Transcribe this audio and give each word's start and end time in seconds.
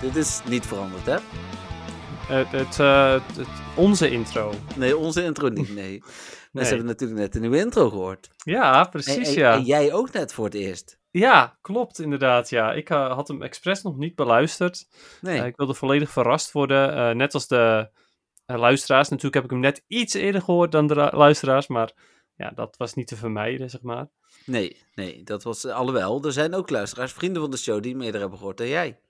Dit 0.00 0.16
is 0.16 0.40
niet 0.48 0.66
veranderd, 0.66 1.06
hè? 1.06 1.16
Het, 2.34 2.78
eh, 2.80 3.12
het- 3.36 3.46
onze 3.76 4.10
intro. 4.10 4.52
Nee, 4.76 4.96
onze 4.96 5.24
intro 5.24 5.48
niet, 5.48 5.74
nee. 5.74 6.02
Mensen 6.52 6.74
hebben 6.76 6.92
natuurlijk 6.92 7.20
net 7.20 7.34
een 7.34 7.40
nieuwe 7.40 7.58
intro 7.58 7.88
gehoord. 7.88 8.28
Ja, 8.36 8.84
precies 8.84 9.28
en- 9.28 9.34
ja. 9.34 9.52
en 9.54 9.62
jij 9.64 9.92
ook 9.92 10.12
net 10.12 10.32
voor 10.32 10.44
het 10.44 10.54
eerst. 10.54 10.98
Ja, 11.10 11.58
klopt 11.60 11.98
inderdaad 12.00 12.48
ja. 12.50 12.72
Ik 12.72 12.90
eh, 12.90 13.12
had 13.14 13.28
hem 13.28 13.42
expres 13.42 13.82
nog 13.82 13.96
niet 13.96 14.14
beluisterd. 14.14 14.86
Nee. 15.20 15.38
Eh, 15.40 15.46
ik 15.46 15.56
wilde 15.56 15.74
volledig 15.74 16.10
verrast 16.10 16.52
worden. 16.52 17.16
net 17.16 17.34
als 17.34 17.46
de 17.46 17.90
luisteraars. 18.46 19.08
Natuurlijk 19.08 19.34
heb 19.34 19.44
ik 19.44 19.50
hem 19.50 19.60
net 19.60 19.84
iets 19.86 20.14
eerder 20.14 20.42
gehoord 20.42 20.72
dan 20.72 20.86
de 20.86 20.94
ra- 20.94 21.10
luisteraars. 21.16 21.66
Maar 21.66 21.92
ja, 22.36 22.50
dat 22.50 22.74
was 22.76 22.94
niet 22.94 23.06
te 23.06 23.16
vermijden, 23.16 23.70
zeg 23.70 23.82
maar. 23.82 24.08
nee, 24.46 24.82
nee, 24.94 25.22
dat 25.24 25.42
was... 25.42 25.66
Alhoewel, 25.66 26.24
er 26.24 26.32
zijn 26.32 26.54
ook 26.54 26.70
luisteraars, 26.70 27.12
vrienden 27.12 27.42
van 27.42 27.50
de 27.50 27.56
show, 27.56 27.82
die 27.82 27.92
hem 27.92 28.00
eerder 28.02 28.20
hebben 28.20 28.38
gehoord 28.38 28.56
dan 28.58 28.68
jij. 28.68 29.00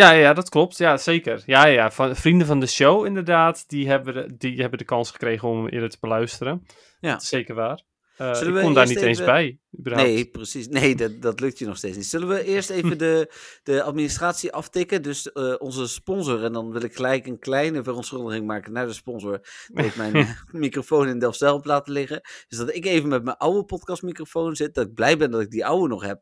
Ja, 0.00 0.10
ja, 0.10 0.32
dat 0.32 0.48
klopt. 0.48 0.78
Ja, 0.78 0.96
zeker. 0.96 1.42
Ja, 1.46 1.66
ja. 1.66 1.90
Van, 1.90 2.16
vrienden 2.16 2.46
van 2.46 2.60
de 2.60 2.66
show 2.66 3.06
inderdaad. 3.06 3.64
Die 3.68 3.88
hebben, 3.88 4.14
de, 4.14 4.36
die 4.36 4.60
hebben 4.60 4.78
de 4.78 4.84
kans 4.84 5.10
gekregen 5.10 5.48
om 5.48 5.68
eerder 5.68 5.90
te 5.90 5.96
beluisteren. 6.00 6.66
Ja. 7.00 7.12
Dat 7.12 7.22
is 7.22 7.28
zeker 7.28 7.54
waar. 7.54 7.82
Zullen 8.16 8.56
ik 8.56 8.62
kon 8.62 8.74
daar 8.74 8.86
niet 8.86 9.00
eens 9.00 9.24
bij. 9.24 9.58
überhaupt. 9.78 10.10
Nee, 10.10 10.30
precies. 10.30 10.68
Nee, 10.68 10.94
dat, 10.94 11.22
dat 11.22 11.40
lukt 11.40 11.58
je 11.58 11.66
nog 11.66 11.76
steeds 11.76 11.96
niet. 11.96 12.06
Zullen 12.06 12.28
we 12.28 12.44
eerst 12.44 12.70
even 12.70 12.98
de, 12.98 13.32
de 13.62 13.82
administratie 13.82 14.52
aftikken? 14.52 15.02
Dus 15.02 15.32
eh, 15.32 15.54
onze 15.58 15.88
sponsor, 15.88 16.44
en 16.44 16.52
dan 16.52 16.72
wil 16.72 16.82
ik 16.82 16.94
gelijk 16.94 17.26
een 17.26 17.38
kleine 17.38 17.82
verontschuldiging 17.82 18.46
maken 18.46 18.72
naar 18.72 18.86
de 18.86 18.92
sponsor. 18.92 19.40
Dat 19.66 19.84
ik 19.84 19.96
mijn 19.96 20.36
microfoon 20.52 21.08
in 21.08 21.18
Delfzijl 21.18 21.56
heb 21.56 21.64
laten 21.64 21.92
liggen. 21.92 22.20
Dus 22.48 22.58
dat 22.58 22.74
ik 22.74 22.86
even 22.86 23.08
met 23.08 23.24
mijn 23.24 23.36
oude 23.36 23.64
podcastmicrofoon 23.64 24.56
zit. 24.56 24.74
Dat 24.74 24.86
ik 24.86 24.94
blij 24.94 25.16
ben 25.16 25.30
dat 25.30 25.40
ik 25.40 25.50
die 25.50 25.66
oude 25.66 25.88
nog 25.88 26.02
heb. 26.02 26.20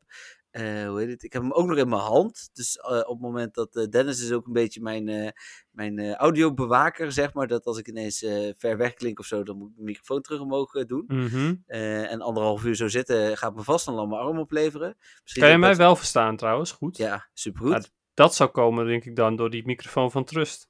Eh, 0.50 0.88
hoe 0.88 0.98
heet 1.00 1.08
het? 1.08 1.22
Ik 1.22 1.32
heb 1.32 1.42
hem 1.42 1.52
ook 1.52 1.66
nog 1.66 1.76
in 1.76 1.88
mijn 1.88 2.00
hand. 2.00 2.50
Dus 2.52 2.76
eh, 2.76 2.98
op 2.98 3.08
het 3.08 3.20
moment 3.20 3.54
dat 3.54 3.76
eh, 3.76 3.84
Dennis 3.88 4.22
is 4.22 4.32
ook 4.32 4.46
een 4.46 4.52
beetje 4.52 4.80
mijn, 4.80 5.34
mijn 5.70 6.14
audiobewaker, 6.14 7.12
zeg 7.12 7.32
maar. 7.32 7.46
Dat 7.46 7.64
als 7.64 7.78
ik 7.78 7.88
ineens 7.88 8.18
ver 8.58 8.76
weg 8.76 8.94
klink 8.94 9.18
of 9.18 9.26
zo, 9.26 9.42
dan 9.42 9.56
moet 9.56 9.70
ik 9.70 9.76
de 9.76 9.82
microfoon 9.82 10.20
terug 10.22 10.40
omhoog 10.40 10.72
doen. 10.72 11.04
Mhm. 11.06 11.54
En 11.66 12.20
anderhalf 12.20 12.64
uur 12.64 12.74
zo 12.74 12.88
zitten 12.88 13.36
gaat 13.36 13.54
me 13.54 13.62
vast 13.62 13.86
een 13.86 13.94
lamme 13.94 14.16
arm 14.16 14.38
opleveren. 14.38 14.96
Misschien 15.22 15.42
Kan 15.42 15.52
je 15.52 15.58
mij 15.58 15.68
dat- 15.68 15.78
wel 15.78 15.96
verstaan 15.96 16.36
trouwens? 16.36 16.72
Goed. 16.72 16.96
Ja, 16.96 17.28
supergoed. 17.34 17.72
Ja, 17.72 17.90
Dat 18.14 18.34
zou 18.34 18.50
komen, 18.50 18.86
denk 18.86 19.04
ik 19.04 19.16
dan, 19.16 19.36
door 19.36 19.50
die 19.50 19.66
microfoon 19.66 20.10
van 20.10 20.24
Trust. 20.24 20.68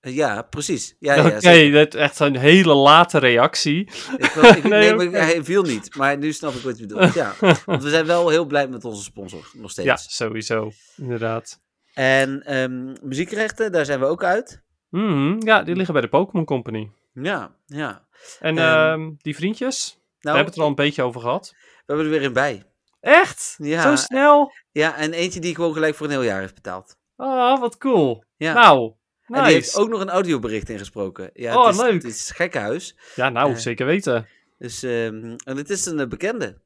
Eh, 0.00 0.14
ja, 0.14 0.42
precies. 0.42 0.96
Ja, 0.98 1.22
dat 1.22 1.42
is 1.42 1.94
echt 1.94 2.18
een 2.20 2.36
hele 2.36 2.74
late 2.74 3.18
reactie. 3.18 3.80
Ik, 4.16 4.30
wil- 4.34 4.44
ik- 4.44 4.62
Nee, 4.68 4.92
nee, 4.94 5.10
maar 5.10 5.20
hij 5.20 5.44
viel 5.44 5.62
niet. 5.62 5.96
Maar 5.96 6.18
nu 6.18 6.32
snap 6.32 6.54
ik 6.54 6.62
wat 6.62 6.78
je 6.78 6.86
bedoelt. 6.86 7.14
Ja, 7.14 7.34
want 7.66 7.82
we 7.82 7.90
zijn 7.90 8.06
wel 8.06 8.28
heel 8.28 8.44
blij 8.44 8.68
met 8.68 8.84
onze 8.84 9.02
sponsor, 9.02 9.50
nog 9.52 9.70
steeds. 9.70 9.88
Ja, 9.88 9.96
sowieso. 9.96 10.70
Inderdaad. 10.96 11.60
En 11.94 12.42
ehm, 12.46 12.94
muziekrechten, 13.02 13.72
daar 13.72 13.84
zijn 13.84 14.00
we 14.00 14.06
ook 14.06 14.24
uit. 14.24 14.62
Mhm, 14.88 15.46
ja, 15.46 15.62
die 15.62 15.74
liggen 15.74 15.92
bij 15.92 16.02
de 16.02 16.08
Pokémon 16.08 16.44
Company. 16.44 16.90
Ja, 17.12 17.54
ja. 17.66 18.06
En 18.40 18.58
Ehm, 18.58 18.68
ehm, 19.00 19.10
die 19.18 19.34
vriendjes, 19.34 19.94
we 19.94 20.00
Nou, 20.20 20.36
hebben 20.36 20.44
het 20.46 20.54
er 20.56 20.62
al 20.62 20.68
een 20.68 20.74
beetje 20.84 21.02
over 21.02 21.20
gehad. 21.20 21.52
we 21.54 21.82
hebben 21.86 22.04
er 22.04 22.10
weer 22.10 22.24
een 22.24 22.32
bij. 22.32 22.62
Echt? 23.00 23.54
Ja. 23.58 23.82
Zo 23.82 23.96
snel? 23.96 24.52
Ja, 24.70 24.96
en 24.96 25.12
eentje 25.12 25.40
die 25.40 25.54
gewoon 25.54 25.72
gelijk 25.72 25.94
voor 25.94 26.06
een 26.06 26.12
heel 26.12 26.22
jaar 26.22 26.40
heeft 26.40 26.54
betaald. 26.54 26.96
Ah, 27.16 27.60
wat 27.60 27.78
cool. 27.78 28.24
Ja. 28.36 28.52
Nou, 28.52 28.92
En 29.38 29.44
die 29.44 29.52
heeft 29.52 29.66
nice. 29.66 29.78
ook 29.78 29.88
nog 29.88 30.00
een 30.00 30.10
audiobericht 30.10 30.68
ingesproken. 30.68 31.30
Ja, 31.34 31.56
Oh, 31.58 31.66
het 31.66 31.74
is, 31.74 31.80
leuk. 31.80 31.92
Het 31.92 32.04
is 32.04 32.30
gekkenhuis. 32.30 32.96
Ja, 33.14 33.28
nou, 33.28 33.50
eh, 33.52 33.56
zeker 33.56 33.86
weten. 33.86 34.28
Dus, 34.58 34.82
ehm, 34.82 35.36
en 35.44 35.56
het 35.56 35.70
is 35.70 35.86
een 35.86 36.00
eh, 36.00 36.06
bekende. 36.08 36.60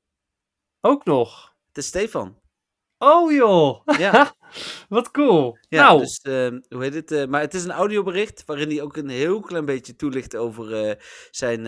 Ook 0.80 1.04
nog. 1.04 1.54
Het 1.68 1.76
is 1.76 1.86
Stefan. 1.86 2.42
Oh 2.98 3.32
joh, 3.32 3.80
Ja. 3.98 4.34
wat 4.88 5.10
cool. 5.10 5.58
Ja, 5.68 5.82
nou, 5.82 6.00
dus 6.00 6.18
ehm, 6.20 6.60
hoe 6.68 6.82
heet 6.82 6.94
het? 6.94 7.10
eh, 7.12 7.26
maar 7.26 7.40
het 7.40 7.54
is 7.54 7.64
een 7.64 7.70
audiobericht 7.70 8.42
waarin 8.46 8.68
hij 8.68 8.82
ook 8.82 8.96
een 8.96 9.08
heel 9.08 9.40
klein 9.40 9.64
beetje 9.64 9.96
toelicht 9.96 10.36
over 10.36 10.96
zijn, 11.30 11.64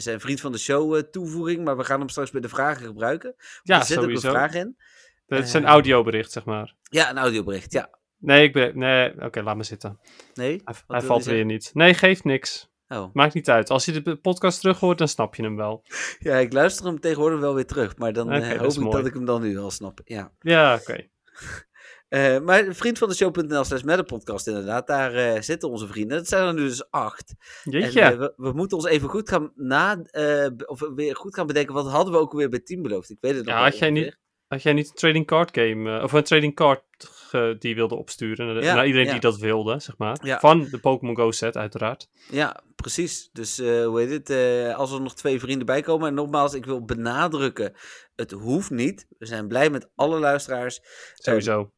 zijn 0.00 0.20
vriend 0.20 0.40
van 0.40 0.52
de 0.52 0.58
show 0.58 1.02
toevoeging. 1.10 1.64
Maar 1.64 1.76
we 1.76 1.84
gaan 1.84 1.98
hem 2.00 2.08
straks 2.08 2.30
bij 2.30 2.40
de 2.40 2.48
vragen 2.48 2.86
gebruiken. 2.86 3.34
Ja, 3.62 3.78
er 3.78 3.84
zit 3.84 3.96
ook 3.96 4.02
sowieso. 4.02 4.26
een 4.28 4.34
vraag 4.34 4.54
in. 4.54 4.76
Dat 5.26 5.42
is 5.42 5.52
een 5.52 5.64
eh, 5.64 5.70
audiobericht, 5.70 6.32
zeg 6.32 6.44
maar. 6.44 6.74
Ja, 6.82 7.10
een 7.10 7.18
audiobericht. 7.18 7.72
Ja. 7.72 7.98
Nee, 8.18 8.42
ik 8.42 8.52
ben... 8.52 8.78
Nee, 8.78 9.22
oké, 9.22 9.42
laat 9.42 9.56
me 9.56 9.62
zitten. 9.62 9.98
Nee? 10.34 10.62
Hij, 10.86 11.00
valt 11.00 11.24
weer 11.24 11.44
niet. 11.44 11.70
Nee, 11.74 11.94
geeft 11.94 12.24
niks. 12.24 12.70
Oh. 12.88 13.04
Maakt 13.12 13.34
niet 13.34 13.50
uit. 13.50 13.70
Als 13.70 13.84
je 13.84 14.02
de 14.02 14.16
podcast 14.16 14.60
terug 14.60 14.80
hoort, 14.80 14.98
dan 14.98 15.08
snap 15.08 15.34
je 15.34 15.42
hem 15.42 15.56
wel. 15.56 15.82
Ja, 16.18 16.36
ik 16.36 16.52
luister 16.52 16.86
hem 16.86 17.00
tegenwoordig 17.00 17.40
wel 17.40 17.54
weer 17.54 17.66
terug. 17.66 17.96
Maar 17.96 18.12
dan 18.12 18.30
eh, 18.30 18.58
hoop 18.58 18.70
ik 18.70 18.78
mooi. 18.78 18.96
dat 18.96 19.06
ik 19.06 19.14
hem 19.14 19.24
dan 19.24 19.42
nu 19.42 19.58
al 19.58 19.70
snap. 19.70 20.00
Ja. 20.04 20.32
Ja, 20.40 20.74
oké. 20.74 20.96
Eh, 22.08 22.40
maar 22.40 22.74
vriend 22.74 22.98
van 22.98 23.08
de 23.08 23.14
show.nl 23.14 23.64
slash 23.64 24.02
podcast 24.06 24.46
inderdaad. 24.46 24.86
Daar 24.86 25.14
eh, 25.14 25.40
zitten 25.40 25.70
onze 25.70 25.86
vrienden. 25.86 26.16
Dat 26.16 26.28
zijn 26.28 26.46
er 26.46 26.54
nu 26.54 26.60
dus 26.60 26.90
acht. 26.90 27.34
Jeetje. 27.64 28.00
En, 28.00 28.18
we, 28.18 28.32
we 28.36 28.52
moeten 28.52 28.76
ons 28.76 28.86
even 28.86 29.08
goed 29.08 29.28
gaan 29.28 29.52
na, 29.54 30.02
of 30.66 30.80
weer 30.94 31.16
goed 31.16 31.34
gaan 31.34 31.46
bedenken. 31.46 31.74
Wat 31.74 31.90
hadden 31.90 32.12
we 32.12 32.18
ook 32.18 32.32
alweer 32.32 32.48
bij 32.48 32.60
team 32.60 32.82
beloofd? 32.82 33.10
Ik 33.10 33.18
weet 33.20 33.34
het 33.36 33.44
nog 33.44 33.54
ja, 33.54 33.62
had 33.62 33.78
jij, 33.78 33.90
niet, 33.90 34.18
had 34.48 34.62
jij 34.62 34.72
niet 34.72 34.88
een 34.88 34.94
trading 34.94 35.26
card 35.26 35.50
game, 35.58 35.96
eh, 35.96 36.04
of 36.04 36.12
een 36.12 36.22
trading 36.22 36.54
card 36.54 36.84
die 37.58 37.74
wilde 37.74 37.94
opsturen 37.94 38.46
naar, 38.46 38.62
Ja, 38.62 38.74
naar 38.74 38.86
iedereen 38.86 39.06
ja. 39.06 39.12
die 39.12 39.20
dat 39.20 39.38
wilde, 39.38 39.78
zeg 39.80 39.96
maar. 39.98 40.18
Ja. 40.22 40.38
Van 40.40 40.68
de 40.70 40.78
Pokémon 40.78 41.16
Go 41.16 41.30
set, 41.30 41.56
uiteraard. 41.56 42.08
Ja, 42.30 42.60
precies. 42.76 43.28
Dus 43.32 43.58
eh, 43.58 43.84
hoe 43.86 44.00
heet 44.00 44.10
het? 44.10 44.30
eh, 44.30 44.76
als 44.76 44.92
er 44.92 45.00
nog 45.00 45.14
twee 45.14 45.40
vrienden 45.40 45.66
bij 45.66 45.82
komen. 45.82 46.08
En 46.08 46.14
nogmaals, 46.14 46.54
ik 46.54 46.64
wil 46.64 46.84
benadrukken: 46.84 47.72
het 48.14 48.30
hoeft 48.30 48.70
niet. 48.70 49.06
We 49.18 49.26
zijn 49.26 49.48
blij 49.48 49.70
met 49.70 49.88
alle 49.94 50.18
luisteraars. 50.18 50.80
Sowieso. 51.14 51.70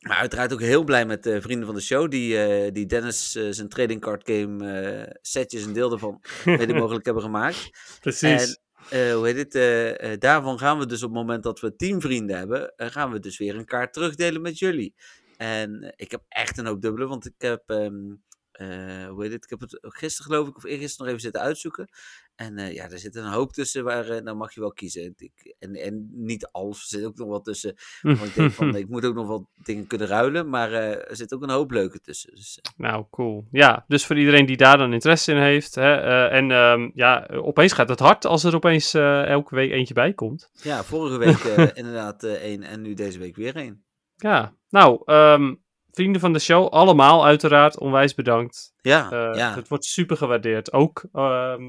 Maar 0.00 0.16
uiteraard 0.16 0.52
ook 0.52 0.60
heel 0.60 0.84
blij 0.84 1.06
met 1.06 1.22
de 1.22 1.40
vrienden 1.42 1.66
van 1.66 1.74
de 1.74 1.80
show. 1.80 2.10
Die, 2.10 2.72
die 2.72 2.86
Dennis 2.86 3.30
zijn 3.30 3.68
trading 3.68 4.00
card 4.00 4.30
game 4.30 5.18
setjes 5.22 5.64
een 5.64 5.72
deel 5.72 5.88
daarvan 5.88 6.20
mede 6.44 6.74
mogelijk 6.74 7.04
hebben 7.04 7.22
gemaakt. 7.22 7.70
Precies. 8.00 8.42
En 8.42 8.60
eh, 8.88 9.14
hoe 9.14 9.26
heet 9.26 9.36
het? 9.36 9.54
eh, 9.54 10.12
eh, 10.12 10.20
daarvan 10.20 10.58
gaan 10.58 10.78
we 10.78 10.86
dus 10.86 11.02
op 11.02 11.10
het 11.10 11.18
moment 11.18 11.42
dat 11.42 11.60
we 11.60 11.76
tien 11.76 12.00
vrienden 12.00 12.36
hebben, 12.36 12.72
gaan 12.76 13.12
we 13.12 13.18
dus 13.20 13.38
weer 13.38 13.56
een 13.56 13.64
kaart 13.64 13.92
terugdelen 13.92 14.42
met 14.42 14.58
jullie. 14.58 14.94
En 15.36 15.92
ik 15.96 16.10
heb 16.10 16.22
echt 16.28 16.58
een 16.58 16.66
hoop 16.66 16.82
dubbele, 16.82 17.06
want 17.06 17.26
ik 17.26 17.34
heb, 17.38 17.62
ehm, 17.66 18.14
eh, 18.60 19.08
hoe 19.08 19.22
heet 19.22 19.32
het? 19.32 19.44
Ik 19.44 19.50
heb 19.50 19.60
het 19.60 19.78
gisteren 19.80 20.30
geloof 20.30 20.48
ik, 20.48 20.56
of 20.56 20.64
eergisteren 20.64 20.98
nog 20.98 21.08
even 21.08 21.20
zitten 21.20 21.40
uitzoeken. 21.40 21.88
En 22.34 22.58
eh, 22.58 22.74
ja, 22.74 22.90
er 22.90 22.98
zit 22.98 23.16
een 23.16 23.32
hoop 23.32 23.52
tussen 23.52 23.84
waar, 23.84 24.22
nou 24.22 24.36
mag 24.36 24.54
je 24.54 24.60
wel 24.60 24.72
kiezen. 24.72 25.14
Ik, 25.16 25.54
en, 25.58 25.74
en 25.74 26.08
niet 26.12 26.46
alles, 26.46 26.82
er 26.82 26.98
zit 26.98 27.04
ook 27.04 27.16
nog 27.16 27.28
wat 27.28 27.44
tussen. 27.44 27.74
Want 28.02 28.24
ik 28.24 28.34
denk 28.34 28.52
van, 28.52 28.76
ik 28.76 28.88
moet 28.88 29.04
ook 29.04 29.14
nog 29.14 29.26
wat 29.26 29.42
dingen 29.54 29.86
kunnen 29.86 30.06
ruilen, 30.06 30.48
maar 30.48 30.72
er 30.72 31.16
zit 31.16 31.34
ook 31.34 31.42
een 31.42 31.50
hoop 31.50 31.70
leuke 31.70 32.00
tussen. 32.00 32.34
Dus, 32.34 32.60
Nou, 32.76 33.06
cool. 33.10 33.46
Ja, 33.50 33.84
dus 33.88 34.06
voor 34.06 34.18
iedereen 34.18 34.46
die 34.46 34.56
daar 34.56 34.78
dan 34.78 34.92
interesse 34.92 35.32
in 35.32 35.40
heeft. 35.40 35.74
Hè, 35.74 36.26
en 36.28 36.50
ehm, 36.50 36.90
ja, 36.94 37.26
opeens 37.26 37.72
gaat 37.72 37.88
het 37.88 38.00
hard 38.00 38.24
als 38.24 38.44
er 38.44 38.54
opeens 38.54 38.94
elke 38.94 39.54
week 39.54 39.70
eentje 39.70 39.94
bij 39.94 40.12
komt. 40.12 40.50
ja, 40.52 40.84
vorige 40.84 41.18
week 41.18 41.38
inderdaad 41.80 42.22
één 42.22 42.62
en 42.62 42.82
nu 42.82 42.94
deze 42.94 43.18
week 43.18 43.36
weer 43.36 43.56
één. 43.56 43.84
Ja, 44.16 44.54
nou, 44.68 45.02
ehm, 45.04 45.54
vrienden 45.92 46.20
van 46.20 46.32
de 46.32 46.38
show, 46.38 46.68
allemaal 46.68 47.24
uiteraard, 47.24 47.78
onwijs 47.78 48.14
bedankt. 48.14 48.72
Ja, 48.80 49.10
Eh, 49.10 49.38
ja. 49.38 49.54
Het 49.54 49.68
wordt 49.68 49.84
super 49.84 50.16
gewaardeerd. 50.16 50.72
Ook, 50.72 51.04
ehm, 51.12 51.62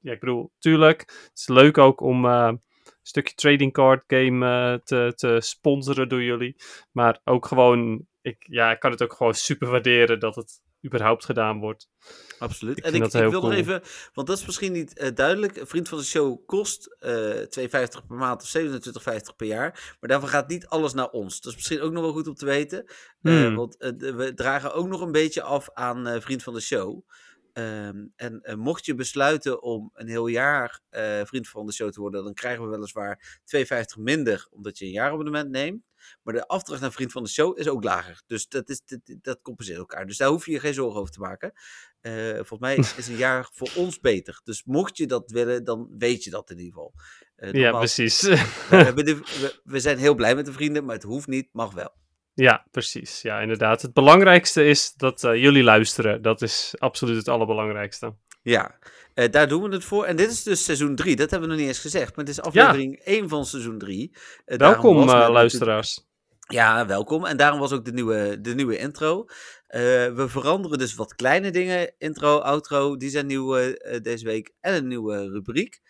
ja, 0.00 0.12
ik 0.12 0.20
bedoel, 0.20 0.52
tuurlijk, 0.58 1.00
het 1.00 1.38
is 1.38 1.48
leuk 1.48 1.78
ook 1.78 2.00
om 2.00 2.24
eh, 2.26 2.46
een 2.50 2.60
stukje 3.02 3.34
trading 3.34 3.72
card 3.72 4.04
game 4.06 4.46
eh, 4.46 4.78
te, 4.84 5.12
te 5.14 5.36
sponsoren 5.40 6.08
door 6.08 6.22
jullie. 6.22 6.56
Maar 6.92 7.20
ook 7.24 7.46
gewoon, 7.46 8.06
ik, 8.20 8.36
ja, 8.38 8.70
ik 8.70 8.80
kan 8.80 8.90
het 8.90 9.02
ook 9.02 9.12
gewoon 9.12 9.34
super 9.34 9.70
waarderen 9.70 10.20
dat 10.20 10.34
het 10.34 10.60
überhaupt 10.84 11.24
gedaan 11.24 11.58
wordt. 11.58 11.88
Absoluut. 12.38 12.78
Ik 12.78 12.84
en 12.84 12.94
ik, 12.94 13.12
wil 13.12 13.30
nog 13.30 13.52
even, 13.52 13.82
want 14.12 14.26
dat 14.26 14.38
is 14.38 14.46
misschien 14.46 14.72
niet 14.72 14.98
eh, 14.98 15.14
duidelijk. 15.14 15.56
Een 15.56 15.66
vriend 15.66 15.88
van 15.88 15.98
de 15.98 16.04
show 16.04 16.46
kost 16.46 16.96
eh 16.98 17.34
2,50 17.34 18.06
per 18.06 18.16
maand 18.16 18.42
of 18.42 18.48
27,50 18.48 19.36
per 19.36 19.46
jaar. 19.46 19.96
Maar 20.00 20.10
daarvan 20.10 20.28
gaat 20.28 20.48
niet 20.48 20.66
alles 20.66 20.92
naar 20.92 21.10
ons. 21.10 21.40
Dat 21.40 21.50
is 21.50 21.56
misschien 21.56 21.80
ook 21.80 21.92
nog 21.92 22.02
wel 22.02 22.12
goed 22.12 22.28
om 22.28 22.34
te 22.34 22.44
weten. 22.44 22.84
Eh, 22.86 22.96
Hmm. 23.22 23.54
want 23.54 23.76
we 23.98 24.32
dragen 24.34 24.74
ook 24.74 24.88
nog 24.88 25.00
een 25.00 25.12
beetje 25.12 25.42
af 25.42 25.70
aan 25.72 26.22
vriend 26.22 26.42
van 26.42 26.54
de 26.54 26.60
show. 26.60 27.00
Ehm, 27.52 28.06
en 28.16 28.58
mocht 28.58 28.86
je 28.86 28.94
besluiten 28.94 29.62
om 29.62 29.90
een 29.94 30.08
heel 30.08 30.26
jaar 30.26 30.80
vriend 31.24 31.48
van 31.48 31.66
de 31.66 31.72
show 31.72 31.90
te 31.90 32.00
worden, 32.00 32.24
dan 32.24 32.34
krijgen 32.34 32.64
we 32.64 32.70
weliswaar 32.70 33.40
2,50 33.44 33.96
minder, 33.96 34.46
omdat 34.50 34.78
je 34.78 34.84
een 34.84 34.90
jaarabonnement 34.90 35.50
neemt. 35.50 35.87
Maar 36.22 36.34
de 36.34 36.46
afdracht 36.46 36.80
naar 36.80 36.92
vriend 36.92 37.12
van 37.12 37.22
de 37.22 37.28
show 37.28 37.58
is 37.58 37.68
ook 37.68 37.84
lager. 37.84 38.22
Dus 38.26 38.48
dat, 38.48 38.68
is, 38.68 38.82
dat, 38.84 39.00
dat 39.04 39.42
compenseert 39.42 39.78
elkaar. 39.78 40.06
Dus 40.06 40.16
daar 40.16 40.28
hoef 40.28 40.46
je 40.46 40.52
je 40.52 40.60
geen 40.60 40.74
zorgen 40.74 41.00
over 41.00 41.12
te 41.12 41.20
maken. 41.20 41.52
Eh, 42.00 42.34
volgens 42.34 42.58
mij 42.58 42.76
is 42.96 43.08
een 43.08 43.16
jaar 43.16 43.48
voor 43.52 43.70
ons 43.74 44.00
beter. 44.00 44.40
Dus 44.44 44.64
mocht 44.64 44.96
je 44.96 45.06
dat 45.06 45.30
willen, 45.30 45.64
dan 45.64 45.88
weet 45.98 46.24
je 46.24 46.30
dat 46.30 46.50
in 46.50 46.58
ieder 46.58 46.72
geval. 46.72 46.94
Uh, 47.36 47.52
ja, 47.52 47.78
precies. 47.78 48.22
We, 48.22 48.36
hebben 48.76 49.04
de, 49.04 49.14
we, 49.14 49.60
we, 49.64 49.80
zijn 49.80 49.98
heel 49.98 50.14
blij 50.14 50.34
met 50.34 50.46
de 50.46 50.52
vrienden, 50.52 50.84
maar 50.84 50.94
het 50.94 51.04
hoeft 51.04 51.26
niet, 51.26 51.48
mag 51.52 51.74
wel. 51.74 51.96
Ja, 52.34 52.66
precies. 52.70 53.22
Ja, 53.22 53.40
inderdaad. 53.40 53.82
Het 53.82 53.92
belangrijkste 53.92 54.64
is 54.64 54.92
dat 54.92 55.24
uh, 55.24 55.34
jullie 55.34 55.62
luisteren. 55.62 56.22
Dat 56.22 56.42
is 56.42 56.74
absoluut 56.78 57.16
het 57.16 57.28
allerbelangrijkste. 57.28 58.14
Ja, 58.48 58.78
uh, 59.14 59.30
daar 59.30 59.48
doen 59.48 59.62
we 59.62 59.68
het 59.68 59.84
voor. 59.84 60.04
En 60.04 60.16
dit 60.16 60.30
is 60.30 60.42
dus 60.42 60.64
seizoen 60.64 60.96
3. 60.96 61.16
Dat 61.16 61.30
hebben 61.30 61.48
we 61.48 61.54
nog 61.54 61.62
niet 61.64 61.72
eens 61.72 61.82
gezegd. 61.82 62.16
Maar 62.16 62.24
het 62.24 62.34
is 62.34 62.40
aflevering 62.40 62.96
ja. 62.96 63.04
1 63.04 63.28
van 63.28 63.46
seizoen 63.46 63.78
3. 63.78 64.16
Uh, 64.46 64.56
welkom, 64.58 65.04
luisteraars. 65.06 66.06
Ja, 66.38 66.86
welkom. 66.86 67.26
En 67.26 67.36
daarom 67.36 67.60
was 67.60 67.72
ook 67.72 67.84
de 67.84 67.92
nieuwe, 67.92 68.40
de 68.40 68.54
nieuwe 68.54 68.78
intro. 68.78 69.24
we 69.66 70.24
veranderen 70.28 70.78
dus 70.78 70.94
wat 70.94 71.14
kleine 71.14 71.50
dingen. 71.50 71.94
Intro, 71.98 72.38
outro, 72.38 72.96
die 72.96 73.10
zijn 73.10 73.26
nieuw 73.26 73.54
deze 74.02 74.24
week. 74.24 74.52
En 74.60 74.74
een 74.74 74.86
nieuwe 74.88 75.28
rubriek. 75.28 75.80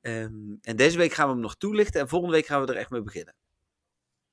Um, 0.00 0.58
en 0.62 0.76
deze 0.76 0.98
week 0.98 1.12
gaan 1.12 1.26
we 1.26 1.32
hem 1.32 1.42
nog 1.42 1.56
toelichten. 1.56 2.00
En 2.00 2.08
volgende 2.08 2.34
week 2.34 2.46
gaan 2.46 2.60
we 2.60 2.72
er 2.72 2.78
echt 2.78 2.90
mee 2.90 3.02
beginnen. 3.02 3.34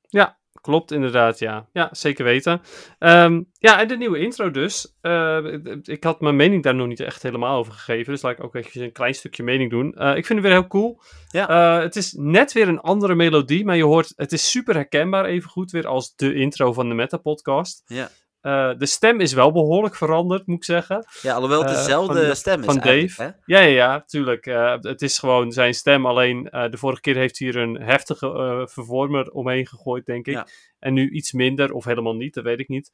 Ja, 0.01 0.39
klopt 0.61 0.91
inderdaad, 0.91 1.39
ja. 1.39 1.67
Ja, 1.73 1.89
zeker 1.91 2.23
weten. 2.23 2.61
Um, 2.99 3.49
ja, 3.53 3.79
en 3.79 3.87
de 3.87 3.97
nieuwe 3.97 4.19
intro 4.19 4.51
dus. 4.51 4.95
Uh, 5.01 5.53
ik 5.83 6.03
had 6.03 6.21
mijn 6.21 6.35
mening 6.35 6.63
daar 6.63 6.75
nog 6.75 6.87
niet 6.87 6.99
echt 6.99 7.23
helemaal 7.23 7.57
over 7.57 7.73
gegeven. 7.73 8.13
Dus 8.13 8.21
laat 8.21 8.37
ik 8.37 8.43
ook 8.43 8.55
even 8.55 8.81
een 8.81 8.91
klein 8.91 9.13
stukje 9.13 9.43
mening 9.43 9.69
doen. 9.69 9.95
Uh, 9.97 10.15
ik 10.15 10.25
vind 10.25 10.39
het 10.39 10.47
weer 10.47 10.57
heel 10.57 10.67
cool. 10.67 11.01
Ja. 11.27 11.49
Uh, 11.49 11.83
het 11.83 11.95
is 11.95 12.13
net 12.17 12.53
weer 12.53 12.67
een 12.67 12.79
andere 12.79 13.15
melodie. 13.15 13.65
Maar 13.65 13.77
je 13.77 13.83
hoort, 13.83 14.13
het 14.15 14.31
is 14.31 14.51
super 14.51 14.75
herkenbaar 14.75 15.25
even 15.25 15.49
goed 15.49 15.71
weer 15.71 15.87
als 15.87 16.15
de 16.15 16.33
intro 16.33 16.73
van 16.73 16.89
de 16.89 16.95
Meta 16.95 17.17
podcast. 17.17 17.83
Ja. 17.85 18.09
Uh, 18.43 18.71
de 18.77 18.85
stem 18.85 19.19
is 19.19 19.33
wel 19.33 19.51
behoorlijk 19.51 19.95
veranderd, 19.95 20.47
moet 20.47 20.57
ik 20.57 20.63
zeggen. 20.63 21.05
Ja, 21.21 21.33
alhoewel 21.33 21.63
het 21.63 21.75
dezelfde 21.75 22.19
uh, 22.19 22.25
van, 22.25 22.35
stem 22.35 22.59
is 22.59 22.65
Van 22.65 22.75
Dave. 22.75 23.21
Hè? 23.21 23.25
Ja, 23.25 23.59
ja, 23.59 23.59
ja, 23.59 24.03
tuurlijk. 24.05 24.45
Uh, 24.45 24.75
het 24.79 25.01
is 25.01 25.19
gewoon 25.19 25.51
zijn 25.51 25.73
stem. 25.73 26.05
Alleen 26.05 26.43
de 26.43 26.77
vorige 26.77 27.01
keer 27.01 27.15
heeft 27.15 27.39
hij 27.39 27.47
er 27.47 27.57
een 27.57 27.75
heftige 27.81 28.61
vervormer 28.69 29.31
omheen 29.31 29.67
gegooid, 29.67 30.05
denk 30.05 30.27
ik. 30.27 30.33
Ja. 30.33 30.47
En 30.79 30.93
nu 30.93 31.09
iets 31.09 31.31
minder, 31.31 31.73
of 31.73 31.85
helemaal 31.85 32.15
niet, 32.15 32.33
dat 32.33 32.43
weet 32.43 32.59
ik 32.59 32.67
niet. 32.67 32.91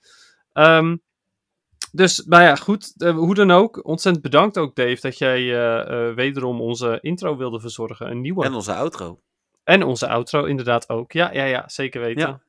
Um, 0.53 1.01
dus, 1.91 2.25
nou 2.25 2.43
ja, 2.43 2.55
goed. 2.55 2.93
hoe 2.97 3.35
dan 3.35 3.51
ook. 3.51 3.85
Ontzettend 3.85 4.23
bedankt 4.23 4.57
ook, 4.57 4.75
Dave, 4.75 5.01
dat 5.01 5.17
jij 5.17 5.41
wederom 6.15 6.61
onze 6.61 6.97
intro 7.01 7.37
wilde 7.37 7.59
verzorgen. 7.59 8.09
Een 8.11 8.21
nieuwe. 8.21 8.45
En 8.45 8.53
onze 8.53 8.73
outro. 8.73 9.19
En 9.63 9.83
onze 9.83 10.07
outro, 10.07 10.43
inderdaad 10.43 10.89
ook. 10.89 11.11
Ja, 11.11 11.33
ja, 11.33 11.43
ja, 11.43 11.69
zeker 11.69 12.01
weten. 12.01 12.27
Ja. 12.27 12.41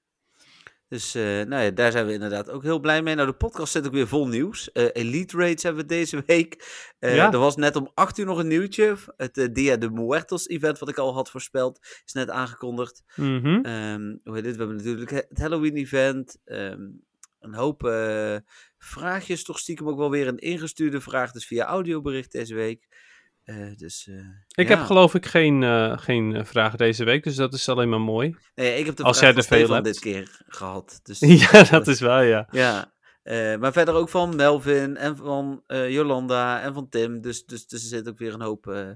Dus 0.91 1.17
uh, 1.17 1.23
nou 1.23 1.63
ja, 1.63 1.71
daar 1.71 1.93
zijn 1.93 2.07
we 2.07 2.13
inderdaad 2.13 2.51
ook 2.51 2.63
heel 2.63 2.79
blij 2.81 3.03
mee. 3.03 3.15
Nou, 3.15 3.27
de 3.27 3.35
podcast 3.35 3.73
zit 3.73 3.87
ook 3.87 3.93
weer 3.93 4.09
vol 4.09 4.29
nieuws. 4.29 4.71
Uh, 4.73 4.89
Elite 4.93 5.37
Raids 5.37 5.63
hebben 5.63 5.83
we 5.83 5.89
deze 5.89 6.23
week. 6.27 6.55
Uh, 7.01 7.15
Ja. 7.17 7.33
Er 7.33 7.39
was 7.39 7.57
net 7.57 7.77
om 7.77 7.91
8 7.95 8.19
uur 8.19 8.27
nog 8.27 8.39
een 8.39 8.49
nieuwtje. 8.49 8.97
Het 9.17 9.39
eh, 9.39 9.49
Dia 9.53 9.77
de 9.77 9.91
Muertos 9.91 10.49
event, 10.49 10.79
wat 10.79 10.89
ik 10.89 10.99
al 10.99 11.15
had 11.15 11.31
voorspeld, 11.31 11.79
is 12.05 12.13
net 12.13 12.31
aangekondigd. 12.31 13.03
Mhm. 13.17 13.47
Ehm, 13.63 14.17
hoe 14.25 14.35
heet 14.35 14.45
dit? 14.45 14.53
We 14.57 14.59
hebben 14.59 14.77
natuurlijk 14.77 15.11
het 15.11 15.39
Halloween 15.39 15.77
event. 15.77 16.37
ehm, 16.45 16.81
een 17.41 17.55
hoop 17.55 17.85
eh, 17.85 18.37
vraagjes, 18.79 19.45
toch 19.45 19.59
stiekem 19.59 19.89
ook 19.89 19.99
wel 19.99 20.11
weer 20.11 20.27
een 20.27 20.39
ingestuurde 20.39 21.01
vraag. 21.01 21.33
Dus 21.33 21.47
via 21.47 21.65
audiobericht 21.65 22.33
deze 22.33 22.55
week. 22.55 22.87
Eh, 23.50 23.76
dus, 23.76 24.06
eh, 24.08 24.14
Ik 24.55 24.69
ja. 24.69 24.76
heb 24.76 24.87
geloof 24.87 25.14
ik 25.14 25.26
geen, 25.26 25.62
eh, 25.62 25.99
geen 25.99 26.47
vragen 26.47 26.79
deze 26.79 27.05
week, 27.05 27.25
dus 27.25 27.35
dat 27.35 27.55
is 27.55 27.69
alleen 27.69 27.88
maar 27.88 28.00
mooi. 28.00 28.37
Nee, 28.55 28.79
ik 28.79 28.87
heb 28.87 28.97
de 28.97 29.02
Als 29.02 29.19
vraag 29.19 29.35
jij 29.35 29.43
van 29.43 29.58
er 29.58 29.67
veel 29.67 29.82
dit 29.82 29.99
keer 29.99 30.43
gehad. 30.47 31.00
Dus, 31.02 31.19
ja, 31.50 31.62
dat 31.62 31.88
is 31.88 32.00
wel, 32.00 32.20
ja. 32.20 32.49
Ja, 32.50 32.93
maar 33.56 33.73
verder 33.73 33.94
ook 33.94 34.08
van 34.08 34.37
Melvin 34.37 34.97
en 34.97 35.17
van 35.17 35.62
Jolanda 35.67 36.62
en 36.62 36.75
van 36.75 36.88
Tim. 36.88 37.20
Dus, 37.20 37.44
dus, 37.44 37.67
dus 37.67 37.82
er 37.82 37.88
zit 37.88 38.08
ook 38.08 38.19
weer 38.19 38.35
een 38.35 38.41
hoop, 38.41 38.94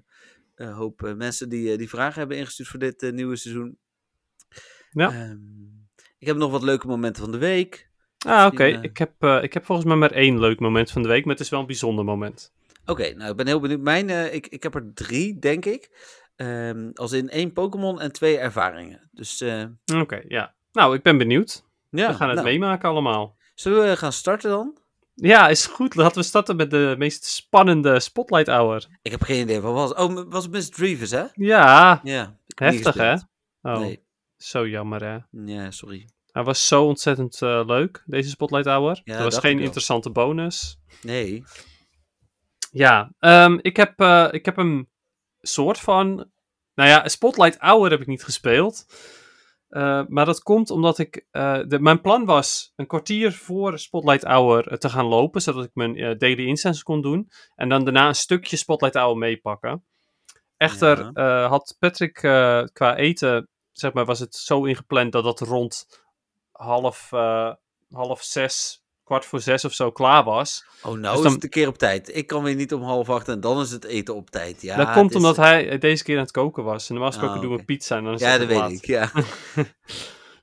hoop 0.56 1.14
mensen 1.16 1.48
die, 1.48 1.76
die 1.76 1.88
vragen 1.88 2.18
hebben 2.18 2.36
ingestuurd 2.36 2.68
voor 2.68 2.78
dit 2.78 3.12
nieuwe 3.12 3.36
seizoen. 3.36 3.78
Ja. 4.90 5.10
Ehm, 5.10 5.36
ik 6.18 6.26
heb 6.26 6.36
nog 6.36 6.50
wat 6.50 6.62
leuke 6.62 6.86
momenten 6.86 7.22
van 7.22 7.32
de 7.32 7.38
week. 7.38 7.90
Ah, 8.18 8.46
oké. 8.46 8.64
Ik, 8.64 8.98
heb, 8.98 9.24
ik 9.42 9.52
heb 9.52 9.64
volgens 9.64 9.86
mij 9.86 9.96
maar 9.96 10.12
één 10.12 10.40
leuk 10.40 10.60
moment 10.60 10.90
van 10.90 11.02
de 11.02 11.08
week, 11.08 11.24
maar 11.24 11.34
het 11.34 11.44
is 11.44 11.50
wel 11.50 11.60
een 11.60 11.66
bijzonder 11.66 12.04
moment. 12.04 12.52
Oké, 12.86 13.14
nou 13.14 13.30
ik 13.30 13.36
ben 13.36 13.46
heel 13.46 13.60
benieuwd. 13.60 13.80
Mijn, 13.80 14.10
eh, 14.10 14.34
ik, 14.34 14.46
ik 14.46 14.62
heb 14.62 14.74
er 14.74 14.90
drie, 14.94 15.38
denk 15.38 15.64
ik. 15.64 15.90
Ehm, 16.36 16.90
als 16.94 17.12
in 17.12 17.28
één 17.28 17.52
Pokémon 17.52 18.00
en 18.00 18.12
twee 18.12 18.38
ervaringen. 18.38 19.08
Dus 19.12 19.40
eh, 19.40 19.64
Oké, 20.00 20.22
ja. 20.28 20.54
Nou, 20.72 20.94
ik 20.94 21.02
ben 21.02 21.18
benieuwd. 21.18 21.64
ja, 21.90 22.08
we 22.08 22.14
gaan 22.14 22.28
het 22.28 22.36
nou, 22.38 22.48
meemaken 22.48 22.88
allemaal. 22.88 23.36
Zullen 23.54 23.88
we 23.88 23.96
gaan 23.96 24.12
starten 24.12 24.50
dan? 24.50 24.78
Ja, 25.14 25.48
is 25.48 25.66
goed. 25.66 25.94
Laten 25.94 26.20
we 26.20 26.26
starten 26.26 26.56
met 26.56 26.70
de 26.70 26.94
meest 26.98 27.24
spannende 27.24 28.00
Spotlight 28.00 28.46
Hour. 28.46 28.86
Ik 29.02 29.10
heb 29.10 29.22
geen 29.22 29.40
idee 29.40 29.60
wat 29.60 29.74
was. 29.74 29.94
Oh, 29.94 30.22
was 30.28 30.42
het 30.42 30.52
Miss 30.52 30.68
Drevis, 30.68 31.10
hè? 31.10 31.24
Ja, 31.34 32.00
Ja. 32.02 32.36
heftig 32.54 32.94
hè? 32.94 33.14
Oh, 33.62 33.78
Nee, 33.78 34.02
zo 34.36 34.68
jammer 34.68 35.04
hè. 35.04 35.18
ja, 35.52 35.70
sorry. 35.70 36.08
Hij 36.32 36.42
was 36.42 36.68
zo 36.68 36.84
ontzettend 36.84 37.42
eh, 37.42 37.62
leuk, 37.66 38.02
deze 38.06 38.28
Spotlight 38.28 38.66
Hour. 38.66 39.00
Ja, 39.04 39.16
er 39.16 39.22
was 39.22 39.38
geen 39.38 39.58
interessante 39.58 40.10
bonus. 40.10 40.78
Nee. 41.02 41.44
Ja, 42.74 43.10
ehm, 43.18 43.58
ik, 43.62 43.76
heb, 43.76 44.00
eh, 44.00 44.28
ik 44.30 44.44
heb 44.44 44.56
een 44.56 44.88
soort 45.40 45.78
van. 45.78 46.30
Nou 46.74 46.88
ja, 46.88 47.08
Spotlight 47.08 47.58
Hour 47.58 47.90
heb 47.90 48.00
ik 48.00 48.06
niet 48.06 48.24
gespeeld. 48.24 48.86
Eh, 49.68 50.02
maar 50.08 50.24
dat 50.24 50.42
komt 50.42 50.70
omdat 50.70 50.98
ik. 50.98 51.26
eh, 51.30 51.60
de, 51.66 51.78
mijn 51.80 52.00
plan 52.00 52.24
was 52.24 52.72
een 52.76 52.86
kwartier 52.86 53.32
voor 53.32 53.78
Spotlight 53.78 54.24
Hour 54.24 54.78
te 54.78 54.88
gaan 54.88 55.04
lopen. 55.06 55.42
Zodat 55.42 55.64
ik 55.64 55.70
mijn 55.74 56.18
daily 56.18 56.46
incense 56.46 56.82
kon 56.82 57.02
doen. 57.02 57.30
En 57.54 57.68
dan 57.68 57.84
daarna 57.84 58.08
een 58.08 58.14
stukje 58.14 58.56
Spotlight 58.56 58.96
Hour 58.96 59.16
meepakken. 59.16 59.84
Echter 60.56 61.10
Ja. 61.14 61.48
had 61.48 61.76
Patrick 61.78 62.14
qua 62.72 62.96
eten. 62.96 63.48
Zeg 63.72 63.92
maar, 63.92 64.04
was 64.04 64.18
het 64.18 64.34
zo 64.34 64.64
ingepland 64.64 65.12
dat 65.12 65.24
dat 65.24 65.40
rond 65.40 66.02
half, 66.52 67.10
half 67.90 68.22
zes, 68.22 68.83
kwart 69.04 69.24
voor 69.24 69.40
zes 69.40 69.64
of 69.64 69.72
zo 69.72 69.90
klaar 69.90 70.24
was. 70.24 70.64
Oh, 70.82 70.92
nou 70.92 71.00
Dus 71.02 71.12
is 71.16 71.22
dan- 71.22 71.32
het 71.32 71.42
een 71.44 71.48
keer 71.50 71.68
op 71.68 71.78
tijd. 71.78 72.16
Ik 72.16 72.26
kan 72.26 72.42
weer 72.42 72.54
niet 72.54 72.72
om 72.74 72.82
half 72.82 73.10
acht 73.10 73.28
en 73.28 73.40
dan 73.40 73.60
is 73.60 73.70
het 73.70 73.84
eten 73.84 74.14
op 74.14 74.30
tijd. 74.30 74.62
Ja, 74.62 74.76
dat 74.76 74.92
komt 74.92 75.10
is- 75.10 75.16
omdat 75.16 75.36
hij 75.36 75.78
deze 75.78 76.04
keer 76.04 76.16
aan 76.16 76.22
het 76.22 76.30
koken 76.30 76.64
was. 76.64 76.86
En 76.88 76.94
normaal 76.94 77.10
gesproken 77.12 77.36
Ah, 77.40 77.42
doen 77.42 77.56
we 77.56 77.64
pizza 77.64 77.96
en 77.96 78.04
dan 78.04 78.14
is 78.14 78.20
Ja, 78.20 78.28
het 78.30 78.40
dat 78.40 78.48
te 78.48 78.54
weet 78.68 78.78
ik, 78.78 78.86
ja. 78.86 79.10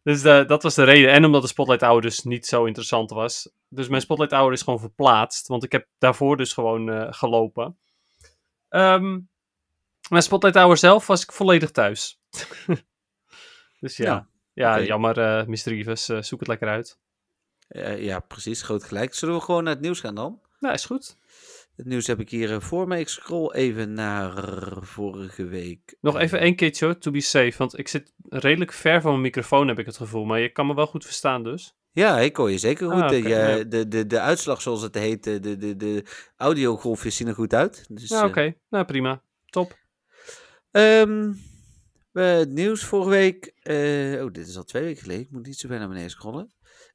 Dus 0.04 0.24
eh, 0.24 0.48
dat 0.48 0.64
was 0.64 0.76
de 0.76 0.84
reden. 0.84 1.12
En 1.12 1.26
omdat 1.26 1.42
de 1.42 1.48
Spotlight 1.48 1.82
Hour 1.84 2.02
dus 2.02 2.24
niet 2.24 2.46
zo 2.48 2.66
interessant 2.66 3.10
was. 3.10 3.50
Dus 3.70 3.88
mijn 3.88 4.02
Spotlight 4.02 4.34
Hour 4.34 4.52
is 4.54 4.62
gewoon 4.62 4.80
verplaatst. 4.80 5.48
Want 5.48 5.64
ik 5.64 5.72
heb 5.72 5.88
daarvoor 5.98 6.38
dus 6.38 6.54
gewoon 6.54 6.90
eh, 6.90 7.08
gelopen. 7.10 7.78
Ehm 8.70 9.20
mijn 10.10 10.24
Spotlight 10.24 10.58
Hour 10.58 10.78
zelf 10.78 11.08
was 11.08 11.24
ik 11.24 11.32
volledig 11.32 11.72
thuis. 11.72 12.20
dus 13.80 13.98
ja. 13.98 14.28
Ja, 14.54 14.76
Ja, 14.78 14.84
jammer, 14.84 15.20
eh 15.20 15.46
Mr. 15.46 16.24
Zoek 16.24 16.40
het 16.40 16.48
lekker 16.48 16.68
uit. 16.68 17.00
Eh, 17.72 18.04
ja, 18.04 18.20
precies, 18.20 18.62
groot 18.62 18.84
gelijk. 18.84 19.14
Zullen 19.14 19.36
we 19.36 19.42
gewoon 19.42 19.64
naar 19.64 19.74
het 19.74 19.82
nieuws 19.82 20.00
gaan 20.00 20.16
dan? 20.16 20.40
Nou, 20.60 20.74
is 20.74 20.86
goed. 20.86 21.18
Het 21.76 21.86
nieuws 21.86 22.08
heb 22.08 22.20
ik 22.20 22.30
hier 22.30 22.52
eh, 22.54 22.60
voor 22.62 22.88
me. 22.88 23.00
Ik 23.00 23.08
scroll 23.08 23.52
even 23.52 23.94
naar 23.94 24.34
vorige 24.82 25.44
week. 25.46 25.96
Nog 26.02 26.16
Eh, 26.16 26.22
even 26.22 26.40
één 26.40 26.56
keertje 26.56 26.86
hoor, 26.86 26.98
to 26.98 27.12
be 27.12 27.22
safe. 27.22 27.54
Want 27.58 27.78
ik 27.80 27.88
zit 27.88 28.14
redelijk 28.30 28.74
ver 28.74 29.02
van 29.02 29.10
mijn 29.12 29.22
microfoon, 29.24 29.68
heb 29.68 29.80
ik 29.80 29.86
het 29.86 29.98
gevoel. 29.98 30.26
Maar 30.26 30.40
je 30.40 30.50
kan 30.52 30.68
me 30.68 30.74
wel 30.76 30.88
goed 30.88 31.06
verstaan 31.06 31.44
dus. 31.44 31.76
Ja, 31.92 32.20
ik 32.20 32.36
hoor 32.36 32.52
je 32.52 32.58
zeker 32.58 32.92
goed. 32.92 33.02
Ah, 33.02 33.10
De- 33.10 33.22
je- 33.22 33.30
ja. 33.30 33.64
de, 33.64 33.88
de, 33.88 34.08
de 34.08 34.20
uitslag, 34.20 34.62
zoals 34.62 34.82
het 34.82 34.96
heet, 34.96 35.24
de, 35.24 35.40
de, 35.40 35.76
de, 35.76 36.04
audiogolfjes 36.36 37.16
zien 37.16 37.28
er 37.28 37.34
goed 37.34 37.54
uit. 37.54 37.86
Dus, 37.90 38.10
Ja, 38.10 38.22
eh, 38.22 38.28
oké. 38.28 38.54
Nou, 38.70 38.86
prima. 38.86 39.22
Top. 39.46 39.78
Ehm, 40.72 41.34
we- 42.12 42.22
het 42.22 42.50
nieuws 42.50 42.84
vorige 42.84 43.10
week. 43.10 43.54
eh, 43.62 44.24
oh, 44.24 44.32
dit 44.32 44.48
is 44.48 44.58
al 44.58 44.64
twee 44.64 44.84
weken 44.84 45.02
geleden. 45.02 45.24
Ik 45.24 45.32
moet 45.32 45.46
niet 45.46 45.58
zo 45.58 45.68
ver 45.68 45.80
naar 45.80 45.88
beneden 45.88 46.10
scrollen. 46.10 46.52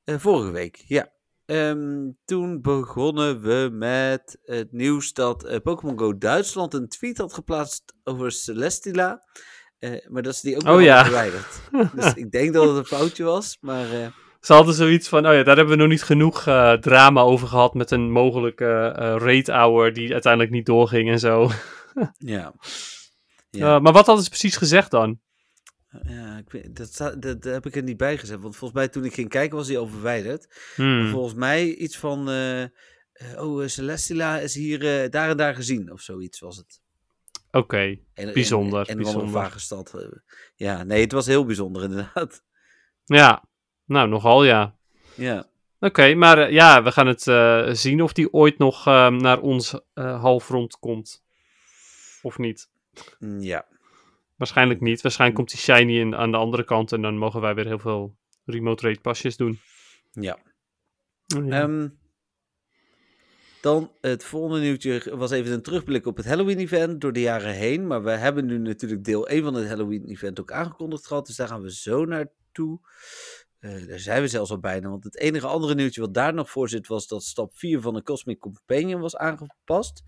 Eh, 0.07 0.15
vorige 0.19 0.51
week, 0.51 0.85
ja. 0.87 1.09
Ehm, 1.47 2.11
toen 2.25 2.63
begonnen 2.63 3.41
we 3.41 3.69
met 3.73 4.39
het 4.45 4.73
nieuws 4.73 5.13
dat 5.13 5.45
eh, 5.45 5.61
Pokémon 5.63 5.99
Go 5.99 6.19
Duitsland 6.19 6.75
een 6.75 6.89
tweet 6.89 7.19
had 7.19 7.33
geplaatst 7.33 7.83
over 8.05 8.33
Celestila. 8.33 9.23
Eh, 9.79 10.07
maar 10.09 10.23
dat 10.23 10.37
ze 10.37 10.47
die 10.47 10.57
ook 10.57 10.77
Oh, 10.77 10.83
ja. 10.83 11.03
verwijderd. 11.05 11.61
dus 11.95 12.15
ik 12.15 12.31
denk 12.31 12.53
dat 12.53 12.69
het 12.69 12.77
een 12.77 12.85
foutje 12.99 13.25
was. 13.25 13.57
Maar 13.61 13.87
Ze 14.41 14.53
hadden 14.53 14.75
zoiets 14.75 15.09
van, 15.09 15.27
oh 15.27 15.33
ja, 15.33 15.43
daar 15.43 15.57
hebben 15.57 15.75
we 15.77 15.81
nog 15.83 15.91
niet 15.91 16.03
genoeg 16.03 16.43
drama 16.81 17.21
over 17.21 17.49
gehad 17.49 17.75
met 17.75 17.91
een 17.91 18.11
mogelijke 18.11 18.89
rate 19.19 19.53
hour 19.53 19.93
die 19.93 20.13
uiteindelijk 20.13 20.53
niet 20.53 20.67
doorging 20.67 21.11
en 21.11 21.19
zo. 21.19 21.51
ja. 22.19 22.55
Ja. 23.51 23.79
Maar 23.79 23.93
wat 23.93 24.07
hadden 24.07 24.25
ze 24.25 24.31
precies 24.31 24.57
gezegd 24.57 24.91
dan? 24.91 25.21
Ja, 26.03 26.37
ik 26.37 26.51
weet, 26.51 26.77
dat, 26.77 26.97
dat, 26.97 27.23
dat 27.23 27.45
heb 27.45 27.67
ik 27.67 27.77
er 27.77 27.83
niet 27.83 27.97
bij 27.97 28.19
gezet. 28.19 28.41
Want 28.41 28.57
volgens 28.57 28.79
mij 28.81 28.89
toen 28.89 29.05
ik 29.05 29.15
ging 29.15 29.29
kijken 29.29 29.57
was 29.57 29.69
hij 29.69 29.79
al 29.79 29.87
verwijderd. 29.87 30.73
Hmm. 30.75 31.11
Volgens 31.11 31.35
mij 31.35 31.75
iets 31.75 31.97
van. 31.99 32.29
eh, 32.29 32.63
eh, 32.63 32.69
oh, 33.37 33.63
eh, 33.63 33.69
Celestila 33.69 34.39
is 34.39 34.55
hier 34.55 35.11
daar 35.11 35.31
en 35.31 35.37
daar 35.37 35.55
gezien. 35.55 35.93
Of 35.93 36.01
zoiets 36.01 36.41
was 36.41 36.57
het. 36.57 36.81
Oké, 37.51 37.99
Bijzonder, 38.15 38.79
En, 38.81 38.87
en, 38.87 38.91
en 38.93 38.97
een 38.97 39.03
bijzonder. 39.03 39.31
vage 39.43 39.61
stad. 39.61 40.07
Ja, 40.55 40.83
nee, 40.83 41.01
het 41.01 41.13
was 41.13 41.27
heel 41.27 41.45
bijzonder 41.45 41.83
inderdaad. 41.89 42.43
ja. 43.05 43.45
Nou, 43.85 44.09
nogal 44.09 44.45
ja. 44.45 44.77
Ja. 45.15 45.47
Oké, 45.81 46.15
maar 46.15 46.53
ja, 46.53 46.83
we 46.83 46.93
gaan 46.93 47.07
het 47.07 47.23
zien 47.79 48.03
of 48.03 48.13
die 48.13 48.33
ooit 48.33 48.59
nog 48.59 48.87
ehm, 48.87 49.17
naar 49.17 49.41
ons 49.41 49.81
halfrond 49.95 50.79
komt. 50.79 51.25
Of 52.23 52.39
niet. 52.39 52.69
Mm, 53.19 53.41
Ja. 53.41 53.67
Waarschijnlijk 54.37 54.81
niet. 54.81 55.01
Waarschijnlijk 55.01 55.39
komt 55.39 55.51
die 55.51 55.61
shiny 55.61 55.99
in, 55.99 56.15
aan 56.15 56.31
de 56.31 56.37
andere 56.37 56.65
kant 56.65 56.93
en 56.93 57.03
dan 57.03 57.19
mogen 57.19 57.41
wij 57.41 57.55
weer 57.55 57.67
heel 57.67 57.79
veel 57.79 58.17
remote 58.45 58.89
rate 58.89 59.01
pasjes 59.01 59.37
doen. 59.37 59.59
Ja. 60.13 60.39
Ja. 61.27 61.63
Ehm, 61.63 61.89
dan 63.61 63.93
het 64.01 64.25
volgende 64.25 64.61
nieuwtje 64.61 65.17
was 65.17 65.31
even 65.31 65.53
een 65.53 65.63
terugblik 65.63 66.07
op 66.07 66.17
het 66.17 66.27
Halloween-event 66.27 67.01
door 67.01 67.13
de 67.13 67.21
jaren 67.21 67.55
heen. 67.55 67.87
Maar 67.87 68.03
we 68.03 68.11
hebben 68.11 68.47
nu 68.47 68.59
natuurlijk 68.59 69.05
deel 69.05 69.29
1 69.29 69.43
van 69.43 69.55
het 69.55 69.69
Halloween-event 69.69 70.41
ook 70.41 70.53
aangekondigd 70.53 71.07
gehad. 71.07 71.27
Dus 71.27 71.37
daar 71.37 71.49
gaan 71.49 71.63
we 71.63 71.73
zo 71.75 72.05
naartoe. 72.05 72.81
Eh 73.59 73.87
daar 73.89 73.99
zijn 73.99 74.23
we 74.23 74.29
zelfs 74.29 74.51
al 74.51 74.61
bijna. 74.61 74.89
Want 74.89 75.05
het 75.05 75.19
enige 75.19 75.47
andere 75.47 75.75
nieuwtje 75.75 76.01
wat 76.01 76.15
daar 76.15 76.35
nog 76.35 76.51
voor 76.51 76.69
zit 76.69 76.87
was 76.87 77.07
dat 77.07 77.23
stap 77.23 77.57
4 77.57 77.81
van 77.81 77.95
de 77.95 78.03
Cosmic 78.03 78.39
Companion 78.39 79.01
was 79.01 79.17
aangepast. 79.17 80.03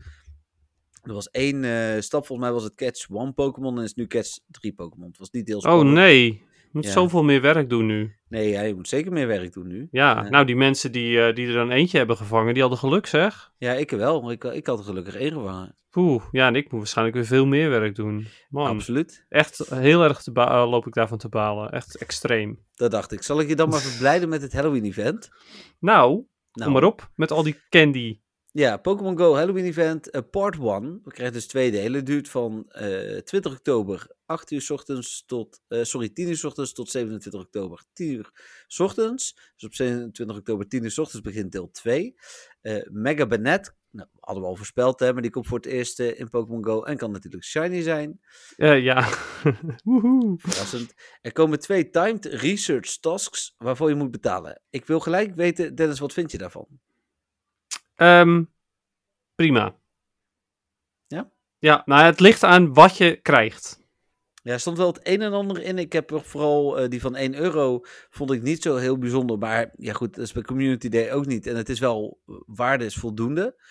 Er 1.08 1.14
was 1.14 1.30
één 1.30 1.64
eh, 1.64 2.00
stap, 2.00 2.26
volgens 2.26 2.48
mij 2.48 2.56
was 2.56 2.64
het 2.64 2.74
Catch 2.74 3.08
1 3.10 3.34
Pokémon 3.34 3.78
en 3.78 3.84
is 3.84 3.94
nu 3.94 4.06
Catch 4.06 4.38
3 4.50 4.72
Pokémon. 4.72 5.08
Het 5.08 5.18
was 5.18 5.30
niet 5.30 5.46
deels. 5.46 5.64
oh 5.64 5.82
nee, 5.82 6.24
je 6.32 6.68
moet 6.72 6.84
Ja. 6.84 6.90
zoveel 6.90 7.22
meer 7.24 7.40
werk 7.40 7.68
doen 7.68 7.86
nu. 7.86 8.14
Nee, 8.28 8.48
ja, 8.50 8.60
je 8.60 8.74
moet 8.74 8.88
zeker 8.88 9.12
meer 9.12 9.26
werk 9.26 9.52
doen 9.52 9.66
nu. 9.66 9.88
Ja, 9.90 10.22
Ja. 10.22 10.28
nou 10.28 10.44
die 10.46 10.56
mensen 10.56 10.92
die, 10.92 11.20
eh, 11.20 11.34
die 11.34 11.46
er 11.46 11.52
dan 11.52 11.70
eentje 11.70 11.98
hebben 11.98 12.16
gevangen, 12.16 12.52
die 12.52 12.62
hadden 12.62 12.78
geluk 12.80 13.06
zeg. 13.06 13.52
Ja, 13.58 13.72
ik 13.72 13.90
wel. 13.90 14.30
Ik, 14.30 14.44
ik 14.44 14.66
had 14.66 14.78
er 14.78 14.84
gelukkig 14.84 15.14
één 15.14 15.32
gevangen. 15.32 15.74
Oeh, 15.94 16.22
ja, 16.30 16.46
en 16.46 16.54
ik 16.54 16.70
moet 16.70 16.78
waarschijnlijk 16.80 17.16
weer 17.16 17.26
veel 17.26 17.46
meer 17.46 17.70
werk 17.70 17.94
doen. 17.94 18.26
Man, 18.48 18.66
Absoluut. 18.66 19.24
echt 19.28 19.58
heel 19.74 20.02
erg 20.02 20.22
te 20.22 20.32
eh, 20.34 20.66
loop 20.70 20.86
ik 20.86 20.92
daarvan 20.94 21.18
te 21.18 21.28
balen. 21.28 21.70
Echt 21.70 21.96
extreem. 21.96 22.58
Dat 22.74 22.90
dacht 22.90 23.12
ik. 23.12 23.22
Zal 23.22 23.40
ik 23.40 23.48
je 23.48 23.56
dan 23.56 23.68
maar 23.68 23.80
verblijden 23.90 24.28
met 24.28 24.42
het 24.42 24.52
Halloween-event? 24.52 25.28
Nou, 25.78 26.10
Nou, 26.52 26.64
kom 26.64 26.72
maar 26.72 26.84
op 26.90 27.10
met 27.14 27.30
al 27.30 27.42
die 27.42 27.60
candy. 27.68 28.20
Ja, 28.58 28.76
Pokémon 28.76 29.18
Go 29.18 29.34
Halloween 29.34 29.64
Event 29.64 30.10
eh, 30.10 30.22
Part 30.30 30.58
1. 30.58 31.00
We 31.04 31.10
krijgen 31.10 31.34
dus 31.34 31.46
twee 31.46 31.70
delen. 31.70 31.94
Het 31.94 32.06
duurt 32.06 32.28
van 32.28 32.64
eh 32.68 33.16
20 33.18 33.52
oktober 33.52 34.06
8 34.26 34.50
uur 34.50 34.60
's 34.60 34.70
ochtends 34.70 35.24
tot, 35.26 35.60
eh, 35.68 35.82
sorry, 35.82 36.08
10 36.08 36.28
uur 36.28 36.36
's 36.36 36.44
ochtends 36.44 36.72
tot 36.72 36.90
27 36.90 37.40
oktober 37.40 37.84
10 37.92 38.12
uur 38.12 38.30
's 38.66 38.80
ochtends. 38.80 39.34
Dus 39.54 39.64
op 39.64 39.74
27 39.74 40.36
oktober 40.36 40.68
10 40.68 40.82
uur 40.82 40.90
's 40.90 40.98
ochtends 40.98 41.26
begint 41.26 41.52
deel 41.52 41.70
2. 41.70 42.14
Eh 42.60 42.82
Mega 42.90 43.26
Banette, 43.26 43.72
nou, 43.90 44.08
hadden 44.20 44.42
we 44.42 44.48
al 44.48 44.56
voorspeld 44.56 45.00
hè, 45.00 45.12
maar 45.12 45.22
die 45.22 45.30
komt 45.30 45.46
voor 45.46 45.58
het 45.58 45.66
eerst 45.66 45.98
in 46.00 46.28
Pokémon 46.28 46.64
Go 46.64 46.82
en 46.82 46.96
kan 46.96 47.10
natuurlijk 47.10 47.44
shiny 47.44 47.82
zijn. 47.82 48.20
Ja. 48.56 49.08
Woehoe. 49.84 50.34
Verrassend. 50.38 50.94
Er 51.20 51.32
komen 51.32 51.60
twee 51.60 51.90
timed 51.90 52.24
research 52.24 52.98
tasks 52.98 53.54
waarvoor 53.58 53.88
je 53.88 53.94
moet 53.94 54.10
betalen. 54.10 54.62
Ik 54.70 54.86
wil 54.86 55.00
gelijk 55.00 55.34
weten, 55.34 55.74
Dennis, 55.74 55.98
wat 55.98 56.12
vind 56.12 56.30
je 56.30 56.38
daarvan? 56.38 56.66
Ehm, 57.98 58.44
prima. 59.34 59.76
Ja? 61.06 61.30
Ja, 61.58 61.82
nou 61.84 62.02
het 62.04 62.20
ligt 62.20 62.42
aan 62.42 62.74
wat 62.74 62.96
je 62.96 63.16
krijgt. 63.16 63.86
Ja, 64.42 64.52
er 64.52 64.60
stond 64.60 64.76
wel 64.76 64.86
het 64.86 65.00
een 65.02 65.22
en 65.22 65.32
ander 65.32 65.62
in. 65.62 65.78
Ik 65.78 65.92
heb 65.92 66.10
er 66.10 66.22
vooral 66.22 66.78
eh, 66.78 66.88
die 66.88 67.00
van 67.00 67.16
1 67.16 67.34
euro, 67.34 67.80
vond 68.10 68.32
ik 68.32 68.42
niet 68.42 68.62
zo 68.62 68.76
heel 68.76 68.98
bijzonder. 68.98 69.38
Maar 69.38 69.70
ja 69.76 69.92
goed, 69.92 70.14
dat 70.14 70.24
is 70.24 70.32
bij 70.32 70.42
Community 70.42 70.88
Day 70.88 71.12
ook 71.12 71.26
niet. 71.26 71.46
En 71.46 71.56
het 71.56 71.68
is 71.68 71.78
wel, 71.78 72.20
eh, 72.26 72.34
waarde 72.46 72.84
is 72.84 72.94
voldoende. 72.94 73.62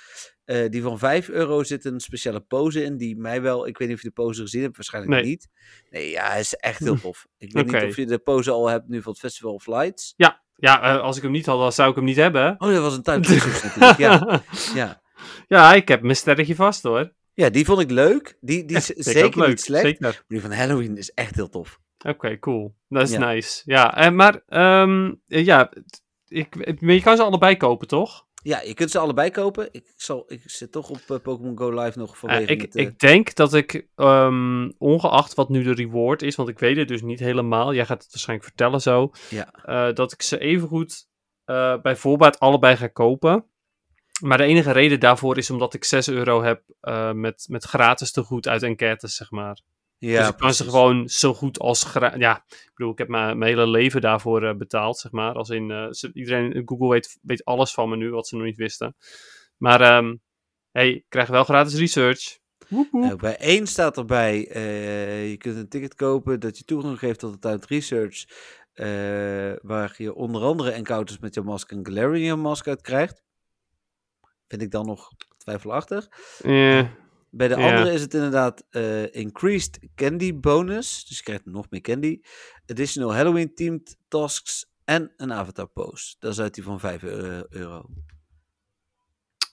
Eh, 0.44 0.70
die 0.70 0.82
van 0.82 1.00
5 1.00 1.30
euro 1.30 1.64
zit 1.64 1.86
een 1.86 2.00
speciale 2.00 2.40
pose 2.42 2.84
in, 2.84 2.98
die 2.98 3.18
mij 3.18 3.42
wel, 3.42 3.68
ik 3.68 3.78
weet 3.78 3.88
niet 3.88 3.98
of 3.98 4.04
je 4.04 4.08
de 4.08 4.14
pose 4.14 4.42
gezien 4.42 4.62
hebt, 4.62 4.76
waarschijnlijk 4.76 5.14
Nee. 5.14 5.24
niet. 5.24 5.48
Nee, 5.90 6.10
ja, 6.10 6.28
hij 6.30 6.40
is 6.40 6.54
echt 6.54 6.80
heel 6.80 7.00
tof. 7.08 7.28
Ik 7.38 7.54
weet 7.54 7.66
niet 7.66 7.84
of 7.84 7.96
je 7.96 8.06
de 8.06 8.20
pose 8.20 8.52
al 8.52 8.68
hebt 8.68 8.88
nu 8.88 9.02
van 9.02 9.12
het 9.12 9.22
Festival 9.22 9.54
of 9.54 9.68
Lights. 9.68 10.14
Ja, 10.18 10.44
ja 10.58 10.82
eh, 10.82 11.02
als 11.02 11.18
ik 11.18 11.24
hem 11.24 11.32
niet 11.32 11.46
had, 11.46 11.60
dan 11.60 11.72
zou 11.72 11.90
ik 11.90 11.96
hem 11.96 12.04
niet 12.04 12.16
hebben. 12.16 12.56
Oh, 12.58 12.72
dat 12.72 12.82
was 12.82 12.94
een 12.96 13.02
natuurlijk, 13.04 13.98
ja. 13.98 14.42
ja. 14.74 15.02
ja, 15.48 15.74
ik 15.74 15.88
heb 15.88 16.02
mijn 16.02 16.16
sterretje 16.16 16.56
vast 16.56 16.84
hoor. 16.84 17.14
Ja, 17.34 17.50
die 17.50 17.66
vond 17.66 17.80
ik 17.80 17.92
leuk. 17.92 18.38
Die, 18.42 18.66
die 18.66 18.78
is 18.78 18.86
zeker 18.86 19.40
leuk, 19.40 19.48
niet 19.48 19.62
slecht. 19.62 19.84
Zeker. 19.84 20.02
Maar 20.02 20.24
die 20.28 20.42
van 20.42 20.52
Halloween 20.52 20.98
is 20.98 21.12
echt 21.12 21.36
heel 21.36 21.50
tof. 21.50 21.80
Oké, 22.06 22.40
cool. 22.40 22.76
Dat 22.90 23.02
is 23.04 23.12
Ja. 23.12 23.20
nice. 23.34 23.62
Ja, 23.66 23.96
en 23.96 24.16
maar 24.16 24.42
ehm, 24.48 25.14
eh, 25.28 25.46
ja, 25.46 25.72
ik, 26.28 26.82
maar 26.82 26.94
je 26.94 27.02
kan 27.02 27.18
ze 27.18 27.24
allebei 27.24 27.58
kopen, 27.58 27.88
toch? 27.88 28.26
Ja, 28.48 28.62
je 28.62 28.74
kunt 28.74 28.92
ze 28.92 29.00
allebei 29.00 29.32
kopen. 29.32 29.70
Ik, 29.72 29.94
zal, 29.96 30.24
ik 30.28 30.42
zit 30.46 30.72
toch 30.72 30.90
op 30.90 31.02
eh, 31.08 31.18
Pokémon 31.20 31.58
Go 31.58 31.82
Live 31.82 32.00
nog 32.00 32.12
Eh, 32.12 32.18
vanwege 32.18 32.52
ik, 32.52 32.62
het, 32.62 32.76
eh, 32.76 32.86
ik 32.86 33.00
denk 33.00 33.36
dat 33.36 33.54
ik, 33.54 33.88
ehm, 33.96 34.70
ongeacht 34.78 35.34
wat 35.34 35.50
nu 35.50 35.64
de 35.64 35.74
reward 35.74 36.22
is, 36.22 36.36
want 36.36 36.50
ik 36.50 36.60
weet 36.60 36.78
het 36.78 36.88
dus 36.88 37.02
niet 37.02 37.20
helemaal, 37.20 37.74
jij 37.74 37.86
gaat 37.86 38.04
het 38.04 38.12
waarschijnlijk 38.12 38.48
vertellen 38.48 38.82
zo, 38.82 39.12
Ja. 39.30 39.92
dat 39.92 40.12
ik 40.12 40.22
ze 40.22 40.40
evengoed 40.40 41.08
bij 41.82 41.96
voorbaat 41.96 42.40
allebei 42.40 42.76
ga 42.76 42.88
kopen. 42.88 43.46
Maar 44.22 44.38
de 44.38 44.44
enige 44.44 44.72
reden 44.72 45.00
daarvoor 45.00 45.38
is 45.38 45.50
omdat 45.50 45.74
ik 45.74 45.84
6 45.84 46.10
euro 46.10 46.44
heb 46.44 46.64
met, 47.14 47.46
met 47.50 47.64
gratis 47.64 48.12
tegoed 48.12 48.48
uit 48.48 48.64
enquêtes, 48.64 49.16
zeg 49.16 49.32
maar. 49.32 49.62
Ja, 50.00 50.20
dus 50.20 50.30
ik 50.30 50.38
kan 50.38 50.54
ze 50.54 50.64
gewoon 50.64 51.10
zo 51.10 51.34
goed 51.34 51.60
als 51.60 51.92
Ja, 52.18 52.44
ik 52.50 52.72
bedoel, 52.76 52.92
ik 52.92 52.98
heb 52.98 53.08
mijn, 53.08 53.38
mijn 53.38 53.52
hele 53.52 53.68
leven 53.68 54.02
daarvoor 54.02 54.44
eh, 54.44 54.56
betaald, 54.56 54.98
zeg 54.98 55.12
maar. 55.12 55.34
Als 55.34 55.50
in, 55.50 55.72
eh, 55.72 55.88
ze- 55.92 56.12
iedereen, 56.14 56.62
Google 56.66 56.90
weet, 56.90 57.18
weet 57.22 57.46
alles 57.46 57.74
van 57.74 57.90
me 57.90 57.96
nu, 57.96 58.10
wat 58.12 58.28
ze 58.28 58.36
nog 58.36 58.46
niet 58.46 58.58
wisten. 58.58 58.96
Maar, 59.58 59.82
ehm 59.82 60.16
hey, 60.72 60.90
ik 60.92 61.06
krijg 61.10 61.28
wel 61.28 61.44
gratis 61.44 61.76
research. 61.80 62.38
Woep, 62.70 62.88
woep. 62.92 63.04
Nou, 63.04 63.16
bij 63.16 63.38
één 63.38 63.68
staat 63.68 63.98
erbij, 63.98 64.48
eh, 64.48 65.30
je 65.30 65.38
kunt 65.38 65.56
een 65.58 65.70
ticket 65.70 65.96
kopen 65.96 66.40
dat 66.40 66.58
je 66.58 66.64
toegang 66.64 67.00
geeft 67.00 67.20
tot 67.20 67.32
het 67.32 67.42
Time 67.42 67.60
Research, 67.68 68.26
eh, 68.74 69.54
waar 69.62 69.94
je 69.98 70.14
onder 70.16 70.42
andere 70.42 70.72
encounters 70.72 71.20
met 71.20 71.34
je 71.34 71.42
mask 71.42 71.72
en 71.72 71.86
Galarian 71.86 72.40
mask 72.40 72.68
uit 72.68 72.82
krijgt. 72.82 73.24
Vind 74.48 74.62
ik 74.62 74.72
dan 74.72 74.86
nog 74.86 75.10
twijfelachtig. 75.38 76.08
Eh, 76.42 76.88
Bij 77.38 77.48
de 77.48 77.56
Ja. 77.58 77.70
andere 77.70 77.94
is 77.94 78.02
het 78.02 78.14
inderdaad 78.14 78.64
eh, 78.70 79.16
increased 79.16 79.80
candy 79.96 80.40
bonus, 80.40 81.06
dus 81.06 81.18
je 81.18 81.24
krijgt 81.24 81.46
nog 81.46 81.66
meer 81.70 81.82
candy. 81.82 82.20
Additional 82.68 83.14
Halloween 83.14 83.54
themed 83.56 83.98
tasks 84.08 84.66
en 84.86 85.14
een 85.18 85.34
avatar 85.34 85.68
pose. 85.68 86.16
Dat 86.20 86.32
is 86.32 86.40
uit 86.40 86.54
die 86.54 86.64
van 86.64 86.80
5 86.80 87.04
euro. 87.04 87.44
euro. 87.50 87.86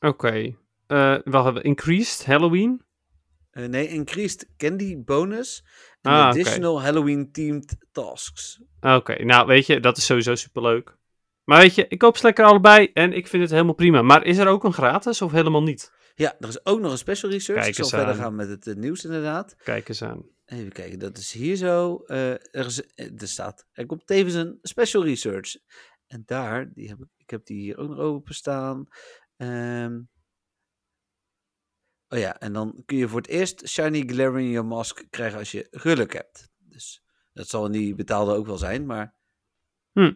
Oké. 0.00 0.56
Eh, 0.86 1.16
wacht 1.24 1.48
even, 1.48 1.62
increased 1.62 2.26
Halloween? 2.26 2.82
Eh, 3.50 3.64
nee, 3.66 3.88
increased 3.88 4.48
candy 4.56 5.02
bonus 5.04 5.64
en 6.02 6.12
Ah, 6.12 6.26
additional 6.28 6.82
Halloween 6.82 7.32
themed 7.32 7.76
tasks. 7.92 8.60
Oké, 8.80 9.24
nou 9.24 9.46
weet 9.46 9.66
je, 9.66 9.80
dat 9.80 9.96
is 9.96 10.06
sowieso 10.06 10.34
superleuk. 10.34 10.96
Maar 11.44 11.60
weet 11.60 11.74
je, 11.74 11.86
ik 11.88 11.98
koop 11.98 12.16
ze 12.16 12.24
lekker 12.24 12.44
allebei 12.44 12.90
en 12.92 13.12
ik 13.12 13.26
vind 13.26 13.42
het 13.42 13.52
helemaal 13.52 13.74
prima. 13.74 14.02
Maar 14.02 14.24
is 14.24 14.38
er 14.38 14.46
ook 14.48 14.64
een 14.64 14.72
gratis 14.72 15.22
of 15.22 15.32
helemaal 15.32 15.62
niet? 15.62 15.92
Ja, 16.14 16.36
er 16.38 16.48
is 16.48 16.66
ook 16.66 16.80
nog 16.80 16.92
een 16.92 16.98
special 16.98 17.30
research. 17.30 17.60
Kijk 17.60 17.70
ik 17.70 17.74
zal 17.74 17.84
eens 17.84 17.94
verder 17.94 18.14
aan. 18.14 18.20
gaan 18.20 18.34
met 18.34 18.48
het 18.48 18.66
eh, 18.66 18.74
nieuws 18.74 19.04
inderdaad. 19.04 19.56
Kijk 19.56 19.88
eens 19.88 20.02
aan. 20.02 20.28
Even 20.44 20.72
kijken, 20.72 20.98
dat 20.98 21.18
is 21.18 21.32
hier 21.32 21.56
zo. 21.56 22.02
Eh, 22.06 22.30
er, 22.30 22.66
is, 22.66 22.86
eh, 22.86 23.20
er 23.20 23.28
staat, 23.28 23.66
er 23.72 23.86
komt 23.86 24.06
tevens 24.06 24.34
een 24.34 24.58
special 24.62 25.04
research. 25.04 25.56
En 26.06 26.22
daar, 26.26 26.72
die 26.72 26.88
heb 26.88 26.98
ik, 27.00 27.08
ik 27.16 27.30
heb 27.30 27.46
die 27.46 27.60
hier 27.60 27.78
ook 27.78 27.88
nog 27.88 27.98
openstaan. 27.98 28.86
Ehm 29.36 30.00
oh 32.08 32.18
ja, 32.18 32.40
en 32.40 32.52
dan 32.52 32.82
kun 32.86 32.96
je 32.96 33.08
voor 33.08 33.20
het 33.20 33.30
eerst 33.30 33.68
Shiny 33.68 34.02
Galarian 34.06 34.66
Mask 34.66 35.04
krijgen 35.10 35.38
als 35.38 35.50
je 35.50 35.66
geluk 35.70 36.12
hebt. 36.12 36.50
Dus 36.58 37.02
dat 37.32 37.48
zal 37.48 37.66
in 37.66 37.72
die 37.72 37.94
betaalde 37.94 38.34
ook 38.34 38.46
wel 38.46 38.58
zijn, 38.58 38.86
maar... 38.86 39.14
Hm. 39.92 40.12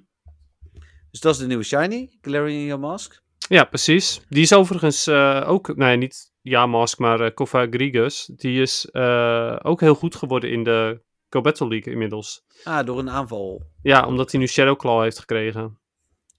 Dus 1.11 1.21
dat 1.21 1.35
is 1.35 1.40
de 1.40 1.47
nieuwe 1.47 1.62
Shiny 1.62 2.19
Galarian 2.21 2.81
Mask. 2.81 3.23
Ja, 3.49 3.64
precies. 3.64 4.21
Die 4.28 4.43
is 4.43 4.52
overigens 4.52 5.07
eh, 5.07 5.45
ook, 5.47 5.76
nee, 5.76 5.97
niet 5.97 6.33
Yamask, 6.40 6.99
maar 6.99 7.21
eh 7.21 7.35
Koffa 7.35 7.67
Grigus. 7.71 8.31
Die 8.37 8.61
is 8.61 8.88
eh, 8.90 9.57
ook 9.62 9.81
heel 9.81 9.95
goed 9.95 10.17
geworden 10.17 10.50
in 10.50 10.62
de 10.62 11.00
Go 11.31 11.40
Battle 11.40 11.69
League 11.69 11.93
inmiddels. 11.93 12.45
Ah, 12.64 12.87
door 12.87 12.99
een 12.99 13.11
aanval. 13.11 13.62
Ja, 13.83 14.07
omdat 14.07 14.31
hij 14.31 14.40
nu 14.40 14.47
Shadow 14.47 14.76
Claw 14.76 15.02
heeft 15.02 15.19
gekregen. 15.19 15.78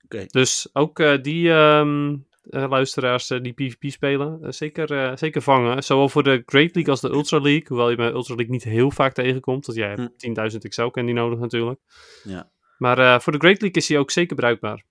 Oké. 0.05 0.25
Dus 0.27 0.69
ook 0.73 1.23
die 1.23 1.51
ehm, 1.51 2.15
eh, 2.43 2.69
luisteraars 2.69 3.27
die 3.27 3.53
PvP 3.53 3.91
spelen, 3.91 4.53
zeker, 4.53 5.17
zeker 5.17 5.41
vangen. 5.41 5.83
Zowel 5.83 6.09
voor 6.09 6.23
de 6.23 6.43
Great 6.45 6.75
League 6.75 6.91
als 6.91 7.01
de 7.01 7.09
Ultra 7.09 7.39
League. 7.39 7.65
Hoewel 7.67 7.89
je 7.89 7.95
bij 7.95 8.11
Ultra 8.11 8.35
League 8.35 8.53
niet 8.53 8.63
heel 8.63 8.91
vaak 8.91 9.13
tegenkomt. 9.13 9.65
Want 9.65 9.77
jij 9.77 9.89
hebt 9.89 10.51
10.000 10.53 10.57
XL 10.67 10.87
candy 10.87 11.11
nodig 11.11 11.39
natuurlijk. 11.39 11.79
Ja. 12.23 12.49
Maar 12.77 13.21
voor 13.21 13.31
de 13.31 13.39
Great 13.39 13.61
League 13.61 13.81
is 13.81 13.87
hij 13.87 13.97
ook 13.97 14.11
zeker 14.11 14.35
bruikbaar. 14.35 14.85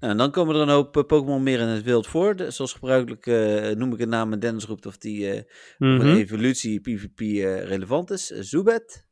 Nou, 0.00 0.12
en 0.12 0.18
dan 0.18 0.30
komen 0.30 0.54
er 0.54 0.60
een 0.60 0.68
hoop 0.68 0.96
eh, 0.96 1.02
Pokémon 1.04 1.42
meer 1.42 1.60
in 1.60 1.66
het 1.66 1.82
wild 1.84 2.06
voor. 2.06 2.36
De- 2.36 2.50
zoals 2.50 2.72
gebruikelijk 2.72 3.26
eh, 3.26 3.70
noem 3.76 3.92
ik 3.92 4.00
een 4.00 4.08
naam 4.08 4.32
en 4.32 4.40
Dennis 4.40 4.64
roept 4.64 4.86
of 4.86 4.96
die 4.98 5.30
eh, 5.30 5.42
Mhm. 5.78 6.00
een 6.00 6.16
evolutie 6.16 6.80
PvP 6.80 7.18
relevant 7.68 8.10
is. 8.10 8.26
Zubat. 8.26 9.06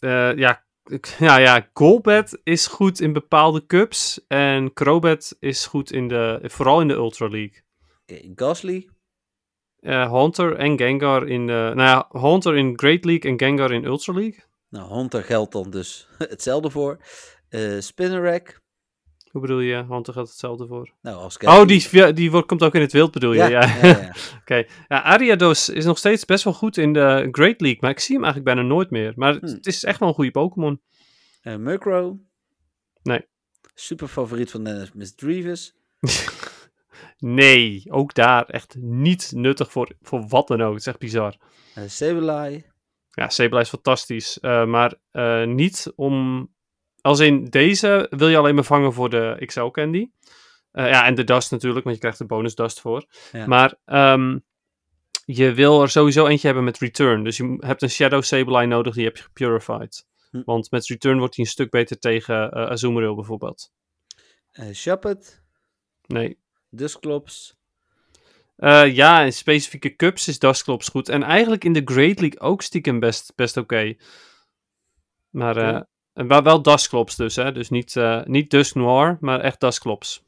Ja, 0.36 0.64
ja, 1.18 1.38
ja, 1.38 1.68
Golbat 1.72 2.40
is 2.42 2.66
goed 2.66 3.00
in 3.00 3.12
bepaalde 3.12 3.66
cups. 3.66 4.24
En 4.28 4.72
Crobat 4.72 5.36
is 5.40 5.66
goed 5.66 5.92
in 5.92 6.08
de, 6.08 6.40
vooral 6.42 6.80
in 6.80 6.88
de 6.88 6.94
Ultra 6.94 7.28
League. 7.28 7.62
Oké, 8.06 8.32
Gasly. 8.34 8.88
Haunter 9.80 10.56
en 10.56 10.78
Gengar 10.78 11.28
in 11.28 11.46
de, 11.46 11.52
nou 11.52 11.80
ja, 11.80 12.06
Haunter 12.10 12.56
in 12.56 12.78
Great 12.78 13.04
League 13.04 13.30
en 13.30 13.38
Gengar 13.38 13.72
in 13.72 13.84
Ultra 13.84 14.12
League. 14.12 14.44
Nou, 14.68 14.94
Hunter 14.94 15.22
geldt 15.24 15.52
dan 15.52 15.70
dus 15.70 16.08
hetzelfde 16.18 16.70
voor. 16.70 16.98
Eh 17.48 17.78
Spinnerack. 17.80 18.60
Hoe 19.36 19.46
bedoel 19.46 19.60
je? 19.62 19.86
Want 19.86 20.06
er 20.06 20.12
gaat 20.12 20.28
hetzelfde 20.28 20.66
voor. 20.66 20.90
Nou, 21.02 21.16
als 21.16 21.36
Oh, 21.38 21.66
die, 21.66 22.12
die, 22.12 22.30
wordt, 22.30 22.46
komt 22.46 22.62
ook 22.62 22.74
in 22.74 22.80
het 22.80 22.92
wild, 22.92 23.10
bedoel 23.12 23.32
je? 23.32 23.38
Ja, 23.38 23.48
Ja. 23.48 23.76
ja. 23.82 24.14
Oké. 24.40 24.64
Ja, 24.88 25.02
Ariados 25.02 25.68
is 25.68 25.84
nog 25.84 25.98
steeds 25.98 26.24
best 26.24 26.44
wel 26.44 26.52
goed 26.52 26.76
in 26.76 26.92
de 26.92 27.28
Great 27.30 27.60
League, 27.60 27.78
maar 27.80 27.90
ik 27.90 28.00
zie 28.00 28.14
hem 28.14 28.24
eigenlijk 28.24 28.54
bijna 28.54 28.68
nooit 28.68 28.90
meer. 28.90 29.12
Maar 29.16 29.32
het, 29.32 29.42
Hmm. 29.42 29.54
het 29.54 29.66
is 29.66 29.84
echt 29.84 29.98
wel 30.00 30.08
een 30.08 30.14
goede 30.14 30.30
Pokémon. 30.30 30.80
Eh, 31.40 31.56
Murkrow. 31.56 32.16
Nee. 33.02 33.26
Super 33.74 34.08
favoriet 34.08 34.50
van 34.50 34.64
Dennis 34.64 34.92
Misdreavus. 34.92 35.74
Nee, 37.18 37.84
ook 37.90 38.14
daar 38.14 38.44
echt 38.46 38.76
niet 38.78 39.32
nuttig 39.34 39.70
voor, 39.72 39.88
voor 40.00 40.26
wat 40.28 40.48
dan 40.48 40.62
ook. 40.62 40.70
Het 40.72 40.80
is 40.80 40.86
echt 40.86 40.98
bizar. 40.98 41.36
Uh, 41.78 41.84
Sableye. 41.86 42.64
Ja, 43.10 43.28
Sableye 43.28 43.62
is 43.62 43.68
fantastisch. 43.68 44.40
eh, 44.40 44.64
maar 44.66 44.94
niet 45.46 45.92
om... 45.96 46.48
Als 47.06 47.20
in 47.20 47.44
deze 47.44 48.06
wil 48.10 48.28
je 48.28 48.36
alleen 48.36 48.54
maar 48.54 48.64
vangen 48.64 48.92
voor 48.92 49.10
de 49.10 49.42
XL 49.44 49.66
Candy. 49.66 50.10
Eh, 50.70 50.88
ja, 50.88 51.04
en 51.04 51.14
de 51.14 51.24
Dust 51.24 51.50
natuurlijk, 51.50 51.84
want 51.84 51.94
je 51.94 52.00
krijgt 52.00 52.18
de 52.18 52.26
bonus 52.26 52.54
Dust 52.54 52.80
voor. 52.80 53.06
Ja. 53.32 53.46
Maar 53.46 53.74
ehm, 53.84 54.38
je 55.24 55.52
wil 55.52 55.82
er 55.82 55.88
sowieso 55.88 56.26
eentje 56.26 56.46
hebben 56.46 56.64
met 56.64 56.78
Return. 56.78 57.24
Dus 57.24 57.36
je 57.36 57.56
hebt 57.60 57.82
een 57.82 57.90
Shadow 57.90 58.22
Sableye 58.22 58.66
nodig, 58.66 58.94
die 58.94 59.04
heb 59.04 59.16
je 59.16 59.22
gepurified. 59.22 60.06
Hm. 60.30 60.42
Want 60.44 60.70
met 60.70 60.86
Return 60.86 61.18
wordt 61.18 61.36
hij 61.36 61.44
een 61.44 61.50
stuk 61.50 61.70
beter 61.70 61.98
tegen 61.98 62.50
eh 62.50 62.66
Azumarill 62.66 63.14
bijvoorbeeld. 63.14 63.72
Uh, 64.52 64.72
Shuppet. 64.72 65.42
Nee. 66.06 66.38
Dusclops. 66.70 67.56
Eh, 68.56 68.94
ja, 68.94 69.20
in 69.20 69.32
specifieke 69.32 69.96
cups 69.96 70.28
is 70.28 70.38
Dusclops 70.38 70.88
goed. 70.88 71.08
En 71.08 71.22
eigenlijk 71.22 71.64
in 71.64 71.72
de 71.72 71.82
Great 71.84 72.20
League 72.20 72.40
ook 72.40 72.62
stiekem 72.62 73.00
best, 73.00 73.32
best 73.34 73.56
oké. 73.56 73.94
Maar 75.30 75.56
eh, 75.56 75.80
Oké. 76.16 76.26
wel, 76.28 76.42
wel 76.42 76.62
Dusclops 76.62 77.16
dus, 77.16 77.36
hè. 77.36 77.52
Dus 77.52 77.70
niet, 77.70 77.96
eh 77.96 78.24
niet 78.24 78.50
Dusk 78.50 78.74
Noir, 78.74 79.16
maar 79.20 79.40
echt 79.40 79.60
Dusclops. 79.60 80.24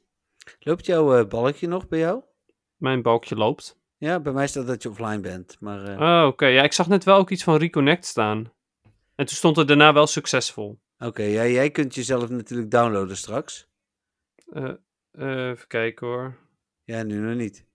Loopt 0.59 0.87
jouw 0.87 1.16
eh, 1.18 1.28
balkje 1.28 1.66
nog 1.68 1.88
bij 1.88 1.99
jou? 1.99 2.23
Mijn 2.76 3.02
balkje 3.02 3.35
loopt. 3.37 3.78
Ja, 3.97 4.21
bij 4.21 4.33
mij 4.33 4.47
staat 4.47 4.66
dat 4.66 4.83
je 4.83 4.88
offline 4.88 5.21
bent. 5.21 5.57
Maar 5.61 5.85
eh, 5.85 6.00
Oh, 6.00 6.26
oké. 6.26 6.47
Ja, 6.47 6.62
ik 6.62 6.73
zag 6.73 6.88
net 6.88 7.04
wel 7.04 7.18
ook 7.18 7.30
iets 7.30 7.42
van 7.45 7.57
Reconnect 7.57 8.04
staan. 8.04 8.52
En 9.14 9.26
toen 9.26 9.37
stond 9.37 9.57
er 9.57 9.66
daarna 9.66 9.92
wel 9.92 10.07
succesvol. 10.07 10.78
oké, 10.99 11.23
ja, 11.23 11.47
jij 11.47 11.71
kunt 11.71 11.95
jezelf 11.95 12.28
natuurlijk 12.28 12.71
downloaden 12.71 13.16
straks. 13.16 13.68
Even 15.12 15.66
kijken 15.66 16.07
hoor. 16.07 16.37
Ja, 16.85 17.02
nu 17.02 17.18
nog 17.18 17.37
niet. 17.37 17.66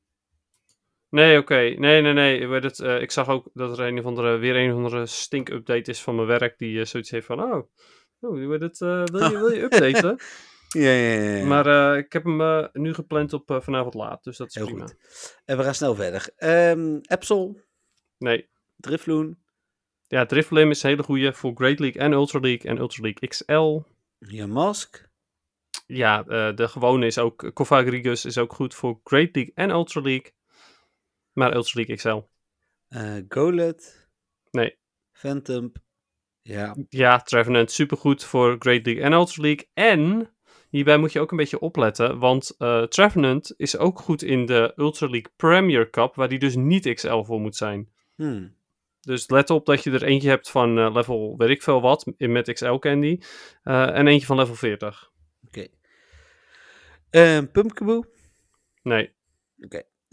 Nee, 1.10 1.38
oké. 1.38 1.56
Nee, 1.56 2.02
nee, 2.02 2.14
nee. 2.14 2.40
Ik 2.40 2.48
weet 2.48 2.64
het, 2.64 2.80
ik 2.80 3.12
zag 3.12 3.28
ook 3.28 3.50
dat 3.54 3.78
er 3.78 3.88
een 3.88 4.00
of 4.00 4.06
andere, 4.06 4.38
weer 4.38 4.56
een 4.56 4.70
of 4.72 4.76
andere 4.78 5.06
stink-update 5.06 5.92
is 5.92 6.02
van 6.02 6.16
mijn 6.16 6.28
werk. 6.28 6.58
Die 6.58 6.86
zoiets 6.86 7.10
heeft 7.10 7.26
van, 7.26 7.44
oh, 7.44 7.68
oh 8.24 8.40
je 8.40 8.48
het, 8.48 8.82
eh, 8.82 9.04
wil, 9.04 9.30
je, 9.32 9.38
wil 9.38 9.52
je 9.52 9.62
updaten? 9.72 10.18
Ja, 10.70 10.90
ja, 10.92 11.14
ja. 11.22 11.36
ja. 11.36 11.46
Maar 11.46 11.92
eh, 11.94 11.98
ik 11.98 12.14
heb 12.14 12.24
hem 12.24 12.42
eh, 12.42 12.66
nu 12.74 12.94
gepland 12.94 13.34
op 13.34 13.60
vanavond 13.64 13.94
laat, 13.94 14.24
dus 14.24 14.38
dat 14.38 14.48
is 14.48 14.56
Heel 14.56 14.66
prima. 14.66 14.86
goed. 14.86 15.42
En 15.46 15.58
we 15.58 15.64
gaan 15.64 15.76
snel 15.76 15.96
verder. 15.96 16.30
Ehm 16.36 16.98
Epsol, 17.02 17.62
Nee, 18.18 18.50
Drifloon, 18.78 19.38
ja, 20.08 20.26
Drifblim 20.26 20.70
is 20.70 20.84
een 20.84 20.90
hele 20.90 21.04
goede 21.04 21.34
voor 21.34 21.52
Great 21.56 21.80
League 21.80 22.02
en 22.02 22.12
Ultra 22.12 22.40
League 22.40 22.72
en 22.72 22.78
Ultra 22.78 23.02
League 23.02 23.30
XL. 23.30 23.82
Ja, 25.86 26.26
eh, 26.28 26.56
de 26.56 26.68
gewone 26.68 27.06
is 27.06 27.18
ook, 27.18 27.52
Cofagrigus 27.54 28.26
is 28.26 28.38
ook 28.38 28.54
goed 28.54 28.76
voor 28.76 29.00
Great 29.04 29.36
League 29.36 29.52
en 29.56 29.70
Ultra 29.70 30.02
League. 30.02 30.32
Maar 31.32 31.56
Ultra 31.56 31.82
League 31.82 31.96
XL. 31.96 32.22
Golet, 33.28 34.08
Nee. 34.52 34.78
Phantom. 35.12 35.72
Ja, 36.44 36.76
Ja, 36.90 37.18
Trevenant 37.18 37.72
supergoed 37.72 38.24
voor 38.24 38.56
Great 38.60 38.86
League 38.86 39.04
en 39.04 39.14
Ultra 39.14 39.42
League. 39.42 39.70
En 39.74 40.30
hierbij 40.70 40.98
moet 40.98 41.12
je 41.12 41.20
ook 41.20 41.32
een 41.32 41.38
beetje 41.38 41.60
opletten, 41.60 42.20
want 42.20 42.56
eh 42.58 42.84
Trevenant 42.84 43.54
is 43.58 43.78
ook 43.78 44.00
goed 44.00 44.24
in 44.24 44.46
de 44.46 44.74
Ultra 44.76 45.08
League 45.10 45.32
Premier 45.36 45.90
Cup, 45.90 46.16
waar 46.16 46.30
die 46.30 46.40
dus 46.40 46.56
niet 46.56 46.94
XL 46.94 47.24
voor 47.24 47.40
moet 47.40 47.56
zijn. 47.56 47.90
hmm. 48.16 48.56
Dus 49.02 49.30
let 49.30 49.50
op 49.50 49.66
dat 49.66 49.84
je 49.84 49.92
er 49.92 50.04
eentje 50.04 50.30
hebt 50.30 50.50
van 50.50 50.78
eh, 50.78 50.94
level 50.94 51.38
weet 51.38 51.50
ik 51.50 51.62
veel 51.64 51.82
wat, 51.82 52.06
met 52.18 52.54
XL 52.54 52.74
Candy, 52.74 53.20
eh, 53.64 53.98
en 53.98 54.08
eentje 54.08 54.26
van 54.28 54.38
level 54.38 54.56
40. 54.56 55.12
oké. 55.48 55.68
Ehm 57.10 57.46
Pumpkaboo. 57.46 58.04
Nee, 58.82 59.14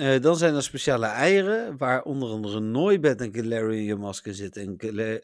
Eh, 0.01 0.21
dan 0.21 0.37
zijn 0.37 0.55
er 0.55 0.63
speciale 0.63 1.07
eieren, 1.07 1.77
waar 1.77 2.03
onder 2.03 2.29
andere 2.29 2.61
Noibat 2.61 3.21
en 3.21 3.35
Galarian 3.35 3.85
Yamask 3.85 4.27
in 4.27 4.35
zitten. 4.35 4.63
En 4.63 4.75
Gala- 4.77 5.19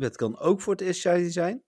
eh 0.00 0.10
kan 0.10 0.38
ook 0.38 0.60
voor 0.60 0.72
het 0.72 0.82
eerst 0.82 1.00
shiny 1.00 1.30
zijn. 1.30 1.62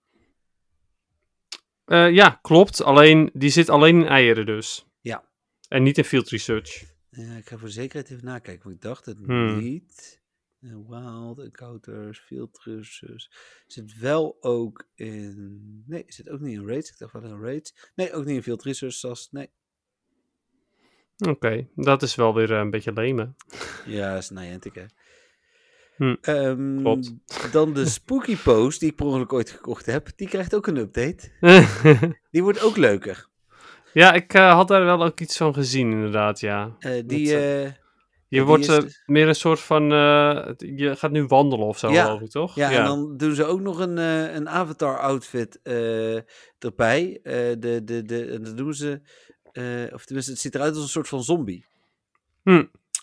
Eh, 1.85 2.11
ja, 2.11 2.29
klopt, 2.41 2.83
alleen 2.83 3.29
die 3.33 3.49
zit 3.49 3.69
alleen 3.69 4.01
in 4.01 4.07
eieren 4.07 4.45
dus. 4.45 4.85
Ja. 5.01 5.29
En 5.67 5.83
niet 5.83 5.97
in 5.97 6.03
field 6.03 6.29
research. 6.29 6.83
Ik 7.09 7.47
ga 7.47 7.57
voor 7.57 7.69
zekerheid 7.69 8.11
even 8.11 8.25
nakijken, 8.25 8.63
want 8.63 8.75
ik 8.75 8.81
dacht 8.81 9.05
het 9.05 9.17
Hmm. 9.17 9.57
niet. 9.57 10.23
Wild, 10.59 11.39
Encounters, 11.39 12.19
Field 12.19 12.53
Trussers. 12.53 13.31
Zit 13.67 13.97
wel 13.99 14.37
ook 14.39 14.87
in... 14.93 15.83
Nee, 15.87 16.03
zit 16.07 16.29
ook 16.29 16.39
niet 16.39 16.57
in 16.57 16.67
Raids. 16.67 16.89
Ik 16.91 16.97
dacht 16.97 17.13
wel 17.13 17.23
in 17.23 17.41
Raids. 17.41 17.91
Nee, 17.95 18.13
ook 18.13 18.25
niet 18.25 18.35
in 18.35 18.43
Field 18.43 18.63
Research. 18.63 19.31
Nee. 19.31 19.49
Oké, 21.29 21.67
dat 21.75 22.01
is 22.01 22.15
wel 22.15 22.33
weer 22.33 22.51
eh, 22.53 22.59
een 22.59 22.69
beetje 22.69 22.93
lame. 22.93 23.33
Ja, 23.85 24.13
dat 24.13 24.21
is 24.21 24.29
Niantic, 24.29 24.75
hè. 24.75 24.83
Hm, 25.95 26.15
Ehm, 26.21 26.77
klopt. 26.81 27.13
Dan 27.51 27.73
de 27.73 27.85
Spooky 27.85 28.35
Post, 28.37 28.79
die 28.79 28.89
ik 28.89 28.95
per 28.95 29.05
ongeluk 29.05 29.33
ooit 29.33 29.49
gekocht 29.49 29.85
heb. 29.85 30.07
Die 30.15 30.27
krijgt 30.27 30.55
ook 30.55 30.67
een 30.67 30.77
update. 30.77 31.29
Die 32.31 32.43
wordt 32.43 32.61
ook 32.63 32.77
leuker. 32.77 33.27
ja, 33.93 34.13
ik 34.13 34.33
eh, 34.33 34.53
had 34.53 34.67
daar 34.67 34.85
wel 34.85 35.03
ook 35.03 35.19
iets 35.19 35.37
van 35.37 35.53
gezien, 35.53 35.91
inderdaad, 35.91 36.39
ja. 36.39 36.75
Eh, 36.79 36.91
die... 36.91 37.31
Dat, 37.31 37.41
Je 38.27 38.41
die 38.41 38.43
wordt 38.43 38.67
is 38.69 38.79
dus- 38.79 39.03
meer 39.05 39.27
een 39.27 39.35
soort 39.35 39.59
van. 39.59 39.83
je 40.57 40.93
gaat 40.97 41.11
nu 41.11 41.25
wandelen 41.25 41.65
of 41.67 41.77
zo, 41.77 41.91
Ja, 41.91 42.03
geloof 42.03 42.21
ik, 42.21 42.29
toch? 42.29 42.55
Ja, 42.55 42.71
en 42.71 42.83
dan 42.83 43.17
doen 43.17 43.35
ze 43.35 43.43
ook 43.45 43.61
nog 43.61 43.79
een, 43.79 43.97
een 44.35 44.49
avatar-outfit 44.49 45.59
erbij. 46.59 47.19
De, 47.23 47.81
de, 47.83 48.03
de, 48.03 48.25
en 48.25 48.43
dat 48.43 48.57
doen 48.57 48.73
ze... 48.73 49.01
eh, 49.55 49.93
of 49.93 50.05
tenminste, 50.05 50.31
het 50.31 50.41
ziet 50.41 50.55
eruit 50.55 50.73
als 50.75 50.83
een 50.83 50.89
soort 50.89 51.07
van 51.07 51.23
zombie. 51.23 51.65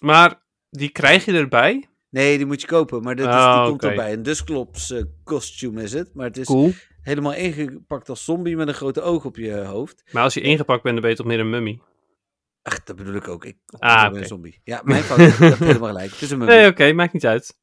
Maar 0.00 0.42
die 0.70 0.88
krijg 0.88 1.24
je 1.24 1.32
erbij. 1.32 1.86
Nee, 2.10 2.36
die 2.36 2.46
moet 2.46 2.60
je 2.60 2.66
kopen, 2.66 3.02
maar 3.02 3.16
dat 3.16 3.26
is, 3.28 3.32
Ah, 3.34 3.60
die 3.60 3.68
komt 3.70 3.84
erbij. 3.84 4.12
Een 4.12 4.22
Dusclops 4.22 4.90
eh 4.90 5.02
costume 5.24 5.82
is 5.82 5.92
het, 5.92 6.14
maar 6.14 6.26
het 6.26 6.36
is 6.36 6.46
Cool. 6.46 6.72
helemaal 7.02 7.34
ingepakt 7.34 8.08
als 8.08 8.24
zombie 8.24 8.56
met 8.56 8.68
een 8.68 8.74
grote 8.74 9.00
oog 9.00 9.24
op 9.24 9.36
je 9.36 9.54
hoofd. 9.54 10.02
Maar 10.10 10.22
als 10.22 10.34
je 10.34 10.40
ingepakt 10.40 10.82
bent, 10.82 10.94
dan 10.94 11.02
ben 11.02 11.10
je 11.10 11.16
toch 11.16 11.26
meer 11.26 11.40
een 11.40 11.50
mummy. 11.50 11.80
Ach, 12.62 12.82
dat 12.82 12.96
bedoel 12.96 13.14
ik 13.14 13.28
ook. 13.28 13.44
Ik 13.44 13.56
Ah, 13.78 14.10
ben 14.12 14.20
een 14.20 14.26
zombie. 14.26 14.60
Ja, 14.64 14.80
mijn 14.84 15.02
fout. 15.02 15.18
hebt 15.18 15.58
helemaal 15.58 15.88
gelijk. 15.88 16.10
Het 16.10 16.22
is 16.22 16.30
een 16.30 16.38
mummie. 16.38 16.56
Nee, 16.56 16.66
oké, 16.68 16.92
maakt 16.92 17.12
niet 17.12 17.26
uit. 17.26 17.56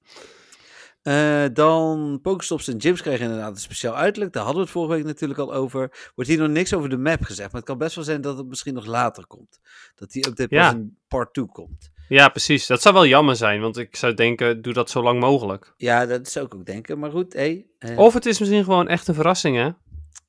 Eh, 1.02 1.44
dan 1.54 2.20
Pokestops 2.22 2.68
en 2.68 2.82
gyms 2.82 3.02
krijgen 3.02 3.26
inderdaad 3.26 3.52
een 3.52 3.58
speciaal 3.62 3.96
uiterlijk. 3.96 4.34
Daar 4.34 4.44
hadden 4.44 4.62
we 4.62 4.68
het 4.70 4.78
vorige 4.78 4.96
week 4.96 5.06
natuurlijk 5.06 5.40
al 5.40 5.54
over. 5.54 6.12
Wordt 6.16 6.30
hier 6.30 6.40
nog 6.40 6.50
niks 6.50 6.74
over 6.74 6.90
de 6.90 6.98
map 6.98 7.24
gezegd. 7.24 7.52
Maar 7.52 7.62
het 7.62 7.70
kan 7.70 7.78
best 7.78 7.96
wel 7.96 8.04
zijn 8.04 8.22
dat 8.22 8.38
het 8.38 8.48
misschien 8.48 8.74
nog 8.74 8.86
later 8.86 9.28
komt. 9.28 9.60
Dat 9.96 10.12
die 10.12 10.28
update 10.28 10.56
Ja. 10.56 10.64
pas 10.72 10.74
in 10.80 10.98
part 11.08 11.34
2 11.34 11.46
komt. 11.46 11.90
Ja, 12.08 12.30
precies. 12.30 12.68
Dat 12.68 12.82
zou 12.82 12.94
wel 12.94 13.06
jammer 13.06 13.36
zijn, 13.36 13.62
want 13.62 13.78
ik 13.78 13.96
zou 13.96 14.14
denken, 14.14 14.62
doe 14.62 14.74
dat 14.74 14.90
zo 14.90 15.04
lang 15.04 15.20
mogelijk. 15.20 15.74
Ja, 15.78 16.06
dat 16.06 16.28
zou 16.30 16.46
ik 16.46 16.56
ook 16.56 16.66
denken. 16.66 17.00
Maar 17.00 17.12
goed, 17.12 17.34
hey, 17.34 17.66
eh, 17.78 17.98
Of 17.98 18.14
het 18.14 18.26
is 18.26 18.40
misschien 18.40 18.64
gewoon 18.64 18.88
echt 18.88 19.08
een 19.08 19.14
verrassing, 19.16 19.56
hè? 19.56 19.66
oh, 19.66 19.74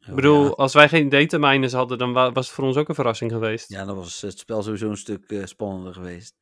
Ik 0.08 0.14
bedoel, 0.14 0.44
Ja, 0.44 0.48
als 0.50 0.72
wij 0.74 0.88
geen 0.88 1.08
dataminers 1.08 1.72
hadden, 1.72 1.98
dan 1.98 2.12
wa- 2.12 2.32
was 2.32 2.46
het 2.46 2.54
voor 2.54 2.64
ons 2.64 2.76
ook 2.76 2.88
een 2.88 2.94
verrassing 2.94 3.32
geweest. 3.32 3.68
ja, 3.68 3.84
dan 3.84 3.96
was 3.96 4.20
het 4.20 4.38
spel 4.38 4.62
sowieso 4.62 4.88
een 4.88 4.96
stuk 4.96 5.24
eh, 5.30 5.44
spannender 5.44 5.94
geweest. 5.94 6.34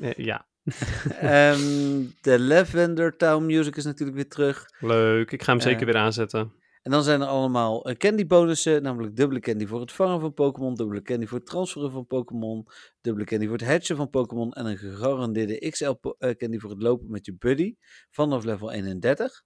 Eh, 0.00 0.12
ja. 0.12 0.46
Ehm, 1.20 2.02
de 2.20 2.40
Lavender 2.40 3.16
Town 3.16 3.44
Music 3.44 3.76
is 3.76 3.84
natuurlijk 3.84 4.16
weer 4.16 4.28
terug. 4.28 4.66
Leuk. 4.78 5.30
Ik 5.30 5.42
ga 5.42 5.52
hem 5.52 5.60
zeker 5.60 5.80
Eh, 5.80 5.92
weer 5.92 6.02
aanzetten. 6.02 6.52
En 6.82 6.90
dan 6.90 7.02
zijn 7.02 7.20
er 7.20 7.26
allemaal 7.26 7.84
eh, 7.84 7.96
candy 7.96 8.26
bonussen, 8.26 8.82
namelijk 8.82 9.16
dubbele 9.16 9.40
candy 9.40 9.66
voor 9.66 9.80
het 9.80 9.92
vangen 9.92 10.20
van 10.20 10.34
Pokémon, 10.34 10.74
dubbele 10.74 11.02
candy 11.02 11.26
voor 11.26 11.38
het 11.38 11.46
transferen 11.46 11.90
van 11.90 12.06
Pokémon, 12.06 12.66
dubbele 13.00 13.26
candy 13.26 13.46
voor 13.46 13.56
het 13.56 13.66
hatchen 13.66 13.96
van 13.96 14.10
Pokémon 14.10 14.52
en 14.52 14.66
een 14.66 14.76
gegarandeerde 14.76 15.70
XL 15.70 15.92
candy 16.18 16.58
voor 16.58 16.70
het 16.70 16.82
lopen 16.82 17.10
met 17.10 17.26
je 17.26 17.34
buddy 17.38 17.74
vanaf 18.10 18.44
level 18.44 18.72
31. 18.72 19.42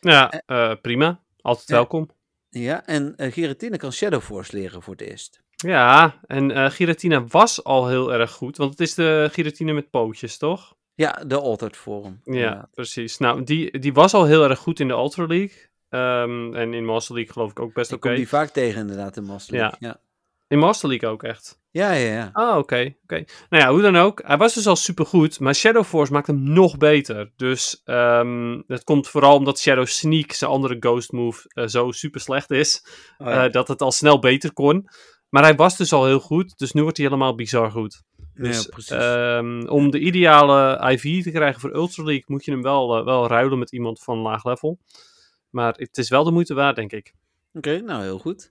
Ja, 0.00 0.30
eh, 0.30 0.74
prima. 0.80 1.22
Altijd 1.40 1.68
ja. 1.68 1.74
welkom. 1.74 2.10
Ja, 2.48 2.86
en 2.86 3.14
Giratina 3.16 3.76
kan 3.76 3.92
Shadow 3.92 4.20
Force 4.20 4.56
leren 4.56 4.82
voor 4.82 4.92
het 4.92 5.02
eerst. 5.02 5.42
Ja, 5.66 6.20
en 6.26 6.50
eh 6.50 6.70
Giratina 6.70 7.24
was 7.26 7.64
al 7.64 7.88
heel 7.88 8.12
erg 8.12 8.30
goed, 8.30 8.56
want 8.56 8.70
het 8.70 8.80
is 8.80 8.94
de 8.94 9.28
Giratina 9.32 9.72
met 9.72 9.90
pootjes, 9.90 10.36
toch? 10.38 10.74
Ja, 10.94 11.22
de 11.26 11.40
Altered 11.40 11.76
Vorm. 11.76 12.20
Ja, 12.24 12.68
precies. 12.74 13.18
Nou, 13.18 13.44
die, 13.44 13.78
die 13.78 13.92
was 13.92 14.14
al 14.14 14.24
heel 14.24 14.44
erg 14.48 14.58
goed 14.58 14.80
in 14.80 14.88
de 14.88 14.94
Ultra 14.94 15.26
League. 15.26 15.68
Ehm, 15.88 16.54
en 16.54 16.74
in 16.74 16.84
Master 16.84 17.14
League 17.14 17.32
geloof 17.32 17.50
ik 17.50 17.60
ook 17.60 17.74
best 17.74 17.90
Ik 17.90 17.96
oké. 17.96 18.06
kom 18.08 18.16
die 18.16 18.28
vaak 18.28 18.48
tegen 18.48 18.80
inderdaad 18.80 19.16
in 19.16 19.24
Master. 19.24 19.56
League. 19.56 19.76
Ja. 19.80 20.00
In 20.48 20.58
Master 20.58 20.88
League 20.88 21.08
ook 21.08 21.22
echt. 21.22 21.58
Ja, 21.70 21.92
ja, 21.92 22.12
ja. 22.12 22.30
Ah, 22.32 22.56
oké. 22.58 22.94
oké. 23.02 23.24
Nou 23.48 23.62
ja, 23.62 23.70
hoe 23.70 23.80
dan 23.82 23.96
ook. 23.96 24.22
Hij 24.24 24.36
was 24.36 24.54
dus 24.54 24.66
al 24.66 24.76
supergoed, 24.76 25.40
maar 25.40 25.54
Shadow 25.54 25.84
Force 25.84 26.12
maakt 26.12 26.26
hem 26.26 26.42
nog 26.42 26.76
beter. 26.76 27.32
Dus 27.36 27.80
ehm 27.84 28.60
dat 28.66 28.84
komt 28.84 29.08
vooral 29.08 29.36
omdat 29.36 29.58
Shadow 29.58 29.86
Sneak, 29.86 30.32
zijn 30.32 30.50
andere 30.50 30.76
ghost 30.80 31.12
move, 31.12 31.50
eh, 31.52 31.66
zo 31.66 31.90
super 31.90 32.20
slecht 32.20 32.50
is. 32.50 32.84
Oh, 33.18 33.26
ja. 33.26 33.44
eh, 33.46 33.52
dat 33.52 33.68
het 33.68 33.82
al 33.82 33.92
snel 33.92 34.18
beter 34.18 34.52
kon. 34.52 34.88
Maar 35.30 35.42
hij 35.42 35.54
was 35.54 35.76
dus 35.76 35.92
al 35.92 36.06
heel 36.06 36.20
goed, 36.20 36.58
dus 36.58 36.72
nu 36.72 36.82
wordt 36.82 36.96
hij 36.96 37.06
helemaal 37.06 37.34
bizar 37.34 37.70
goed. 37.70 38.02
Dus, 38.34 38.62
ja, 38.62 38.68
precies. 38.68 38.90
ehm, 38.90 39.66
om 39.66 39.90
de 39.90 39.98
ideale 39.98 40.90
IV 40.92 41.22
te 41.22 41.30
krijgen 41.30 41.60
voor 41.60 41.74
Ultra 41.74 42.02
League 42.02 42.24
moet 42.26 42.44
je 42.44 42.50
hem 42.50 42.62
wel, 42.62 42.96
eh, 42.98 43.04
wel 43.04 43.26
ruilen 43.26 43.58
met 43.58 43.72
iemand 43.72 44.02
van 44.02 44.18
laag 44.18 44.44
level. 44.44 44.78
Maar 45.50 45.74
het 45.76 45.98
is 45.98 46.08
wel 46.08 46.24
de 46.24 46.30
moeite 46.30 46.54
waard, 46.54 46.76
denk 46.76 46.92
ik. 46.92 47.14
Oké, 47.52 47.80
nou 47.80 48.02
heel 48.02 48.18
goed. 48.18 48.50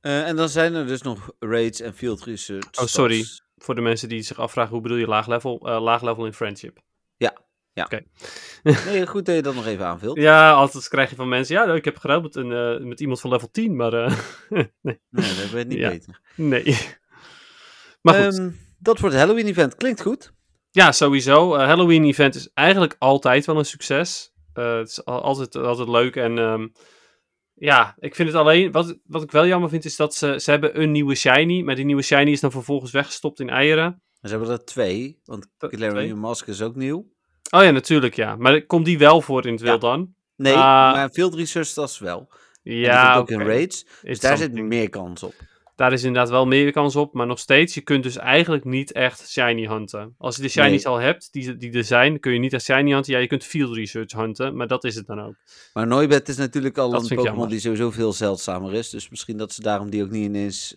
Eh, 0.00 0.26
en 0.28 0.36
dan 0.36 0.48
zijn 0.48 0.74
er 0.74 0.86
dus 0.86 1.02
nog 1.02 1.30
raids 1.38 1.80
en 1.80 1.94
field 1.94 2.24
research. 2.24 2.80
Oh, 2.80 2.86
sorry. 2.86 3.24
Voor 3.56 3.74
de 3.74 3.80
mensen 3.80 4.08
die 4.08 4.22
zich 4.22 4.38
afvragen, 4.38 4.72
hoe 4.72 4.80
bedoel 4.82 4.96
je 4.96 5.06
laag 5.06 5.26
level? 5.26 5.60
Eh, 5.68 5.80
laag 5.80 6.02
level 6.02 6.26
in 6.26 6.32
friendship. 6.32 6.78
Nee, 8.86 9.06
goed 9.06 9.26
dat 9.26 9.34
je 9.34 9.42
dat 9.42 9.54
nog 9.54 9.66
even 9.66 9.86
aanvult. 9.86 10.16
Ja, 10.18 10.52
altijd 10.52 10.88
krijg 10.88 11.10
je 11.10 11.16
van 11.16 11.28
mensen, 11.28 11.54
ja, 11.56 11.74
ik 11.74 11.84
heb 11.84 11.96
geruild 11.96 12.22
met, 12.22 12.34
een, 12.36 12.52
eh, 12.52 12.84
met 12.86 13.00
iemand 13.00 13.20
van 13.20 13.30
level 13.30 13.50
10, 13.50 13.76
maar 13.76 13.92
eh, 13.92 14.10
nee. 14.48 14.70
Nee, 14.80 15.00
dat 15.10 15.50
weet 15.50 15.68
niet 15.68 15.78
Ja. 15.78 15.88
beter. 15.88 16.20
nee. 16.36 16.64
Maar 18.02 18.14
goed, 18.24 18.38
Ehm, 18.38 18.50
dat 18.78 18.98
voor 18.98 19.08
het 19.08 19.18
Halloween 19.18 19.46
event 19.46 19.74
klinkt 19.74 20.00
goed. 20.02 20.32
ja, 20.70 20.92
sowieso. 20.92 21.54
Eh, 21.54 21.66
Halloween 21.66 22.04
event 22.04 22.34
is 22.34 22.50
eigenlijk 22.54 22.96
altijd 22.98 23.46
wel 23.46 23.58
een 23.58 23.64
succes. 23.64 24.32
Het 24.52 24.88
is 24.88 25.04
al- 25.04 25.22
altijd, 25.22 25.56
altijd 25.56 25.88
leuk 25.88 26.16
en 26.16 26.38
ehm, 26.38 26.68
ja, 27.54 27.94
ik 27.98 28.14
vind 28.14 28.28
het 28.28 28.36
alleen, 28.36 28.72
wat, 28.72 28.98
wat 29.04 29.22
ik 29.22 29.30
wel 29.30 29.46
jammer 29.46 29.68
vind 29.68 29.84
is 29.84 29.96
dat 29.96 30.14
ze, 30.14 30.40
ze 30.40 30.50
hebben 30.50 30.80
een 30.82 30.90
nieuwe 30.90 31.14
shiny, 31.14 31.62
maar 31.62 31.74
die 31.74 31.84
nieuwe 31.84 32.02
shiny 32.02 32.30
is 32.30 32.40
dan 32.40 32.50
vervolgens 32.50 32.90
weggestopt 32.92 33.40
in 33.40 33.48
eieren. 33.50 33.84
En 34.20 34.28
ze 34.28 34.36
hebben 34.36 34.50
er 34.54 34.64
twee, 34.64 35.20
want 35.24 35.48
twee? 35.58 36.14
Mask 36.14 36.46
is 36.46 36.62
ook 36.62 36.74
nieuw. 36.76 37.10
Oh 37.54 37.62
ja, 37.62 37.70
natuurlijk 37.70 38.14
ja. 38.16 38.36
Maar 38.36 38.62
komt 38.62 38.84
die 38.84 38.98
wel 38.98 39.20
voor 39.20 39.46
in 39.46 39.52
het 39.52 39.60
Ja. 39.60 39.66
wild 39.66 39.80
dan? 39.80 40.14
Nee, 40.36 40.52
Ah. 40.54 40.58
maar 40.92 41.08
field 41.10 41.34
research 41.34 41.66
stars 41.66 41.98
wel. 41.98 42.28
Ja, 42.62 43.16
ook 43.16 43.30
in 43.30 43.42
raids. 43.42 43.86
Dus 44.02 44.20
daar 44.20 44.36
zit 44.36 44.46
something. 44.46 44.68
meer 44.68 44.88
kans 44.88 45.22
op. 45.22 45.34
Daar 45.76 45.92
is 45.92 46.02
inderdaad 46.04 46.30
wel 46.30 46.46
meer 46.46 46.72
kans 46.72 46.96
op, 46.96 47.14
maar 47.14 47.26
nog 47.26 47.38
steeds, 47.38 47.74
je 47.74 47.80
kunt 47.80 48.02
dus 48.02 48.16
eigenlijk 48.16 48.64
niet 48.64 48.92
echt 48.92 49.28
shiny 49.30 49.66
hunten. 49.66 50.14
Als 50.18 50.36
je 50.36 50.42
de 50.42 50.48
shinies 50.48 50.84
Nee. 50.84 50.92
al 50.92 50.98
hebt, 50.98 51.32
die, 51.32 51.56
die 51.56 51.72
er 51.72 51.84
zijn, 51.84 52.20
kun 52.20 52.32
je 52.32 52.38
niet 52.38 52.52
echt 52.52 52.64
shiny 52.64 52.92
hunten. 52.92 53.12
Ja, 53.12 53.18
je 53.18 53.26
kunt 53.26 53.44
field 53.44 53.76
research 53.76 54.12
hunten, 54.12 54.56
maar 54.56 54.66
dat 54.66 54.84
is 54.84 54.94
het 54.94 55.06
dan 55.06 55.20
ook. 55.20 55.34
Maar 55.72 55.86
Noibet 55.86 56.28
is 56.28 56.36
natuurlijk 56.36 56.78
al 56.78 56.90
Dat 56.90 57.10
een 57.10 57.16
Pokémon 57.16 57.48
die 57.48 57.60
sowieso 57.60 57.90
veel 57.90 58.12
zeldzamer 58.12 58.74
is. 58.74 58.90
Dus 58.90 59.08
misschien 59.08 59.36
dat 59.36 59.52
ze 59.52 59.62
daarom 59.62 59.90
die 59.90 60.02
ook 60.02 60.10
niet 60.10 60.24
ineens 60.24 60.76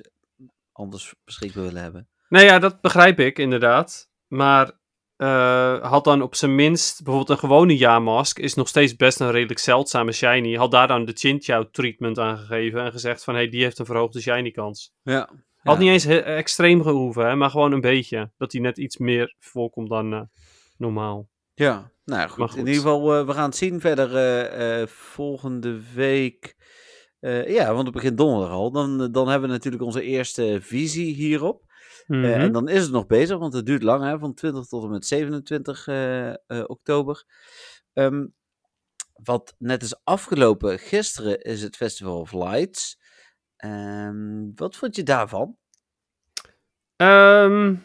anders 0.71 1.13
beschikbaar 1.25 1.63
willen 1.63 1.81
hebben. 1.81 2.07
Nee, 2.29 2.45
ja, 2.45 2.59
dat 2.59 2.81
begrijp 2.81 3.19
ik 3.19 3.39
inderdaad. 3.39 4.09
Maar 4.27 4.71
eh, 5.17 5.89
had 5.91 6.03
dan 6.03 6.21
op 6.21 6.35
zijn 6.35 6.55
minst, 6.55 7.03
bijvoorbeeld 7.03 7.29
een 7.37 7.49
gewone 7.49 7.77
ja-mask, 7.77 8.39
is 8.39 8.53
nog 8.53 8.67
steeds 8.67 8.95
best 8.95 9.19
een 9.19 9.31
redelijk 9.31 9.59
zeldzame 9.59 10.11
shiny. 10.11 10.55
Had 10.55 10.71
daar 10.71 10.87
dan 10.87 11.05
de 11.05 11.13
Chinchou 11.13 11.67
treatment 11.71 12.19
aan 12.19 12.37
gegeven 12.37 12.83
en 12.83 12.91
gezegd 12.91 13.23
van, 13.23 13.33
hé, 13.33 13.39
hey, 13.39 13.49
die 13.49 13.63
heeft 13.63 13.79
een 13.79 13.85
verhoogde 13.85 14.21
shiny 14.21 14.51
kans. 14.51 14.93
Ja. 15.03 15.29
Had 15.55 15.75
Ja. 15.75 15.81
niet 15.81 15.89
eens 15.91 16.03
he- 16.03 16.17
extreem 16.19 16.81
gehoeven, 16.83 17.27
hè, 17.27 17.35
maar 17.35 17.49
gewoon 17.49 17.71
een 17.71 17.81
beetje. 17.81 18.31
Dat 18.37 18.51
hij 18.51 18.61
net 18.61 18.77
iets 18.77 18.97
meer 18.97 19.35
voorkomt 19.39 19.89
dan 19.89 20.13
eh, 20.13 20.21
normaal. 20.77 21.27
Ja, 21.53 21.91
nou 22.05 22.21
ja, 22.21 22.27
goed. 22.27 22.37
Maar 22.37 22.49
goed. 22.49 22.57
In 22.57 22.65
ieder 22.67 22.81
geval, 22.81 23.15
eh, 23.15 23.25
we 23.25 23.33
gaan 23.33 23.45
het 23.45 23.55
zien 23.55 23.79
verder 23.81 24.15
eh, 24.15 24.81
eh, 24.81 24.87
volgende 24.87 25.79
week. 25.93 26.55
Eh, 27.19 27.53
ja, 27.53 27.73
want 27.73 27.85
het 27.85 27.95
begint 27.95 28.17
donderdag 28.17 28.49
al. 28.55 28.71
Dan, 28.71 29.11
dan 29.11 29.27
hebben 29.27 29.47
we 29.49 29.55
natuurlijk 29.55 29.83
onze 29.83 30.01
eerste 30.01 30.57
visie 30.61 31.13
hierop. 31.13 31.63
Eh, 32.07 32.17
Mhm. 32.19 32.25
en 32.39 32.51
dan 32.51 32.69
is 32.69 32.81
het 32.81 32.91
nog 32.91 33.05
bezig, 33.05 33.37
want 33.37 33.53
het 33.53 33.65
duurt 33.65 33.83
lang, 33.83 34.03
hè, 34.03 34.19
van 34.19 34.33
20 34.33 34.65
tot 34.65 34.83
en 34.83 34.89
met 34.89 35.05
27 35.05 35.87
eh, 35.87 36.29
eh, 36.29 36.35
oktober. 36.67 37.23
Ehm, 37.93 38.25
wat 39.23 39.55
net 39.57 39.83
is 39.83 39.95
afgelopen 40.03 40.79
gisteren 40.79 41.41
is 41.41 41.61
het 41.61 41.75
Festival 41.75 42.19
of 42.19 42.31
Lights. 42.33 42.99
Ehm, 43.55 44.51
wat 44.55 44.75
vond 44.75 44.95
je 44.95 45.03
daarvan? 45.03 45.57
Ehm, 46.95 47.75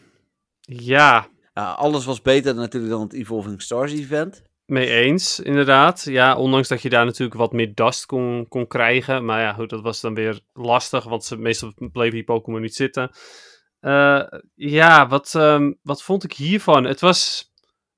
ja, 0.61 1.29
Ja, 1.53 1.71
alles 1.71 2.05
was 2.05 2.21
beter 2.21 2.55
natuurlijk 2.55 2.91
dan 2.93 3.01
het 3.01 3.13
Evolving 3.13 3.61
Stars 3.61 3.91
event. 3.91 4.41
mee 4.65 4.87
eens, 4.89 5.39
inderdaad. 5.39 6.03
Ja, 6.03 6.35
ondanks 6.37 6.67
dat 6.67 6.81
je 6.81 6.89
daar 6.89 7.05
natuurlijk 7.05 7.39
wat 7.39 7.51
meer 7.51 7.73
dust 7.75 8.05
kon, 8.05 8.45
kon 8.47 8.67
krijgen. 8.67 9.25
Maar 9.25 9.41
ja, 9.41 9.53
goed, 9.53 9.69
dat 9.69 9.81
was 9.81 10.01
dan 10.01 10.13
weer 10.13 10.39
lastig, 10.53 11.03
want 11.03 11.23
ze, 11.23 11.37
meestal 11.37 11.73
bleven 11.77 12.13
die 12.13 12.23
Pokémon 12.23 12.61
niet 12.61 12.75
zitten. 12.75 13.11
Eh, 13.81 14.23
ja, 14.55 15.07
wat, 15.07 15.35
ehm, 15.35 15.71
wat 15.81 16.03
vond 16.03 16.23
ik 16.23 16.33
hiervan? 16.33 16.83
Het 16.83 16.99
was 16.99 17.51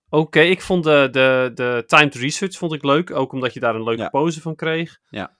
oké. 0.10 0.40
Ik 0.40 0.62
vond 0.62 0.84
de, 0.84 1.08
de, 1.12 1.52
de 1.54 1.84
timed 1.86 2.16
research 2.16 2.58
vond 2.58 2.74
ik 2.74 2.84
leuk, 2.84 3.12
ook 3.12 3.32
omdat 3.32 3.54
je 3.54 3.60
daar 3.60 3.76
een 3.76 3.84
leuke 3.84 4.02
Ja. 4.02 4.10
pose 4.10 4.42
van 4.42 4.56
kreeg. 4.56 4.98
Ja. 5.10 5.38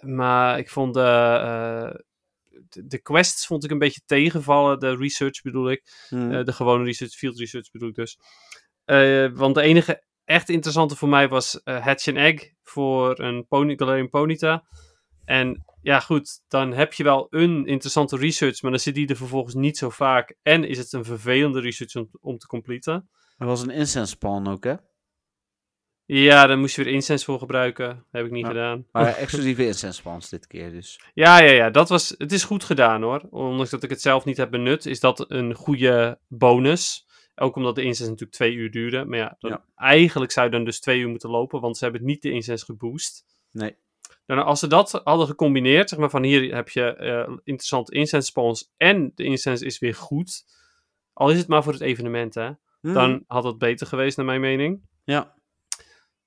Maar 0.00 0.58
ik 0.58 0.70
vond 0.70 0.94
de, 0.94 1.00
eh, 1.00 1.94
de, 2.68 2.86
de 2.86 2.98
quests 3.02 3.46
vond 3.46 3.64
ik 3.64 3.70
een 3.70 3.78
beetje 3.78 4.02
tegenvallen, 4.06 4.78
de 4.78 4.96
research 4.96 5.42
bedoel 5.42 5.70
ik. 5.70 5.82
Hm. 6.08 6.32
Eh, 6.32 6.44
de 6.44 6.52
gewone 6.52 6.84
research, 6.84 7.12
field 7.12 7.38
research 7.38 7.70
bedoel 7.70 7.88
ik 7.88 7.94
dus. 7.94 8.18
Want 9.34 9.54
de 9.54 9.62
enige 9.62 10.04
echt 10.24 10.48
interessante 10.48 10.96
voor 10.96 11.08
mij 11.08 11.28
was 11.28 11.60
Hatch 11.64 12.08
and 12.08 12.16
Egg 12.16 12.52
voor 12.62 13.20
een 13.20 13.46
pony, 13.46 13.76
Galarian 13.76 14.08
Ponyta. 14.08 14.64
En 15.32 15.64
ja, 15.82 16.00
goed, 16.00 16.42
dan 16.48 16.72
heb 16.72 16.92
je 16.92 17.02
wel 17.04 17.26
een 17.30 17.66
interessante 17.66 18.16
research, 18.16 18.62
maar 18.62 18.70
dan 18.70 18.80
zit 18.80 18.94
die 18.94 19.08
er 19.08 19.16
vervolgens 19.16 19.54
niet 19.54 19.76
zo 19.78 19.90
vaak. 19.90 20.36
En 20.42 20.64
is 20.64 20.78
het 20.78 20.92
een 20.92 21.04
vervelende 21.04 21.60
research 21.60 21.94
om, 21.94 22.08
om 22.20 22.38
te 22.38 22.46
completen. 22.46 23.08
Er 23.38 23.46
was 23.46 23.62
een 23.62 23.70
incense 23.70 24.10
spawn 24.12 24.46
ook, 24.48 24.64
hè? 24.64 24.74
Ja, 26.04 26.46
daar 26.46 26.58
moest 26.58 26.76
je 26.76 26.84
weer 26.84 26.92
incense 26.92 27.24
voor 27.24 27.38
gebruiken. 27.38 28.06
Heb 28.10 28.24
ik 28.24 28.30
niet 28.30 28.46
gedaan. 28.46 28.86
Maar 28.92 29.06
exclusieve 29.24 29.66
incense 29.66 29.98
spawns 30.00 30.28
dit 30.28 30.46
keer 30.46 30.70
dus. 30.70 31.00
Ja, 31.14 31.40
ja, 31.42 31.52
ja, 31.52 31.70
dat 31.70 31.88
was, 31.88 32.14
het 32.18 32.32
is 32.32 32.44
goed 32.44 32.64
gedaan 32.64 33.02
hoor. 33.02 33.20
Ondanks 33.30 33.70
dat 33.70 33.82
ik 33.82 33.90
het 33.90 34.00
zelf 34.00 34.24
niet 34.24 34.36
heb 34.36 34.50
benut, 34.50 34.86
is 34.86 35.00
dat 35.00 35.30
een 35.30 35.54
goede 35.54 36.18
bonus. 36.28 37.06
Ook 37.34 37.56
omdat 37.56 37.74
de 37.74 37.82
incense 37.82 38.10
natuurlijk 38.10 38.36
twee 38.36 38.52
uur 38.54 38.70
duurde. 38.70 39.04
Maar 39.04 39.18
ja, 39.18 39.36
dan- 39.38 39.50
Ja. 39.50 39.64
eigenlijk 39.74 40.32
zou 40.32 40.46
je 40.46 40.52
dan 40.52 40.64
dus 40.64 40.80
twee 40.80 41.00
uur 41.00 41.08
moeten 41.08 41.30
lopen, 41.30 41.60
want 41.60 41.76
ze 41.76 41.84
hebben 41.84 42.04
niet 42.04 42.22
de 42.22 42.30
incense 42.30 42.64
geboost. 42.64 43.24
Nee. 43.50 43.76
Dan, 44.26 44.44
als 44.44 44.60
ze 44.60 44.66
dat 44.66 45.00
hadden 45.04 45.26
gecombineerd, 45.26 45.88
zeg 45.88 45.98
maar 45.98 46.10
van 46.10 46.22
hier 46.22 46.54
heb 46.54 46.68
je 46.68 46.94
eh 46.94 47.36
interessante 47.44 47.94
incense 47.94 48.26
spawns 48.28 48.72
en 48.76 49.12
de 49.14 49.24
incense 49.24 49.64
is 49.64 49.78
weer 49.78 49.94
goed. 49.94 50.44
Al 51.12 51.30
is 51.30 51.38
het 51.38 51.48
maar 51.48 51.62
voor 51.62 51.72
het 51.72 51.82
evenement, 51.82 52.34
hè. 52.34 52.50
Hm. 52.80 52.92
Dan 52.92 53.24
had 53.26 53.44
het 53.44 53.58
beter 53.58 53.86
geweest, 53.86 54.16
naar 54.16 54.26
mijn 54.26 54.40
mening. 54.40 54.82
Ja. 55.04 55.34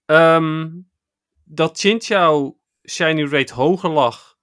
Ehm, 0.06 0.70
dat 1.44 1.80
Chinchou 1.80 2.56
shiny 2.90 3.24
rate 3.24 3.54
hoger 3.54 3.90
lag, 3.90 4.36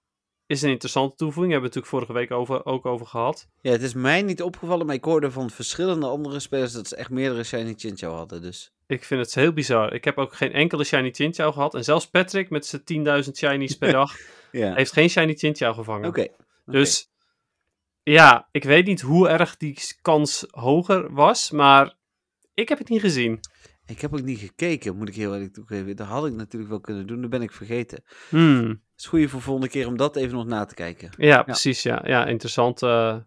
is 0.45 0.61
een 0.61 0.69
interessante 0.69 1.15
toevoeging. 1.15 1.51
Hebben 1.51 1.71
we 1.71 1.75
het 1.75 1.85
natuurlijk 1.85 2.07
vorige 2.07 2.27
week 2.27 2.39
over, 2.39 2.65
ook 2.65 2.85
over 2.85 3.07
gehad. 3.07 3.49
ja, 3.61 3.71
het 3.71 3.81
is 3.81 3.93
mij 3.93 4.21
niet 4.21 4.41
opgevallen, 4.41 4.85
maar 4.85 4.95
ik 4.95 5.03
hoorde 5.03 5.31
van 5.31 5.49
verschillende 5.49 6.07
andere 6.07 6.39
spelers 6.39 6.73
dat 6.73 6.87
ze 6.87 6.95
echt 6.95 7.09
meerdere 7.09 7.43
Shiny 7.43 7.73
Chinchou 7.77 8.15
hadden. 8.15 8.41
Dus 8.41 8.73
Ik 8.93 9.03
vind 9.03 9.21
het 9.21 9.35
heel 9.35 9.53
bizar. 9.53 9.93
Ik 9.93 10.03
heb 10.03 10.17
ook 10.17 10.33
geen 10.33 10.51
enkele 10.51 10.83
shiny 10.83 11.11
Chinchou 11.11 11.53
gehad. 11.53 11.75
En 11.75 11.83
zelfs 11.83 12.09
Patrick 12.09 12.49
met 12.49 12.65
zijn 12.65 13.23
10.000 13.25 13.31
shinies 13.31 13.77
per 13.77 13.91
dag 14.01 14.15
ja. 14.51 14.73
heeft 14.73 14.93
geen 14.93 15.09
shiny 15.09 15.33
Chinchou 15.33 15.73
gevangen. 15.73 16.07
Oké. 16.07 16.27
Dus 16.65 17.11
ja, 18.03 18.47
ik 18.51 18.63
weet 18.63 18.85
niet 18.85 19.01
hoe 19.01 19.27
erg 19.29 19.57
die 19.57 19.77
kans 20.01 20.45
hoger 20.49 21.13
was, 21.13 21.51
maar 21.51 21.95
ik 22.53 22.69
heb 22.69 22.77
het 22.77 22.89
niet 22.89 23.01
gezien. 23.01 23.39
Ik 23.85 24.01
heb 24.01 24.13
ook 24.13 24.21
niet 24.21 24.39
gekeken, 24.39 24.95
moet 24.95 25.07
ik 25.07 25.15
heel 25.15 25.33
eerlijk 25.33 25.53
toegeven. 25.53 25.95
Dat 25.95 26.07
had 26.07 26.25
ik 26.25 26.33
natuurlijk 26.33 26.71
wel 26.71 26.81
kunnen 26.81 27.07
doen, 27.07 27.21
dat 27.21 27.29
ben 27.29 27.41
ik 27.41 27.51
vergeten. 27.51 28.03
Hmm. 28.29 28.67
Het 28.67 28.79
is 28.95 29.05
goed 29.05 29.29
voor 29.29 29.41
volgende 29.41 29.69
keer 29.69 29.87
om 29.87 29.97
dat 29.97 30.15
even 30.15 30.35
nog 30.35 30.45
na 30.45 30.65
te 30.65 30.75
kijken. 30.75 31.09
Ja, 31.17 31.43
precies. 31.43 31.83
Ja, 31.83 32.01
ja 32.05 32.25
interessant. 32.25 32.79
je 32.79 33.23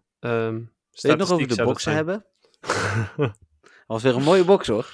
het 0.89 1.17
nog 1.17 1.31
over 1.31 1.47
de 1.47 1.63
boxen 1.63 1.93
hebben? 1.93 2.25
Dat 3.87 3.95
was 3.95 4.03
weer 4.03 4.15
een 4.15 4.23
mooie 4.23 4.43
box 4.43 4.67
hoor. 4.67 4.93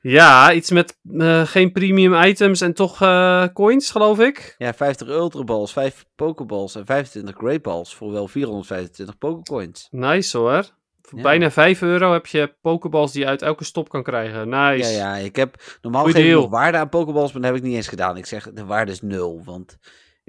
Ja, 0.00 0.52
iets 0.52 0.70
met 0.70 0.98
eh, 1.18 1.46
geen 1.46 1.72
premium 1.72 2.14
items 2.14 2.60
en 2.60 2.74
toch 2.74 3.02
eh, 3.02 3.44
coins, 3.52 3.90
geloof 3.90 4.18
ik. 4.18 4.54
Ja, 4.58 4.74
50 4.74 5.08
Ultra 5.08 5.44
Balls, 5.44 5.72
5 5.72 6.04
Pokeballs 6.16 6.74
en 6.74 6.86
25 6.86 7.36
Great 7.36 7.62
Balls 7.62 7.94
voor 7.94 8.12
wel 8.12 8.28
425 8.28 9.18
Pokecoins. 9.18 9.88
Nice 9.90 10.38
hoor. 10.38 10.64
Voor 11.02 11.18
Ja. 11.18 11.24
bijna 11.24 11.50
5 11.50 11.82
euro 11.82 12.12
heb 12.12 12.26
je 12.26 12.54
pokeballs 12.60 13.12
die 13.12 13.20
je 13.22 13.28
uit 13.28 13.42
elke 13.42 13.64
stop 13.64 13.88
kan 13.88 14.02
krijgen. 14.02 14.48
Nice. 14.48 14.90
Ja, 14.92 15.16
ja, 15.16 15.24
ik 15.24 15.36
heb 15.36 15.78
normaal 15.82 16.00
Goeie 16.02 16.16
geef 16.16 16.24
ik 16.24 16.30
deal. 16.30 16.42
nog 16.42 16.50
waarde 16.50 16.78
aan 16.78 16.88
Pokeballs, 16.88 17.32
maar 17.32 17.42
dat 17.42 17.50
heb 17.50 17.60
ik 17.60 17.66
niet 17.66 17.76
eens 17.76 17.88
gedaan. 17.88 18.16
Ik 18.16 18.26
zeg, 18.26 18.50
de 18.52 18.64
waarde 18.64 18.92
is 18.92 19.00
nul, 19.00 19.42
want 19.44 19.78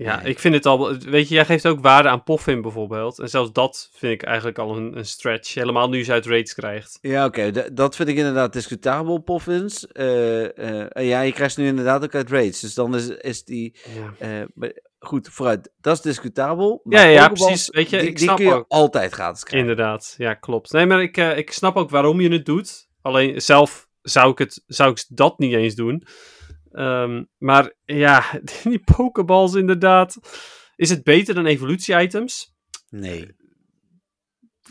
Ja, 0.04 0.22
ik 0.22 0.40
vind 0.40 0.54
het 0.54 0.66
al. 0.66 0.98
Weet 0.98 1.28
je, 1.28 1.36
jij 1.36 1.46
geeft 1.46 1.68
ook 1.68 1.82
waarde 1.82 2.10
aan 2.10 2.24
Poffin 2.24 2.62
bijvoorbeeld. 2.62 3.20
En 3.20 3.30
zelfs 3.30 3.52
dat 3.52 3.90
vind 3.94 4.14
ik 4.14 4.24
eigenlijk 4.24 4.58
al 4.58 4.78
een, 4.78 4.98
een 4.98 5.06
stretch. 5.06 5.54
Helemaal 5.54 5.90
nu 5.90 6.04
ze 6.04 6.12
uit 6.12 6.26
raids 6.26 6.54
krijgt. 6.54 6.98
Ja, 7.02 7.26
oké. 7.26 7.74
Dat 7.74 7.96
vind 7.96 8.10
ik 8.10 8.18
inderdaad 8.18 8.54
discutabel, 8.54 9.18
Poffins. 9.18 9.88
Eh, 9.88 10.86
eh, 10.86 11.08
ja, 11.08 11.22
je 11.22 11.32
krijgt 11.32 11.54
ze 11.54 11.62
nu 11.62 11.68
inderdaad 11.68 12.04
ook 12.04 12.16
uit 12.16 12.30
raids. 12.30 12.60
Dus 12.60 12.74
dan 12.74 12.96
is, 12.96 13.08
is 13.08 13.44
die... 13.44 13.76
Ja. 14.20 14.46
eh, 14.60 14.70
goed, 15.00 15.30
vooruit. 15.32 15.72
Dat 15.82 15.96
is 15.96 16.02
discutabel. 16.02 16.82
Ja, 16.84 17.02
maar 17.02 17.12
ja, 17.12 17.28
precies. 17.28 17.70
Weet 17.70 17.90
je, 17.90 17.98
die, 17.98 18.08
ik 18.08 18.16
die 18.16 18.24
snap 18.24 18.38
kun 18.38 18.46
je 18.46 18.54
ook. 18.54 18.66
altijd 18.68 19.14
gratis 19.14 19.44
krijgen. 19.44 19.70
Inderdaad, 19.70 20.16
ja, 20.18 20.34
klopt. 20.34 20.72
Nee, 20.72 20.86
maar 20.86 21.02
ik, 21.02 21.18
ik 21.18 21.52
snap 21.52 21.76
ook 21.76 21.90
waarom 21.90 22.22
je 22.22 22.32
het 22.32 22.46
doet. 22.46 22.88
Alleen 23.02 23.42
zelf 23.42 23.88
zou 24.02 24.32
ik, 24.32 24.38
het, 24.38 24.64
zou 24.68 24.92
ik 24.92 25.06
dat 25.10 25.40
niet 25.40 25.54
eens 25.54 25.76
doen. 25.76 26.04
Ehm, 26.72 27.24
maar 27.38 27.74
ja, 27.86 28.40
die 28.64 28.80
Pokeballs 28.80 29.54
inderdaad. 29.54 30.18
Is 30.76 30.90
het 30.90 31.04
beter 31.04 31.36
dan 31.36 31.46
evolutie-items? 31.46 32.54
Nee. 32.90 33.36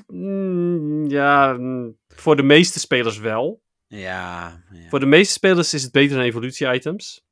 Mm, 0.06 1.08
ja, 1.10 1.52
mm, 1.52 1.98
voor 2.08 2.36
de 2.36 2.42
meeste 2.42 2.78
spelers 2.78 3.18
wel. 3.18 3.62
Ja. 3.86 4.62
ja. 4.72 4.88
Voor 4.88 5.00
de 5.00 5.06
meeste 5.06 5.32
spelers 5.32 5.74
is 5.74 5.82
het 5.82 5.92
beter 5.92 6.16
dan 6.16 6.24
evolutie-items. 6.24 7.26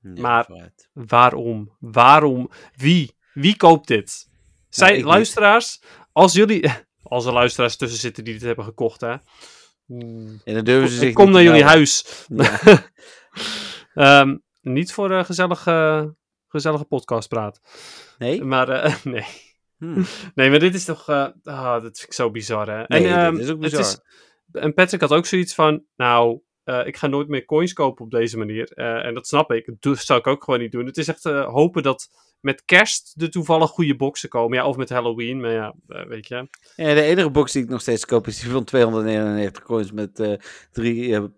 Maar-. 0.00 0.72
Waarom? 0.92 1.76
Waarom? 1.78 2.50
Wie? 2.76 3.16
Wie 3.32 3.56
koopt 3.56 3.88
dit? 3.88 4.28
Zijn 4.68 4.90
ik 4.90 4.96
niet. 4.96 5.04
luisteraars, 5.04 5.82
als 6.12 6.32
jullie, 6.32 6.70
als 7.02 7.26
er 7.26 7.32
luisteraars 7.32 7.76
tussen 7.76 8.00
zitten 8.00 8.24
die 8.24 8.32
dit 8.32 8.42
hebben 8.42 8.64
gekocht, 8.64 9.00
hè? 9.00 9.14
Ja, 10.44 10.54
dan 10.54 10.64
durven 10.64 10.88
ze 10.88 10.96
zich 10.96 11.12
kom 11.12 11.30
naar 11.30 11.42
jullie 11.42 11.64
huis. 11.64 12.24
Ja. 12.28 12.60
Ehm, 13.96 14.36
niet 14.60 14.92
voor 14.92 15.10
een 15.10 15.24
gezellige, 15.24 16.14
gezellige 16.48 16.84
podcast 16.84 17.28
praat. 17.28 17.60
Nee? 18.18 18.44
Maar 18.44 18.68
eh, 18.68 18.94
nee. 19.04 19.26
Hm. 19.78 20.02
Nee, 20.34 20.50
maar 20.50 20.58
dit 20.58 20.74
is 20.74 20.84
toch... 20.84 21.08
eh 21.08 21.26
ah, 21.44 21.72
dat 21.72 21.98
vind 21.98 22.02
ik 22.02 22.12
zo 22.12 22.30
bizar, 22.30 22.68
hè? 22.68 22.84
Nee, 22.86 23.08
en, 23.08 23.34
dit 23.34 23.44
is 23.44 23.50
ook 23.50 23.62
het 23.62 23.76
bizar. 23.76 24.00
en 24.52 24.74
Patrick 24.74 25.00
had 25.00 25.12
ook 25.12 25.26
zoiets 25.26 25.54
van... 25.54 25.84
Nou, 25.96 26.40
eh, 26.66 26.86
ik 26.86 26.96
ga 26.96 27.06
nooit 27.06 27.28
meer 27.28 27.44
coins 27.44 27.72
kopen 27.72 28.04
op 28.04 28.10
deze 28.10 28.38
manier. 28.38 28.72
Eh, 28.72 29.04
en 29.04 29.14
dat 29.14 29.26
snap 29.26 29.52
ik. 29.52 29.70
Doe- 29.80 29.96
zou 29.96 30.18
ik 30.18 30.26
ook 30.26 30.44
gewoon 30.44 30.60
niet 30.60 30.72
doen. 30.72 30.86
Het 30.86 30.96
is 30.96 31.08
echt 31.08 31.24
eh, 31.24 31.46
hopen 31.46 31.82
dat 31.82 32.08
met 32.40 32.64
kerst 32.64 33.14
er 33.22 33.30
toevallig 33.30 33.70
goede 33.70 33.96
boxen 33.96 34.28
komen. 34.28 34.58
Ja, 34.58 34.66
of 34.66 34.76
met 34.76 34.88
Halloween. 34.88 35.40
Maar 35.40 35.52
ja, 35.52 35.74
weet 35.86 36.28
je. 36.28 36.48
Ja, 36.76 36.94
de 36.94 37.02
enige 37.02 37.30
box 37.30 37.52
die 37.52 37.62
ik 37.62 37.68
nog 37.68 37.80
steeds 37.80 38.04
koop 38.04 38.26
is 38.26 38.40
die 38.40 38.50
van 38.50 38.64
299 38.64 39.62
coins 39.62 39.92
met 39.92 40.38
drie 40.72 41.30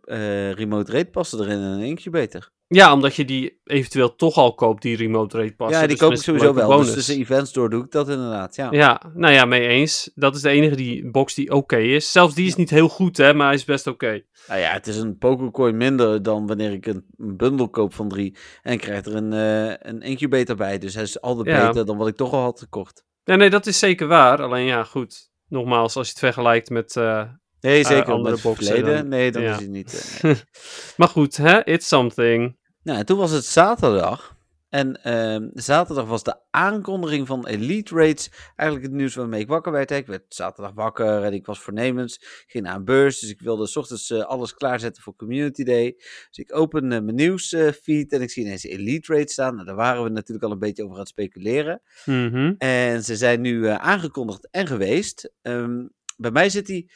remote 0.53 0.93
rate 0.93 1.11
passen 1.11 1.41
erin 1.41 1.59
en 1.59 1.63
een 1.63 1.81
incubator. 1.81 2.51
Ja, 2.71 2.93
omdat 2.93 3.17
je 3.17 3.25
die 3.25 3.61
eventueel 3.65 4.15
toch 4.15 4.37
al 4.37 4.55
koopt, 4.55 4.83
die 4.83 4.97
remote 4.97 5.39
rate 5.39 5.55
passen. 5.55 5.81
ja, 5.81 5.87
die 5.87 5.97
Dus 5.97 6.07
koop 6.07 6.13
ik 6.17 6.23
sowieso 6.23 6.55
wel. 6.55 6.69
bonus. 6.69 6.87
Dus 6.87 6.95
tussen 6.95 7.17
events 7.17 7.53
door 7.53 7.71
doe 7.71 7.85
ik 7.85 7.91
dat 7.91 8.09
inderdaad, 8.09 8.57
ja. 8.57 8.69
Ja, 8.71 9.03
nou 9.15 9.35
ja, 9.35 9.45
mee 9.45 9.67
eens. 9.67 10.11
Dat 10.15 10.35
is 10.37 10.43
de 10.43 10.49
enige 10.49 10.77
die 10.77 11.11
box 11.11 11.35
die 11.35 11.53
oké 11.53 11.77
is. 11.77 12.13
Zelfs 12.13 12.35
die 12.35 12.47
is 12.47 12.55
niet 12.55 12.71
heel 12.71 12.89
goed, 12.89 13.17
hè, 13.17 13.35
maar 13.35 13.47
hij 13.47 13.55
is 13.55 13.65
best 13.65 13.87
oké. 13.87 14.23
Nou 14.49 14.61
ja, 14.61 14.71
het 14.73 14.87
is 14.87 14.97
een 14.97 15.19
Pokécoin 15.19 15.77
minder 15.77 16.23
dan 16.23 16.47
wanneer 16.47 16.73
ik 16.73 16.87
een, 16.87 17.05
een 17.19 17.37
bundel 17.37 17.69
koop 17.69 17.95
van 17.95 18.09
drie 18.09 18.37
en 18.63 18.73
ik 18.73 18.81
krijg 18.81 19.05
er 19.05 19.15
een, 19.17 19.33
eh, 19.33 19.75
een 19.91 20.01
incubator 20.03 20.57
bij. 20.57 20.79
Dus 20.79 20.95
hij 20.95 21.03
is 21.03 21.21
altijd 21.21 21.47
Ja. 21.47 21.67
beter 21.67 21.87
dan 21.87 21.97
wat 21.97 22.09
ik 22.09 22.17
toch 22.17 22.33
al 22.33 22.43
had 22.43 22.59
gekocht. 22.59 23.05
Nee, 23.25 23.37
nee, 23.37 23.51
dat 23.51 23.67
is 23.67 23.79
zeker 23.79 24.07
waar. 24.07 24.43
Alleen 24.43 24.65
ja, 24.65 24.85
goed. 24.85 25.31
Nogmaals, 25.49 25.97
als 25.97 26.07
je 26.07 26.13
het 26.13 26.23
vergelijkt 26.23 26.71
met... 26.71 26.97
eh, 26.97 27.23
Nee, 27.61 27.85
zeker. 27.85 28.13
andere 28.13 28.13
andere 28.17 28.39
boxen 28.43 29.09
Nee, 29.09 29.31
dan 29.33 29.43
ja. 29.43 29.51
is 29.53 29.57
hij 29.59 29.67
niet. 29.67 30.19
eh, 30.19 30.23
nee. 30.23 30.37
Maar 30.97 31.09
goed, 31.09 31.37
hè, 31.37 31.65
it's 31.65 31.89
something. 31.89 32.57
Nou, 32.83 32.99
en 32.99 33.07
toen 33.07 33.19
was 33.19 33.31
het 33.31 33.45
zaterdag. 33.45 34.37
En 34.69 35.03
ehm, 35.03 35.49
zaterdag 35.53 36.07
was 36.07 36.23
de 36.23 36.37
aankondiging 36.51 37.27
van 37.27 37.47
Elite 37.47 37.95
Rates 37.95 38.31
eigenlijk 38.57 38.89
het 38.91 38.99
nieuws 38.99 39.15
waarmee 39.15 39.41
ik 39.41 39.49
wakker 39.49 39.73
werd. 39.73 39.91
hè. 39.91 39.97
Ik 39.97 40.07
werd 40.07 40.23
zaterdag 40.29 40.73
wakker 40.75 41.23
en 41.23 41.33
ik 41.33 41.47
was 41.47 41.61
voornemens. 41.61 42.45
Ging 42.47 42.65
naar 42.65 42.75
een 42.77 42.85
beurs, 42.85 43.21
dus 43.21 43.31
ik 43.31 43.41
wilde 43.41 43.67
's 43.67 43.77
ochtends 43.77 44.11
eh, 44.11 44.21
alles 44.21 44.55
klaarzetten 44.55 45.03
voor 45.03 45.17
Community 45.17 45.65
Day. 45.65 45.95
Dus 46.29 46.39
ik 46.39 46.57
open 46.57 46.83
eh, 46.93 47.01
mijn 47.01 47.15
nieuwsfeed 47.15 48.13
en 48.13 48.23
ik 48.23 48.31
zie 48.31 48.45
ineens 48.45 48.65
Elite 48.65 49.13
Rates 49.15 49.33
staan. 49.33 49.55
Nou, 49.55 49.67
daar 49.67 49.75
waren 49.77 50.03
we 50.03 50.09
natuurlijk 50.09 50.47
al 50.47 50.53
een 50.53 50.59
beetje 50.59 50.83
over 50.83 50.95
aan 50.95 51.01
het 51.01 51.09
speculeren. 51.09 51.83
Mhm. 52.05 52.55
En 52.59 53.05
ze 53.05 53.17
zijn 53.17 53.41
nu 53.41 53.67
eh, 53.69 53.75
aangekondigd 53.75 54.49
en 54.51 54.67
geweest. 54.67 55.33
Ehm, 55.43 55.87
bij 56.17 56.31
mij 56.31 56.49
zit 56.51 56.69
hij 56.69 56.89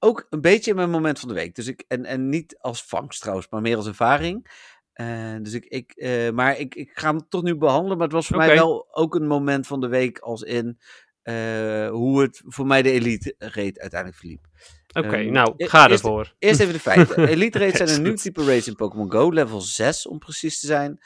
ook 0.00 0.26
een 0.30 0.40
beetje 0.40 0.70
in 0.70 0.76
mijn 0.76 0.90
moment 0.90 1.18
van 1.18 1.28
de 1.28 1.34
week. 1.34 1.54
Dus 1.54 1.66
ik, 1.66 1.84
en, 1.88 2.04
en 2.04 2.28
niet 2.28 2.56
als 2.58 2.82
vangst 2.84 3.20
trouwens, 3.20 3.48
maar 3.50 3.60
meer 3.60 3.76
als 3.76 3.86
ervaring. 3.86 4.68
Eh, 4.92 5.34
dus 5.42 5.52
ik, 5.52 5.64
ik, 5.64 5.92
eh, 5.92 6.30
maar 6.30 6.58
ik, 6.58 6.74
ik 6.74 6.90
ga 6.94 7.08
hem 7.10 7.28
toch 7.28 7.42
nu 7.42 7.56
behandelen. 7.56 7.96
Maar 7.96 8.06
het 8.06 8.16
was 8.16 8.26
voor 8.26 8.36
mij 8.36 8.54
wel 8.54 8.88
ook 8.90 9.14
een 9.14 9.26
moment 9.26 9.66
van 9.66 9.80
de 9.80 9.88
week 9.88 10.18
als 10.18 10.42
in 10.42 10.78
eh, 11.22 11.88
hoe 11.88 12.20
het 12.22 12.42
voor 12.46 12.66
mij 12.66 12.82
de 12.82 12.90
elite 12.90 13.34
reed 13.38 13.78
uiteindelijk 13.80 14.20
verliep. 14.20 14.46
Oké, 14.92 15.16
Ehm, 15.16 15.32
nou, 15.32 15.54
e- 15.56 15.66
ga 15.66 15.88
eerst- 15.88 16.04
ervoor. 16.04 16.34
Eerst 16.38 16.60
even 16.60 16.72
de 16.72 16.80
feiten. 16.80 17.26
Elite 17.28 17.58
raids 17.58 17.76
zijn 17.76 17.88
een 17.88 18.02
nieuw 18.02 18.14
type 18.14 18.44
raids 18.44 18.68
in 18.68 18.74
Pokémon 18.74 19.10
Go, 19.12 19.30
level 19.32 19.60
6 19.60 20.06
om 20.06 20.18
precies 20.18 20.60
te 20.60 20.66
zijn. 20.66 21.00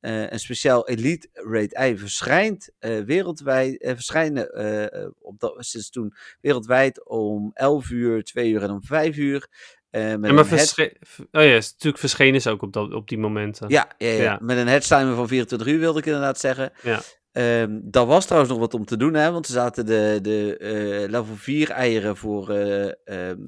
Eh, 0.00 0.30
een 0.30 0.40
speciaal 0.40 0.88
Elite 0.88 1.28
Raid 1.32 1.74
ei 1.74 1.98
verschijnt 1.98 2.70
eh, 2.78 3.00
wereldwijd, 3.00 3.82
eh, 3.82 3.94
verschijnen 3.94 4.46
op 5.20 5.38
dat, 5.40 5.54
sinds 5.58 5.90
toen 5.90 6.14
wereldwijd 6.40 7.06
om 7.08 7.50
11 7.54 7.90
uur, 7.90 8.24
2 8.24 8.50
uur 8.50 8.62
en 8.62 8.70
om 8.70 8.82
5 8.82 9.16
uur. 9.16 9.46
Met 9.90 10.00
Ja, 10.02 10.18
maar 10.18 10.44
oh 11.32 11.42
ja, 11.42 11.56
is 11.56 11.70
natuurlijk 11.72 11.98
verschenen 11.98 12.34
is 12.34 12.46
ook 12.46 12.62
op, 12.62 12.72
dat, 12.72 12.92
op 12.92 13.08
die 13.08 13.18
momenten. 13.18 13.68
ja, 13.68 13.88
ja, 13.98 14.08
ja, 14.08 14.22
Ja. 14.22 14.38
met 14.42 14.58
een 14.58 14.68
headstimer 14.68 15.14
van 15.14 15.28
24 15.28 15.68
uur 15.68 15.78
wilde 15.78 15.98
ik 15.98 16.06
inderdaad 16.06 16.38
zeggen. 16.38 16.72
Ja. 16.82 17.00
Ehm 17.32 17.78
daar 17.82 18.06
was 18.06 18.24
trouwens 18.24 18.52
nog 18.52 18.60
wat 18.60 18.74
om 18.74 18.84
te 18.84 18.96
doen, 18.96 19.14
hè, 19.14 19.32
want 19.32 19.46
er 19.46 19.52
zaten 19.52 19.86
de, 19.86 20.18
de 20.22 21.06
level 21.10 21.36
4 21.36 21.70
eieren 21.70 22.16
voor, 22.16 22.50
eh, 22.50 22.90
ehm, 23.04 23.38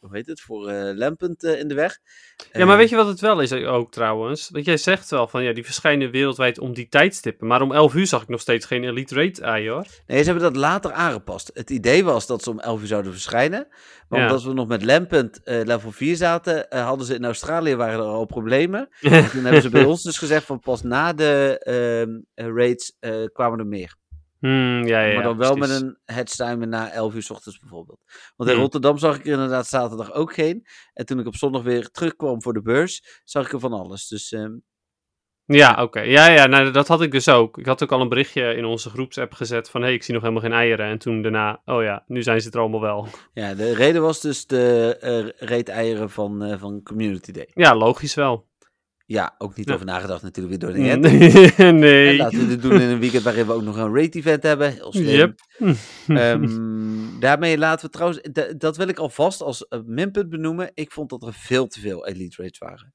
hoe 0.00 0.16
heet 0.16 0.26
het, 0.26 0.40
voor 0.40 0.68
eh 0.68 0.90
eh, 0.90 1.58
in 1.58 1.68
de 1.68 1.74
weg. 1.74 1.98
Ja, 2.36 2.44
maar 2.52 2.68
Ehm, 2.68 2.76
weet 2.76 2.88
je 2.88 2.96
wat 2.96 3.06
het 3.06 3.20
wel 3.20 3.40
is 3.40 3.52
ook 3.52 3.92
trouwens? 3.92 4.48
Want 4.50 4.64
jij 4.64 4.76
zegt 4.76 5.10
wel 5.10 5.28
van 5.28 5.42
ja, 5.42 5.52
die 5.52 5.64
verschijnen 5.64 6.10
wereldwijd 6.10 6.58
om 6.58 6.74
die 6.74 6.88
tijdstippen. 6.88 7.46
Maar 7.46 7.62
om 7.62 7.72
11 7.72 7.94
uur 7.94 8.06
zag 8.06 8.22
ik 8.22 8.28
nog 8.28 8.40
steeds 8.40 8.66
geen 8.66 8.84
Elite 8.84 9.14
Rate 9.14 9.42
ei 9.42 9.68
hoor. 9.68 9.86
Nee, 10.06 10.18
ze 10.18 10.24
hebben 10.30 10.42
dat 10.42 10.56
later 10.56 10.92
aangepast. 10.92 11.50
Het 11.54 11.70
idee 11.70 12.04
was 12.04 12.26
dat 12.26 12.42
ze 12.42 12.50
om 12.50 12.60
11 12.60 12.80
uur 12.80 12.86
zouden 12.86 13.12
verschijnen. 13.12 13.66
Maar 14.08 14.20
Ja. 14.20 14.26
omdat 14.26 14.42
we 14.42 14.52
nog 14.52 14.68
met 14.68 14.84
Lampent 14.84 15.42
eh, 15.42 15.60
level 15.64 15.92
4 15.92 16.16
zaten, 16.16 16.70
eh, 16.70 16.84
hadden 16.84 17.06
ze 17.06 17.14
in 17.14 17.24
Australië 17.24 17.76
waren 17.76 17.98
er 17.98 18.10
al 18.10 18.26
problemen. 18.26 18.88
En 19.00 19.30
toen 19.30 19.42
hebben 19.44 19.62
ze 19.62 19.70
bij 19.70 19.84
ons 19.84 20.02
dus 20.02 20.18
gezegd 20.18 20.44
van 20.44 20.60
pas 20.60 20.82
na 20.82 21.12
de 21.12 21.58
ehm, 21.58 22.20
eh, 22.34 22.54
raids 22.54 22.96
eh, 23.00 23.24
kwamen 23.32 23.58
er 23.58 23.66
meer. 23.66 23.96
Hmm, 24.38 24.86
ja, 24.86 25.00
ja, 25.00 25.14
maar 25.14 25.22
dan 25.22 25.36
wel 25.36 25.56
met 25.56 25.70
een 25.70 25.98
headstimer 26.04 26.68
na 26.68 26.90
11 26.90 27.14
uur 27.14 27.22
's 27.22 27.30
ochtends 27.30 27.58
bijvoorbeeld. 27.58 28.00
Want 28.36 28.48
in 28.50 28.54
Hmm. 28.56 28.64
Rotterdam 28.64 28.98
zag 28.98 29.16
ik 29.16 29.26
er 29.26 29.32
inderdaad 29.32 29.66
zaterdag 29.66 30.12
ook 30.12 30.34
geen. 30.34 30.66
En 30.92 31.06
toen 31.06 31.18
ik 31.18 31.26
op 31.26 31.36
zondag 31.36 31.62
weer 31.62 31.90
terugkwam 31.90 32.42
voor 32.42 32.52
de 32.52 32.62
beurs, 32.62 33.20
zag 33.24 33.46
ik 33.46 33.52
er 33.52 33.60
van 33.60 33.72
alles. 33.72 34.08
Dus 34.08 34.32
ehm, 34.32 34.52
Ja, 35.44 35.82
oké. 35.82 36.00
Ja, 36.00 36.28
ja, 36.28 36.46
nou, 36.46 36.70
dat 36.70 36.88
had 36.88 37.02
ik 37.02 37.10
dus 37.12 37.28
ook. 37.28 37.58
Ik 37.58 37.66
had 37.66 37.82
ook 37.82 37.92
al 37.92 38.00
een 38.00 38.08
berichtje 38.08 38.54
in 38.54 38.64
onze 38.64 38.90
groepsapp 38.90 39.32
gezet 39.32 39.70
van 39.70 39.80
hé, 39.80 39.86
hey, 39.86 39.96
ik 39.96 40.02
zie 40.02 40.14
nog 40.14 40.22
helemaal 40.22 40.42
geen 40.42 40.52
eieren. 40.52 40.86
En 40.86 40.98
toen 40.98 41.22
daarna, 41.22 41.62
oh 41.64 41.82
ja, 41.82 42.04
nu 42.06 42.22
zijn 42.22 42.40
ze 42.40 42.50
er 42.50 42.58
allemaal 42.58 42.80
wel. 42.80 43.08
ja, 43.32 43.54
de 43.54 43.74
reden 43.74 44.02
was 44.02 44.20
dus 44.20 44.46
de 44.46 44.96
eh 45.00 45.48
reet-eieren 45.48 46.10
van, 46.10 46.42
eh, 46.42 46.58
van 46.58 46.82
Community 46.82 47.32
Day. 47.32 47.48
Ja, 47.54 47.74
logisch 47.74 48.14
wel. 48.14 48.47
Ja, 49.10 49.34
ook 49.38 49.56
niet 49.56 49.68
Ja. 49.68 49.74
over 49.74 49.86
nagedacht 49.86 50.22
natuurlijk 50.22 50.48
weer 50.62 50.70
door 50.70 50.78
de 50.78 50.84
net. 50.96 51.00
nee. 51.74 52.08
En 52.08 52.16
laten 52.16 52.38
we 52.38 52.46
dit 52.46 52.62
doen 52.62 52.80
in 52.80 52.88
een 52.88 52.98
weekend 52.98 53.22
waarin 53.22 53.46
we 53.46 53.52
ook 53.52 53.62
nog 53.62 53.76
een 53.76 53.94
rate-event 53.94 54.42
hebben. 54.42 54.72
Heel 54.72 54.92
slim. 54.92 55.06
Yep. 55.06 55.40
Ehm, 56.06 56.48
daarmee 57.20 57.58
laten 57.58 57.86
we 57.86 57.92
trouwens, 57.92 58.20
dat 58.58 58.76
wil 58.76 58.88
ik 58.88 58.98
alvast 58.98 59.40
als 59.40 59.66
eh, 59.68 59.80
minpunt 59.84 60.28
benoemen. 60.28 60.70
Ik 60.74 60.92
vond 60.92 61.10
dat 61.10 61.22
er 61.22 61.32
veel 61.32 61.66
te 61.66 61.80
veel 61.80 62.06
elite 62.06 62.42
rates 62.42 62.58
waren. 62.58 62.94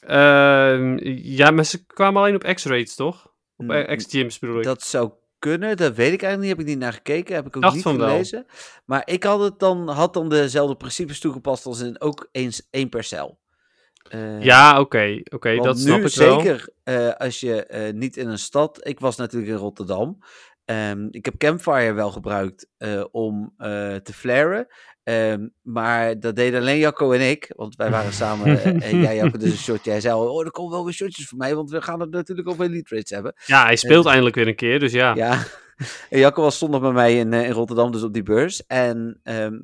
Ehm, 0.00 0.98
ja, 1.14 1.50
maar 1.50 1.64
ze 1.64 1.86
kwamen 1.86 2.22
alleen 2.22 2.34
op 2.34 2.54
X-rates, 2.54 2.94
toch? 2.94 3.26
Op 3.56 3.66
Mm, 3.66 3.96
X-gyms 3.96 4.38
bedoel 4.38 4.58
ik. 4.58 4.64
Dat 4.64 4.82
zou 4.82 5.12
kunnen, 5.38 5.76
dat 5.76 5.94
weet 5.94 6.12
ik 6.12 6.22
eigenlijk 6.22 6.40
niet. 6.40 6.50
Heb 6.50 6.60
ik 6.60 6.66
niet 6.66 6.78
naar 6.78 6.92
gekeken, 6.92 7.34
heb 7.34 7.46
ik 7.46 7.56
ook 7.56 7.62
Dacht 7.62 7.74
niet 7.74 7.82
van 7.82 7.96
wel. 7.98 8.08
gelezen. 8.08 8.46
Maar 8.84 9.02
ik 9.04 9.22
had, 9.24 9.40
het 9.40 9.58
dan, 9.58 9.88
had 9.88 10.14
dan 10.14 10.28
dezelfde 10.28 10.76
principes 10.76 11.20
toegepast 11.20 11.66
als 11.66 11.80
in 11.80 12.00
ook 12.00 12.28
eens 12.32 12.66
één 12.70 12.88
per 12.88 13.04
cel. 13.04 13.40
Eh, 14.12 14.42
Ja, 14.42 14.80
oké. 14.80 15.20
Oké, 15.30 15.56
dat 15.56 15.78
snap 15.78 15.98
nu 15.98 16.04
ik 16.04 16.14
wel. 16.14 16.40
zeker 16.40 16.68
eh, 16.84 17.10
als 17.10 17.40
je 17.40 17.66
eh, 17.66 17.92
niet 17.92 18.16
in 18.16 18.28
een 18.28 18.38
stad. 18.38 18.86
Ik 18.86 19.00
was 19.00 19.16
natuurlijk 19.16 19.52
in 19.52 19.58
Rotterdam. 19.58 20.18
Ehm, 20.64 21.06
ik 21.10 21.24
heb 21.24 21.36
Campfire 21.36 21.92
wel 21.92 22.10
gebruikt 22.10 22.68
om 23.10 23.54
te 24.02 24.12
flaren. 24.12 24.66
Ehm, 25.02 25.48
maar 25.62 26.20
dat 26.20 26.36
deden 26.36 26.60
alleen 26.60 26.78
Jacco 26.78 27.12
en 27.12 27.30
ik. 27.30 27.52
Want 27.56 27.76
wij 27.76 27.90
waren 27.90 28.12
samen. 28.12 28.62
en 28.82 29.00
jij, 29.00 29.16
Jacco, 29.16 29.38
dus 29.38 29.50
een 29.50 29.56
shotje. 29.56 29.90
Hij 29.90 30.00
zei 30.00 30.14
al, 30.14 30.32
oh, 30.34 30.44
er 30.44 30.50
komen 30.50 30.72
wel 30.72 30.84
weer 30.84 30.94
shotjes 30.94 31.28
voor 31.28 31.38
mij. 31.38 31.54
Want 31.54 31.70
we 31.70 31.82
gaan 31.82 32.00
het 32.00 32.10
natuurlijk 32.10 32.48
over 32.48 32.64
elite 32.64 32.94
rates 32.94 33.10
hebben. 33.10 33.34
Ja, 33.46 33.64
hij 33.64 33.76
speelt 33.76 34.06
eindelijk 34.06 34.34
weer 34.34 34.46
een 34.46 34.56
keer, 34.56 34.78
dus 34.78 34.92
ja. 34.92 35.14
Ja. 35.14 35.42
En 36.10 36.18
Jacco 36.18 36.42
was 36.42 36.58
zondag 36.58 36.80
bij 36.80 36.92
mij 36.92 37.18
in, 37.18 37.32
in 37.32 37.52
Rotterdam, 37.52 37.92
dus 37.92 38.02
op 38.02 38.12
die 38.12 38.22
beurs. 38.22 38.66
En 38.66 39.20
ehm, 39.22 39.58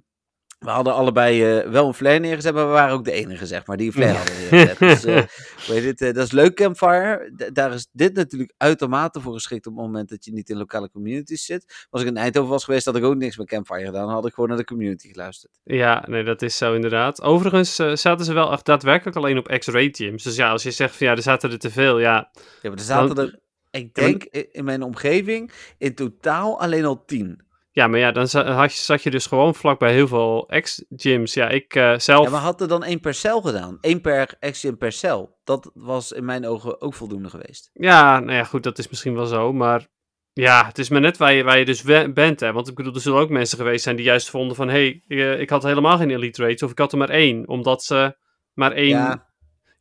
we 0.58 0.70
hadden 0.70 0.94
allebei 0.94 1.58
eh, 1.58 1.70
wel 1.70 1.86
een 1.86 1.94
flare 1.94 2.18
neergezet, 2.18 2.54
maar 2.54 2.66
we 2.66 2.72
waren 2.72 2.94
ook 2.94 3.04
de 3.04 3.12
enige, 3.12 3.46
zeg 3.46 3.66
maar, 3.66 3.76
die 3.76 3.86
een 3.86 3.92
flare 3.92 4.16
hadden 4.16 4.34
neergezet. 4.50 4.78
Dus, 4.78 5.04
eh, 5.04 5.22
hoe 5.66 5.74
heet 5.74 5.84
het, 5.84 6.00
eh, 6.02 6.14
dat 6.14 6.24
is 6.26 6.32
leuk, 6.32 6.54
Campfire. 6.54 7.32
D- 7.36 7.54
daar 7.54 7.72
is 7.72 7.88
dit 7.92 8.14
natuurlijk 8.14 8.52
uitermate 8.56 9.20
voor 9.20 9.32
geschikt 9.32 9.66
op 9.66 9.72
het 9.76 9.82
moment 9.84 10.08
dat 10.08 10.24
je 10.24 10.32
niet 10.32 10.50
in 10.50 10.56
lokale 10.56 10.90
communities 10.90 11.44
zit. 11.44 11.86
Als 11.90 12.02
ik 12.02 12.08
in 12.08 12.16
Eindhoven 12.16 12.50
was 12.50 12.64
geweest, 12.64 12.84
had 12.84 12.96
ik 12.96 13.04
ook 13.04 13.14
niks 13.16 13.36
met 13.36 13.46
Campfire 13.48 13.84
gedaan. 13.84 14.04
Dan 14.06 14.14
had 14.14 14.26
ik 14.26 14.34
gewoon 14.34 14.48
naar 14.48 14.58
de 14.58 14.64
community 14.64 15.08
geluisterd. 15.08 15.52
Ja, 15.64 16.04
nee, 16.08 16.24
dat 16.24 16.42
is 16.42 16.56
zo 16.56 16.74
inderdaad. 16.74 17.22
Overigens 17.22 17.78
eh, 17.78 17.94
zaten 17.94 18.24
ze 18.24 18.32
wel 18.32 18.52
echt 18.52 18.64
daadwerkelijk 18.64 19.16
alleen 19.16 19.38
op 19.38 19.46
gyms. 19.50 20.22
Dus 20.22 20.36
ja, 20.36 20.50
als 20.50 20.62
je 20.62 20.70
zegt 20.70 20.96
van 20.96 21.06
ja, 21.06 21.12
er 21.16 21.22
zaten 21.22 21.50
er 21.50 21.58
te 21.58 21.70
veel, 21.70 21.98
ja. 21.98 22.30
Ja, 22.62 22.68
maar 22.68 22.72
er 22.72 22.78
zaten 22.84 23.14
Dan- 23.14 23.24
er 23.26 23.38
Ik 23.70 23.96
maar- 23.96 24.04
denk 24.04 24.24
in 24.24 24.64
mijn 24.64 24.82
omgeving 24.82 25.50
in 25.78 25.94
totaal 25.94 26.60
alleen 26.60 26.84
al 26.84 27.04
tien. 27.04 27.46
Ja, 27.78 27.86
maar 27.86 27.98
ja, 27.98 28.12
dan 28.12 28.28
had 28.44 28.72
je, 28.72 28.78
zat 28.78 29.02
je 29.02 29.10
dus 29.10 29.26
gewoon 29.26 29.54
vlakbij 29.54 29.92
heel 29.92 30.08
veel 30.08 30.48
ex-gyms. 30.48 31.34
Ja, 31.34 31.48
ik 31.48 31.74
eh, 31.74 31.98
zelf... 31.98 32.24
Ja, 32.24 32.30
maar 32.30 32.40
had 32.40 32.60
er 32.60 32.68
dan 32.68 32.84
één 32.84 33.00
per 33.00 33.14
cel 33.14 33.40
gedaan? 33.40 33.78
Eén 33.80 34.00
per 34.00 34.34
action 34.40 34.76
per 34.76 34.92
cel. 34.92 35.38
Dat 35.44 35.70
was 35.74 36.12
in 36.12 36.24
mijn 36.24 36.46
ogen 36.46 36.80
ook 36.80 36.94
voldoende 36.94 37.28
geweest. 37.28 37.70
Ja, 37.72 38.20
nou 38.20 38.32
ja, 38.32 38.44
goed, 38.44 38.62
dat 38.62 38.78
is 38.78 38.88
misschien 38.88 39.14
wel 39.14 39.26
zo, 39.26 39.52
maar 39.52 39.86
ja, 40.32 40.66
het 40.66 40.78
is 40.78 40.88
maar 40.88 41.00
net 41.00 41.16
waar 41.16 41.32
je, 41.32 41.42
waar 41.44 41.58
je 41.58 41.64
dus 41.64 41.82
bent, 42.12 42.40
hè. 42.40 42.52
Want 42.52 42.68
ik 42.68 42.74
bedoel, 42.74 42.94
er 42.94 43.00
zullen 43.00 43.20
ook 43.20 43.30
mensen 43.30 43.58
geweest 43.58 43.82
zijn 43.82 43.96
die 43.96 44.04
juist 44.04 44.30
vonden 44.30 44.56
van, 44.56 44.68
hé, 44.68 45.02
hey, 45.06 45.38
ik 45.38 45.50
had 45.50 45.62
helemaal 45.62 45.96
geen 45.96 46.10
elite 46.10 46.42
rates, 46.42 46.62
of 46.62 46.70
ik 46.70 46.78
had 46.78 46.92
er 46.92 46.98
maar 46.98 47.10
één, 47.10 47.48
omdat 47.48 47.84
ze 47.84 48.16
maar 48.52 48.72
één... 48.72 48.88
Ja, 48.88 49.27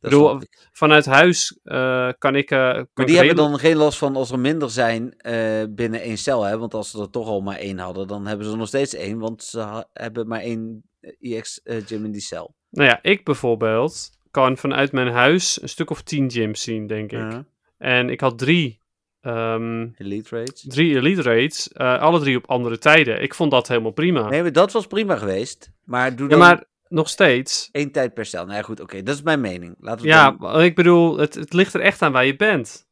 bedoel. 0.00 0.40
Vanuit 0.72 1.06
huis 1.06 1.58
eh, 1.62 2.08
kan 2.18 2.34
ik... 2.34 2.50
eh, 2.50 2.58
kan 2.58 2.72
Maar 2.72 2.86
ik 2.94 3.06
die 3.06 3.16
hebben 3.16 3.36
dan 3.36 3.58
geen 3.58 3.76
last 3.76 3.98
van 3.98 4.16
als 4.16 4.30
er 4.30 4.38
minder 4.38 4.70
zijn 4.70 5.12
eh, 5.16 5.64
binnen 5.70 6.00
één 6.00 6.18
cel. 6.18 6.42
Hè? 6.42 6.58
Want 6.58 6.74
als 6.74 6.90
ze 6.90 7.00
er 7.00 7.10
toch 7.10 7.26
al 7.28 7.40
maar 7.40 7.56
één 7.56 7.78
hadden, 7.78 8.06
dan 8.06 8.26
hebben 8.26 8.46
ze 8.46 8.52
er 8.52 8.58
nog 8.58 8.68
steeds 8.68 8.94
één. 8.94 9.18
Want 9.18 9.42
ze 9.42 9.86
hebben 9.92 10.28
maar 10.28 10.40
één 10.40 10.82
EX-gym 11.20 12.04
in 12.04 12.12
die 12.12 12.20
cel. 12.20 12.54
Nou 12.70 12.88
ja, 12.88 12.98
ik 13.02 13.24
bijvoorbeeld 13.24 14.10
kan 14.30 14.56
vanuit 14.56 14.92
mijn 14.92 15.08
huis 15.08 15.62
een 15.62 15.68
stuk 15.68 15.90
of 15.90 16.02
tien 16.02 16.30
gyms 16.30 16.62
zien, 16.62 16.86
denk 16.86 17.12
ik. 17.12 17.42
En 17.78 18.10
ik 18.10 18.20
had 18.20 18.38
drie, 18.38 18.80
ehm, 19.20 19.86
Elite 19.96 20.36
rates. 20.36 20.64
drie 20.68 20.96
elite 20.96 21.22
rates, 21.22 21.72
eh, 21.72 21.98
alle 22.00 22.20
drie 22.20 22.36
op 22.36 22.46
andere 22.46 22.78
tijden. 22.78 23.22
Ik 23.22 23.34
vond 23.34 23.50
dat 23.50 23.68
helemaal 23.68 23.90
prima. 23.92 24.28
Nee, 24.28 24.42
maar 24.42 24.52
dat 24.52 24.72
was 24.72 24.86
prima 24.86 25.16
geweest. 25.16 25.70
Maar 25.84 26.16
doe 26.16 26.28
ja, 26.28 26.36
dan 26.36 26.38
maar 26.38 26.64
nog 26.88 27.08
steeds... 27.08 27.68
één 27.72 27.92
tijd 27.92 28.14
per 28.14 28.26
cel. 28.26 28.44
Nou 28.44 28.56
ja, 28.56 28.62
goed, 28.62 28.80
oké. 28.80 29.02
dat 29.02 29.14
is 29.14 29.22
mijn 29.22 29.40
mening. 29.40 29.74
Laten 29.80 30.02
we 30.02 30.08
Ja, 30.08 30.30
dan- 30.30 30.60
ik 30.62 30.74
bedoel, 30.74 31.18
het, 31.18 31.34
het 31.34 31.52
ligt 31.52 31.74
er 31.74 31.80
echt 31.80 32.02
aan 32.02 32.12
waar 32.12 32.24
je 32.26 32.36
bent. 32.36 32.86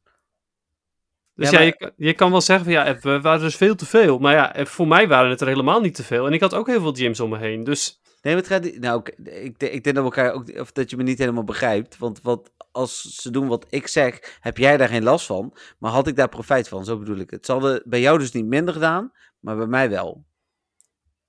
Dus 1.35 1.51
Ja, 1.51 1.53
ja, 1.53 1.59
maar- 1.59 1.67
je, 1.67 1.77
kan- 1.77 1.93
je 1.97 2.13
kan 2.15 2.31
wel 2.31 2.41
zeggen 2.41 2.65
van 2.65 2.75
ja, 2.75 2.99
we 3.01 3.21
waren 3.21 3.41
dus 3.41 3.57
veel 3.57 3.75
te 3.75 3.87
veel. 3.87 4.19
Maar 4.19 4.33
ja, 4.35 4.65
voor 4.67 4.89
mij 4.89 5.09
waren 5.09 5.31
het 5.31 5.41
er 5.41 5.47
helemaal 5.47 5.81
niet 5.81 5.95
te 5.95 6.05
veel. 6.05 6.27
En 6.27 6.33
ik 6.33 6.41
had 6.41 6.55
ook 6.55 6.67
heel 6.67 6.81
veel 6.81 6.95
gyms 6.95 7.21
om 7.21 7.31
me 7.31 7.39
heen. 7.39 7.65
Dus 7.65 8.01
Nee, 8.23 8.35
maar 8.35 8.45
het 8.45 8.53
gaat 8.53 8.63
niet... 8.63 8.81
Nou, 8.81 9.01
ik, 9.25 9.59
denk- 9.59 9.73
ik 9.73 9.85
denk 9.85 9.85
dat 9.85 9.95
we 9.95 10.01
elkaar 10.03 10.33
ook... 10.33 10.59
Of 10.61 10.73
dat 10.73 10.91
je 10.91 10.97
me 10.97 11.03
niet 11.03 11.19
helemaal 11.19 11.45
begrijpt. 11.45 11.99
Want 11.99 12.21
wat, 12.23 12.53
als 12.73 13.01
ze 13.03 13.31
doen 13.31 13.47
wat 13.49 13.67
ik 13.69 13.87
zeg, 13.87 14.37
heb 14.41 14.59
jij 14.59 14.77
daar 14.77 14.89
geen 14.89 15.03
last 15.03 15.27
van. 15.27 15.57
Maar 15.79 15.91
had 15.91 16.07
ik 16.07 16.17
daar 16.17 16.29
profijt 16.29 16.69
van? 16.69 16.85
Zo 16.85 16.99
bedoel 16.99 17.17
ik 17.17 17.31
het. 17.31 17.47
Ze 17.47 17.53
hadden 17.53 17.83
bij 17.85 18.01
jou 18.01 18.19
dus 18.19 18.33
niet 18.33 18.47
minder 18.47 18.75
gedaan, 18.75 19.13
maar 19.41 19.57
bij 19.57 19.67
mij 19.67 19.91
wel. 19.91 20.25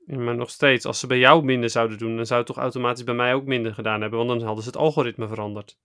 Ja, 0.08 0.18
maar 0.18 0.36
nog 0.36 0.50
steeds, 0.50 0.86
als 0.86 1.00
ze 1.00 1.08
bij 1.08 1.18
jou 1.18 1.44
minder 1.44 1.70
zouden 1.70 1.98
doen, 1.98 2.16
dan 2.16 2.26
zou 2.26 2.40
het 2.40 2.48
toch 2.48 2.58
automatisch 2.58 3.04
bij 3.04 3.14
mij 3.14 3.34
ook 3.34 3.46
minder 3.46 3.74
gedaan 3.74 4.02
hebben. 4.02 4.20
Want 4.20 4.30
dan 4.32 4.42
hadden 4.48 4.64
ze 4.64 4.70
het 4.70 4.78
algoritme 4.78 5.28
veranderd. 5.28 5.78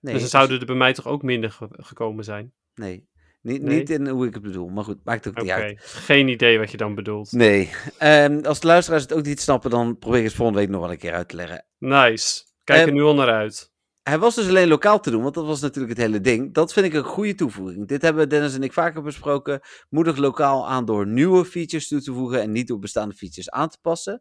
Nee, 0.00 0.12
dus 0.12 0.22
dan 0.22 0.30
zouden 0.30 0.60
er 0.60 0.66
bij 0.66 0.74
mij 0.76 0.92
toch 0.92 1.06
ook 1.06 1.22
minder 1.22 1.50
ge- 1.50 1.68
gekomen 1.70 2.24
zijn. 2.24 2.52
Nee. 2.74 3.08
Niet, 3.42 3.62
Nee? 3.62 3.78
niet 3.78 3.90
in 3.90 4.08
hoe 4.08 4.26
ik 4.26 4.34
het 4.34 4.42
bedoel. 4.42 4.68
Maar 4.68 4.84
goed, 4.84 5.04
maakt 5.04 5.28
ook 5.28 5.40
niet 5.40 5.50
uit. 5.50 5.80
geen 5.80 6.28
idee 6.28 6.58
wat 6.58 6.70
je 6.70 6.76
dan 6.76 6.94
bedoelt. 6.94 7.32
Nee. 7.32 7.70
Ehm, 7.98 8.40
als 8.44 8.60
de 8.60 8.66
luisteraars 8.66 9.02
het 9.02 9.12
ook 9.14 9.24
niet 9.24 9.40
snappen, 9.40 9.70
dan 9.70 9.98
probeer 9.98 10.18
ik 10.18 10.24
het 10.24 10.34
volgende 10.34 10.60
week 10.60 10.68
nog 10.70 10.80
wel 10.80 10.90
een 10.90 10.98
keer 10.98 11.12
uit 11.12 11.28
te 11.28 11.36
leggen. 11.36 11.64
Nice. 11.78 12.44
Kijk 12.64 12.80
er 12.80 12.86
Ehm, 12.86 12.94
nu 12.94 13.02
al 13.02 13.14
naar 13.14 13.30
uit. 13.30 13.69
Hij 14.10 14.18
was 14.18 14.34
dus 14.34 14.48
alleen 14.48 14.68
lokaal 14.68 15.00
te 15.00 15.10
doen, 15.10 15.22
want 15.22 15.34
dat 15.34 15.46
was 15.46 15.60
natuurlijk 15.60 15.98
het 15.98 16.06
hele 16.06 16.20
ding. 16.20 16.54
Dat 16.54 16.72
vind 16.72 16.86
ik 16.86 16.92
een 16.94 17.04
goede 17.04 17.34
toevoeging. 17.34 17.88
Dit 17.88 18.02
hebben 18.02 18.28
Dennis 18.28 18.54
en 18.54 18.62
ik 18.62 18.72
vaker 18.72 19.02
besproken. 19.02 19.60
Moedig 19.88 20.16
lokaal 20.16 20.68
aan 20.68 20.84
door 20.84 21.06
nieuwe 21.06 21.44
features 21.44 21.88
toe 21.88 22.00
te 22.00 22.12
voegen 22.12 22.40
en 22.42 22.52
niet 22.52 22.68
door 22.68 22.78
bestaande 22.78 23.14
features 23.14 23.50
aan 23.50 23.68
te 23.68 23.78
passen. 23.82 24.20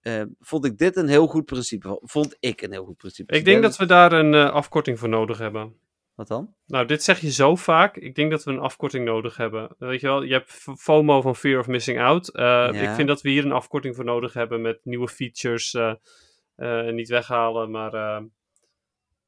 Eh, 0.00 0.22
vond 0.40 0.64
ik 0.64 0.78
dit 0.78 0.96
een 0.96 1.08
heel 1.08 1.26
goed 1.26 1.44
principe. 1.44 1.98
Vond 2.02 2.36
ik 2.40 2.62
een 2.62 2.72
heel 2.72 2.84
goed 2.84 2.96
principe. 2.96 3.34
Ik 3.36 3.44
denk 3.44 3.62
dat 3.62 3.76
we 3.76 3.86
daar 3.86 4.12
een 4.12 4.34
eh, 4.34 4.50
afkorting 4.50 4.98
voor 4.98 5.08
nodig 5.08 5.38
hebben. 5.38 5.74
Wat 6.14 6.28
dan? 6.28 6.54
Nou, 6.66 6.86
dit 6.86 7.02
zeg 7.02 7.20
je 7.20 7.30
zo 7.32 7.56
vaak. 7.56 7.96
Ik 7.96 8.14
denk 8.14 8.30
dat 8.30 8.44
we 8.44 8.50
een 8.50 8.58
afkorting 8.58 9.04
nodig 9.04 9.36
hebben. 9.36 9.74
Weet 9.78 10.00
je 10.00 10.06
wel, 10.06 10.22
je 10.22 10.32
hebt 10.32 10.50
FOMO 10.78 11.20
van 11.20 11.36
Fear 11.36 11.58
of 11.58 11.66
Missing 11.66 12.00
Out. 12.00 12.28
Eh, 12.28 12.42
Ja. 12.44 12.70
Ik 12.72 12.90
vind 12.94 13.08
dat 13.08 13.20
we 13.22 13.30
hier 13.30 13.44
een 13.44 13.52
afkorting 13.52 13.96
voor 13.96 14.04
nodig 14.04 14.32
hebben 14.32 14.60
met 14.60 14.80
nieuwe 14.84 15.08
features. 15.08 15.74
eh, 15.74 16.88
niet 16.88 17.08
weghalen, 17.08 17.70
maar, 17.70 18.22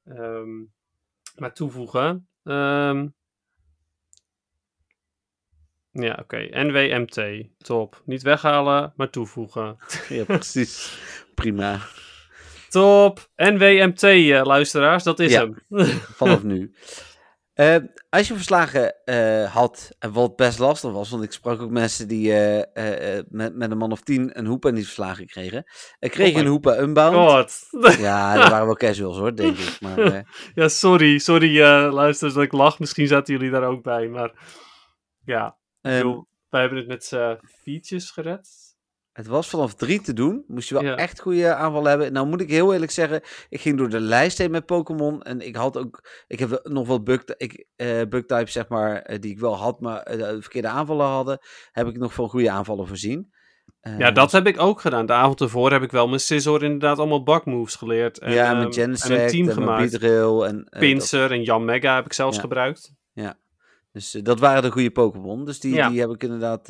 eh, 0.05 0.17
ehm, 0.17 0.59
maar 1.37 1.53
toevoegen. 1.55 2.29
Ehm, 2.45 3.07
ja, 5.91 6.19
oké. 6.23 6.49
NWMT. 6.65 7.47
Top. 7.59 8.03
Niet 8.05 8.23
weghalen, 8.23 8.93
maar 8.97 9.11
toevoegen. 9.11 9.77
Ja, 10.09 10.25
precies. 10.25 10.99
Prima. 11.35 11.81
Top. 12.69 13.29
NWMT, 13.37 14.03
eh, 14.03 14.41
luisteraars. 14.45 15.03
Dat 15.05 15.19
is 15.21 15.33
Ja. 15.33 15.41
hem. 15.41 15.57
Vanaf 16.21 16.43
nu. 16.43 16.75
Eh, 17.55 17.77
als 18.09 18.29
je 18.29 18.35
verslagen 18.35 19.05
eh, 19.05 19.53
had, 19.53 19.91
en 19.99 20.13
wat 20.13 20.37
best 20.37 20.59
lastig 20.59 20.93
was, 20.93 21.11
want 21.11 21.23
ik 21.23 21.33
sprak 21.33 21.61
ook 21.61 21.71
mensen 21.71 22.09
die 22.09 22.33
eh, 22.33 23.17
eh, 23.19 23.25
met, 23.29 23.55
met 23.55 23.71
een 23.71 23.79
man 23.79 23.93
of 23.93 24.01
tien 24.01 24.39
een 24.39 24.47
hoepa 24.47 24.71
niet 24.71 24.85
verslagen 24.85 25.27
kregen. 25.27 25.65
Ik 25.99 26.11
kreeg 26.11 26.35
Oh 26.35 26.41
een 26.41 26.47
hoepa 26.47 26.79
unbound. 26.79 27.15
God. 27.15 27.69
Ja, 28.01 28.35
dat 28.35 28.49
waren 28.49 28.67
wel 28.67 28.77
casuals 28.77 29.19
hoor, 29.19 29.37
denk 29.37 29.57
ik. 29.57 29.81
Maar 29.81 30.25
Ja, 30.55 30.69
sorry. 30.69 31.19
Sorry, 31.19 31.61
luisteraars, 31.93 32.35
dat 32.35 32.45
ik 32.45 32.53
lach. 32.53 32.79
Misschien 32.79 33.07
zaten 33.07 33.35
jullie 33.35 33.51
daar 33.51 33.65
ook 33.65 33.83
bij. 33.83 34.09
Maar 34.09 34.33
ja, 35.25 35.57
ehm, 35.81 36.21
wij 36.49 36.61
hebben 36.61 36.79
het 36.79 36.89
met 36.89 37.05
z'n 37.05 37.39
fietsjes 37.63 38.11
gered. 38.11 38.62
Het 39.13 39.27
was 39.27 39.49
vanaf 39.49 39.75
drie 39.75 40.01
te 40.01 40.13
doen. 40.13 40.45
Moest 40.47 40.69
je 40.69 40.75
wel 40.75 40.85
Ja. 40.85 40.97
echt 40.97 41.21
goede 41.21 41.55
aanval 41.55 41.85
hebben. 41.85 42.13
Nou 42.13 42.27
moet 42.27 42.41
ik 42.41 42.51
heel 42.51 42.73
eerlijk 42.73 42.91
zeggen, 42.93 43.21
ik 43.49 43.61
ging 43.61 43.79
door 43.79 43.89
de 43.89 44.01
lijst 44.01 44.39
heen 44.39 44.51
met 44.51 44.67
Pokémon. 44.67 45.23
En 45.23 45.41
ik 45.41 45.57
had 45.57 45.77
ook, 45.77 46.05
ik 46.27 46.39
heb 46.39 46.61
nog 46.63 46.87
wat 46.87 47.05
bug, 47.05 47.25
ik, 47.37 47.67
eh 47.77 48.01
bugtypes 48.09 48.53
zeg 48.53 48.69
maar, 48.69 48.97
eh, 49.03 49.19
die 49.21 49.31
ik 49.31 49.39
wel 49.39 49.57
had, 49.57 49.81
maar 49.81 50.01
eh, 50.03 50.19
de 50.19 50.41
verkeerde 50.43 50.69
aanvallen 50.69 51.07
hadden. 51.07 51.39
Heb 51.73 51.87
ik 51.89 51.99
nog 51.99 52.15
van 52.15 52.29
goede 52.29 52.51
aanvallen 52.51 52.87
voorzien. 52.87 53.33
Ja, 53.99 54.11
dat 54.11 54.33
heb 54.33 54.47
ik 54.47 54.61
ook 54.61 54.81
gedaan. 54.81 55.07
De 55.07 55.13
avond 55.13 55.41
ervoor 55.41 55.73
heb 55.73 55.83
ik 55.83 55.91
wel 55.91 56.09
mijn 56.09 56.21
Scizor 56.21 56.63
inderdaad 56.63 56.99
allemaal 56.99 57.23
bakmoves 57.23 57.75
geleerd. 57.77 58.19
En, 58.19 58.33
ja, 58.33 58.51
ehm, 58.51 58.59
met 58.59 58.67
en 58.67 58.73
Genesect 58.83 59.11
een 59.21 59.29
team 59.29 59.41
en 59.41 59.47
met 59.47 59.55
gemaakt. 59.55 59.91
Beatrail 59.91 60.47
en... 60.47 60.57
dat- 60.71 60.81
Pinsir 60.81 61.31
en 61.33 61.43
Jan 61.43 61.65
Mega 61.65 61.95
heb 61.95 62.05
ik 62.05 62.13
zelfs 62.13 62.37
Ja. 62.37 62.43
gebruikt. 62.43 62.93
Dus 63.93 64.15
eh, 64.15 64.23
dat 64.23 64.39
waren 64.41 64.63
de 64.63 64.71
goede 64.71 64.91
Pokémon. 64.91 65.45
Dus 65.45 65.61
die, 65.61 65.75
Ja. 65.75 65.89
die 65.89 66.01
heb 66.01 66.11
ik 66.11 66.23
inderdaad... 66.23 66.69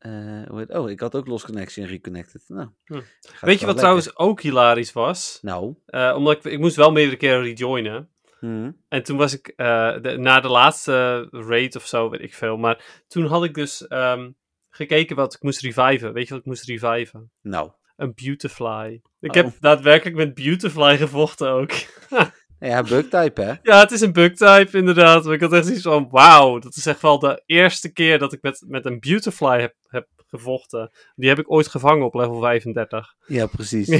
eh, 0.00 0.78
oh, 0.80 0.90
ik 0.90 1.00
had 1.00 1.14
ook 1.14 1.26
Lost 1.26 1.44
Connection 1.44 1.84
en 1.84 1.90
Reconnected. 1.90 2.42
Nou, 2.46 2.68
Hm. 2.84 2.92
Weet 2.94 3.04
je 3.40 3.40
wat 3.40 3.50
lekker. 3.50 3.74
trouwens 3.76 4.16
ook 4.16 4.40
hilarisch 4.40 4.92
was? 4.92 5.38
Nou. 5.42 5.74
Eh, 5.86 6.12
omdat 6.16 6.36
ik, 6.36 6.52
ik 6.52 6.58
moest 6.58 6.76
wel 6.76 6.92
meerdere 6.92 7.16
keren 7.16 7.42
rejoinen. 7.42 8.08
hm. 8.38 8.70
En 8.88 9.02
toen 9.02 9.16
was 9.16 9.32
ik 9.32 9.52
eh, 9.56 9.96
de- 10.00 10.16
na 10.18 10.40
de 10.40 10.48
laatste 10.48 11.28
raid 11.30 11.76
of 11.76 11.86
zo, 11.86 12.10
weet 12.10 12.20
ik 12.22 12.34
veel. 12.34 12.56
Maar 12.56 13.02
toen 13.08 13.26
had 13.26 13.44
ik 13.44 13.54
dus 13.54 13.86
ehm, 13.86 14.30
gekeken 14.70 15.16
wat 15.16 15.34
ik 15.34 15.42
moest 15.42 15.60
reviven. 15.60 16.12
Weet 16.12 16.24
je 16.24 16.30
wat 16.30 16.40
ik 16.40 16.46
moest 16.46 16.64
reviven? 16.64 17.30
Nou. 17.42 17.70
Een 17.96 18.12
Beautifly. 18.14 19.00
Ik 19.20 19.30
Oh. 19.30 19.34
heb 19.36 19.52
daadwerkelijk 19.60 20.16
met 20.16 20.34
Beautifly 20.34 20.96
gevochten 21.04 21.48
ook. 21.50 21.70
Ja, 22.60 22.82
bugtype 22.82 23.42
hè? 23.42 23.54
Ja, 23.62 23.80
het 23.80 23.90
is 23.90 24.00
een 24.00 24.12
bugtype 24.12 24.78
inderdaad. 24.78 25.24
Maar 25.24 25.34
ik 25.34 25.40
had 25.40 25.52
echt 25.52 25.64
zoiets 25.64 25.82
van, 25.82 26.08
wauw. 26.10 26.58
Dat 26.58 26.76
is 26.76 26.86
echt 26.86 27.02
wel 27.02 27.18
de 27.18 27.42
eerste 27.46 27.92
keer 27.92 28.18
dat 28.18 28.32
ik 28.32 28.42
met, 28.42 28.64
met 28.66 28.84
een 28.84 29.00
Beautifly 29.00 29.60
heb, 29.60 29.74
heb 29.86 30.08
gevochten. 30.16 30.90
Die 31.14 31.28
heb 31.28 31.38
ik 31.38 31.50
ooit 31.50 31.68
gevangen 31.68 32.06
op 32.06 32.14
level 32.14 32.40
35. 32.40 33.14
Ja, 33.26 33.46
precies. 33.46 33.88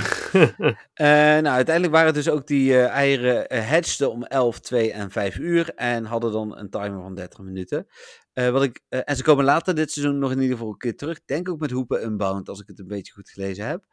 Eh, 0.94 1.06
nou, 1.06 1.46
uiteindelijk 1.46 1.94
waren 1.94 2.14
dus 2.14 2.28
ook 2.28 2.46
die 2.46 2.72
eh, 2.72 2.88
eieren 2.88 3.64
hatchten 3.64 4.10
om 4.10 4.22
11, 4.24 4.60
2 4.60 4.92
en 4.92 5.10
5 5.10 5.38
uur. 5.38 5.74
En 5.74 6.04
hadden 6.04 6.32
dan 6.32 6.58
een 6.58 6.70
timer 6.70 7.02
van 7.02 7.14
30 7.14 7.38
minuten. 7.38 7.86
Wat 8.32 8.62
ik, 8.62 8.80
en 8.88 9.16
ze 9.16 9.22
komen 9.22 9.44
later 9.44 9.74
dit 9.74 9.92
seizoen 9.92 10.18
nog 10.18 10.30
in 10.30 10.40
ieder 10.40 10.56
geval 10.56 10.72
een 10.72 10.78
keer 10.78 10.96
terug. 10.96 11.24
Denk 11.24 11.48
ook 11.48 11.60
met 11.60 11.70
Hoepen 11.70 12.04
Unbound, 12.04 12.48
als 12.48 12.60
ik 12.60 12.66
het 12.66 12.78
een 12.78 12.86
beetje 12.86 13.12
goed 13.12 13.30
gelezen 13.30 13.66
heb. 13.66 13.84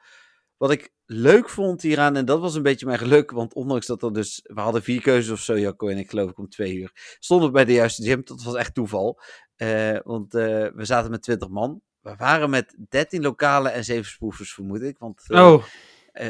Wat 0.58 0.72
ik 0.72 0.92
leuk 1.06 1.50
vond 1.50 1.82
hieraan, 1.82 2.16
en 2.16 2.26
dat 2.26 2.40
was 2.40 2.56
een 2.56 2.62
beetje 2.64 2.86
mijn 2.86 2.98
geluk, 2.98 3.32
want 3.32 3.54
ondanks 3.54 3.86
dat 3.86 4.04
er 4.04 4.14
dus, 4.14 4.40
we 4.44 4.62
hadden 4.62 4.84
vier 4.84 5.02
keuzes 5.02 5.32
of 5.32 5.40
zo, 5.40 5.60
Jacco 5.60 5.88
en 5.88 5.98
ik 5.98 6.10
geloof 6.10 6.30
ik 6.30 6.38
om 6.38 6.50
twee 6.50 6.76
uur, 6.76 7.16
stonden 7.20 7.48
we 7.48 7.54
bij 7.54 7.66
de 7.66 7.74
juiste 7.74 8.04
gym. 8.04 8.22
Dat 8.24 8.44
was 8.44 8.56
echt 8.56 8.74
toeval, 8.74 9.20
Eh, 9.56 9.98
want 10.04 10.34
eh, 10.34 10.68
we 10.74 10.86
zaten 10.86 11.12
met 11.12 11.22
20 11.22 11.50
man. 11.50 11.82
We 12.00 12.16
waren 12.18 12.50
met 12.50 12.78
13 12.90 13.22
lokale 13.22 13.70
en 13.70 13.84
7 13.84 14.06
spoefers, 14.12 14.54
vermoed 14.54 14.82
ik. 14.82 14.98
Want 14.98 15.24
eh, 15.28 15.46
Oh, 15.46 15.64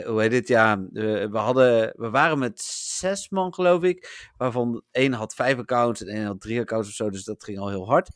hoe 0.05 0.21
heet 0.21 0.31
dit? 0.31 0.47
Ja, 0.47 0.79
we, 0.91 1.29
hadden, 1.31 1.93
we 1.95 2.09
waren 2.09 2.39
met 2.39 2.61
zes 2.61 3.29
man, 3.29 3.53
geloof 3.53 3.83
ik. 3.83 4.29
Waarvan 4.37 4.83
één 4.91 5.13
had 5.13 5.33
vijf 5.33 5.57
accounts 5.57 6.01
en 6.01 6.07
één 6.07 6.25
had 6.25 6.41
drie 6.41 6.59
accounts 6.59 6.87
of 6.87 6.93
zo. 6.93 7.09
Dus 7.09 7.23
dat 7.23 7.43
ging 7.43 7.59
al 7.59 7.69
heel 7.69 7.87
hard. 7.87 8.09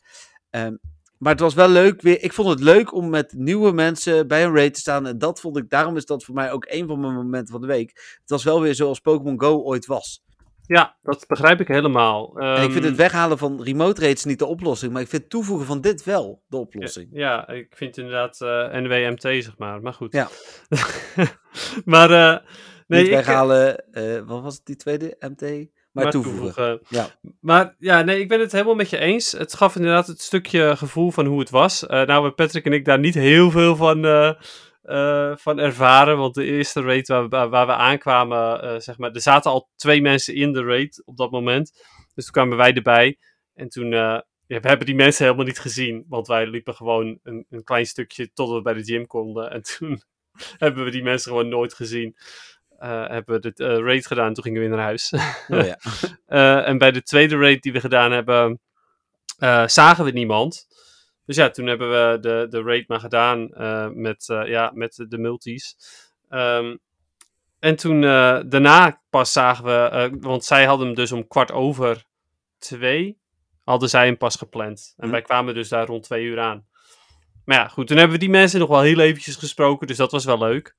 Ehm, 0.50 0.76
maar 1.22 1.32
het 1.32 1.40
was 1.40 1.54
wel 1.54 1.68
leuk. 1.68 2.02
Weer, 2.02 2.22
ik 2.22 2.32
vond 2.32 2.48
het 2.48 2.60
leuk 2.60 2.94
om 2.94 3.10
met 3.10 3.32
nieuwe 3.36 3.72
mensen 3.72 4.28
bij 4.28 4.44
een 4.44 4.54
raid 4.54 4.74
te 4.74 4.80
staan. 4.80 5.06
En 5.06 5.18
dat 5.18 5.40
vond 5.40 5.56
ik, 5.56 5.68
daarom 5.70 5.96
is 5.96 6.06
dat 6.06 6.24
voor 6.24 6.34
mij 6.34 6.52
ook 6.52 6.66
een 6.68 6.86
van 6.86 7.00
mijn 7.00 7.14
momenten 7.14 7.52
van 7.52 7.60
de 7.60 7.66
week. 7.66 7.90
Het 8.20 8.30
was 8.30 8.44
wel 8.44 8.60
weer 8.60 8.74
zoals 8.74 9.00
Pokémon 9.00 9.40
Go 9.40 9.62
ooit 9.62 9.86
was. 9.86 10.22
ja, 10.66 10.96
dat 11.02 11.26
begrijp 11.26 11.60
ik 11.60 11.68
helemaal. 11.68 12.36
en 12.36 12.54
ik 12.54 12.60
vind 12.70 12.74
Ehm, 12.74 12.84
het 12.84 12.96
weghalen 12.96 13.38
van 13.38 13.62
remote 13.62 14.00
raids 14.00 14.24
niet 14.24 14.38
de 14.38 14.46
oplossing. 14.46 14.92
Maar 14.92 15.02
ik 15.02 15.08
vind 15.08 15.22
het 15.22 15.30
toevoegen 15.30 15.66
van 15.66 15.80
dit 15.80 16.04
wel 16.04 16.42
de 16.46 16.56
oplossing. 16.56 17.08
Ja, 17.12 17.48
ik 17.48 17.76
vind 17.76 17.96
inderdaad 17.98 18.40
eh, 18.40 18.72
NWMT, 18.72 19.20
zeg 19.20 19.58
maar. 19.58 19.82
Maar 19.82 19.94
goed. 19.94 20.12
Ja. 20.12 20.28
maar, 21.84 22.10
eh, 22.10 22.46
nee, 22.86 23.00
niet 23.02 23.08
ik, 23.08 23.14
weghalen, 23.14 23.92
eh, 23.92 24.20
wat 24.26 24.42
was 24.42 24.54
het 24.54 24.66
die 24.66 24.76
tweede 24.76 25.16
MT? 25.18 25.70
Maar 25.92 26.10
toevoegen. 26.10 26.80
Ja. 26.88 27.06
Maar 27.40 27.74
ja, 27.78 28.02
nee, 28.02 28.20
ik 28.20 28.28
ben 28.28 28.40
het 28.40 28.52
helemaal 28.52 28.74
met 28.74 28.90
je 28.90 28.98
eens. 28.98 29.32
Het 29.32 29.54
gaf 29.54 29.76
inderdaad 29.76 30.06
het 30.06 30.20
stukje 30.20 30.76
gevoel 30.76 31.10
van 31.10 31.26
hoe 31.26 31.40
het 31.40 31.50
was. 31.50 31.82
Uh, 31.82 31.88
nou 31.88 32.12
hebben 32.12 32.34
Patrick 32.34 32.64
en 32.64 32.72
ik 32.72 32.84
daar 32.84 32.98
niet 32.98 33.14
heel 33.14 33.50
veel 33.50 33.76
van, 33.76 34.04
uh, 34.04 34.32
van 35.36 35.58
ervaren. 35.58 36.18
Want 36.18 36.34
de 36.34 36.44
eerste 36.44 36.80
raid 36.80 37.08
waar 37.08 37.28
we, 37.28 37.48
waar 37.48 37.66
we 37.66 37.74
aankwamen, 37.74 38.82
zeg 38.82 38.98
maar, 38.98 39.12
er 39.12 39.20
zaten 39.20 39.50
al 39.50 39.68
twee 39.76 40.00
mensen 40.00 40.34
in 40.34 40.52
de 40.52 40.64
raid 40.64 41.02
op 41.04 41.16
dat 41.16 41.30
moment. 41.30 41.72
Dus 42.14 42.24
toen 42.24 42.32
kwamen 42.32 42.56
wij 42.56 42.72
erbij. 42.72 43.18
En 43.54 43.68
toen, 43.68 43.90
ja, 44.52 44.60
we 44.60 44.68
hebben 44.68 44.86
die 44.86 44.94
mensen 44.94 45.24
helemaal 45.24 45.46
niet 45.46 45.58
gezien. 45.58 46.04
Want 46.08 46.26
wij 46.26 46.46
liepen 46.46 46.74
gewoon 46.74 47.18
een, 47.22 47.46
een 47.50 47.64
klein 47.64 47.86
stukje 47.86 48.32
tot 48.32 48.50
we 48.50 48.62
bij 48.62 48.74
de 48.74 48.84
gym 48.84 49.06
konden. 49.06 49.50
En 49.50 49.62
toen 49.62 50.02
hebben 50.58 50.84
we 50.84 50.90
die 50.90 51.02
mensen 51.02 51.30
gewoon 51.30 51.48
nooit 51.48 51.74
gezien. 51.74 52.16
Uh, 52.82 53.08
hebben 53.08 53.40
we 53.40 53.52
de 53.52 53.64
uh, 53.64 53.86
raid 53.86 54.06
gedaan. 54.06 54.34
Toen 54.34 54.44
gingen 54.44 54.60
we 54.60 54.66
weer 54.68 54.76
naar 54.76 54.86
huis. 54.86 55.12
Oh, 55.48 55.64
ja. 55.64 55.78
uh, 56.28 56.68
en 56.68 56.78
bij 56.78 56.90
de 56.90 57.02
tweede 57.02 57.36
raid 57.36 57.62
die 57.62 57.72
we 57.72 57.80
gedaan 57.80 58.12
hebben, 58.12 58.60
zagen 59.66 60.04
we 60.04 60.10
niemand. 60.10 60.66
Dus 61.26 61.36
ja, 61.36 61.50
toen 61.50 61.66
hebben 61.66 61.90
we 61.90 62.18
de, 62.20 62.46
de 62.50 62.62
raid 62.62 62.88
maar 62.88 63.00
gedaan 63.00 63.50
met, 63.94 64.24
ja, 64.26 64.70
met 64.74 65.04
de 65.08 65.18
multis. 65.18 65.76
Um, 66.30 66.78
en 67.58 67.76
toen 67.76 68.00
daarna 68.00 69.02
pas 69.10 69.32
zagen 69.32 69.64
we, 69.64 70.10
want 70.20 70.44
zij 70.44 70.64
hadden 70.64 70.86
hem 70.86 70.96
dus 70.96 71.12
om 71.12 71.26
kwart 71.26 71.52
over 71.52 72.04
twee, 72.58 73.18
hadden 73.64 73.88
zij 73.88 74.06
hem 74.06 74.16
pas 74.16 74.36
gepland. 74.36 74.94
En 74.96 75.06
hm. 75.06 75.12
wij 75.12 75.22
kwamen 75.22 75.54
dus 75.54 75.68
daar 75.68 75.86
rond 75.86 76.02
twee 76.02 76.24
uur 76.24 76.40
aan. 76.40 76.66
Maar 77.44 77.56
ja, 77.56 77.68
goed, 77.68 77.86
toen 77.86 77.96
hebben 77.96 78.14
we 78.14 78.22
die 78.24 78.30
mensen 78.32 78.60
nog 78.60 78.68
wel 78.68 78.80
heel 78.80 78.98
eventjes 78.98 79.36
gesproken, 79.36 79.86
dus 79.86 79.96
dat 79.96 80.12
was 80.12 80.24
wel 80.24 80.38
leuk. 80.38 80.76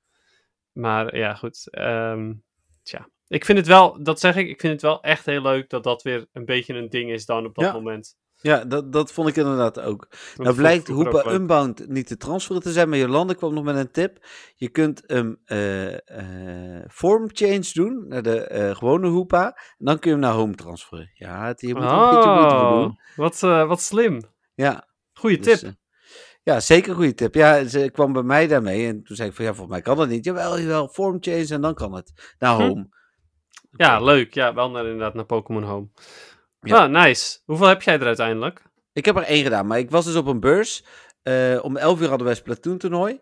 Maar 0.74 1.16
ja, 1.16 1.34
goed. 1.34 1.68
Um, 1.78 2.42
tja. 2.82 3.08
Ik 3.26 3.44
vind 3.44 3.58
het 3.58 3.66
wel, 3.66 4.02
dat 4.02 4.20
zeg 4.20 4.36
ik, 4.36 4.48
ik 4.48 4.60
vind 4.60 4.72
het 4.72 4.82
wel 4.82 5.02
echt 5.02 5.26
heel 5.26 5.42
leuk 5.42 5.70
dat 5.70 5.84
dat 5.84 6.02
weer 6.02 6.26
een 6.32 6.44
beetje 6.44 6.74
een 6.74 6.88
ding 6.88 7.10
is 7.10 7.26
dan 7.26 7.46
op 7.46 7.54
dat 7.54 7.72
moment. 7.72 8.16
Ja, 8.40 8.64
dat, 8.64 8.92
dat 8.92 9.12
vond 9.12 9.28
ik 9.28 9.36
inderdaad 9.36 9.80
ook. 9.80 10.06
Dat 10.10 10.44
nou 10.44 10.56
blijkt 10.56 10.88
Hoepa 10.88 11.32
Unbound 11.32 11.88
niet 11.88 12.06
te 12.06 12.16
transferen 12.16 12.62
te 12.62 12.72
zijn, 12.72 12.88
maar 12.88 12.98
Jolande 12.98 13.34
kwam 13.34 13.54
nog 13.54 13.64
met 13.64 13.76
een 13.76 13.90
tip. 13.90 14.26
Je 14.54 14.68
kunt 14.68 15.10
een 15.10 15.40
uh, 15.46 15.92
uh, 15.92 16.84
form 16.90 17.28
change 17.32 17.70
doen 17.72 18.08
naar 18.08 18.22
de 18.22 18.50
uh, 18.52 18.76
gewone 18.76 19.08
Hoepa 19.08 19.46
en 19.78 19.84
dan 19.84 19.98
kun 19.98 20.10
je 20.10 20.16
hem 20.16 20.26
naar 20.26 20.34
home 20.34 20.54
transferen. 20.54 21.10
Ja, 21.14 21.46
het, 21.46 21.60
je 21.60 21.74
moet 21.74 21.84
oh, 21.84 21.90
een 21.90 22.14
beetje 22.14 22.34
moeite 22.34 22.56
voor 22.56 22.70
doen. 22.70 22.98
Wat, 23.16 23.40
wat 23.68 23.80
slim. 23.80 24.20
Ja. 24.54 24.88
Goeie 25.12 25.38
dus, 25.38 25.60
tip. 25.60 25.74
Ja, 26.44 26.60
zeker 26.60 26.90
een 26.90 26.96
goede 26.96 27.14
tip. 27.14 27.34
Ja, 27.34 27.64
ze 27.64 27.90
kwam 27.92 28.12
bij 28.12 28.22
mij 28.22 28.46
daarmee 28.46 28.86
en 28.86 29.02
toen 29.02 29.16
zei 29.16 29.28
ik 29.28 29.34
van 29.34 29.44
ja, 29.44 29.50
volgens 29.50 29.76
mij 29.76 29.84
kan 29.84 29.96
dat 29.96 30.08
niet. 30.08 30.24
Jawel, 30.24 30.60
jawel, 30.60 30.88
form 30.88 31.16
change 31.20 31.46
en 31.48 31.60
dan 31.60 31.74
kan 31.74 31.92
het. 31.92 32.34
Naar 32.38 32.54
hm. 32.54 32.62
home. 32.62 32.88
Ja, 33.70 34.00
leuk. 34.00 34.34
Ja, 34.34 34.54
wel 34.54 34.70
naar, 34.70 34.84
inderdaad 34.84 35.14
naar 35.14 35.24
Pokémon 35.24 35.62
Home. 35.62 35.88
Ja. 36.60 36.84
Ah, 36.84 36.90
nice. 36.90 37.38
Hoeveel 37.44 37.66
heb 37.66 37.82
jij 37.82 37.94
er 37.98 38.06
uiteindelijk? 38.06 38.62
Ik 38.92 39.04
heb 39.04 39.16
er 39.16 39.22
één 39.22 39.42
gedaan, 39.42 39.66
maar 39.66 39.78
ik 39.78 39.90
was 39.90 40.04
dus 40.04 40.14
op 40.14 40.26
een 40.26 40.40
beurs. 40.40 40.84
Uh, 41.22 41.64
om 41.64 41.76
11 41.76 42.00
uur 42.00 42.08
hadden 42.08 42.26
wij 42.26 42.36
Splatoon 42.36 42.78
toernooi. 42.78 43.20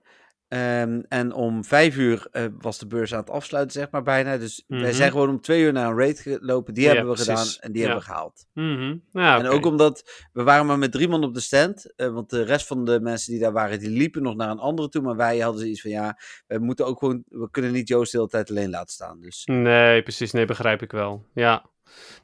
Um, 0.55 1.05
en 1.09 1.33
om 1.33 1.65
vijf 1.65 1.97
uur 1.97 2.27
uh, 2.33 2.45
was 2.59 2.79
de 2.79 2.87
beurs 2.87 3.13
aan 3.13 3.21
het 3.21 3.31
afsluiten, 3.31 3.73
zeg 3.73 3.91
maar 3.91 4.03
bijna. 4.03 4.39
Dus 4.39 4.65
mm 4.67 4.77
-hmm. 4.77 4.85
wij 4.85 4.93
zijn 4.93 5.11
gewoon 5.11 5.29
om 5.29 5.41
twee 5.41 5.63
uur 5.63 5.73
naar 5.73 5.91
een 5.91 5.99
raid 5.99 6.21
gelopen. 6.21 6.75
Die 6.75 6.83
ja, 6.83 6.95
hebben 6.95 7.09
we 7.09 7.25
precies. 7.25 7.41
gedaan 7.41 7.65
en 7.65 7.73
die 7.73 7.83
ja. 7.83 7.89
hebben 7.89 8.07
we 8.07 8.13
gehaald. 8.13 8.47
Mm 8.55 8.77
-hmm. 8.77 9.03
ja, 9.11 9.39
en 9.39 9.47
ook 9.47 9.67
omdat 9.67 10.27
we 10.33 10.43
waren 10.43 10.67
maar 10.67 10.79
met 10.79 10.93
drie 10.93 11.09
man 11.09 11.25
op 11.25 11.35
de 11.35 11.41
stand. 11.41 11.93
Uh, 11.97 12.09
want 12.09 12.31
de 12.31 12.43
rest 12.43 12.67
van 12.67 12.85
de 12.85 13.01
mensen 13.01 13.33
die 13.33 13.41
daar 13.41 13.53
waren, 13.53 13.79
die 13.79 13.91
liepen 13.91 14.23
nog 14.23 14.37
naar 14.37 14.51
een 14.51 14.59
andere 14.59 14.89
toe. 14.89 15.03
Maar 15.03 15.17
wij 15.17 15.39
hadden 15.39 15.61
zoiets 15.61 15.81
van, 15.81 15.91
ja, 15.91 16.19
we 16.47 16.59
moeten 16.59 16.87
ook 16.87 16.99
gewoon... 16.99 17.23
We 17.29 17.51
kunnen 17.51 17.73
niet 17.73 17.89
Joost 17.89 18.13
de 18.13 18.19
hele 18.19 18.31
tijd 18.31 18.51
alleen 18.51 18.71
laten 18.71 18.93
staan. 18.95 19.21
Dus. 19.21 19.43
Nee, 19.45 20.03
precies. 20.03 20.33
Nee, 20.33 20.45
begrijp 20.45 20.83
ik 20.83 20.93
wel. 20.93 21.27
Ja. 21.35 21.71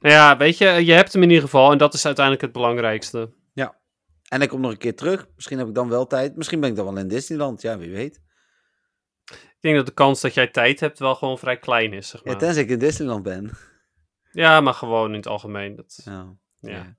Nou 0.01 0.15
ja, 0.15 0.37
weet 0.37 0.59
je, 0.59 0.67
je 0.67 0.93
hebt 0.93 1.13
hem 1.13 1.23
in 1.23 1.29
ieder 1.29 1.45
geval. 1.45 1.73
En 1.73 1.79
dat 1.79 1.95
is 1.95 2.07
uiteindelijk 2.07 2.45
het 2.45 2.53
belangrijkste. 2.53 3.31
En 4.29 4.43
ik 4.43 4.49
kom 4.49 4.61
nog 4.61 4.71
een 4.71 4.79
keer 4.79 4.97
terug. 4.97 5.29
Misschien 5.35 5.59
heb 5.59 5.69
ik 5.69 5.75
dan 5.75 5.89
wel 5.89 6.07
tijd. 6.07 6.37
Misschien 6.37 6.61
ben 6.61 6.71
ik 6.71 6.77
dan 6.77 6.85
wel 6.85 6.99
in 6.99 7.09
Disneyland. 7.09 7.63
Ja, 7.63 7.79
wie 7.79 7.91
weet. 7.91 8.23
Ik 9.31 9.59
denk 9.61 9.77
dat 9.77 9.87
de 9.87 9.93
kans 9.93 10.21
dat 10.21 10.35
jij 10.35 10.49
tijd 10.49 10.81
hebt 10.81 10.99
wel 10.99 11.15
gewoon 11.15 11.39
vrij 11.39 11.59
klein 11.59 11.93
is, 11.93 12.09
zeg 12.09 12.25
maar. 12.25 12.33
Ja, 12.33 12.39
tenzij 12.39 12.63
ik 12.63 12.69
in 12.69 12.79
Disneyland 12.79 13.23
ben. 13.23 13.51
Ja, 14.33 14.61
maar 14.61 14.75
gewoon 14.75 15.11
in 15.11 15.17
het 15.17 15.27
algemeen. 15.27 15.77
Dat... 15.77 16.01
Ja. 16.05 16.37
ja. 16.61 16.97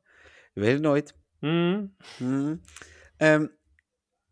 Je 0.53 0.61
weet 0.61 0.73
het 0.73 0.82
nooit. 0.82 1.17
Mm. 1.39 1.95
Mm. 2.17 2.61
Um, 3.17 3.57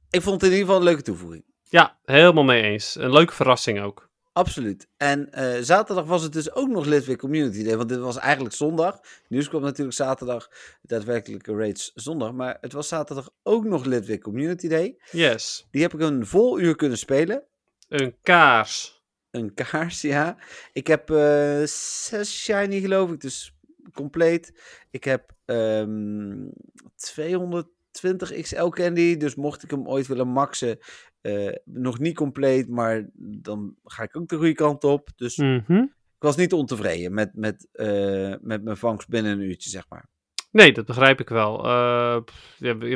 ik 0.09 0.21
vond 0.21 0.41
het 0.41 0.51
in 0.51 0.57
ieder 0.57 0.65
geval 0.65 0.75
een 0.75 0.83
leuke 0.83 1.01
toevoeging. 1.01 1.45
Ja, 1.63 1.99
helemaal 2.03 2.43
mee 2.43 2.61
eens. 2.61 2.95
Een 2.95 3.11
leuke 3.11 3.33
verrassing 3.33 3.81
ook. 3.81 4.06
Absoluut. 4.37 4.87
En 4.97 5.29
uh, 5.31 5.57
zaterdag 5.61 6.05
was 6.05 6.23
het 6.23 6.33
dus 6.33 6.53
ook 6.53 6.67
nog 6.67 6.85
Litwick 6.85 7.17
Community 7.17 7.63
Day, 7.63 7.77
want 7.77 7.89
dit 7.89 7.97
was 7.97 8.17
eigenlijk 8.17 8.55
zondag. 8.55 8.99
Nieuws 9.27 9.49
kwam 9.49 9.61
natuurlijk 9.61 9.97
zaterdag, 9.97 10.49
daadwerkelijke 10.81 11.55
raids 11.55 11.91
zondag, 11.95 12.33
maar 12.33 12.57
het 12.61 12.73
was 12.73 12.87
zaterdag 12.87 13.29
ook 13.43 13.65
nog 13.65 13.85
Litwick 13.85 14.21
Community 14.21 14.67
Day. 14.67 14.97
Yes. 15.11 15.67
Die 15.71 15.81
heb 15.81 15.93
ik 15.93 15.99
een 15.99 16.25
vol 16.25 16.59
uur 16.59 16.75
kunnen 16.75 16.97
spelen. 16.97 17.43
Een 17.89 18.15
kaars. 18.21 19.03
Een 19.31 19.53
kaars, 19.53 20.01
ja. 20.01 20.37
Ik 20.73 20.87
heb 20.87 21.09
uh, 21.09 21.63
zes 21.65 22.43
shiny 22.43 22.79
geloof 22.79 23.11
ik, 23.11 23.21
dus 23.21 23.53
compleet. 23.93 24.53
Ik 24.91 25.03
heb 25.03 25.31
um, 25.45 26.51
220 26.95 28.41
XL 28.41 28.67
candy, 28.67 29.17
dus 29.17 29.35
mocht 29.35 29.63
ik 29.63 29.71
hem 29.71 29.87
ooit 29.87 30.07
willen 30.07 30.27
maxen, 30.27 30.79
uh, 31.27 31.55
nog 31.65 31.99
niet 31.99 32.15
compleet, 32.15 32.67
maar 32.67 33.09
dan 33.15 33.75
ga 33.83 34.03
ik 34.03 34.17
ook 34.17 34.27
de 34.27 34.35
goede 34.35 34.53
kant 34.53 34.83
op. 34.83 35.09
Dus 35.15 35.37
mm 35.37 35.63
-hmm. 35.65 35.83
ik 36.15 36.23
was 36.23 36.35
niet 36.35 36.53
ontevreden 36.53 37.13
met, 37.13 37.35
met, 37.35 37.67
uh, 37.73 38.35
met 38.41 38.63
mijn 38.63 38.77
vangst 38.77 39.09
binnen 39.09 39.31
een 39.31 39.41
uurtje, 39.41 39.69
zeg 39.69 39.85
maar. 39.89 40.09
Nee, 40.51 40.73
dat 40.73 40.85
begrijp 40.85 41.19
ik 41.19 41.29
wel. 41.29 41.65
Uh, 41.65 42.21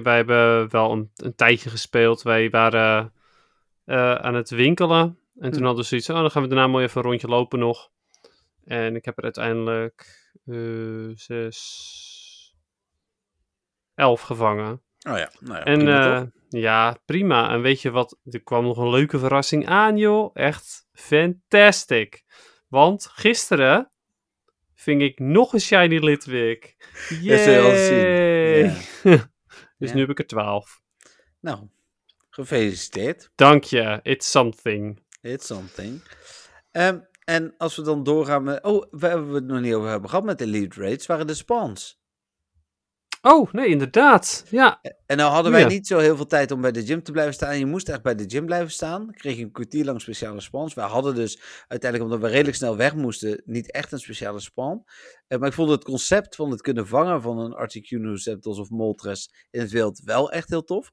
wij 0.03 0.15
hebben 0.15 0.71
wel 0.71 0.91
een, 0.91 1.11
een 1.15 1.36
tijdje 1.36 1.69
gespeeld. 1.69 2.21
Wij 2.21 2.49
waren 2.49 3.13
aan 3.86 4.36
het 4.36 4.49
winkelen. 4.49 5.19
En 5.39 5.51
toen 5.51 5.59
hm. 5.59 5.65
hadden 5.65 5.84
we 5.84 5.89
zoiets 5.89 6.09
oh, 6.09 6.15
dan 6.15 6.32
gaan 6.32 6.41
we 6.41 6.47
daarna 6.47 6.67
mooi 6.67 6.86
even 6.86 6.97
een 6.97 7.09
rondje 7.09 7.27
lopen 7.27 7.59
nog. 7.59 7.89
En 8.63 8.95
ik 8.95 9.05
heb 9.05 9.17
er 9.17 9.23
uiteindelijk 9.23 10.29
zes, 11.15 12.55
elf 13.95 14.21
gevangen. 14.21 14.82
Oh 15.09 15.17
ja, 15.17 15.31
nou 15.39 15.57
ja, 15.57 15.63
en 15.63 15.77
prima, 15.77 16.21
uh, 16.21 16.27
ja, 16.61 16.97
prima. 17.05 17.51
En 17.51 17.61
weet 17.61 17.81
je 17.81 17.91
wat, 17.91 18.19
er 18.23 18.43
kwam 18.43 18.63
nog 18.63 18.77
een 18.77 18.89
leuke 18.89 19.19
verrassing 19.19 19.67
aan, 19.67 19.97
joh. 19.97 20.31
Echt 20.33 20.87
fantastic. 20.93 22.23
Want 22.67 23.05
gisteren 23.05 23.91
ving 24.75 25.01
ik 25.01 25.19
nog 25.19 25.53
een 25.53 25.61
Shiny 25.61 25.97
Litwick. 25.97 26.75
Yay! 27.21 28.63
Ja. 28.63 28.73
dus 29.77 29.89
ja. 29.89 29.93
nu 29.93 29.99
heb 29.99 30.09
ik 30.09 30.19
er 30.19 30.27
twaalf. 30.27 30.81
Nou, 31.39 31.69
Gefeliciteerd. 32.33 33.31
Dank 33.35 33.63
je. 33.63 33.99
It's 34.03 34.31
something. 34.31 35.03
It's 35.21 35.45
something. 35.45 36.01
Um, 36.71 37.07
en 37.23 37.53
als 37.57 37.75
we 37.75 37.81
dan 37.81 38.03
doorgaan 38.03 38.43
met... 38.43 38.63
Oh, 38.63 38.85
we 38.91 39.07
hebben 39.07 39.33
het 39.33 39.45
nog 39.45 39.59
niet 39.59 39.73
over 39.73 39.89
hebben 39.89 40.09
gehad 40.09 40.25
met 40.25 40.41
Elite 40.41 40.81
Raids, 40.81 41.05
waren 41.05 41.27
de 41.27 41.33
spawns. 41.33 42.00
Oh, 43.22 43.51
nee, 43.51 43.67
inderdaad. 43.67 44.45
Ja. 44.49 44.80
En 45.05 45.17
nou 45.17 45.32
hadden 45.32 45.51
wij 45.51 45.61
ja. 45.61 45.67
niet 45.67 45.88
zo 45.88 45.97
heel 45.97 46.15
veel 46.15 46.26
tijd 46.26 46.51
om 46.51 46.61
bij 46.61 46.72
de 46.72 46.86
gym 46.86 47.03
te 47.03 47.11
blijven 47.11 47.34
staan. 47.34 47.59
Je 47.59 47.65
moest 47.65 47.89
echt 47.89 48.01
bij 48.01 48.15
de 48.15 48.24
gym 48.28 48.45
blijven 48.45 48.72
staan. 48.72 49.05
Dan 49.05 49.13
kreeg 49.13 49.38
je 49.38 49.43
een 49.43 49.51
kwartier 49.51 49.86
lang 49.86 50.01
speciale 50.01 50.41
spawns. 50.41 50.74
Wij 50.74 50.86
hadden 50.86 51.15
dus 51.15 51.41
uiteindelijk, 51.67 52.11
omdat 52.11 52.28
we 52.28 52.34
redelijk 52.34 52.57
snel 52.57 52.78
weg 52.78 52.95
moesten, 52.95 53.41
niet 53.45 53.72
echt 53.72 53.91
een 53.91 53.99
speciale 53.99 54.39
spawn. 54.39 54.84
Uh, 55.28 55.39
maar 55.39 55.47
ik 55.47 55.53
vond 55.53 55.69
het 55.69 55.84
concept 55.84 56.36
van 56.36 56.51
het 56.51 56.61
kunnen 56.61 56.88
vangen 56.88 57.22
van 57.22 57.39
een 57.39 57.53
Articuno 57.53 58.15
Septos 58.15 58.59
of 58.59 58.69
Moltres 58.69 59.47
in 59.51 59.61
het 59.61 59.72
wild 59.72 60.01
wel 60.05 60.32
echt 60.32 60.49
heel 60.49 60.63
tof. 60.63 60.91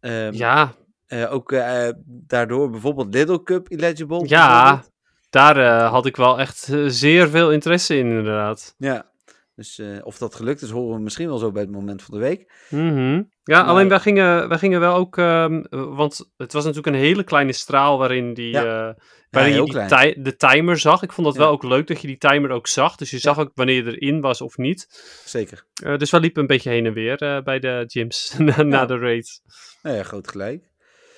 Um, 0.00 0.32
ja. 0.32 0.74
Uh, 1.08 1.32
ook 1.32 1.52
uh, 1.52 1.88
daardoor 2.04 2.70
bijvoorbeeld 2.70 3.14
Little 3.14 3.42
Cup 3.42 3.70
eligible. 3.70 4.28
Ja, 4.28 4.84
daar 5.30 5.84
had 5.84 6.06
ik 6.06 6.16
wel 6.16 6.38
echt 6.38 6.72
zeer 6.86 7.28
veel 7.28 7.52
interesse 7.52 7.96
in, 7.96 8.06
inderdaad. 8.06 8.74
Ja, 8.78 9.11
dus 9.54 9.82
of 10.02 10.18
dat 10.18 10.34
gelukt 10.34 10.62
is, 10.62 10.70
horen 10.70 10.96
we 10.96 11.02
misschien 11.02 11.26
wel 11.26 11.38
zo 11.38 11.52
bij 11.52 11.62
het 11.62 11.70
moment 11.70 12.02
van 12.02 12.14
de 12.14 12.20
week. 12.20 12.66
Mm 12.68 12.88
-hmm. 12.88 13.30
Ja, 13.42 13.60
maar... 13.60 13.70
alleen 13.70 13.88
wij 13.88 14.00
gingen, 14.00 14.48
wij 14.48 14.58
gingen 14.58 14.80
wel 14.80 14.94
ook, 14.94 15.16
um, 15.16 15.66
want 15.70 16.30
het 16.36 16.52
was 16.52 16.64
natuurlijk 16.64 16.96
een 16.96 17.02
hele 17.02 17.24
kleine 17.24 17.52
straal 17.52 17.98
waarin 17.98 18.34
die, 18.34 18.52
ja. 18.52 18.96
waarin 19.30 19.52
ja, 19.52 19.98
je 19.98 20.12
die 20.12 20.22
de 20.22 20.36
timer 20.36 20.78
zag. 20.78 21.02
Ik 21.02 21.12
vond 21.12 21.26
dat 21.26 21.36
ja. 21.36 21.42
wel 21.42 21.50
ook 21.50 21.62
leuk 21.62 21.86
dat 21.86 22.00
je 22.00 22.06
die 22.06 22.18
timer 22.18 22.50
ook 22.50 22.66
zag. 22.66 22.96
Dus 22.96 23.10
je 23.10 23.18
zag 23.18 23.38
ook 23.38 23.50
wanneer 23.54 23.84
je 23.84 23.98
erin 23.98 24.20
was 24.20 24.40
of 24.40 24.56
niet. 24.56 24.86
Zeker. 25.24 25.66
dus 25.96 26.10
we 26.10 26.20
liepen 26.20 26.40
een 26.40 26.46
beetje 26.46 26.70
heen 26.70 26.86
en 26.86 26.92
weer 26.92 27.42
bij 27.44 27.58
de 27.58 27.84
gyms 27.86 28.34
na, 28.38 28.62
na 28.62 28.86
de 28.86 28.98
raids. 28.98 29.42
Nou 29.82 29.96
ja, 29.96 30.02
groot 30.02 30.28
gelijk. 30.28 30.70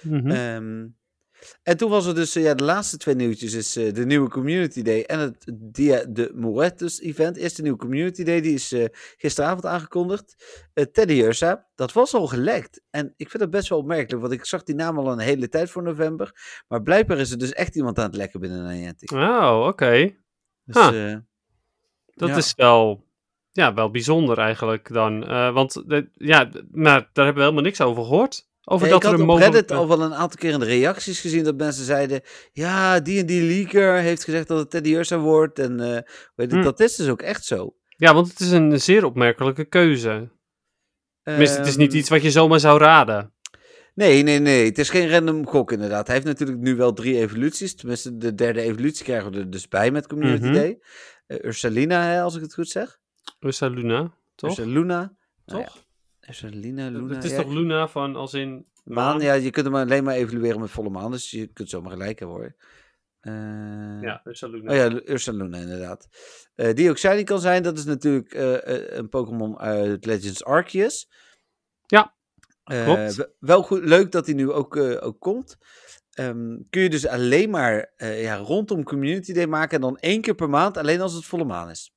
Mm 0.03 0.19
-hmm. 0.19 0.31
um, 0.31 0.97
en 1.63 1.77
toen 1.77 1.91
was 1.91 2.07
er 2.07 2.15
dus, 2.15 2.33
ja, 2.33 2.55
de 2.55 2.65
laatste 2.65 2.97
twee 2.97 3.15
nieuwtjes 3.15 3.53
is 3.53 3.77
uh, 3.77 3.93
de 3.93 4.07
nieuwe 4.07 4.29
Community 4.29 4.83
Day 4.83 5.03
en 5.03 5.19
het 5.19 5.53
Dia 5.55 6.05
de 6.09 6.31
Moretus 6.35 7.01
event. 7.01 7.37
Eerst 7.37 7.57
de 7.57 7.63
nieuwe 7.63 7.79
Community 7.79 8.23
Day, 8.25 8.41
die 8.41 8.55
is 8.55 8.73
uh, 8.73 8.85
gisteravond 9.17 9.67
aangekondigd. 9.67 10.35
Uh, 10.75 10.85
Teddy 10.85 11.13
Ursa, 11.21 11.69
dat 11.75 11.93
was 11.93 12.15
al 12.15 12.27
gelekt. 12.27 12.83
En 12.91 13.15
ik 13.17 13.31
vind 13.31 13.43
dat 13.43 13.51
best 13.53 13.69
wel 13.69 13.79
opmerkelijk, 13.79 14.23
want 14.23 14.35
ik 14.35 14.45
zag 14.45 14.63
die 14.63 14.75
naam 14.75 14.99
al 14.99 15.13
een 15.13 15.19
hele 15.19 15.49
tijd 15.49 15.71
voor 15.71 15.83
november. 15.83 16.63
Maar 16.69 16.83
blijkbaar 16.83 17.19
is 17.19 17.31
er 17.31 17.39
dus 17.39 17.53
echt 17.53 17.77
iemand 17.77 17.99
aan 17.99 18.07
het 18.07 18.17
lekken 18.17 18.41
binnen 18.41 18.67
Niantic. 18.67 19.11
Oh, 19.13 19.57
oké. 19.59 19.69
Okay. 19.69 20.19
Dus, 20.65 20.89
huh. 20.91 21.17
Dat 22.15 22.29
Ja. 22.29 22.37
is 22.37 22.55
wel, 22.55 23.07
ja, 23.51 23.75
wel 23.75 23.91
bijzonder 23.91 24.39
eigenlijk 24.39 24.93
dan. 24.93 25.27
Eh, 25.27 25.53
want 25.53 25.83
de- 25.89 26.11
ja, 26.15 26.51
maar 26.71 27.11
daar 27.13 27.25
hebben 27.25 27.35
we 27.35 27.41
helemaal 27.41 27.63
niks 27.63 27.81
over 27.81 28.03
gehoord. 28.05 28.49
Over 28.65 28.87
Ja, 28.87 28.93
dat 28.93 29.03
ik 29.03 29.09
had 29.11 29.19
er 29.21 29.29
op 29.29 29.39
Reddit 29.39 29.71
al 29.71 29.89
wel 29.89 30.01
een 30.03 30.15
aantal 30.15 30.39
keer 30.39 30.53
in 30.53 30.59
de 30.59 30.65
reacties 30.65 31.21
gezien 31.21 31.45
dat 31.45 31.57
mensen 31.57 31.85
zeiden... 31.85 32.21
Ja, 32.53 33.01
die 33.01 33.21
en 33.21 33.27
die 33.27 33.43
leaker 33.43 33.95
heeft 33.95 34.25
gezegd 34.25 34.49
dat 34.49 34.59
het 34.59 34.71
Teddy 34.71 34.91
Ursa 34.95 35.19
wordt. 35.19 35.59
En 35.59 35.81
eh, 35.81 36.03
weet 36.35 36.51
je, 36.51 36.57
Hm. 36.57 36.63
dat 36.63 36.81
is 36.81 36.97
dus 36.97 37.09
ook 37.09 37.23
echt 37.23 37.45
zo. 37.45 37.77
Ja, 37.97 38.15
want 38.15 38.29
het 38.29 38.41
is 38.41 38.51
een 38.51 38.81
zeer 38.81 39.05
opmerkelijke 39.05 39.65
keuze. 39.65 40.31
Tenminste, 41.23 41.59
het 41.59 41.67
is 41.67 41.77
niet 41.77 41.89
Ehm, 41.91 41.99
iets 41.99 42.09
wat 42.09 42.23
je 42.23 42.31
zomaar 42.31 42.61
zou 42.61 42.79
raden. 42.79 43.33
Nee, 43.95 44.23
nee, 44.23 44.39
nee. 44.39 44.65
Het 44.65 44.79
is 44.79 44.91
geen 44.91 45.11
random 45.11 45.47
gok 45.47 45.73
inderdaad. 45.73 46.07
Hij 46.07 46.15
heeft 46.17 46.29
natuurlijk 46.29 46.59
nu 46.59 46.77
wel 46.77 46.93
drie 46.93 47.17
evoluties. 47.19 47.75
Tenminste, 47.75 48.17
de 48.17 48.35
derde 48.35 48.61
evolutie 48.61 49.05
krijgen 49.05 49.33
we 49.33 49.39
er 49.39 49.51
dus 49.51 49.69
bij 49.69 49.91
met 49.91 50.07
Community 50.07 50.45
Mhm. 50.45 50.53
Day. 50.53 50.79
Eh, 51.27 51.45
Ursalina, 51.45 52.03
hè, 52.03 52.21
als 52.23 52.35
ik 52.37 52.43
het 52.43 52.55
goed 52.55 52.69
zeg. 52.69 52.99
Ursa 53.41 53.67
Luna, 53.67 54.15
toch? 54.35 54.51
Ursaluna. 54.51 55.17
Nou 55.47 55.61
ja, 55.61 55.69
toch? 56.27 56.29
Ursalina, 56.29 56.89
Luna. 56.89 57.15
het 57.15 57.25
is 57.25 57.31
ja, 57.31 57.43
toch 57.43 57.53
Luna 57.53 57.89
van 57.89 58.17
als 58.17 58.35
in 58.35 58.67
Maan, 58.85 59.21
ja, 59.21 59.33
je 59.33 59.51
kunt 59.51 59.67
hem 59.67 59.75
alleen 59.75 60.05
maar 60.05 60.15
evalueren 60.15 60.61
met 60.61 60.71
volle 60.71 60.91
maan. 60.91 61.11
Dus 61.11 61.31
je 61.31 61.47
kunt 61.47 61.69
zomaar 61.71 61.91
gelijk 61.91 62.19
hebben 62.19 62.37
hoor. 62.37 62.55
Eh, 63.21 64.03
Ja, 64.03 64.21
Ursa 64.25 64.47
Luna. 64.47 64.71
Oh 64.71 64.77
ja, 64.77 65.01
Ursaluna 65.13 65.59
inderdaad. 65.59 66.09
Eh, 66.55 66.75
die 66.75 66.91
ook 66.91 66.99
shiny 66.99 67.23
kan 67.25 67.41
zijn, 67.41 67.63
dat 67.63 67.79
is 67.79 67.85
natuurlijk 67.85 68.33
eh, 68.35 68.97
een 68.97 69.09
Pokémon 69.09 69.59
uit 69.59 70.05
Legends 70.07 70.45
Arceus. 70.45 71.11
Ja, 71.87 72.15
klopt. 72.65 73.15
we- 73.15 73.33
wel 73.39 73.63
goed, 73.63 73.85
leuk 73.85 74.13
dat 74.13 74.27
hij 74.27 74.35
nu 74.35 74.51
ook, 74.51 74.77
ook 74.77 75.21
komt. 75.21 75.57
Ehm, 76.11 76.57
kun 76.71 76.83
je 76.83 76.91
dus 76.91 77.07
alleen 77.07 77.51
maar 77.51 77.93
ja, 77.97 78.37
rondom 78.37 78.83
Community 78.85 79.33
Day 79.33 79.47
maken 79.47 79.75
en 79.75 79.81
dan 79.81 79.99
één 79.99 80.21
keer 80.21 80.35
per 80.35 80.49
maand, 80.51 80.77
alleen 80.77 81.01
als 81.01 81.15
het 81.15 81.25
volle 81.25 81.45
maan 81.45 81.71
is. 81.71 81.93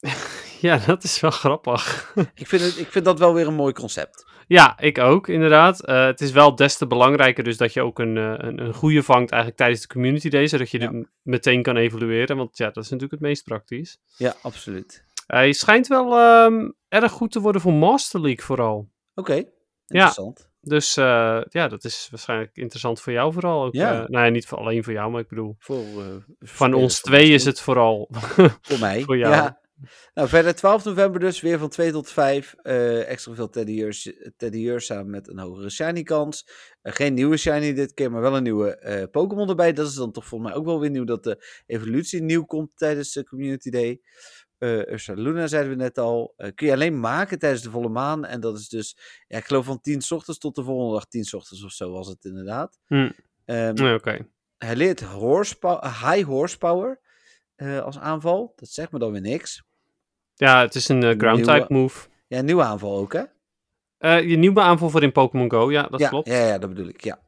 Ja, 0.68 0.76
dat 0.86 1.04
is 1.04 1.20
wel 1.20 1.30
grappig. 1.30 2.12
Ik 2.34 2.46
vind, 2.46 2.62
het, 2.62 2.78
ik 2.78 2.86
vind 2.90 3.04
dat 3.04 3.18
wel 3.18 3.34
weer 3.34 3.46
een 3.46 3.54
mooi 3.54 3.72
concept. 3.72 4.26
Ja, 4.46 4.78
ik 4.78 4.98
ook, 4.98 5.28
inderdaad. 5.28 5.84
Eh, 5.84 6.04
het 6.04 6.20
is 6.20 6.30
wel 6.30 6.54
des 6.54 6.76
te 6.76 6.86
belangrijker 6.86 7.44
dus 7.44 7.56
dat 7.56 7.72
je 7.72 7.82
ook 7.82 7.98
een, 7.98 8.16
eh, 8.16 8.34
een, 8.36 8.60
een 8.60 8.74
goede 8.74 9.02
vangt 9.02 9.30
eigenlijk 9.30 9.60
tijdens 9.60 9.80
de 9.80 9.86
community 9.86 10.28
day, 10.28 10.46
zodat 10.46 10.70
je 10.70 10.80
Ja. 10.80 10.88
dit 10.88 11.06
meteen 11.22 11.62
kan 11.62 11.76
evalueren, 11.76 12.36
want 12.36 12.56
ja, 12.58 12.64
dat 12.70 12.76
is 12.84 12.90
natuurlijk 12.90 13.20
het 13.20 13.20
meest 13.20 13.44
praktisch. 13.44 13.98
Ja, 14.16 14.34
absoluut. 14.42 15.04
Hij 15.26 15.52
schijnt 15.52 15.86
wel 15.86 16.18
ehm, 16.18 16.70
erg 16.88 17.12
goed 17.12 17.32
te 17.32 17.40
worden 17.40 17.60
voor 17.60 17.72
Master 17.72 18.20
League 18.20 18.44
vooral. 18.44 18.88
Oké, 19.14 19.44
interessant. 19.86 20.50
Dus 20.60 20.96
eh, 20.96 21.40
ja, 21.48 21.68
dat 21.68 21.84
is 21.84 22.08
waarschijnlijk 22.10 22.50
interessant 22.56 23.00
voor 23.00 23.12
jou 23.12 23.32
vooral. 23.32 23.64
Ook, 23.64 23.74
Ja. 23.74 23.92
nou 23.92 24.24
ja, 24.24 24.30
niet 24.30 24.46
voor, 24.46 24.58
alleen 24.58 24.84
voor 24.84 24.92
jou, 24.92 25.10
maar 25.10 25.20
ik 25.20 25.28
bedoel, 25.28 25.56
Voor, 25.58 25.84
van 26.38 26.74
ons 26.74 27.00
twee 27.00 27.30
is 27.30 27.44
het 27.44 27.60
vooral. 27.60 28.08
Voor 28.60 28.78
mij. 28.80 29.02
Voor 29.06 29.16
jou. 29.18 29.34
Ja. 29.34 29.60
Nou, 30.14 30.28
verder 30.28 30.54
12 30.54 30.84
november 30.84 31.20
dus, 31.20 31.40
weer 31.40 31.58
van 31.58 31.68
2 31.68 31.92
tot 31.92 32.10
5. 32.10 32.54
eh, 32.62 33.08
extra 33.08 33.34
veel 33.34 33.48
Teddy 34.36 34.66
Ursa 34.66 35.02
met 35.02 35.28
een 35.28 35.38
hogere 35.38 35.70
shiny 35.70 36.02
kans. 36.02 36.48
Eh, 36.82 36.92
geen 36.92 37.14
nieuwe 37.14 37.36
shiny 37.36 37.74
dit 37.74 37.94
keer, 37.94 38.10
maar 38.10 38.20
wel 38.20 38.36
een 38.36 38.42
nieuwe 38.42 38.76
eh, 38.76 39.10
Pokémon 39.10 39.48
erbij. 39.48 39.72
Dat 39.72 39.88
is 39.88 39.94
dan 39.94 40.12
toch 40.12 40.26
volgens 40.26 40.50
mij 40.50 40.58
ook 40.60 40.64
wel 40.66 40.80
weer 40.80 40.90
nieuw 40.90 41.04
dat 41.04 41.24
de 41.24 41.62
evolutie 41.66 42.22
nieuw 42.22 42.44
komt 42.44 42.70
tijdens 42.74 43.12
de 43.12 43.24
Community 43.24 43.70
Day. 43.70 44.00
Ursa 44.58 45.12
Luna 45.12 45.46
zeiden 45.46 45.70
we 45.70 45.76
net 45.76 45.98
al. 45.98 46.34
Kun 46.54 46.66
je 46.66 46.72
alleen 46.72 47.00
maken 47.00 47.38
tijdens 47.38 47.62
de 47.62 47.70
volle 47.70 47.88
maan. 47.88 48.24
En 48.24 48.40
dat 48.40 48.58
is 48.58 48.68
dus, 48.68 48.96
ja, 49.26 49.38
ik 49.38 49.44
geloof 49.44 49.64
van 49.64 49.80
10 49.80 50.00
s 50.00 50.10
ochtends 50.10 50.38
tot 50.38 50.54
de 50.54 50.62
volgende 50.62 50.92
dag 50.94 51.06
10 51.06 51.24
s 51.24 51.34
ochtends 51.34 51.64
of 51.64 51.72
zo 51.72 51.90
was 51.90 52.08
het 52.08 52.24
inderdaad. 52.24 52.78
Hm. 52.86 53.10
Ehm, 53.44 53.74
Nee, 53.74 53.94
Oké. 53.94 54.28
hij 54.56 54.76
leert 54.76 55.00
horsepower, 55.00 55.84
high 55.84 56.24
horsepower 56.26 57.00
als 57.82 57.98
aanval. 57.98 58.52
Dat 58.56 58.68
zegt 58.68 58.92
me 58.92 58.98
dan 58.98 59.12
weer 59.12 59.20
niks. 59.20 59.62
Ja, 60.38 60.60
het 60.60 60.74
is 60.74 60.88
een 60.88 61.02
eh, 61.02 61.18
ground 61.18 61.36
Nieuwe- 61.36 61.52
type 61.60 61.72
move. 61.72 62.08
Ja, 62.26 62.38
een 62.38 62.44
nieuwe 62.44 62.62
aanval 62.62 62.98
ook, 62.98 63.12
hè? 63.12 63.22
Eh, 63.98 64.28
je 64.28 64.36
nieuwe 64.36 64.60
aanval 64.60 64.90
voor 64.90 65.02
in 65.02 65.12
Pokémon 65.12 65.50
Go, 65.50 65.70
ja, 65.70 65.82
dat 65.82 66.00
ja, 66.00 66.08
klopt. 66.08 66.28
Ja, 66.28 66.46
ja, 66.46 66.58
dat 66.58 66.68
bedoel 66.68 66.88
ik, 66.88 67.04
ja. 67.04 67.18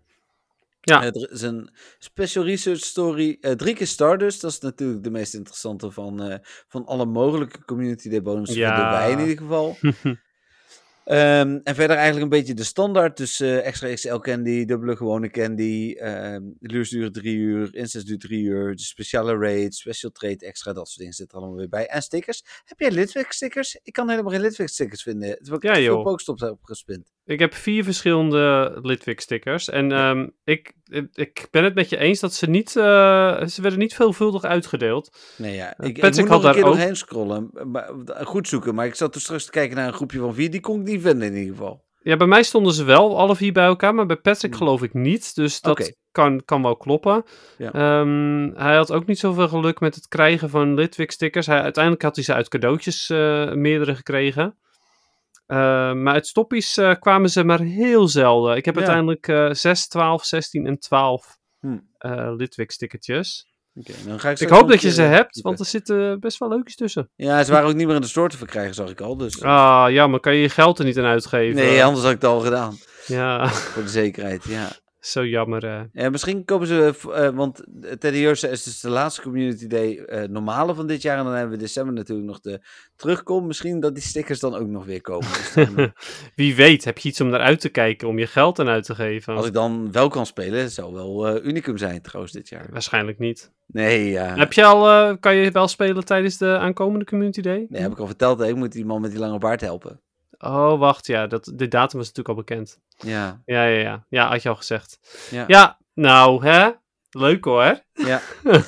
Ja. 0.80 1.00
Eh, 1.00 1.06
er 1.06 1.30
is 1.32 1.42
een 1.42 1.70
special 1.98 2.44
research 2.44 2.80
story. 2.80 3.38
drie 3.56 3.74
keer 3.74 3.86
Stardust, 3.86 4.40
dat 4.40 4.50
is 4.50 4.58
natuurlijk 4.58 5.04
de 5.04 5.10
meest 5.10 5.34
interessante 5.34 5.90
van, 5.90 6.40
van 6.68 6.86
alle 6.86 7.04
mogelijke 7.04 7.64
Community 7.64 8.08
Day 8.08 8.22
bonussen. 8.22 8.58
Ja. 8.58 8.84
Erbij 8.84 9.10
in 9.10 9.18
ieder 9.28 9.36
geval. 9.36 9.76
Ehm, 11.10 11.58
en 11.62 11.74
verder 11.74 11.96
eigenlijk 11.96 12.22
een 12.22 12.38
beetje 12.38 12.54
de 12.54 12.64
standaard. 12.64 13.16
Dus 13.16 13.40
eh, 13.40 13.66
extra 13.66 13.94
XL 13.94 14.16
candy, 14.16 14.64
dubbele 14.64 14.96
gewone 14.96 15.30
candy. 15.30 15.94
ehm 15.98 16.42
lures 16.60 16.90
duren 16.90 17.12
drie 17.12 17.36
uur, 17.36 17.74
instance 17.74 18.06
duurt 18.06 18.20
drie 18.20 18.42
uur. 18.42 18.76
De 18.76 18.82
speciale 18.82 19.36
raid, 19.38 19.74
special 19.74 20.10
trade 20.10 20.46
extra, 20.46 20.72
dat 20.72 20.86
soort 20.86 20.98
dingen 20.98 21.12
zitten 21.12 21.36
er 21.36 21.42
allemaal 21.42 21.60
weer 21.60 21.68
bij. 21.68 21.86
En 21.86 22.02
stickers. 22.02 22.42
Heb 22.64 22.80
jij 22.80 22.90
Litwix 22.90 23.36
stickers? 23.36 23.78
Ik 23.82 23.92
kan 23.92 24.08
helemaal 24.08 24.32
geen 24.32 24.40
Litwix 24.40 24.72
stickers 24.72 25.02
vinden. 25.02 25.36
Terwijl 25.36 25.56
ik 25.56 25.62
Ja, 25.62 25.74
veel. 25.74 26.02
Pokestops 26.02 26.40
heb 26.40 26.56
gespind. 26.62 27.12
Ik 27.24 27.38
heb 27.38 27.54
vier 27.54 27.84
verschillende 27.84 28.78
Litwick 28.82 29.20
stickers. 29.20 29.68
En 29.68 29.92
ehm, 29.92 30.28
ik, 30.44 30.72
ik, 31.12 31.48
ben 31.50 31.64
het 31.64 31.74
met 31.74 31.88
je 31.88 31.96
eens 31.96 32.20
dat 32.20 32.34
ze 32.34 32.50
niet, 32.50 32.76
eh, 32.76 33.46
ze 33.46 33.62
werden 33.62 33.78
niet 33.78 33.94
veelvuldig 33.94 34.42
uitgedeeld. 34.44 35.18
Nee, 35.36 35.54
ja. 35.54 35.74
Eh, 35.76 35.88
Ik, 35.88 35.96
ik 35.96 36.02
moet 36.02 36.16
had 36.18 36.26
nog 36.28 36.44
een 36.44 36.52
keer 36.52 36.64
ook- 36.64 36.74
doorheen 36.74 36.96
scrollen. 36.96 37.50
Maar, 37.64 37.90
goed 38.24 38.48
zoeken. 38.48 38.74
Maar 38.74 38.86
ik 38.86 38.94
zat 38.94 39.12
toen 39.12 39.20
straks 39.20 39.44
te 39.44 39.50
kijken 39.50 39.76
naar 39.76 39.86
een 39.86 39.92
groepje 39.94 40.18
van 40.18 40.34
vier. 40.34 40.50
Die 40.50 40.60
kon 40.60 40.80
ik 40.80 40.86
niet 40.86 41.02
vinden 41.02 41.28
in 41.28 41.36
ieder 41.36 41.54
geval. 41.56 41.84
Ja, 42.02 42.16
bij 42.16 42.26
mij 42.26 42.42
stonden 42.42 42.72
ze 42.72 42.84
wel 42.84 43.18
alle 43.18 43.36
vier 43.36 43.52
bij 43.52 43.64
elkaar, 43.64 43.94
maar 43.94 44.06
bij 44.06 44.16
Patrick 44.16 44.50
Hmm. 44.50 44.60
geloof 44.60 44.82
ik 44.82 44.94
niet. 44.94 45.34
Dus 45.34 45.60
dat 45.60 45.96
kan, 46.12 46.44
kan 46.44 46.62
wel 46.62 46.76
kloppen. 46.76 47.24
Ja. 47.58 47.72
Ehm, 47.72 48.50
hij 48.54 48.76
had 48.76 48.92
ook 48.92 49.06
niet 49.06 49.18
zoveel 49.18 49.48
geluk 49.48 49.80
met 49.80 49.94
het 49.94 50.08
krijgen 50.08 50.50
van 50.50 50.74
Litwick 50.74 51.10
stickers. 51.10 51.46
Hij, 51.46 51.60
uiteindelijk 51.60 52.02
had 52.04 52.14
hij 52.14 52.24
ze 52.24 52.34
uit 52.34 52.48
cadeautjes 52.48 53.10
eh, 53.10 53.52
meerdere 53.52 53.94
gekregen. 53.94 54.58
Eh, 55.50 55.92
maar 55.92 56.14
uit 56.14 56.26
stoppies 56.26 56.76
eh, 56.76 56.94
kwamen 56.98 57.30
ze 57.30 57.44
maar 57.44 57.60
heel 57.60 58.08
zelden. 58.08 58.56
Ik 58.56 58.64
heb 58.64 58.74
Ja. 58.74 58.80
uiteindelijk 58.80 59.28
eh 59.28 59.48
6, 59.52 59.88
12, 59.88 60.24
16 60.24 60.66
en 60.66 60.78
12 60.78 61.38
Hmm. 61.60 61.88
eh. 61.98 62.10
Oké, 63.74 63.92
dan 64.06 64.20
ga 64.20 64.30
ik 64.30 64.40
Ik 64.40 64.48
hoop 64.48 64.68
dat 64.68 64.80
je 64.80 64.90
ze 64.90 65.02
hebt, 65.02 65.40
want 65.40 65.58
er 65.58 65.66
zitten 65.66 66.20
best 66.20 66.38
wel 66.38 66.48
leukjes 66.48 66.76
tussen. 66.76 67.10
Ja, 67.16 67.44
ze 67.44 67.52
waren 67.52 67.68
ook 67.68 67.74
niet 67.74 67.86
meer 67.86 67.94
in 67.94 68.00
de 68.00 68.06
store 68.06 68.28
te 68.28 68.36
verkrijgen, 68.36 68.74
zag 68.74 68.90
ik 68.90 69.00
al. 69.00 69.16
Dus... 69.16 69.42
Ah, 69.42 69.86
ja, 69.90 70.06
maar 70.06 70.20
kan 70.20 70.34
je 70.34 70.40
je 70.40 70.48
geld 70.48 70.78
er 70.78 70.84
niet 70.84 70.98
aan 70.98 71.04
uitgeven? 71.04 71.54
nee, 71.56 71.84
anders 71.84 72.04
had 72.04 72.12
ik 72.14 72.20
het 72.20 72.30
al 72.30 72.40
gedaan. 72.40 72.78
Ja, 73.06 73.48
Voor 73.48 73.82
de 73.82 73.88
zekerheid, 73.88 74.44
ja. 74.44 74.68
Zo 75.00 75.26
jammer. 75.26 75.64
eh. 75.64 75.80
Ja, 75.92 76.10
misschien 76.10 76.44
kopen 76.44 76.66
ze, 76.66 76.94
eh, 77.14 77.28
want 77.28 77.64
Teddy 77.98 78.18
is 78.18 78.40
dus 78.40 78.80
de 78.80 78.88
laatste 78.90 79.22
Community 79.22 79.66
Day 79.66 80.04
normale 80.30 80.74
van 80.74 80.86
dit 80.86 81.02
jaar. 81.02 81.18
En 81.18 81.24
dan 81.24 81.32
hebben 81.32 81.52
we 81.52 81.62
december 81.62 81.94
natuurlijk 81.94 82.26
nog 82.28 82.40
de 82.40 82.60
terugkom. 82.96 83.46
Misschien 83.46 83.80
dat 83.80 83.94
die 83.94 84.02
stickers 84.02 84.40
dan 84.40 84.54
ook 84.54 84.68
nog 84.68 84.84
weer 84.84 85.00
komen. 85.00 85.28
Dus 85.28 85.52
dan, 85.54 85.92
Wie 86.34 86.54
weet, 86.54 86.84
heb 86.84 86.98
je 86.98 87.08
iets 87.08 87.20
om 87.20 87.28
naar 87.28 87.40
uit 87.40 87.60
te 87.60 87.68
kijken, 87.68 88.08
om 88.08 88.18
je 88.18 88.26
geld 88.26 88.58
aan 88.58 88.68
uit 88.68 88.84
te 88.84 88.94
geven? 88.94 89.34
als 89.36 89.46
ik 89.46 89.52
dan 89.52 89.92
wel 89.92 90.08
kan 90.08 90.26
spelen, 90.26 90.60
het 90.60 90.72
zou 90.72 90.94
wel 90.94 91.44
unicum 91.44 91.76
zijn 91.78 92.02
trouwens 92.02 92.32
dit 92.32 92.48
jaar. 92.48 92.66
Waarschijnlijk 92.70 93.18
niet. 93.18 93.52
Nee, 93.66 94.10
ja. 94.10 94.36
Heb 94.36 94.52
je 94.52 94.64
al, 94.64 95.18
kan 95.18 95.36
je 95.36 95.50
wel 95.50 95.68
spelen 95.68 96.04
tijdens 96.04 96.36
de 96.38 96.58
aankomende 96.58 97.04
Community 97.04 97.40
Day? 97.40 97.66
Nee, 97.68 97.82
heb 97.82 97.92
ik 97.92 97.98
al 97.98 98.06
verteld. 98.06 98.38
hè. 98.38 98.46
Ik 98.46 98.56
moet 98.56 98.72
die 98.72 98.84
man 98.84 99.00
met 99.00 99.10
die 99.10 99.20
lange 99.20 99.38
baard 99.38 99.60
helpen. 99.60 100.00
Oh, 100.42 100.78
wacht, 100.78 101.06
ja, 101.06 101.26
dat, 101.26 101.52
de 101.54 101.68
datum 101.68 101.98
was 101.98 102.08
natuurlijk 102.12 102.28
al 102.28 102.34
bekend. 102.44 102.78
Ja, 102.96 103.42
Ja, 103.44 103.64
ja, 103.64 103.78
ja. 103.78 104.06
Ja, 104.08 104.28
had 104.28 104.42
je 104.42 104.48
al 104.48 104.56
gezegd. 104.56 104.98
ja. 105.30 105.44
Ja, 105.46 105.78
nou, 105.94 106.44
hè? 106.44 106.70
Leuk 107.10 107.44
hoor. 107.44 107.80
ja. 107.92 108.20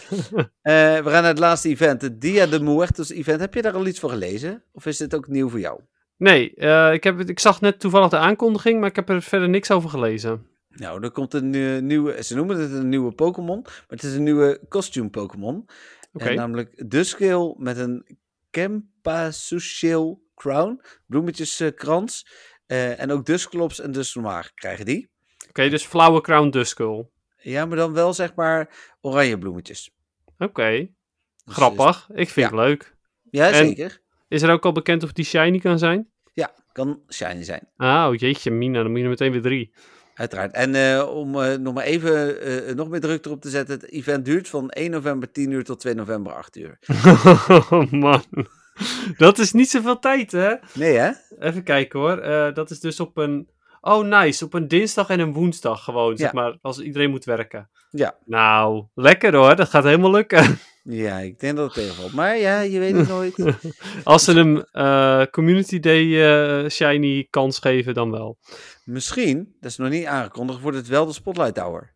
Eh, 0.62 0.72
we 0.72 1.10
gaan 1.10 1.22
naar 1.22 1.24
het 1.24 1.38
laatste 1.38 1.68
event, 1.68 2.02
het 2.02 2.20
Dia 2.20 2.46
de 2.46 2.60
Muertos 2.60 3.10
event. 3.10 3.40
Heb 3.40 3.54
je 3.54 3.62
daar 3.62 3.74
al 3.74 3.86
iets 3.86 3.98
van 3.98 4.10
gelezen? 4.10 4.62
Of 4.72 4.86
is 4.86 4.96
dit 4.96 5.14
ook 5.14 5.28
nieuw 5.28 5.48
voor 5.48 5.60
jou? 5.60 5.80
Nee, 6.16 6.54
eh, 6.54 6.92
ik, 6.92 7.04
heb, 7.04 7.20
ik 7.20 7.38
zag 7.38 7.60
net 7.60 7.80
toevallig 7.80 8.08
de 8.10 8.16
aankondiging, 8.16 8.80
maar 8.80 8.88
ik 8.88 8.96
heb 8.96 9.08
er 9.08 9.22
verder 9.22 9.48
niks 9.48 9.70
over 9.70 9.90
gelezen. 9.90 10.46
Nou, 10.68 11.02
er 11.02 11.10
komt 11.10 11.34
een 11.34 11.54
eh, 11.54 11.78
nieuwe, 11.78 12.22
ze 12.22 12.34
noemen 12.36 12.60
het 12.60 12.72
een 12.72 12.88
nieuwe 12.88 13.12
Pokémon, 13.12 13.60
maar 13.62 13.84
het 13.88 14.02
is 14.02 14.14
een 14.14 14.22
nieuwe 14.22 14.60
costume 14.68 15.08
Pokémon. 15.08 15.66
Oké. 16.12 16.24
En 16.24 16.34
namelijk 16.36 16.90
Duskull 16.90 17.54
met 17.58 17.76
een 17.76 18.18
Kempasuchiel 18.50 20.21
crown, 20.42 20.80
bloemetjeskrans. 21.06 22.26
eh 22.66 23.00
en 23.00 23.10
ook 23.10 23.26
Dusklops 23.26 23.80
en 23.80 23.92
Dusnoir 23.92 24.50
krijgen 24.54 24.84
die. 24.84 25.10
Oké, 25.48 25.68
dus 25.68 25.86
Flower 25.86 26.20
Crown 26.20 26.48
Duskull. 26.50 27.08
Ja, 27.36 27.66
maar 27.66 27.76
dan 27.76 27.92
wel 27.92 28.14
zeg 28.14 28.34
maar 28.34 28.74
oranje 29.00 29.38
bloemetjes. 29.38 29.90
Oké, 30.38 30.70
Dus, 31.44 31.54
grappig. 31.54 32.08
Ik 32.14 32.28
vind 32.28 32.50
ja. 32.50 32.56
het 32.56 32.66
leuk. 32.68 32.82
eh, 32.82 32.90
Ja, 33.30 33.48
En- 33.50 33.66
zeker. 33.66 34.00
Is 34.28 34.42
er 34.42 34.50
ook 34.50 34.64
al 34.64 34.72
bekend 34.72 35.02
of 35.02 35.12
die 35.12 35.24
shiny 35.24 35.58
kan 35.58 35.78
zijn? 35.78 36.08
Ja, 36.32 36.52
kan 36.72 37.02
shiny 37.08 37.42
zijn. 37.44 37.68
Ah, 37.76 38.08
oh 38.08 38.14
jeetje, 38.16 38.50
Mina, 38.50 38.82
dan 38.82 38.88
moet 38.90 38.98
je 38.98 39.04
er 39.04 39.10
meteen 39.10 39.32
weer 39.32 39.42
drie. 39.42 39.72
Uiteraard. 40.14 40.52
En 40.52 40.74
eh, 40.74 41.08
om 41.08 41.40
eh, 41.42 41.56
nog 41.58 41.74
maar 41.74 41.84
even 41.84 42.40
eh, 42.40 42.74
nog 42.74 42.88
meer 42.88 43.00
druk 43.00 43.24
erop 43.26 43.40
te 43.40 43.50
zetten. 43.50 43.74
Het 43.80 43.90
event 43.90 44.24
duurt 44.24 44.48
van 44.48 44.70
1 44.70 44.90
november 44.90 45.30
10 45.32 45.50
uur 45.50 45.64
tot 45.64 45.80
2 45.80 45.94
november 45.94 46.32
8 46.32 46.56
uur. 46.56 46.78
Oh 47.70 47.90
man, 47.90 48.22
dat 49.16 49.38
is 49.38 49.52
niet 49.52 49.70
zoveel 49.70 49.98
tijd 49.98 50.32
hè? 50.32 50.54
Nee 50.74 50.96
hè? 50.98 51.10
Even 51.38 51.62
kijken 51.62 52.00
hoor, 52.00 52.18
Eh, 52.18 52.54
dat 52.54 52.70
is 52.70 52.80
dus 52.80 53.00
op 53.00 53.16
een... 53.16 53.50
Oh 53.80 54.04
nice, 54.06 54.44
op 54.44 54.54
een 54.54 54.68
dinsdag 54.68 55.08
en 55.08 55.20
een 55.20 55.32
woensdag 55.32 55.84
gewoon, 55.84 56.16
zeg 56.16 56.32
maar, 56.32 56.58
als 56.60 56.80
iedereen 56.80 57.10
moet 57.10 57.24
werken. 57.24 57.70
Ja. 57.90 58.16
Nou, 58.24 58.84
lekker 58.94 59.34
hoor, 59.34 59.56
dat 59.56 59.68
gaat 59.68 59.84
helemaal 59.84 60.10
lukken. 60.10 60.58
Ja, 60.84 61.18
ik 61.18 61.38
denk 61.40 61.56
dat 61.56 61.64
het 61.64 61.74
tegenvalt. 61.74 62.12
Maar 62.12 62.36
ja, 62.36 62.60
je 62.60 62.78
weet 62.78 62.96
het 62.96 63.08
nooit. 63.08 63.34
Als 64.04 64.24
ze 64.24 64.32
hem 64.32 64.64
eh, 64.72 65.22
Community 65.30 65.80
Day 65.80 66.22
eh, 66.22 66.68
shiny 66.68 67.26
kans 67.30 67.58
geven, 67.58 67.94
dan 67.94 68.10
wel. 68.10 68.38
Misschien, 68.84 69.56
dat 69.60 69.70
is 69.70 69.76
nog 69.76 69.88
niet 69.88 70.04
aangekondigd, 70.04 70.60
wordt 70.60 70.76
het 70.76 70.86
wel 70.86 71.06
de 71.06 71.12
Spotlight 71.12 71.58
Hour. 71.58 71.94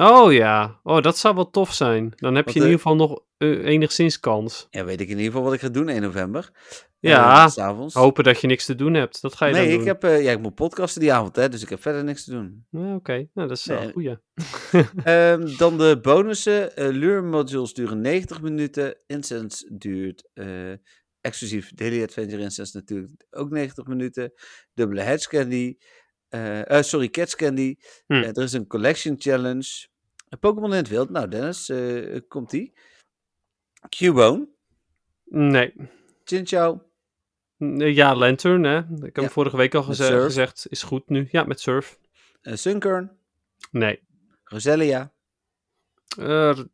Oh 0.00 0.32
ja, 0.32 0.80
oh, 0.82 1.02
dat 1.02 1.18
zou 1.18 1.34
wel 1.34 1.50
tof 1.50 1.72
zijn. 1.72 2.12
Dan 2.16 2.34
heb 2.34 2.48
je 2.48 2.54
in 2.54 2.60
eh, 2.60 2.66
ieder 2.70 2.82
geval 2.82 2.96
nog 2.96 3.20
eh, 3.36 3.64
enigszins 3.64 4.20
kans. 4.20 4.66
Ja, 4.70 4.84
weet 4.84 5.00
ik 5.00 5.08
in 5.08 5.16
ieder 5.16 5.26
geval 5.32 5.42
wat 5.42 5.52
ik 5.52 5.60
ga 5.60 5.68
doen 5.68 5.88
1 5.88 6.02
november. 6.02 6.50
Ja, 7.00 7.44
Eh, 7.44 7.50
's 7.50 7.58
avonds. 7.58 7.94
Hopen 7.94 8.24
dat 8.24 8.40
je 8.40 8.46
niks 8.46 8.64
te 8.64 8.74
doen 8.74 8.94
hebt. 8.94 9.20
Dat 9.20 9.34
ga 9.34 9.46
je 9.46 9.52
Nee, 9.52 9.62
dan 9.62 9.72
ik, 9.72 9.78
doen. 9.78 9.86
heb, 9.88 10.04
eh, 10.04 10.22
ja, 10.22 10.30
ik 10.32 10.40
moet 10.40 10.54
podcasten 10.54 11.00
die 11.00 11.12
avond, 11.12 11.36
hè, 11.36 11.48
dus 11.48 11.62
ik 11.62 11.68
heb 11.68 11.82
verder 11.82 12.04
niks 12.04 12.24
te 12.24 12.30
doen. 12.30 12.66
Oké, 12.94 13.28
nou, 13.34 13.48
dat 13.48 13.56
is 13.56 13.64
wel 13.66 13.78
Nee. 13.80 13.92
goeie. 13.92 14.18
Ehm, 15.04 15.56
dan 15.56 15.78
de 15.78 15.98
bonussen. 16.02 16.70
Lure 16.74 17.22
modules 17.22 17.74
duren 17.74 18.00
90 18.00 18.40
minuten. 18.42 18.96
Incense 19.06 19.70
duurt 19.78 20.28
exclusief 21.20 21.72
Daily 21.74 22.02
Adventure 22.02 22.42
Incense 22.42 22.76
natuurlijk 22.76 23.26
ook 23.30 23.50
90 23.50 23.86
minuten. 23.86 24.32
Dubbele 24.74 25.00
Hedge 25.00 25.28
Candy. 25.28 25.76
Eh, 26.28 26.70
eh, 26.78 26.82
sorry, 26.82 27.08
Cats 27.08 27.36
Candy. 27.36 27.76
Hm. 28.06 28.12
Eh, 28.12 28.36
er 28.36 28.42
is 28.42 28.52
een 28.52 28.66
Collection 28.66 29.14
Challenge. 29.18 29.86
Pokémon 30.40 30.70
in 30.70 30.76
het 30.76 30.88
wild. 30.88 31.10
Nou, 31.10 31.28
Dennis, 31.28 31.72
komt 32.28 32.50
die. 32.50 32.72
Cubone. 33.88 34.48
Nee. 35.24 35.74
Chinchou. 36.24 36.78
Ja, 37.76 38.14
Lantern, 38.14 38.64
hè. 38.64 38.78
Ik 38.78 38.84
heb 39.02 39.16
Ja, 39.16 39.22
hem 39.22 39.30
vorige 39.30 39.56
week 39.56 39.74
al 39.74 39.94
Surf. 39.94 40.24
gezegd, 40.24 40.66
is 40.68 40.82
goed 40.82 41.08
nu. 41.08 41.28
Ja, 41.30 41.44
met 41.44 41.60
Surf. 41.60 41.98
Sunkern. 42.42 43.18
Nee. 43.70 44.00
Roselia. 44.44 45.12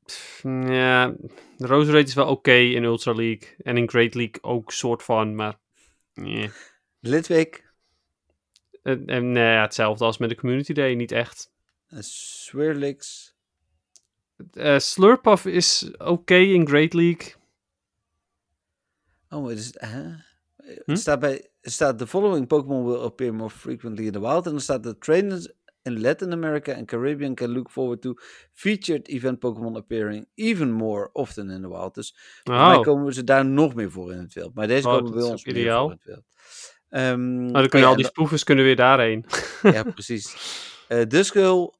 Pff, 0.05 0.41
ja, 0.69 1.09
de 1.57 1.67
Rose 1.67 1.91
Rate 1.91 2.07
is 2.07 2.15
wel 2.15 2.27
oké 2.29 2.53
in 2.53 2.85
Ultra 2.85 3.13
League. 3.13 3.55
En 3.59 3.77
in 3.77 3.89
Great 3.89 4.15
League 4.15 4.43
ook 4.43 4.73
soort 4.73 5.03
van, 5.03 5.35
maar... 5.35 5.59
nee. 6.15 6.51
En, 8.85 9.07
en 9.07 9.25
ja, 9.35 9.61
hetzelfde 9.63 10.05
als 10.05 10.19
met 10.19 10.29
de 10.29 10.35
Community 10.37 10.73
Day, 10.73 10.95
niet 10.95 11.13
echt. 11.13 11.51
eh, 11.87 11.99
Swirlix. 12.01 13.33
Eh 14.53 14.79
Slurpuff 14.79 15.45
is 15.47 15.91
oké 15.99 16.35
in 16.35 16.67
Great 16.69 16.93
League. 16.93 17.35
Oh, 19.29 19.49
het 19.49 19.59
is, 19.59 19.71
hè? 19.75 20.03
Hm? 20.85 20.91
Er 20.91 20.97
staat 20.97 21.21
bij, 21.21 21.51
er 21.61 21.71
staat 21.71 21.99
the 21.99 22.07
following 22.07 22.47
Pokémon 22.47 22.87
will 22.87 23.01
appear 23.03 23.35
more 23.35 23.51
frequently 23.51 24.07
in 24.07 24.13
the 24.13 24.21
wild. 24.21 24.45
En 24.45 24.51
dan 24.51 24.61
staat 24.61 24.83
the 24.83 24.99
trainers 24.99 25.53
in 25.83 26.01
Latin 26.01 26.33
America 26.33 26.75
and 26.75 26.87
Caribbean 26.87 27.35
can 27.35 27.51
look 27.53 27.71
forward 27.71 28.01
to 28.03 28.15
featured 28.53 29.09
event 29.09 29.39
Pokémon 29.39 29.77
appearing 29.77 30.27
even 30.35 30.71
more 30.73 31.11
often 31.13 31.51
in 31.51 31.63
the 31.63 31.69
wild. 31.69 31.95
Dus 31.95 32.17
voor 32.43 32.55
mij 32.55 32.77
Oh, 32.77 32.83
komen 32.83 33.13
ze 33.15 33.25
daar 33.25 33.45
nog 33.47 33.75
meer 33.75 33.91
voor 33.91 34.13
in 34.13 34.19
het 34.19 34.35
wild. 34.35 34.55
Maar 34.55 34.67
deze 34.67 34.89
Oh, 34.89 34.95
komen 34.95 35.13
bij 35.13 35.23
ons 35.23 35.41
ook 35.41 35.47
meer 35.47 35.57
ideaal. 35.57 35.83
voor 35.83 35.91
in 35.91 35.97
het 35.97 36.07
wild. 36.07 36.25
Nou, 37.01 37.53
dan 37.53 37.69
kunnen 37.69 37.81
ja, 37.81 37.87
al 37.87 37.97
die 37.97 38.05
spoefers 38.05 38.45
kunnen 38.45 38.65
weer 38.65 38.77
daarheen. 38.77 39.27
da- 39.63 39.71
Ja, 39.71 39.83
precies. 39.99 40.37
Duskull 41.09 41.73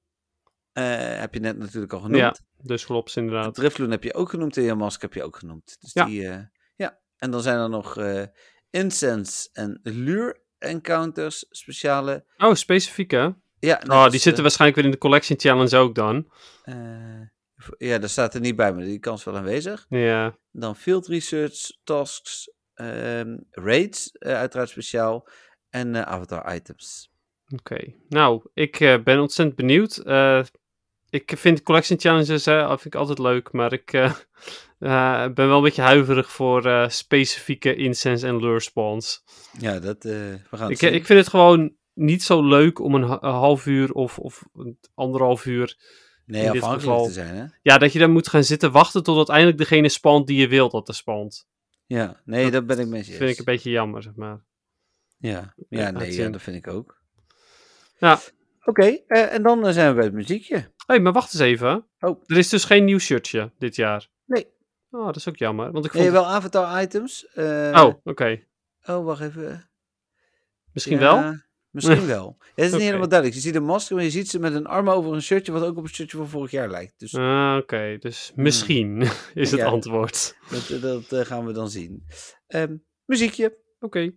eh, 0.73 1.19
heb 1.19 1.35
je 1.35 1.41
net 1.41 1.59
natuurlijk 1.59 1.93
al 1.93 2.01
genoemd. 2.01 2.17
Ja, 2.19 2.35
dus 2.63 2.85
klopt 2.85 3.17
inderdaad. 3.17 3.55
Drifloon 3.55 3.91
heb 3.91 4.03
je 4.03 4.15
ook 4.15 4.31
genoemd 4.31 4.57
en 4.57 4.63
Yamask 4.63 5.03
heb 5.03 5.15
je 5.15 5.23
ook 5.23 5.37
genoemd. 5.37 5.77
Dus 5.81 5.93
Ja. 5.93 6.05
die, 6.05 6.29
eh, 6.29 6.39
ja. 6.77 6.99
En 7.17 7.31
dan 7.31 7.41
zijn 7.43 7.59
er 7.59 7.69
nog 7.71 7.99
Incense 8.71 9.49
en 9.53 9.81
Lure 9.83 10.43
Encounters 10.59 11.47
speciale. 11.51 12.25
Oh, 12.39 12.55
specifiek 12.55 13.11
hè? 13.11 13.29
Ja, 13.59 13.83
Oh, 13.89 14.09
die 14.11 14.21
zitten 14.21 14.43
waarschijnlijk 14.43 14.81
weer 14.81 14.91
in 14.91 14.95
de 14.95 15.03
Collection 15.03 15.39
Challenge 15.41 15.77
ook 15.77 15.95
dan. 15.95 16.31
ja, 17.79 17.99
daar 17.99 18.09
staat 18.09 18.35
er 18.35 18.41
niet 18.41 18.57
bij, 18.57 18.75
maar 18.75 18.85
die 18.85 18.99
kans 18.99 19.25
wel 19.25 19.37
aanwezig. 19.37 19.87
Ja. 19.89 20.39
Dan 20.53 20.77
Field 20.77 21.07
Research 21.07 21.71
Tasks, 21.85 22.51
ehm, 22.75 23.37
Raids, 23.51 24.11
eh, 24.13 24.35
uiteraard 24.35 24.69
speciaal. 24.69 25.29
En 25.71 25.95
eh, 25.95 26.03
Avatar 26.03 26.55
Items. 26.55 27.13
Oké, 27.49 27.95
nou, 28.09 28.43
ik 28.55 28.81
eh, 28.81 29.03
ben 29.03 29.21
ontzettend 29.21 29.57
benieuwd. 29.57 30.03
Ik 31.11 31.33
vind 31.37 31.63
collection 31.63 31.99
challenges 32.01 32.45
hè, 32.45 32.67
vind 32.69 32.85
ik 32.85 32.95
altijd 32.95 33.19
leuk, 33.19 33.53
maar 33.53 33.73
ik 33.73 33.91
ben 35.35 35.35
wel 35.35 35.57
een 35.57 35.63
beetje 35.63 35.83
huiverig 35.83 36.31
voor 36.31 36.87
specifieke 36.91 37.75
incense 37.75 38.27
en 38.27 38.37
lure 38.37 38.61
spawns. 38.61 39.23
Ja, 39.59 39.79
dat, 39.79 40.03
we 40.03 40.39
gaan 40.51 40.71
Ik, 40.71 40.79
zien. 40.79 40.93
ik 40.95 41.07
vind 41.07 41.19
het 41.19 41.29
gewoon 41.29 41.75
niet 41.93 42.23
zo 42.23 42.43
leuk 42.49 42.79
om 42.79 42.95
een, 42.95 43.03
ha- 43.03 43.23
een 43.23 43.33
half 43.33 43.67
uur 43.67 43.93
of, 43.93 44.19
of 44.19 44.45
anderhalf 44.95 45.47
uur. 45.47 45.77
nee, 46.27 46.41
afhankelijk 46.51 46.81
geval- 46.83 47.07
te 47.07 47.13
zijn, 47.13 47.35
hè? 47.37 47.45
Ja, 47.63 47.79
dat 47.79 47.93
je 47.93 47.99
dan 47.99 48.11
moet 48.11 48.29
gaan 48.29 48.45
zitten 48.45 48.73
wachten 48.73 49.03
tot 49.03 49.17
uiteindelijk 49.17 49.59
degene 49.59 49.89
spawnt 49.89 50.27
die 50.27 50.39
je 50.41 50.49
wilt 50.49 50.73
dat 50.73 50.89
er 50.89 50.95
spawnt. 50.95 51.47
Ja, 51.87 52.21
nee, 52.25 52.51
dat 52.51 52.67
ben 52.67 52.79
ik 52.79 52.87
je 52.87 52.91
Dat 52.95 53.05
vind 53.05 53.21
ik 53.21 53.29
eens. 53.29 53.39
een 53.39 53.45
beetje 53.45 53.71
jammer, 53.71 54.03
zeg 54.03 54.15
maar. 54.15 54.45
Ja, 55.19 55.55
Ja, 55.69 55.91
nee, 55.91 56.13
ja, 56.13 56.29
dat 56.29 56.43
vind 56.43 56.57
ik 56.57 56.69
ook. 56.69 57.03
Ja. 57.99 58.19
Oké, 58.65 58.85
eh, 59.07 59.33
en 59.33 59.43
dan 59.43 59.67
eh, 59.67 59.73
zijn 59.73 59.89
we 59.89 59.95
bij 59.95 60.05
het 60.05 60.13
muziekje. 60.15 60.57
Hé, 60.57 60.65
hey, 60.87 61.01
maar 61.01 61.13
wacht 61.13 61.33
eens 61.33 61.43
even. 61.43 61.87
Oh. 62.01 62.23
Er 62.27 62.37
is 62.37 62.49
dus 62.49 62.65
geen 62.65 62.85
nieuw 62.85 62.99
shirtje 62.99 63.53
dit 63.59 63.77
jaar. 63.77 64.09
Nee. 64.25 64.47
Oh, 64.91 65.05
dat 65.07 65.17
is 65.17 65.29
ook 65.29 65.37
jammer. 65.37 65.73
Want 65.73 65.85
ik 65.85 65.91
vond... 65.91 66.03
Nee, 66.03 66.13
wel 66.13 66.27
avatar 66.27 66.83
items. 66.83 67.27
eh, 67.27 67.73
Oh, 67.85 67.95
oké. 68.05 68.43
Oh, 68.85 69.05
wacht 69.05 69.21
even. 69.21 69.71
Misschien 70.73 70.99
Ja, 70.99 71.21
wel? 71.21 71.35
Misschien 71.75 72.07
wel. 72.17 72.37
Het 72.55 72.65
is 72.65 72.73
niet 72.73 72.81
helemaal 72.81 73.09
duidelijk. 73.09 73.41
Je 73.41 73.47
ziet 73.47 73.55
een 73.55 73.65
masker, 73.65 73.95
maar 73.97 74.05
je 74.05 74.11
ziet 74.11 74.29
ze 74.29 74.39
met 74.39 74.55
een 74.55 74.67
arm 74.67 74.89
over 74.91 75.13
een 75.13 75.23
shirtje, 75.23 75.53
wat 75.53 75.63
ook 75.63 75.77
op 75.77 75.85
het 75.85 75.95
shirtje 75.95 76.17
van 76.17 76.29
vorig 76.29 76.51
jaar 76.51 76.71
lijkt. 76.71 76.93
Dus 76.99 77.15
Ah, 77.15 77.57
oké. 77.61 77.97
Dus 78.01 78.33
misschien 78.35 79.01
is 79.35 79.51
het 79.51 79.61
Ja. 79.61 79.67
antwoord. 79.67 80.37
dat, 80.51 80.81
dat 80.83 81.13
eh, 81.13 81.27
gaan 81.27 81.47
we 81.47 81.53
dan 81.53 81.71
zien. 81.71 82.05
Ehm, 82.47 82.77
muziekje. 83.05 83.59
Oké. 83.81 84.13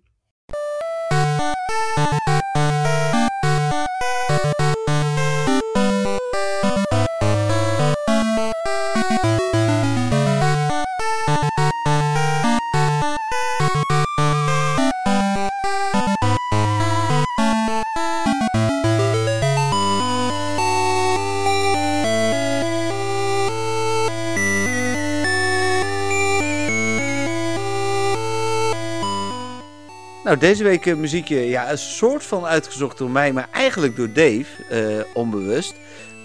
Deze 30.39 30.63
week 30.63 30.85
eh, 30.85 30.95
muziekje, 30.95 31.47
ja, 31.47 31.71
een 31.71 31.77
soort 31.77 32.23
van 32.23 32.45
uitgezocht 32.45 32.97
door 32.97 33.09
mij, 33.09 33.33
maar 33.33 33.47
eigenlijk 33.51 33.95
door 33.95 34.11
Dave, 34.13 34.45
eh, 34.69 35.03
onbewust. 35.13 35.75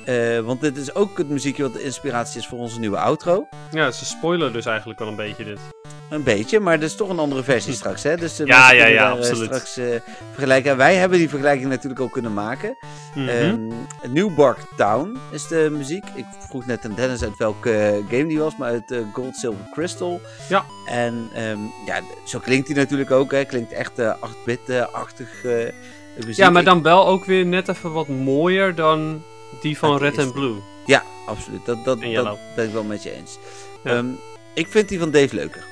Eh, 0.04 0.38
want 0.38 0.60
dit 0.60 0.76
is 0.76 0.94
ook 0.94 1.18
het 1.18 1.28
muziekje 1.28 1.62
wat 1.62 1.72
de 1.72 1.82
inspiratie 1.82 2.40
is 2.40 2.46
voor 2.46 2.58
onze 2.58 2.78
nieuwe 2.80 2.98
outro. 2.98 3.48
Ja, 3.70 3.90
ze 3.90 4.04
spoilen 4.04 4.52
dus 4.52 4.66
eigenlijk 4.66 4.98
wel 4.98 5.08
een 5.08 5.16
beetje 5.16 5.44
dit. 5.44 5.58
Een 6.10 6.22
beetje, 6.22 6.60
maar 6.60 6.80
dat 6.80 6.88
is 6.88 6.96
toch 6.96 7.08
een 7.08 7.18
andere 7.18 7.42
versie 7.42 7.72
straks, 7.72 8.02
hè? 8.02 8.16
Dus 8.16 8.36
de 8.36 8.46
Ja, 8.46 8.72
ja, 8.72 8.86
ja, 8.86 9.06
eh, 9.06 9.12
absoluut. 9.12 9.44
straks 9.44 9.76
eh, 9.76 9.86
vergelijken. 10.32 10.70
En 10.70 10.76
wij 10.76 10.94
hebben 10.94 11.18
die 11.18 11.28
vergelijking 11.28 11.68
natuurlijk 11.68 12.00
ook 12.00 12.12
kunnen 12.12 12.34
maken. 12.34 12.76
Ehm, 13.14 13.58
New 14.08 14.34
Bark 14.34 14.58
Town 14.76 15.18
is 15.30 15.46
de 15.46 15.68
muziek. 15.72 16.04
Ik 16.14 16.24
vroeg 16.48 16.66
net 16.66 16.84
aan 16.84 16.94
Dennis 16.94 17.22
uit 17.22 17.36
welke 17.36 18.02
game 18.08 18.26
die 18.26 18.38
was, 18.38 18.56
maar 18.56 18.68
uit 18.68 18.94
Gold, 19.12 19.36
Silver, 19.36 19.64
Crystal. 19.72 20.20
Ja. 20.48 20.64
En 20.86 21.28
ehm, 21.34 21.58
ja, 21.86 22.00
zo 22.24 22.38
klinkt 22.38 22.66
hij 22.68 22.76
natuurlijk 22.76 23.10
ook. 23.10 23.30
Hè. 23.32 23.44
Klinkt 23.44 23.72
echt 23.72 23.98
eh 23.98 24.14
8-bit-achtig 24.20 25.44
eh, 25.44 25.52
muziek. 26.16 26.36
ja, 26.36 26.50
maar 26.50 26.64
dan 26.64 26.82
wel 26.82 27.06
ook 27.06 27.24
weer 27.24 27.46
net 27.46 27.68
even 27.68 27.92
wat 27.92 28.08
mooier 28.08 28.74
dan 28.74 29.22
die 29.60 29.78
van 29.78 29.98
Red 29.98 30.18
and 30.18 30.32
Blue. 30.32 30.54
Ja, 30.86 31.02
absoluut. 31.26 31.66
Dat, 31.66 31.84
dat, 31.84 32.00
dat 32.00 32.38
ben 32.54 32.66
ik 32.66 32.72
wel 32.72 32.84
met 32.84 33.02
je 33.02 33.12
eens. 33.12 33.38
Ja. 33.84 33.90
Ehm, 33.90 34.06
ik 34.54 34.66
vind 34.66 34.88
die 34.88 34.98
van 34.98 35.10
Dave 35.10 35.34
leuker. 35.34 35.64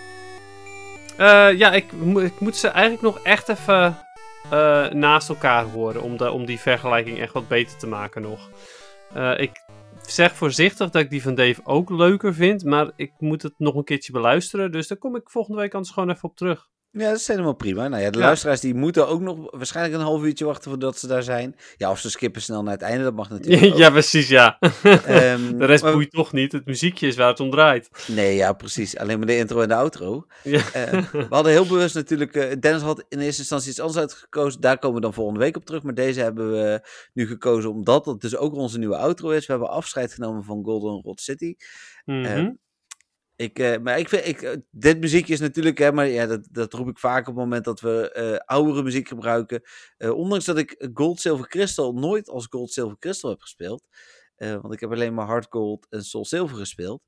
Eh, 1.16 1.58
ja, 1.58 1.72
ik, 1.72 1.92
ik 2.16 2.40
moet 2.40 2.56
ze 2.56 2.68
eigenlijk 2.68 3.02
nog 3.02 3.18
echt 3.22 3.48
even 3.48 3.98
eh, 4.50 4.88
naast 4.88 5.28
elkaar 5.28 5.64
horen. 5.64 6.02
Om, 6.02 6.16
de, 6.16 6.30
om 6.30 6.44
die 6.44 6.60
vergelijking 6.60 7.20
echt 7.20 7.32
wat 7.32 7.48
beter 7.48 7.76
te 7.76 7.86
maken 7.86 8.22
nog. 8.22 8.50
Eh, 9.12 9.38
ik 9.38 9.50
zeg 10.02 10.34
voorzichtig 10.34 10.90
dat 10.90 11.02
ik 11.02 11.10
die 11.10 11.22
van 11.22 11.34
Dave 11.34 11.60
ook 11.64 11.90
leuker 11.90 12.34
vind. 12.34 12.64
Maar 12.64 12.90
ik 12.96 13.12
moet 13.18 13.42
het 13.42 13.54
nog 13.56 13.74
een 13.74 13.84
keertje 13.84 14.12
beluisteren. 14.12 14.72
Dus 14.72 14.88
daar 14.88 14.98
kom 14.98 15.16
ik 15.16 15.30
volgende 15.30 15.60
week 15.60 15.74
anders 15.74 15.92
gewoon 15.92 16.10
even 16.10 16.28
op 16.28 16.36
terug. 16.36 16.68
Ja, 16.92 17.08
dat 17.08 17.18
is 17.18 17.26
helemaal 17.26 17.54
prima. 17.54 17.88
Nou 17.88 18.02
ja, 18.02 18.10
de 18.10 18.18
Ja. 18.18 18.24
luisteraars 18.24 18.60
die 18.60 18.74
moeten 18.74 19.08
ook 19.08 19.20
nog 19.20 19.50
waarschijnlijk 19.50 19.96
een 19.96 20.04
half 20.06 20.22
uurtje 20.22 20.44
wachten 20.44 20.70
voordat 20.70 20.98
ze 20.98 21.06
daar 21.06 21.22
zijn. 21.22 21.56
Ja, 21.76 21.90
of 21.90 21.98
ze 21.98 22.10
skippen 22.10 22.42
snel 22.42 22.62
naar 22.62 22.72
het 22.72 22.82
einde, 22.82 23.04
dat 23.04 23.14
mag 23.14 23.30
natuurlijk 23.30 23.64
ook. 23.72 23.78
ja, 23.78 23.90
precies, 23.90 24.28
ja. 24.28 24.58
Ehm, 24.82 25.58
de 25.58 25.64
rest 25.64 25.82
maar- 25.82 25.92
boeit 25.92 26.10
toch 26.10 26.32
niet. 26.32 26.52
Het 26.52 26.66
muziekje 26.66 27.06
is 27.06 27.16
waar 27.16 27.28
het 27.28 27.40
om 27.40 27.50
draait. 27.50 27.90
Nee, 28.06 28.34
ja, 28.36 28.52
precies. 28.52 28.96
Alleen 28.96 29.18
maar 29.18 29.26
de 29.26 29.36
intro 29.36 29.60
en 29.60 29.68
de 29.68 29.74
outro. 29.74 30.26
Ja. 30.42 30.60
Eh, 30.72 31.04
we 31.12 31.26
hadden 31.28 31.52
heel 31.52 31.66
bewust 31.66 31.94
natuurlijk... 31.94 32.34
eh, 32.34 32.56
Dennis 32.60 32.82
had 32.82 33.04
in 33.08 33.18
eerste 33.20 33.40
instantie 33.40 33.70
iets 33.70 33.80
anders 33.80 33.98
uitgekozen. 33.98 34.60
Daar 34.60 34.78
komen 34.78 34.96
we 34.96 35.02
dan 35.02 35.14
volgende 35.14 35.40
week 35.40 35.56
op 35.56 35.64
terug. 35.64 35.82
Maar 35.82 35.94
deze 35.94 36.20
hebben 36.20 36.50
we 36.52 36.88
nu 37.12 37.26
gekozen 37.26 37.70
omdat 37.70 38.06
het 38.06 38.20
dus 38.20 38.36
ook 38.36 38.54
onze 38.54 38.78
nieuwe 38.78 38.96
outro 38.96 39.30
is. 39.30 39.46
We 39.46 39.52
hebben 39.52 39.70
afscheid 39.70 40.12
genomen 40.12 40.44
van 40.44 40.64
Golden 40.64 41.02
Rod 41.02 41.20
City. 41.20 41.54
Eh, 42.04 42.46
Ik, 43.40 43.58
eh, 43.58 43.78
maar 43.78 43.98
ik 43.98 44.08
vind, 44.08 44.26
ik, 44.26 44.42
eh, 44.42 44.56
dit 44.70 45.00
muziekje 45.00 45.32
is 45.32 45.40
natuurlijk, 45.40 45.78
hè, 45.78 45.92
maar 45.92 46.06
ja, 46.06 46.26
dat, 46.26 46.48
dat 46.50 46.72
roep 46.72 46.88
ik 46.88 46.98
vaak 46.98 47.20
op 47.20 47.26
het 47.26 47.44
moment 47.44 47.64
dat 47.64 47.80
we 47.80 48.12
eh, 48.12 48.36
oudere 48.36 48.82
muziek 48.82 49.08
gebruiken. 49.08 49.62
Ondanks 49.98 50.44
dat 50.44 50.58
ik 50.58 50.88
Gold, 50.94 51.20
Silver, 51.20 51.48
Crystal 51.48 51.92
nooit 51.92 52.28
als 52.28 52.46
Gold, 52.50 52.72
Silver, 52.72 52.98
Crystal 52.98 53.30
heb 53.30 53.40
gespeeld. 53.40 53.82
want 54.36 54.72
ik 54.72 54.80
heb 54.80 54.90
alleen 54.90 55.14
maar 55.14 55.26
Hard 55.26 55.46
Gold 55.50 55.86
en 55.88 56.02
Soul 56.02 56.24
Silver 56.24 56.56
gespeeld. 56.56 57.02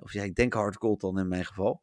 Of 0.00 0.12
ja, 0.12 0.22
ik 0.22 0.34
denk 0.34 0.52
Hard 0.52 0.76
Gold 0.76 1.00
dan 1.00 1.18
in 1.18 1.28
mijn 1.28 1.44
geval. 1.44 1.82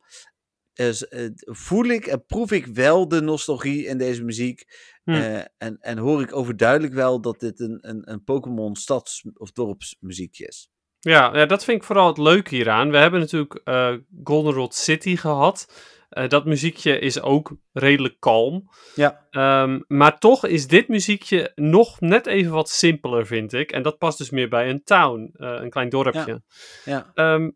Dus, 0.73 1.05
voel 1.35 1.85
ik 1.85 2.05
en 2.05 2.25
proef 2.25 2.51
ik 2.51 2.65
wel 2.65 3.07
de 3.07 3.21
nostalgie 3.21 3.85
in 3.85 3.97
deze 3.97 4.23
muziek. 4.23 4.65
Hm. 5.03 5.11
Eh, 5.11 5.43
en, 5.57 5.77
en 5.79 5.97
hoor 5.97 6.21
ik 6.21 6.35
overduidelijk 6.35 6.93
wel 6.93 7.21
dat 7.21 7.39
dit 7.39 7.59
een, 7.59 7.77
een, 7.81 8.11
een 8.11 8.23
Pokémon 8.23 8.75
stads- 8.75 9.25
of 9.33 9.51
dorpsmuziekje 9.51 10.47
is. 10.47 10.72
Ja, 11.03 11.37
ja, 11.37 11.45
dat 11.45 11.63
vind 11.63 11.77
ik 11.77 11.83
vooral 11.83 12.07
het 12.07 12.17
leuke 12.17 12.55
hieraan. 12.55 12.91
We 12.91 12.97
hebben 12.97 13.19
natuurlijk 13.19 13.61
eh, 13.63 13.93
Goldenrod 14.23 14.75
City 14.75 15.15
gehad. 15.15 15.73
Eh, 16.09 16.27
dat 16.27 16.45
muziekje 16.45 16.99
is 16.99 17.21
ook 17.21 17.55
redelijk 17.73 18.15
kalm. 18.19 18.69
Ja. 18.95 19.27
Ehm, 19.29 19.79
maar 19.87 20.19
toch 20.19 20.45
is 20.45 20.67
dit 20.67 20.87
muziekje 20.87 21.51
nog 21.55 21.99
net 21.99 22.25
even 22.25 22.51
wat 22.51 22.69
simpeler, 22.69 23.25
vind 23.25 23.53
ik. 23.53 23.71
En 23.71 23.81
dat 23.81 23.97
past 23.97 24.17
dus 24.17 24.29
meer 24.29 24.49
bij 24.49 24.69
een 24.69 24.83
town, 24.83 25.29
eh, 25.33 25.57
een 25.61 25.69
klein 25.69 25.89
dorpje. 25.89 26.41
Ja, 26.85 27.11
Ehm, 27.13 27.49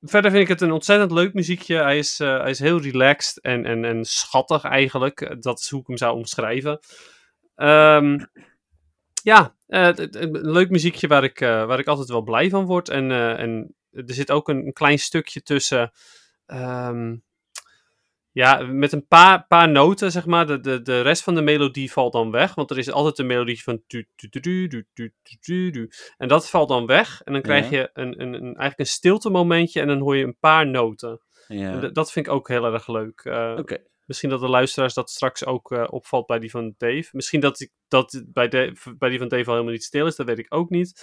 verder 0.00 0.30
vind 0.30 0.42
ik 0.42 0.48
het 0.48 0.60
een 0.60 0.72
ontzettend 0.72 1.12
leuk 1.12 1.34
muziekje. 1.34 1.76
Hij 1.76 1.98
is, 1.98 2.18
hij 2.18 2.50
is 2.50 2.58
heel 2.58 2.80
relaxed 2.80 3.40
en, 3.42 3.64
en, 3.64 3.84
en 3.84 4.04
schattig 4.04 4.64
eigenlijk. 4.64 5.36
Dat 5.42 5.58
is 5.58 5.70
hoe 5.70 5.80
ik 5.80 5.86
hem 5.86 5.96
zou 5.96 6.16
omschrijven. 6.16 6.78
Ehm, 7.54 8.18
ja, 9.24 9.54
eh, 9.66 9.90
een 9.94 10.50
leuk 10.50 10.70
muziekje 10.70 11.06
waar 11.06 11.24
ik, 11.24 11.40
eh, 11.40 11.66
waar 11.66 11.78
ik 11.78 11.86
altijd 11.86 12.08
wel 12.08 12.22
blij 12.22 12.50
van 12.50 12.64
word. 12.64 12.88
En, 12.88 13.10
eh, 13.10 13.38
en 13.38 13.74
er 13.90 14.14
zit 14.14 14.30
ook 14.30 14.48
een, 14.48 14.72
klein 14.72 14.98
stukje 14.98 15.42
tussen. 15.42 15.92
Ehm, 16.46 17.16
ja, 18.30 18.62
met 18.62 18.92
een 18.92 19.06
paar, 19.06 19.46
paar 19.46 19.68
noten, 19.68 20.12
zeg 20.12 20.26
maar. 20.26 20.46
De, 20.46 20.60
de, 20.60 20.82
de 20.82 21.00
rest 21.00 21.22
van 21.22 21.34
de 21.34 21.42
melodie 21.42 21.92
valt 21.92 22.12
dan 22.12 22.30
weg. 22.30 22.54
Want 22.54 22.70
er 22.70 22.78
is 22.78 22.90
altijd 22.90 23.18
een 23.18 23.26
melodie 23.26 23.62
van. 23.62 23.82
Tu, 23.86 24.06
en 26.16 26.28
dat 26.28 26.50
valt 26.50 26.68
dan 26.68 26.86
weg. 26.86 27.22
En 27.22 27.32
dan 27.32 27.42
krijg 27.42 27.70
je 27.70 27.90
een, 27.92 28.20
een, 28.20 28.32
een, 28.34 28.42
eigenlijk 28.42 28.78
een 28.78 28.86
stilte 28.86 29.30
momentje. 29.30 29.80
En 29.80 29.86
dan 29.86 30.00
hoor 30.00 30.16
je 30.16 30.24
een 30.24 30.38
paar 30.40 30.66
noten. 30.66 31.20
Ja. 31.48 31.88
Dat 31.88 32.12
vind 32.12 32.26
ik 32.26 32.32
ook 32.32 32.48
heel 32.48 32.64
erg 32.64 32.88
leuk. 32.88 33.24
Oké. 33.58 33.78
Misschien 34.04 34.30
dat 34.30 34.40
de 34.40 34.48
luisteraars 34.48 34.94
dat 34.94 35.10
straks 35.10 35.44
ook 35.46 35.72
eh, 35.72 35.84
opvalt 35.90 36.26
bij 36.26 36.38
die 36.38 36.50
van 36.50 36.74
Dave. 36.78 37.08
Misschien 37.12 37.40
dat, 37.40 37.60
ik, 37.60 37.70
dat 37.88 38.22
bij, 38.26 38.48
de, 38.48 38.76
bij 38.98 39.08
die 39.08 39.18
van 39.18 39.28
Dave 39.28 39.44
al 39.44 39.52
helemaal 39.52 39.72
niet 39.72 39.84
stil 39.84 40.06
is, 40.06 40.16
dat 40.16 40.26
weet 40.26 40.38
ik 40.38 40.54
ook 40.54 40.70
niet. 40.70 41.02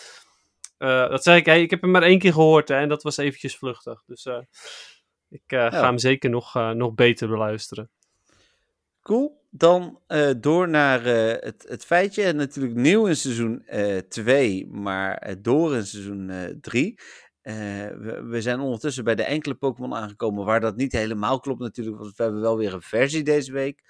Eh, 0.78 1.10
dat 1.10 1.24
zeg 1.24 1.38
ik, 1.38 1.46
hey, 1.46 1.62
ik 1.62 1.70
heb 1.70 1.82
hem 1.82 1.92
maar 1.92 2.04
één 2.04 2.20
keer 2.20 2.34
gehoord 2.34 2.68
hè, 2.68 2.76
en 2.76 2.90
dat 2.90 3.04
was 3.04 3.18
eventjes 3.18 3.58
vluchtig. 3.58 4.04
Dus 4.06 4.26
eh, 4.26 4.42
ik 5.30 5.42
ga 5.46 5.70
hem 5.70 5.98
zeker 5.98 6.30
nog, 6.30 6.54
nog 6.74 6.94
beter 6.94 7.28
beluisteren. 7.28 7.90
Cool. 9.02 9.40
Dan 9.50 10.00
door 10.38 10.70
naar 10.70 11.04
het, 11.04 11.66
het 11.68 11.86
feitje. 11.86 12.24
En 12.24 12.36
natuurlijk 12.36 12.76
nieuw 12.76 13.06
in 13.06 13.16
seizoen 13.16 13.66
2, 14.10 14.68
maar 14.68 15.36
door 15.42 15.76
in 15.76 15.86
seizoen 15.86 16.58
3. 16.62 17.00
We, 17.42 18.22
we 18.30 18.42
zijn 18.42 18.60
ondertussen 18.60 19.04
bij 19.04 19.16
de 19.16 19.24
enkele 19.24 19.56
Pokémon 19.56 19.94
aangekomen 19.96 20.46
waar 20.46 20.60
dat 20.60 20.76
niet 20.76 20.92
helemaal 20.92 21.40
klopt 21.40 21.60
natuurlijk. 21.62 21.98
Want 21.98 22.16
we 22.16 22.24
hebben 22.24 22.42
wel 22.42 22.58
weer 22.58 22.74
een 22.74 22.82
versie 22.82 23.24
deze 23.24 23.52
week. 23.52 23.82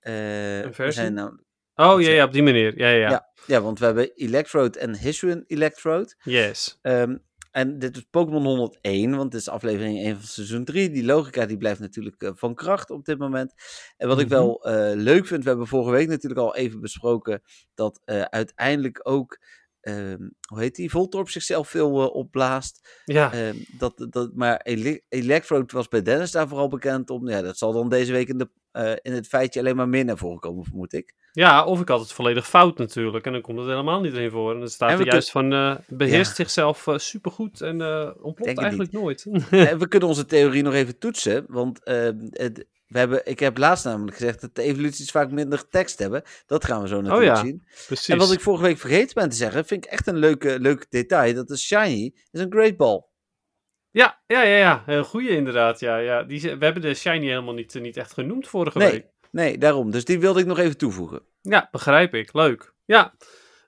Eh, 0.00 0.12
We 0.12 0.68
versie? 0.72 1.10
nou, 1.10 1.38
Oh 1.76 2.00
ja, 2.02 2.10
ja, 2.10 2.24
op 2.24 2.32
die 2.32 2.42
manier. 2.42 2.78
Ja, 2.78 2.88
ja, 2.88 3.10
ja. 3.10 3.28
Ja. 3.46 3.60
want 3.62 3.78
we 3.78 3.84
hebben 3.84 4.14
Electrode 4.14 4.78
en 4.78 4.96
Hisuian 4.98 5.44
Electrode. 5.46 6.14
Yes. 6.22 6.78
Ehm, 6.82 7.16
en 7.50 7.78
dit 7.78 7.96
is 7.96 8.06
Pokémon 8.10 8.44
101, 8.44 9.16
want 9.16 9.32
dit 9.32 9.40
is 9.40 9.48
aflevering 9.48 9.98
1 9.98 10.14
van 10.16 10.24
seizoen 10.24 10.64
3. 10.64 10.90
Die 10.90 11.04
logica 11.04 11.46
die 11.46 11.56
blijft 11.56 11.80
natuurlijk 11.80 12.22
eh, 12.22 12.30
van 12.34 12.54
kracht 12.54 12.90
op 12.90 13.04
dit 13.04 13.18
moment. 13.18 13.54
En 13.96 14.08
wat 14.08 14.20
ik 14.20 14.26
Mhm. 14.28 14.34
wel 14.34 14.64
eh, 14.64 14.96
leuk 14.96 15.26
vind, 15.26 15.42
we 15.42 15.48
hebben 15.48 15.66
vorige 15.66 15.90
week 15.90 16.08
natuurlijk 16.08 16.40
al 16.40 16.56
even 16.56 16.80
besproken 16.80 17.42
dat 17.74 18.00
eh, 18.04 18.20
uiteindelijk 18.22 19.00
ook, 19.02 19.38
ehm, 19.84 20.28
hoe 20.48 20.60
heet 20.60 20.74
die, 20.74 20.90
Voltorp 20.90 21.28
zichzelf 21.28 21.68
veel 21.68 22.02
eh, 22.02 22.14
opblaast. 22.14 23.02
Ja, 23.04 23.32
Ehm, 23.32 23.56
dat, 23.78 24.06
dat, 24.10 24.30
maar 24.34 24.60
Ele 24.62 25.02
Electrode 25.08 25.72
was 25.74 25.88
bij 25.88 26.02
Dennis 26.02 26.30
daar 26.30 26.48
vooral 26.48 26.68
bekend 26.68 27.10
om. 27.10 27.28
Ja, 27.28 27.42
dat 27.42 27.58
zal 27.58 27.72
dan 27.72 27.88
deze 27.88 28.12
week 28.12 28.28
in, 28.28 28.38
de, 28.38 28.48
eh, 28.72 28.92
in 29.02 29.12
het 29.12 29.26
feitje 29.26 29.60
alleen 29.60 29.76
maar 29.76 29.88
meer 29.88 30.04
naar 30.04 30.18
voren 30.18 30.38
komen, 30.40 30.64
vermoed 30.64 30.92
ik. 30.92 31.14
ja, 31.32 31.64
of 31.64 31.80
ik 31.80 31.88
had 31.88 32.00
het 32.00 32.12
volledig 32.12 32.48
fout 32.48 32.78
natuurlijk. 32.78 33.26
En 33.26 33.32
dan 33.32 33.40
komt 33.40 33.58
het 33.58 33.68
helemaal 33.68 34.00
niet 34.00 34.12
erin 34.12 34.30
voor. 34.30 34.52
En 34.52 34.58
dan 34.58 34.68
staat 34.68 34.90
En 34.90 34.98
er 34.98 35.06
juist 35.06 35.30
van, 35.30 35.52
eh, 35.52 35.76
beheerst 35.88 36.30
Ja. 36.30 36.34
zichzelf 36.44 36.86
supergoed 36.96 37.60
en 37.60 37.80
ontploft 38.22 38.58
eigenlijk 38.58 38.92
nooit. 38.92 39.22
We 39.78 39.86
kunnen 39.88 40.08
onze 40.08 40.26
theorie 40.26 40.62
nog 40.62 40.74
even 40.74 40.98
toetsen, 40.98 41.44
want 41.48 41.82
ehm, 41.82 42.16
het, 42.30 42.66
we 42.94 43.00
hebben, 43.00 43.26
ik 43.26 43.38
heb 43.40 43.58
laatst 43.58 43.84
namelijk 43.84 44.16
gezegd 44.16 44.40
dat 44.40 44.54
de 44.54 44.62
evoluties 44.62 45.10
vaak 45.10 45.30
minder 45.30 45.68
tekst 45.68 45.98
hebben. 45.98 46.22
Dat 46.46 46.64
gaan 46.64 46.82
we 46.82 46.88
zo 46.88 47.00
natuurlijk 47.00 47.30
Oh 47.30 47.36
ja, 47.36 47.44
zien. 47.44 47.64
Precies. 47.86 48.08
En 48.08 48.18
wat 48.18 48.32
ik 48.32 48.40
vorige 48.40 48.62
week 48.64 48.78
vergeten 48.78 49.14
ben 49.14 49.28
te 49.28 49.36
zeggen, 49.36 49.64
vind 49.64 49.84
ik 49.84 49.90
echt 49.90 50.06
een 50.06 50.16
leuke, 50.16 50.60
leuk 50.60 50.86
detail. 50.90 51.34
Dat 51.34 51.50
is 51.50 51.66
Shiny 51.66 52.14
is 52.30 52.40
een 52.40 52.52
Great 52.52 52.76
Ball. 52.76 53.02
Ja, 53.90 54.22
ja, 54.26 54.42
ja, 54.42 54.56
ja. 54.56 54.82
Heel 54.86 55.04
goeie 55.04 55.28
inderdaad. 55.28 55.80
Ja, 55.80 55.96
ja. 55.96 56.22
Die, 56.22 56.40
we 56.40 56.64
hebben 56.64 56.82
de 56.82 56.94
Shiny 56.94 57.26
helemaal 57.26 57.54
niet, 57.54 57.74
niet 57.74 57.96
echt 57.96 58.12
genoemd 58.12 58.48
vorige 58.48 58.78
Nee. 58.78 58.90
week. 58.90 59.06
Nee, 59.30 59.58
daarom. 59.58 59.90
Dus 59.90 60.04
die 60.04 60.20
wilde 60.20 60.40
ik 60.40 60.46
nog 60.46 60.58
even 60.58 60.76
toevoegen. 60.76 61.22
Ja, 61.40 61.68
begrijp 61.70 62.14
ik. 62.14 62.32
Leuk. 62.32 62.74
Ja. 62.84 63.14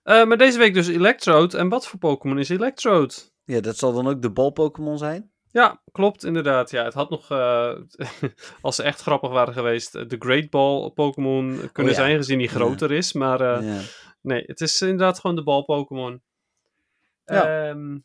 Eh, 0.02 0.24
maar 0.24 0.36
deze 0.36 0.58
week 0.58 0.74
dus 0.74 0.88
Electrode. 0.88 1.58
En 1.58 1.68
wat 1.68 1.86
voor 1.86 1.98
Pokémon 1.98 2.38
is 2.38 2.48
Electrode? 2.48 3.14
Ja, 3.44 3.60
dat 3.60 3.76
zal 3.76 3.92
dan 3.92 4.08
ook 4.08 4.22
de 4.22 4.30
bal 4.30 4.50
Pokémon 4.50 4.98
zijn. 4.98 5.30
Ja, 5.56 5.82
klopt 5.92 6.24
inderdaad. 6.24 6.70
Ja, 6.70 6.84
het 6.84 6.94
had 6.94 7.10
nog, 7.10 7.30
eh, 7.30 7.74
als 8.60 8.76
ze 8.76 8.82
echt 8.82 9.00
grappig 9.00 9.30
waren 9.30 9.54
geweest, 9.54 9.94
eh, 9.94 10.06
de 10.08 10.16
Great 10.18 10.50
Ball 10.50 10.90
Pokémon 10.90 11.56
kunnen 11.72 11.92
Oh 11.92 11.98
ja. 11.98 12.04
zijn, 12.04 12.16
gezien 12.16 12.38
die 12.38 12.46
Ja. 12.48 12.52
groter 12.54 12.92
is. 12.92 13.12
Maar 13.12 13.40
eh, 13.40 13.74
ja. 13.74 13.80
nee, 14.22 14.42
het 14.46 14.60
is 14.60 14.80
inderdaad 14.80 15.18
gewoon 15.18 15.36
de 15.36 15.42
bal 15.42 15.64
Pokémon. 15.64 16.22
Ehm, 17.24 17.98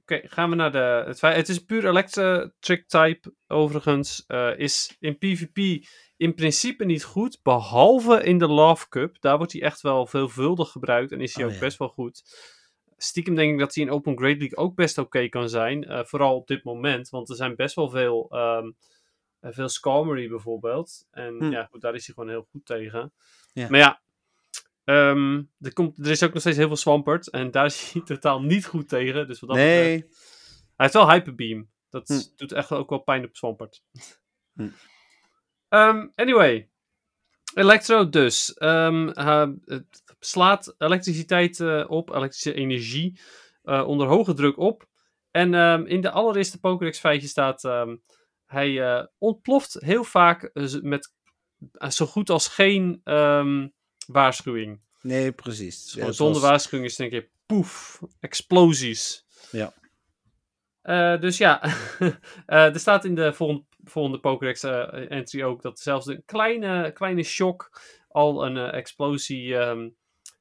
Oké, 0.00 0.20
gaan 0.24 0.50
we 0.50 0.56
naar 0.56 0.72
de. 0.72 1.16
Het, 1.20 1.48
is 1.48 1.58
puur 1.58 1.86
Electric 1.86 2.84
type, 2.88 3.34
overigens. 3.46 4.24
is 4.56 4.96
in 5.00 5.18
PvP 5.18 5.86
in 6.16 6.34
principe 6.34 6.84
niet 6.84 7.04
goed, 7.04 7.40
behalve 7.42 8.22
in 8.22 8.38
de 8.38 8.48
Love 8.48 8.88
Cup. 8.88 9.20
Daar 9.20 9.36
wordt 9.36 9.52
hij 9.52 9.62
echt 9.62 9.80
wel 9.80 10.06
veelvuldig 10.06 10.70
gebruikt 10.70 11.12
en 11.12 11.20
is 11.20 11.34
hij 11.34 11.44
Oh, 11.44 11.52
ook 11.52 11.58
best 11.60 11.78
wel 11.78 11.88
goed. 11.88 12.22
Stiekem 13.00 13.34
denk 13.34 13.52
ik 13.52 13.58
dat 13.58 13.74
hij 13.74 13.84
in 13.84 13.90
Open 13.90 14.18
Great 14.18 14.38
League 14.38 14.58
ook 14.58 14.74
best 14.74 14.98
oké 14.98 15.28
kan 15.28 15.48
zijn. 15.48 15.84
eh, 15.84 16.04
vooral 16.04 16.36
op 16.36 16.46
dit 16.46 16.64
moment, 16.64 17.08
want 17.08 17.28
er 17.28 17.36
zijn 17.36 17.56
best 17.56 17.74
wel 17.74 17.88
veel, 17.90 18.26
eh, 18.30 18.66
veel 19.40 19.68
Skarmory 19.68 20.28
bijvoorbeeld. 20.28 21.06
En 21.10 21.34
Hm. 21.38 21.50
ja, 21.50 21.64
goed, 21.70 21.80
daar 21.80 21.94
is 21.94 22.06
hij 22.06 22.14
gewoon 22.14 22.30
heel 22.30 22.46
goed 22.50 22.66
tegen. 22.66 23.12
Ja. 23.52 23.68
Maar 23.70 23.80
ja, 23.80 24.00
ehm, 24.84 25.42
er, 25.60 25.72
komt, 25.72 25.98
er 25.98 26.10
is 26.10 26.22
ook 26.22 26.32
nog 26.32 26.40
steeds 26.40 26.56
heel 26.56 26.66
veel 26.66 26.76
Swampert. 26.76 27.30
En 27.30 27.50
daar 27.50 27.66
is 27.72 27.92
hij 27.92 28.02
totaal 28.02 28.42
niet 28.42 28.66
goed 28.66 28.88
tegen. 28.88 29.26
Dus 29.26 29.40
wat 29.40 29.48
dat 29.48 29.58
betreft- 29.58 29.82
Nee. 29.84 29.98
hij 29.98 30.06
heeft 30.76 30.92
wel 30.92 31.10
Hyper 31.10 31.34
Beam. 31.34 31.68
Dat 31.90 32.08
Hm. 32.08 32.20
doet 32.36 32.52
echt 32.52 32.72
ook 32.72 32.90
wel 32.90 32.98
pijn 32.98 33.24
op 33.24 33.36
Swampert. 33.36 33.82
Hm. 34.52 34.68
Ehm, 35.68 36.06
anyway. 36.14 36.68
Electro 37.54 38.08
dus. 38.08 38.54
Ehm, 38.54 39.08
hij- 39.12 39.54
het 39.64 40.02
slaat 40.20 40.74
elektriciteit 40.78 41.60
eh, 41.60 41.84
op, 41.88 42.10
elektrische 42.10 42.54
energie, 42.54 43.20
eh, 43.62 43.86
onder 43.86 44.06
hoge 44.06 44.34
druk 44.34 44.58
op. 44.58 44.86
En 45.30 45.54
ehm, 45.54 45.84
in 45.86 46.00
de 46.00 46.10
allereerste 46.10 46.58
Pokédex 46.60 46.98
feitje 46.98 47.28
staat... 47.28 47.64
ehm, 47.64 47.96
hij 48.46 48.82
eh, 48.96 49.04
ontploft 49.18 49.76
heel 49.80 50.04
vaak 50.04 50.42
eh, 50.42 50.74
met 50.80 51.12
eh, 51.72 51.90
zo 51.90 52.06
goed 52.06 52.30
als 52.30 52.48
geen 52.48 53.00
waarschuwing. 54.06 54.80
Nee, 55.02 55.32
precies. 55.32 55.92
Ja, 55.92 56.12
zonder 56.12 56.40
was- 56.40 56.50
waarschuwing 56.50 56.88
is 56.90 56.96
denk 56.96 57.12
je 57.12 57.28
poef, 57.46 58.00
explosies. 58.20 59.26
Ja. 59.50 59.72
Eh, 60.82 61.20
dus 61.20 61.38
ja, 61.38 61.62
Eh, 62.46 62.74
er 62.74 62.80
staat 62.80 63.04
in 63.04 63.14
de 63.14 63.32
volgende, 63.32 63.64
volgende 63.84 64.20
Pokédex 64.20 64.62
eh, 64.62 65.10
entry 65.10 65.42
ook 65.42 65.62
dat 65.62 65.80
zelfs 65.80 66.06
een 66.06 66.22
kleine, 66.26 66.92
kleine 66.92 67.22
shock 67.22 67.80
al 68.08 68.46
een 68.46 68.56
eh, 68.56 68.74
explosie 68.74 69.56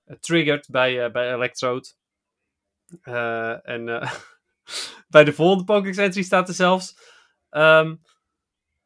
eh, 0.07 0.17
triggert 0.19 0.69
bij, 0.69 1.05
eh, 1.05 1.11
bij 1.11 1.33
Electrode. 1.33 1.87
En 3.63 3.85
bij 5.09 5.23
de 5.23 5.33
volgende 5.33 5.63
Pokédex 5.63 5.97
entry 5.97 6.21
staat 6.21 6.47
er 6.47 6.53
zelfs... 6.53 6.97
ehm, 7.49 7.95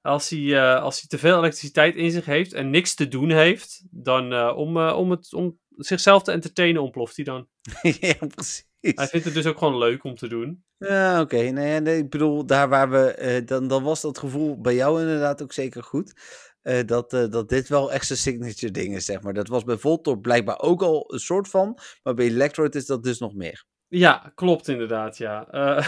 als 0.01 0.29
hij, 0.29 0.39
eh, 0.39 0.81
als 0.81 0.99
hij 0.99 1.07
te 1.07 1.17
veel 1.17 1.37
elektriciteit 1.37 1.95
in 1.95 2.11
zich 2.11 2.25
heeft 2.25 2.53
en 2.53 2.69
niks 2.69 2.95
te 2.95 3.07
doen 3.07 3.31
heeft, 3.31 3.83
dan 3.91 4.51
om, 4.53 4.77
om, 4.77 5.11
het, 5.11 5.33
om 5.33 5.59
zichzelf 5.69 6.23
te 6.23 6.31
entertainen 6.31 6.81
ontploft 6.81 7.15
hij 7.15 7.25
dan. 7.25 7.47
ja, 7.99 8.13
precies. 8.27 8.70
Hij 8.81 9.07
vindt 9.07 9.25
het 9.25 9.33
dus 9.33 9.45
ook 9.45 9.57
gewoon 9.57 9.77
leuk 9.77 10.03
om 10.03 10.15
te 10.15 10.27
doen. 10.27 10.63
Ja, 10.77 11.21
oké. 11.21 11.37
Nee, 11.37 11.79
nee, 11.79 11.97
ik 11.97 12.09
bedoel, 12.09 12.45
daar 12.45 12.69
waar 12.69 12.89
we, 12.89 13.11
eh, 13.11 13.45
dan, 13.45 13.67
dan 13.67 13.83
was 13.83 14.01
dat 14.01 14.17
gevoel 14.17 14.61
bij 14.61 14.75
jou 14.75 15.01
inderdaad 15.01 15.41
ook 15.41 15.53
zeker 15.53 15.83
goed. 15.83 16.13
Eh, 16.61 16.85
dat, 16.85 17.13
eh, 17.13 17.29
dat 17.29 17.49
dit 17.49 17.67
wel 17.67 17.91
echt 17.91 18.05
zijn 18.05 18.19
signature 18.19 18.71
ding 18.71 18.95
is, 18.95 19.05
zeg 19.05 19.21
maar. 19.21 19.33
Dat 19.33 19.47
was 19.47 19.63
bij 19.63 19.77
Voltorb 19.77 20.21
blijkbaar 20.21 20.59
ook 20.59 20.81
al 20.81 21.13
een 21.13 21.19
soort 21.19 21.47
van, 21.47 21.77
maar 22.03 22.13
bij 22.13 22.25
Electrode 22.25 22.77
is 22.77 22.85
dat 22.85 23.03
dus 23.03 23.19
nog 23.19 23.33
meer. 23.33 23.65
Ja, 23.87 24.31
klopt 24.35 24.67
inderdaad, 24.67 25.17
ja. 25.17 25.47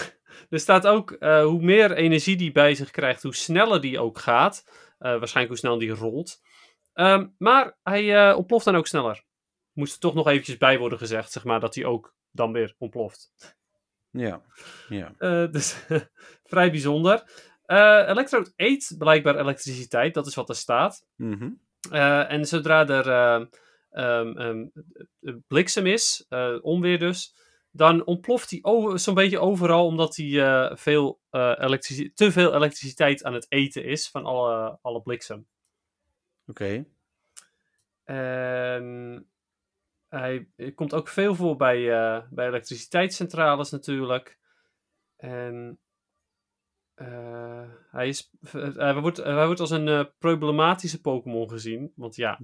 Er 0.50 0.60
staat 0.60 0.88
ook 0.88 1.16
hoe 1.20 1.62
meer 1.62 1.92
energie 1.92 2.36
die 2.36 2.52
bij 2.52 2.76
zich 2.76 2.92
krijgt, 2.92 3.24
hoe 3.24 3.36
sneller 3.36 3.82
die 3.82 4.00
ook 4.00 4.20
gaat. 4.20 4.64
Waarschijnlijk 4.98 5.48
hoe 5.48 5.58
snel 5.58 5.78
die 5.78 5.92
rolt. 5.92 6.42
Ehm, 6.94 7.28
maar 7.38 7.78
hij 7.84 8.34
ontploft 8.34 8.66
dan 8.66 8.76
ook 8.76 8.88
sneller. 8.88 9.24
Moest 9.74 9.94
er 9.94 10.00
toch 10.00 10.14
nog 10.14 10.28
eventjes 10.28 10.58
bij 10.58 10.78
worden 10.78 10.98
gezegd, 10.98 11.32
zeg 11.32 11.44
maar, 11.44 11.60
dat 11.60 11.76
hij 11.76 11.86
ook 11.86 12.16
dan 12.32 12.52
weer 12.52 12.76
ontploft. 12.78 13.32
Ja. 14.10 14.42
ja. 14.90 15.14
Eh, 15.18 15.52
dus 15.52 15.86
vrij 16.52 16.72
bijzonder. 16.72 17.24
Eh 17.66 18.08
Electrode 18.08 18.54
eet 18.56 18.96
blijkbaar 18.98 19.40
elektriciteit, 19.40 20.14
dat 20.14 20.28
is 20.28 20.36
wat 20.36 20.50
er 20.50 20.56
staat. 20.56 21.08
Mhm. 21.16 21.50
Eh, 21.92 22.32
en 22.32 22.46
zodra 22.46 22.88
er 22.88 23.10
eh, 23.10 23.46
ehm, 23.90 24.38
ehm, 24.38 24.66
eh, 25.22 25.34
bliksem 25.48 25.86
is, 25.86 26.28
onweer 26.62 27.00
dus, 27.00 27.36
dan 27.72 28.06
ontploft 28.06 28.50
hij 28.50 28.62
zo'n 28.98 29.14
beetje 29.14 29.40
overal 29.40 29.86
omdat 29.86 30.16
hij 30.16 30.72
veel, 30.78 31.20
te 32.14 32.32
veel 32.32 32.54
elektriciteit 32.54 33.24
aan 33.24 33.34
het 33.34 33.46
eten 33.50 33.86
is 33.86 34.10
van 34.10 34.26
alle, 34.26 34.78
alle 34.82 35.02
bliksem. 35.02 35.48
Oké. 36.48 36.86
En 38.04 39.28
hij 40.20 40.48
er 40.56 40.74
komt 40.74 40.94
ook 40.94 41.08
veel 41.08 41.36
voor 41.36 41.56
bij, 41.56 41.92
eh, 41.92 42.24
bij 42.30 42.48
elektriciteitscentrales 42.48 43.70
natuurlijk. 43.70 44.40
En 45.16 45.80
eh, 46.94 47.70
hij, 47.92 48.08
is, 48.08 48.30
eh, 48.42 48.76
hij, 48.76 48.96
wordt, 48.96 49.18
hij 49.18 49.46
wordt 49.46 49.60
als 49.60 49.72
een 49.72 49.88
eh, 49.88 50.06
problematische 50.18 51.02
Pokémon 51.02 51.50
gezien. 51.50 51.92
Want 51.96 52.16
ja, 52.16 52.40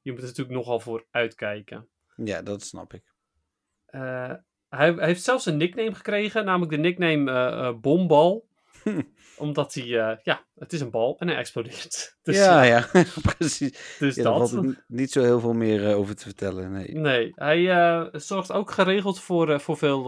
je 0.00 0.10
moet 0.10 0.20
er 0.20 0.26
natuurlijk 0.26 0.56
nogal 0.56 0.80
voor 0.80 1.06
uitkijken. 1.10 1.88
Ja, 2.16 2.42
dat 2.42 2.62
snap 2.62 2.92
ik. 2.92 3.14
Eh, 3.86 4.34
hij, 4.68 4.92
hij 4.92 5.06
heeft 5.06 5.22
zelfs 5.22 5.46
een 5.46 5.56
nickname 5.56 5.94
gekregen, 5.94 6.44
namelijk 6.44 6.70
de 6.70 6.78
nickname 6.78 7.30
eh, 7.30 7.66
eh, 7.66 7.76
Bombal. 7.76 8.48
Omdat 9.36 9.74
hij, 9.74 9.84
eh, 9.84 10.16
ja, 10.22 10.44
het 10.54 10.72
is 10.72 10.80
een 10.80 10.90
bal 10.90 11.16
en 11.18 11.28
hij 11.28 11.36
explodeert. 11.36 12.08
Dus, 12.22 12.36
ja, 12.36 12.62
eh, 12.62 12.68
ja, 12.68 12.86
precies. 13.36 13.96
dus 13.98 14.14
Ja, 14.14 14.22
dat. 14.22 14.50
valt 14.50 14.66
niet 14.86 15.10
zo 15.12 15.22
heel 15.22 15.40
veel 15.40 15.52
meer 15.52 15.86
eh, 15.88 15.98
over 15.98 16.16
te 16.16 16.22
vertellen. 16.22 16.72
Nee. 16.72 16.94
Nee, 16.94 17.32
hij 17.34 17.64
zorgt 18.12 18.52
ook 18.52 18.70
geregeld 18.70 19.20
voor, 19.20 19.60
voor 19.60 19.76
veel, 19.76 20.02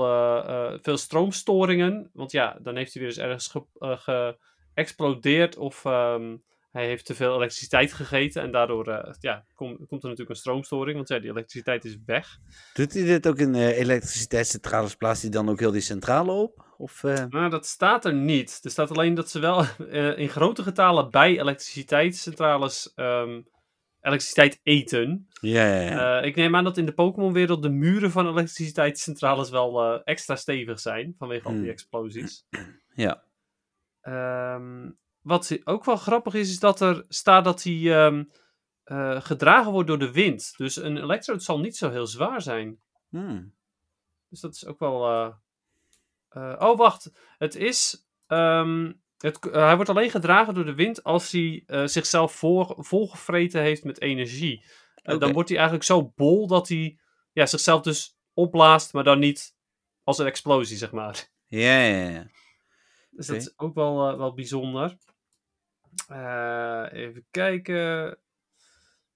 veel 0.82 0.96
stroomstoringen. 0.96 2.10
Want 2.12 2.32
ja, 2.32 2.58
dan 2.62 2.76
heeft 2.76 2.92
hij 2.92 3.02
weer 3.02 3.10
eens 3.10 3.20
ergens 3.20 3.48
ge- 3.48 4.36
geëxplodeerd 4.74 5.56
of 5.56 5.84
ehm, 5.84 6.36
hij 6.70 6.86
heeft 6.86 7.04
te 7.06 7.14
veel 7.14 7.34
elektriciteit 7.36 7.92
gegeten. 7.92 8.42
En 8.42 8.50
daardoor 8.52 9.16
ja, 9.20 9.44
kom- 9.54 9.76
komt 9.86 10.02
er 10.02 10.08
natuurlijk 10.08 10.30
een 10.30 10.36
stroomstoring, 10.36 10.96
want 10.96 11.08
ja, 11.08 11.18
die 11.18 11.30
elektriciteit 11.30 11.84
is 11.84 11.96
weg. 12.06 12.38
Doet 12.74 12.92
hij 12.94 13.04
dit 13.04 13.26
ook 13.26 13.38
in 13.38 13.54
elektriciteitscentrales? 13.54 14.94
Plaatst 14.94 15.22
hij 15.22 15.30
dan 15.30 15.48
ook 15.50 15.60
heel 15.60 15.70
die 15.72 15.80
centrale 15.80 16.32
op? 16.32 16.61
Of, 16.82 17.04
eh, 17.04 17.24
Maar 17.28 17.50
dat 17.50 17.66
staat 17.66 18.04
er 18.04 18.14
niet. 18.14 18.60
Er 18.62 18.70
staat 18.70 18.90
alleen 18.90 19.14
dat 19.14 19.30
ze 19.30 19.38
wel 19.38 19.64
eh, 19.90 20.18
in 20.18 20.28
grote 20.28 20.62
getalen 20.62 21.10
bij 21.10 21.38
elektriciteitscentrales 21.38 22.92
ehm, 22.94 23.40
elektriciteit 24.00 24.60
eten. 24.62 25.28
Ja, 25.40 25.66
ja, 25.66 25.80
ja. 25.80 26.20
Eh, 26.20 26.26
ik 26.26 26.36
neem 26.36 26.56
aan 26.56 26.64
dat 26.64 26.78
in 26.78 26.86
de 26.86 26.92
Pokémon-wereld 26.92 27.62
de 27.62 27.70
muren 27.70 28.10
van 28.10 28.28
elektriciteitscentrales 28.28 29.50
wel 29.50 30.02
extra 30.04 30.36
stevig 30.36 30.80
zijn 30.80 31.14
vanwege 31.18 31.44
al 31.46 31.52
die 31.52 31.60
Hmm. 31.60 31.70
explosies. 31.70 32.46
ja. 32.94 33.22
Ehm, 34.00 34.90
wat 35.20 35.58
ook 35.64 35.84
wel 35.84 35.96
grappig 35.96 36.34
is, 36.34 36.50
is 36.50 36.58
dat 36.60 36.80
er 36.80 37.04
staat 37.08 37.44
dat 37.44 37.62
hij 37.62 38.04
ehm, 38.04 38.24
eh, 38.84 39.20
gedragen 39.20 39.72
wordt 39.72 39.88
door 39.88 39.98
de 39.98 40.12
wind. 40.12 40.54
Dus 40.56 40.76
een 40.76 40.96
Electrode 40.96 41.40
zal 41.40 41.60
niet 41.60 41.76
zo 41.76 41.90
heel 41.90 42.06
zwaar 42.06 42.42
zijn. 42.42 42.80
Hmm. 43.08 43.54
Dus 44.28 44.40
dat 44.40 44.54
is 44.54 44.66
ook 44.66 44.78
wel. 44.78 45.30
Eh, 46.32 46.54
oh, 46.58 46.78
wacht. 46.78 47.12
Het 47.38 47.54
is. 47.54 48.06
ehm, 48.26 48.92
het, 49.18 49.46
eh, 49.46 49.64
hij 49.64 49.74
wordt 49.74 49.90
alleen 49.90 50.10
gedragen 50.10 50.54
door 50.54 50.64
de 50.64 50.74
wind 50.74 51.04
als 51.04 51.32
hij 51.32 51.62
eh, 51.66 51.86
zichzelf 51.86 52.32
voor, 52.32 52.74
volgevreten 52.78 53.62
heeft 53.62 53.84
met 53.84 54.00
energie. 54.00 54.64
Oké. 55.02 55.18
Dan 55.18 55.32
wordt 55.32 55.48
hij 55.48 55.58
eigenlijk 55.58 55.86
zo 55.86 56.12
bol 56.16 56.46
dat 56.46 56.68
hij 56.68 56.98
ja, 57.32 57.46
zichzelf 57.46 57.82
dus 57.82 58.16
opblaast, 58.34 58.92
maar 58.92 59.04
dan 59.04 59.18
niet 59.18 59.56
als 60.02 60.18
een 60.18 60.26
explosie, 60.26 60.76
zeg 60.76 60.92
maar. 60.92 61.30
Ja, 61.46 61.82
ja, 61.82 62.08
ja. 62.08 62.26
Dus 63.10 63.26
dat 63.26 63.36
is 63.36 63.58
ook 63.58 63.74
wel, 63.74 64.18
wel 64.18 64.34
bijzonder. 64.34 64.96
Even 66.92 67.26
kijken. 67.30 68.18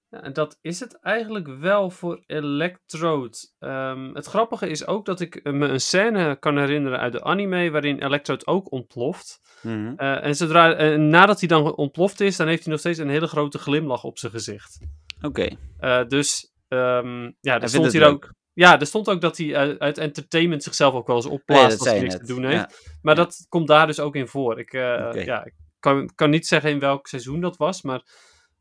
Ja, 0.09 0.21
en 0.23 0.33
dat 0.33 0.57
is 0.61 0.79
het 0.79 0.99
eigenlijk 1.01 1.47
wel 1.47 1.89
voor 1.89 2.23
Electrode. 2.25 3.37
Ehm, 3.59 4.13
het 4.13 4.25
grappige 4.25 4.67
is 4.69 4.85
ook 4.87 5.05
dat 5.05 5.19
ik 5.19 5.35
eh, 5.35 5.53
me 5.53 5.67
een 5.67 5.79
scène 5.81 6.35
kan 6.39 6.57
herinneren 6.57 6.99
uit 6.99 7.11
de 7.13 7.23
anime 7.23 7.71
waarin 7.71 7.99
Electrode 8.03 8.45
ook 8.45 8.71
ontploft. 8.71 9.39
Mhm. 9.61 9.93
Eh, 9.97 10.23
en 10.25 10.35
zodra, 10.35 10.73
eh, 10.73 10.97
nadat 10.97 11.39
hij 11.39 11.47
dan 11.47 11.75
ontploft 11.75 12.19
is, 12.21 12.35
dan 12.37 12.47
heeft 12.47 12.63
hij 12.63 12.71
nog 12.71 12.79
steeds 12.79 12.99
een 12.99 13.09
hele 13.09 13.27
grote 13.27 13.57
glimlach 13.57 14.03
op 14.03 14.17
zijn 14.19 14.31
gezicht. 14.31 14.79
Oké. 15.21 15.47
Dus 16.07 16.51
ehm, 16.67 17.31
ja, 17.39 17.61
er 17.61 17.69
stond 17.69 17.91
hier 17.91 18.01
leuk. 18.01 18.09
ook. 18.11 18.33
Ja, 18.53 18.79
er 18.79 18.85
stond 18.85 19.09
ook 19.09 19.21
dat 19.21 19.37
hij 19.37 19.55
uit, 19.55 19.79
uit 19.79 19.97
entertainment 19.97 20.63
zichzelf 20.63 20.93
ook 20.93 21.07
wel 21.07 21.15
eens 21.15 21.25
opblaast 21.25 21.69
dat 21.69 21.79
als 21.79 21.89
hij 21.89 21.99
niks 21.99 22.17
te 22.17 22.25
doen 22.25 22.43
heeft. 22.45 22.81
Ja. 22.83 22.91
Maar 23.01 23.15
Ja. 23.15 23.23
dat 23.23 23.45
komt 23.49 23.67
daar 23.67 23.87
dus 23.87 23.99
ook 23.99 24.15
in 24.15 24.27
voor. 24.27 24.59
Ik, 24.59 24.71
ja, 24.71 25.45
ik 25.45 25.53
kan, 25.79 26.11
kan 26.15 26.29
niet 26.29 26.47
zeggen 26.47 26.69
in 26.69 26.79
welk 26.79 27.07
seizoen 27.07 27.39
dat 27.41 27.57
was, 27.57 27.81
maar 27.81 28.01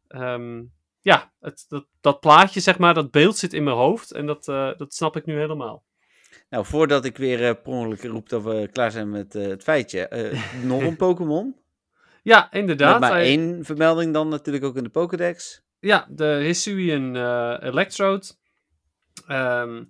ehm, 0.08 0.62
ja, 1.06 1.32
het, 1.40 1.64
dat, 1.68 1.86
dat 2.00 2.20
plaatje, 2.20 2.60
zeg 2.60 2.78
maar, 2.78 2.94
dat 2.94 3.10
beeld 3.10 3.36
zit 3.36 3.52
in 3.52 3.64
mijn 3.64 3.76
hoofd 3.76 4.12
en 4.12 4.26
dat, 4.26 4.48
eh, 4.48 4.70
dat 4.76 4.94
snap 4.94 5.16
ik 5.16 5.26
nu 5.26 5.38
helemaal. 5.38 5.84
Nou, 6.48 6.64
voordat 6.64 7.04
ik 7.04 7.16
weer 7.16 7.48
eh 7.48 7.62
per 7.62 7.72
ongeluk 7.72 8.02
roep 8.04 8.28
dat 8.28 8.42
we 8.42 8.68
klaar 8.72 8.90
zijn 8.90 9.10
met 9.10 9.34
eh, 9.34 9.46
het 9.46 9.62
feitje. 9.62 10.32
nog 10.64 10.82
een 10.82 10.96
Pokémon. 10.96 11.56
Ja, 12.22 12.48
Met 12.50 12.60
inderdaad. 12.60 13.00
maar 13.00 13.10
hij- 13.10 13.22
één 13.24 13.64
vermelding 13.64 14.12
dan 14.12 14.28
natuurlijk 14.28 14.64
ook 14.64 14.76
in 14.76 14.82
de 14.82 14.88
Pokédex. 14.90 15.62
Ja, 15.78 16.06
de 16.10 16.40
Hisuian 16.42 17.16
Electrode. 17.62 18.26
Ehm, 19.26 19.84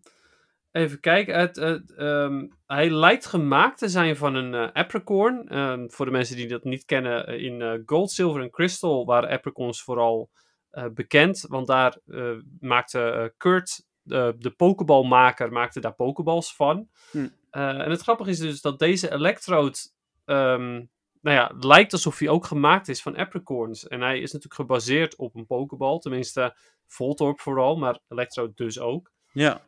even 0.73 1.01
kijken. 1.01 1.39
Het, 1.39 1.57
het, 1.57 1.95
ehm, 1.97 2.47
hij 2.67 2.91
lijkt 2.91 3.27
gemaakt 3.27 3.79
te 3.79 3.89
zijn 3.89 4.17
van 4.17 4.35
een 4.35 4.75
apricorn. 4.75 5.49
Ehm, 5.49 5.89
voor 5.89 6.05
de 6.05 6.13
mensen 6.13 6.37
die 6.37 6.49
dat 6.49 6.65
niet 6.65 6.85
kennen, 6.85 7.27
in 7.41 7.83
Gold, 7.87 8.11
Silver 8.11 8.43
en 8.43 8.51
Crystal 8.51 9.05
waren 9.05 9.31
apricorns 9.31 9.83
vooral 9.83 10.31
bekend. 10.95 11.45
Want 11.49 11.67
daar 11.67 11.99
eh, 12.07 12.37
maakte 12.61 13.01
eh, 13.01 13.29
Kurt, 13.37 13.85
de 14.03 14.35
de 14.39 14.51
Pokébalmaker, 14.51 15.53
maakte 15.53 15.81
daar 15.81 15.95
Pokéballs 15.95 16.55
van. 16.55 16.89
Hm. 17.11 17.29
Eh, 17.51 17.69
en 17.69 17.91
het 17.91 18.03
grappige 18.03 18.31
is 18.31 18.39
dus 18.39 18.61
dat 18.61 18.79
deze 18.79 19.13
Electrode... 19.13 19.79
ehm, 20.25 20.85
nou 21.21 21.37
ja, 21.37 21.51
het 21.55 21.65
lijkt 21.65 21.93
alsof 21.93 22.19
hij 22.19 22.29
ook 22.29 22.47
gemaakt 22.47 22.89
is 22.89 23.03
van 23.03 23.17
apricorns. 23.17 23.89
En 23.89 24.01
hij 24.01 24.17
is 24.21 24.33
natuurlijk 24.33 24.61
gebaseerd 24.61 25.17
op 25.17 25.35
een 25.35 25.47
Pokéball. 25.47 25.99
Tenminste, 25.99 26.57
Voltorb 26.87 27.41
vooral, 27.41 27.77
maar 27.77 28.01
Electrode 28.09 28.53
dus 28.55 28.81
ook. 28.81 29.13
Ja. 29.33 29.63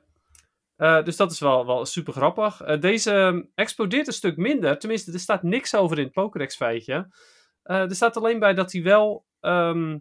Eh, 0.79 1.05
dus 1.05 1.17
dat 1.17 1.33
is 1.33 1.41
wel, 1.41 1.67
wel 1.67 1.87
super 1.87 2.13
grappig. 2.13 2.61
Eh, 2.61 2.81
deze 2.81 3.11
ehm, 3.13 3.43
explodeert 3.55 4.07
een 4.07 4.13
stuk 4.13 4.37
minder. 4.37 4.79
Tenminste, 4.79 5.13
er 5.13 5.19
staat 5.19 5.43
niks 5.43 5.75
over 5.75 5.99
in 5.99 6.05
het 6.05 6.13
Pokédex 6.13 6.57
feitje. 6.57 7.15
Eh, 7.63 7.81
er 7.81 7.95
staat 7.95 8.17
alleen 8.17 8.39
bij 8.39 8.55
dat 8.55 8.73
hij 8.73 8.83
wel 8.83 9.27
ehm, 9.41 9.99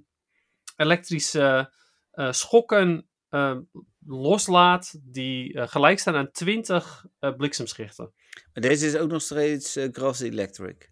elektrische 0.78 1.74
eh, 2.12 2.32
schokken 2.32 3.08
eh, 3.30 3.58
loslaat 4.06 5.00
die 5.04 5.54
eh, 5.54 5.68
gelijk 5.68 6.00
staan 6.00 6.16
aan 6.16 6.32
20 6.32 7.06
eh, 7.20 7.36
bliksemschichten. 7.36 8.14
Maar 8.54 8.64
deze 8.64 8.86
is 8.86 8.98
ook 8.98 9.10
nog 9.10 9.22
steeds 9.22 9.78
Grass 9.92 10.20
Electric. 10.22 10.92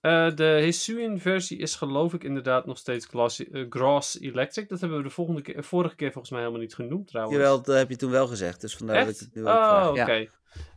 De 0.00 0.58
Hisuian 0.62 1.18
versie 1.18 1.58
is 1.58 1.74
geloof 1.74 2.14
ik 2.14 2.24
inderdaad 2.24 2.66
nog 2.66 2.78
steeds 2.78 3.06
Glass, 3.06 3.48
eh, 3.48 3.66
Grass 3.68 4.20
Electric. 4.20 4.68
Dat 4.68 4.80
hebben 4.80 4.98
we 4.98 5.04
de 5.04 5.10
volgende 5.10 5.42
keer, 5.42 5.64
vorige 5.64 5.96
keer 5.96 6.12
volgens 6.12 6.30
mij 6.32 6.40
helemaal 6.40 6.62
niet 6.62 6.74
genoemd 6.74 7.06
trouwens. 7.06 7.36
Jawel, 7.36 7.62
dat 7.62 7.76
heb 7.76 7.88
je 7.88 7.96
toen 7.96 8.10
wel 8.10 8.26
gezegd. 8.26 8.60
Dus 8.60 8.76
vandaar 8.76 9.04
dat 9.04 9.14
ik 9.14 9.20
het 9.20 9.34
nu 9.34 9.42
ook 9.42 9.48
Oh, 9.48 9.88
oké. 9.90 10.12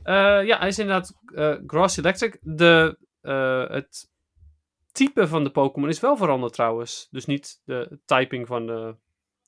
Ja. 0.04 0.40
Ja, 0.40 0.60
hij 0.60 0.68
is 0.68 0.80
inderdaad 0.80 1.14
Grass 1.68 1.98
Electric. 1.98 2.38
De, 2.42 2.98
het 3.72 4.12
type 4.94 5.28
van 5.28 5.44
de 5.44 5.52
Pokémon 5.52 5.90
is 5.90 6.00
wel 6.00 6.18
veranderd 6.18 6.54
trouwens. 6.54 7.08
Dus 7.12 7.26
niet 7.26 7.62
de 7.66 8.00
typing 8.06 8.48
van 8.48 8.68
de 8.68 8.96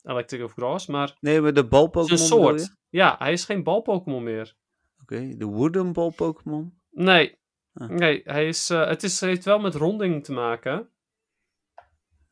Electric 0.03 0.43
of 0.43 0.53
Grass, 0.53 0.87
maar 0.87 1.17
Nee, 1.19 1.41
maar 1.41 1.53
de 1.53 1.67
bal 1.67 1.81
zijn 1.81 1.91
Pokémon 1.91 2.29
bedoel 2.29 2.53
je? 2.53 2.59
soort. 2.59 2.77
Ja, 2.89 3.15
hij 3.19 3.31
is 3.31 3.45
geen 3.45 3.63
bal-Pokémon 3.63 4.23
meer. 4.23 4.55
Oké, 5.01 5.37
de 5.37 5.45
Wooden 5.45 5.93
bal 5.93 6.13
Pokémon. 6.13 6.79
Nee. 6.91 7.37
Ah. 7.73 7.89
Nee, 7.89 8.21
hij 8.23 8.47
is, 8.47 8.69
eh, 8.69 8.87
het 8.87 9.03
is, 9.03 9.19
heeft 9.21 9.45
wel 9.45 9.59
met 9.59 9.75
ronding 9.75 10.23
te 10.23 10.31
maken. 10.31 10.89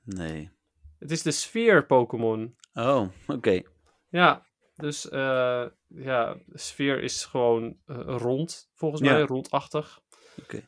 Nee. 0.04 0.52
Het 1.00 1.12
is 1.12 1.22
de 1.22 1.32
Sphere 1.32 1.86
Pokémon. 1.86 2.56
Oh, 2.74 3.08
oké. 3.28 3.62
Ja, 4.10 4.46
dus 4.76 5.10
eh, 5.10 5.66
ja, 5.88 6.38
sfeer 6.54 7.04
is 7.04 7.26
gewoon 7.26 7.78
eh, 7.86 7.98
rond, 8.06 8.70
volgens 8.74 9.02
mij, 9.02 9.22
rondachtig. 9.22 10.02
Oké. 10.42 10.68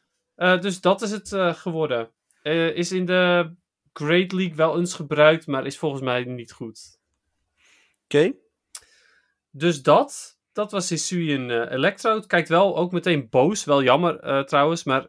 Dus 0.59 0.81
dat 0.81 1.01
is 1.01 1.11
het 1.11 1.57
geworden. 1.57 2.11
Eh, 2.45 2.75
is 2.75 2.91
in 2.91 3.05
de 3.05 3.53
Great 3.93 4.31
League 4.31 4.55
wel 4.55 4.77
eens 4.79 4.93
gebruikt, 4.93 5.47
maar 5.47 5.65
is 5.65 5.77
volgens 5.77 6.01
mij 6.01 6.23
niet 6.23 6.51
goed. 6.51 6.99
Oké. 8.03 8.33
Dus 9.51 9.81
dat. 9.81 10.39
dat 10.51 10.71
was 10.71 10.89
Hisuian 10.89 11.49
uh, 11.49 11.71
Electrode. 11.71 12.27
Kijkt 12.27 12.49
wel 12.49 12.77
ook 12.77 12.91
meteen 12.91 13.29
boos. 13.29 13.63
Wel 13.63 13.83
jammer 13.83 14.23
uh, 14.23 14.43
trouwens, 14.43 14.83
maar 14.83 15.07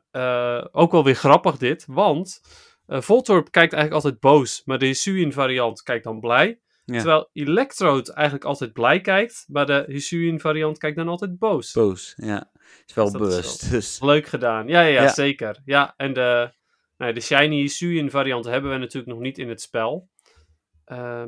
ook 0.73 0.93
wel 0.93 1.05
weer 1.05 1.15
grappig 1.15 1.57
dit. 1.57 1.85
Want 1.87 2.41
Voltorb 2.87 3.51
kijkt 3.51 3.73
eigenlijk 3.73 4.05
altijd 4.05 4.21
boos. 4.21 4.63
Maar 4.65 4.79
de 4.79 4.87
Hisuian 4.87 5.33
variant 5.33 5.83
kijkt 5.83 6.05
dan 6.05 6.21
blij. 6.21 6.61
Ja. 6.85 6.97
Terwijl 6.97 7.31
Electrode 7.33 8.13
eigenlijk 8.13 8.45
altijd 8.45 8.73
blij 8.73 9.01
kijkt. 9.01 9.45
Maar 9.49 9.67
de 9.67 9.85
Hisuian 9.87 10.41
variant 10.41 10.79
kijkt 10.79 10.97
dan 10.97 11.09
altijd 11.09 11.39
boos. 11.39 11.73
Boos, 11.73 12.15
ja. 12.17 12.51
Is 12.87 12.95
wel 12.95 13.05
dus 13.05 13.21
bewust. 13.21 13.63
Is 13.63 13.69
wel 13.69 13.79
dus. 13.79 14.01
Leuk 14.01 14.27
gedaan. 14.27 14.69
Ja, 14.69 14.81
ja, 14.81 15.03
ja, 15.03 15.09
zeker. 15.09 15.61
Ja, 15.65 15.95
en 15.97 16.13
de, 16.13 16.55
nou, 16.97 17.13
de 17.13 17.21
Shiny 17.21 17.57
Hisuian 17.57 18.11
variant 18.11 18.45
hebben 18.45 18.71
we 18.71 18.77
natuurlijk 18.77 19.13
nog 19.13 19.21
niet 19.21 19.39
in 19.39 19.49
het 19.49 19.61
spel. 19.61 20.09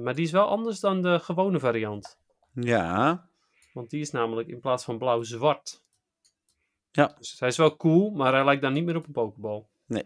maar 0.00 0.14
die 0.14 0.24
is 0.24 0.30
wel 0.30 0.46
anders 0.46 0.80
dan 0.80 1.02
de 1.02 1.18
gewone 1.18 1.58
variant. 1.58 2.18
Ja. 2.52 3.28
Want 3.72 3.90
die 3.90 4.00
is 4.00 4.10
namelijk 4.10 4.48
in 4.48 4.60
plaats 4.60 4.84
van 4.84 4.98
blauw 4.98 5.22
zwart. 5.22 5.82
Ja. 6.90 7.14
Dus 7.18 7.38
hij 7.38 7.48
is 7.48 7.56
wel 7.56 7.76
cool, 7.76 8.10
maar 8.10 8.32
hij 8.32 8.44
lijkt 8.44 8.62
dan 8.62 8.72
niet 8.72 8.84
meer 8.84 8.96
op 8.96 9.06
een 9.06 9.12
pokeball. 9.12 9.66
Nee. 9.86 10.04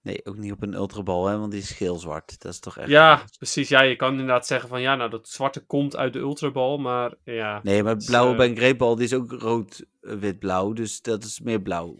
Nee, 0.00 0.20
ook 0.24 0.36
niet 0.36 0.52
op 0.52 0.62
een 0.62 0.74
ultrabal, 0.74 1.26
hè, 1.26 1.38
want 1.38 1.50
die 1.50 1.60
is 1.60 1.70
geel-zwart. 1.70 2.42
Dat 2.42 2.52
is 2.52 2.58
toch 2.60 2.76
echt... 2.76 2.88
Ja, 2.88 3.24
precies. 3.36 3.68
Ja, 3.68 3.82
je 3.82 3.96
kan 3.96 4.10
inderdaad 4.10 4.46
zeggen 4.46 4.68
van, 4.68 4.80
ja, 4.80 4.94
nou, 4.94 5.10
dat 5.10 5.28
zwarte 5.28 5.60
komt 5.60 5.96
uit 5.96 6.12
de 6.12 6.18
ultrabal, 6.18 6.78
maar 6.78 7.14
ja... 7.24 7.60
Nee, 7.62 7.82
maar 7.82 7.96
blauwe 7.96 8.30
uh, 8.30 8.36
bij 8.36 8.48
een 8.48 8.56
greepbal, 8.56 8.94
die 8.96 9.04
is 9.04 9.14
ook 9.14 9.32
rood-wit-blauw, 9.32 10.72
dus 10.72 11.02
dat 11.02 11.24
is 11.24 11.40
meer 11.40 11.60
blauw. 11.60 11.96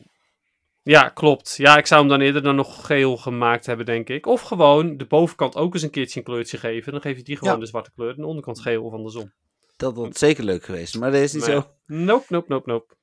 Ja, 0.89 1.09
klopt. 1.09 1.55
Ja, 1.57 1.77
ik 1.77 1.87
zou 1.87 2.01
hem 2.01 2.09
dan 2.09 2.21
eerder 2.21 2.43
dan 2.43 2.57
nog 2.57 2.87
geel 2.87 3.17
gemaakt 3.17 3.67
hebben, 3.67 3.87
denk 3.87 4.09
ik. 4.09 4.27
Of 4.27 4.41
gewoon 4.41 4.97
de 4.97 5.07
bovenkant 5.07 5.57
ook 5.57 5.75
eens 5.75 5.83
een 5.83 5.91
keertje 5.91 6.19
een 6.19 6.25
kleurtje 6.25 6.59
geven. 6.59 6.93
Dan 6.93 7.01
geef 7.01 7.17
je 7.17 7.23
die 7.23 7.37
gewoon 7.37 7.55
ja. 7.55 7.61
de 7.61 7.67
zwarte 7.67 7.91
kleur 7.95 8.11
en 8.11 8.17
de 8.17 8.27
onderkant 8.27 8.61
geel 8.61 8.85
of 8.85 8.93
andersom. 8.93 9.33
Dat 9.77 9.97
had 9.97 10.17
zeker 10.17 10.45
leuk 10.45 10.65
geweest, 10.65 10.99
maar 10.99 11.11
dat 11.11 11.21
is 11.21 11.33
niet 11.33 11.47
Maar 11.47 11.51
zo. 11.51 11.67
Nope, 11.87 12.25
nope, 12.29 12.47
nope, 12.49 12.71
nope. 12.71 12.95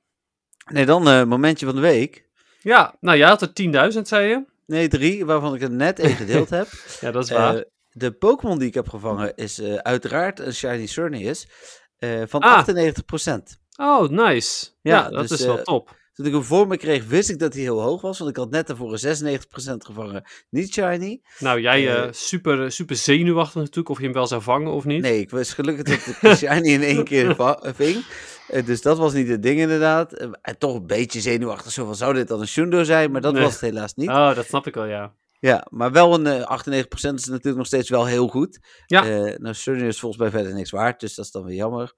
Nee, 0.72 0.86
dan 0.86 1.08
eh 1.08 1.24
momentje 1.24 1.66
van 1.66 1.76
de 1.76 1.82
week. 1.82 2.30
Ja, 2.62 2.96
nou, 3.00 3.18
jij 3.18 3.28
had 3.28 3.42
er 3.42 3.94
10.000, 3.94 4.02
zei 4.02 4.28
je? 4.28 4.46
Nee, 4.66 4.88
drie, 4.88 5.26
waarvan 5.26 5.56
ik 5.56 5.62
er 5.62 5.72
net 5.72 6.00
één 6.00 6.16
gedeeld 6.16 6.50
heb. 6.50 6.68
Ja, 7.02 7.12
dat 7.12 7.24
is 7.24 7.32
waar. 7.32 7.56
Eh, 7.56 7.62
de 7.92 8.12
Pokémon 8.12 8.60
die 8.60 8.68
ik 8.68 8.74
heb 8.74 8.90
gevangen 8.90 9.36
is 9.36 9.60
eh, 9.60 9.76
uiteraard 9.76 10.40
een 10.40 10.54
Shiny 10.54 11.36
eh 11.98 12.22
van 12.28 12.42
Ah. 12.42 12.68
98%. 12.68 13.60
oh, 13.78 14.10
nice. 14.10 14.68
Ja, 14.82 14.96
Ja, 14.96 15.10
dat 15.10 15.28
dus, 15.28 15.40
is 15.40 15.46
wel 15.46 15.64
top. 15.64 16.04
Toen 16.16 16.26
ik 16.26 16.32
hem 16.32 16.44
voor 16.44 16.68
me 16.68 16.78
kreeg, 16.78 17.06
wist 17.06 17.30
ik 17.30 17.40
dat 17.40 17.54
hij 17.54 17.62
heel 17.62 17.82
hoog 17.82 18.02
was. 18.02 18.18
Want 18.18 18.30
ik 18.30 18.36
had 18.36 18.50
net 18.50 18.68
daarvoor 18.68 18.94
een 18.94 19.00
96% 19.00 19.78
gevangen. 19.78 20.24
Niet 20.50 20.74
Shiny. 20.74 21.22
Nou, 21.40 21.62
jij 21.62 21.88
eh, 21.88 22.04
eh 22.04 22.12
super, 22.12 22.72
super 22.72 22.96
zenuwachtig 22.96 23.56
natuurlijk 23.56 23.90
of 23.90 23.98
je 23.98 24.04
hem 24.04 24.14
wel 24.14 24.28
zou 24.28 24.42
vangen 24.42 24.72
of 24.72 24.86
niet. 24.86 25.02
Nee, 25.02 25.20
ik 25.20 25.30
was 25.30 25.54
gelukkig 25.54 25.84
dat 25.84 25.96
ik 25.96 26.20
de 26.22 26.36
Shiny 26.48 26.68
in 26.70 26.84
één 26.84 27.04
keer 27.04 27.36
ving. 27.62 28.06
Eh, 28.48 28.66
dus 28.66 28.82
dat 28.82 28.98
was 28.98 29.14
niet 29.14 29.28
het 29.28 29.44
ding 29.44 29.60
inderdaad. 29.60 30.14
En 30.42 30.58
toch 30.58 30.76
een 30.76 30.88
beetje 30.88 31.22
zenuwachtig. 31.22 31.72
Zo 31.72 31.86
van, 31.86 31.96
zou 31.96 32.14
dit 32.14 32.28
dan 32.28 32.40
een 32.42 32.48
Shundo 32.48 32.84
zijn? 32.84 33.12
Maar 33.12 33.22
dat 33.22 33.34
Nee. 33.34 33.44
was 33.44 33.52
het 33.52 33.62
helaas 33.62 33.94
niet. 33.94 34.10
Oh, 34.10 34.36
dat 34.36 34.46
snap 34.46 34.68
ik 34.68 34.74
wel, 34.74 34.86
ja. 34.86 35.14
Ja, 35.40 35.68
maar 35.70 35.92
wel 35.92 36.14
een 36.14 36.28
eh, 36.28 36.42
98% 36.42 37.20
is 37.20 37.26
natuurlijk 37.26 37.58
nog 37.58 37.66
steeds 37.66 37.90
wel 37.90 38.06
heel 38.06 38.28
goed. 38.28 38.60
Ja. 38.86 39.04
Nou, 39.38 39.52
Xerneas 39.52 39.88
is 39.88 40.00
volgens 40.00 40.22
mij 40.22 40.32
verder 40.32 40.54
niks 40.54 40.72
waard. 40.72 41.00
Dus 41.00 41.16
dat 41.16 41.26
is 41.26 41.32
dan 41.32 41.44
weer 41.44 41.56
jammer. 41.56 41.94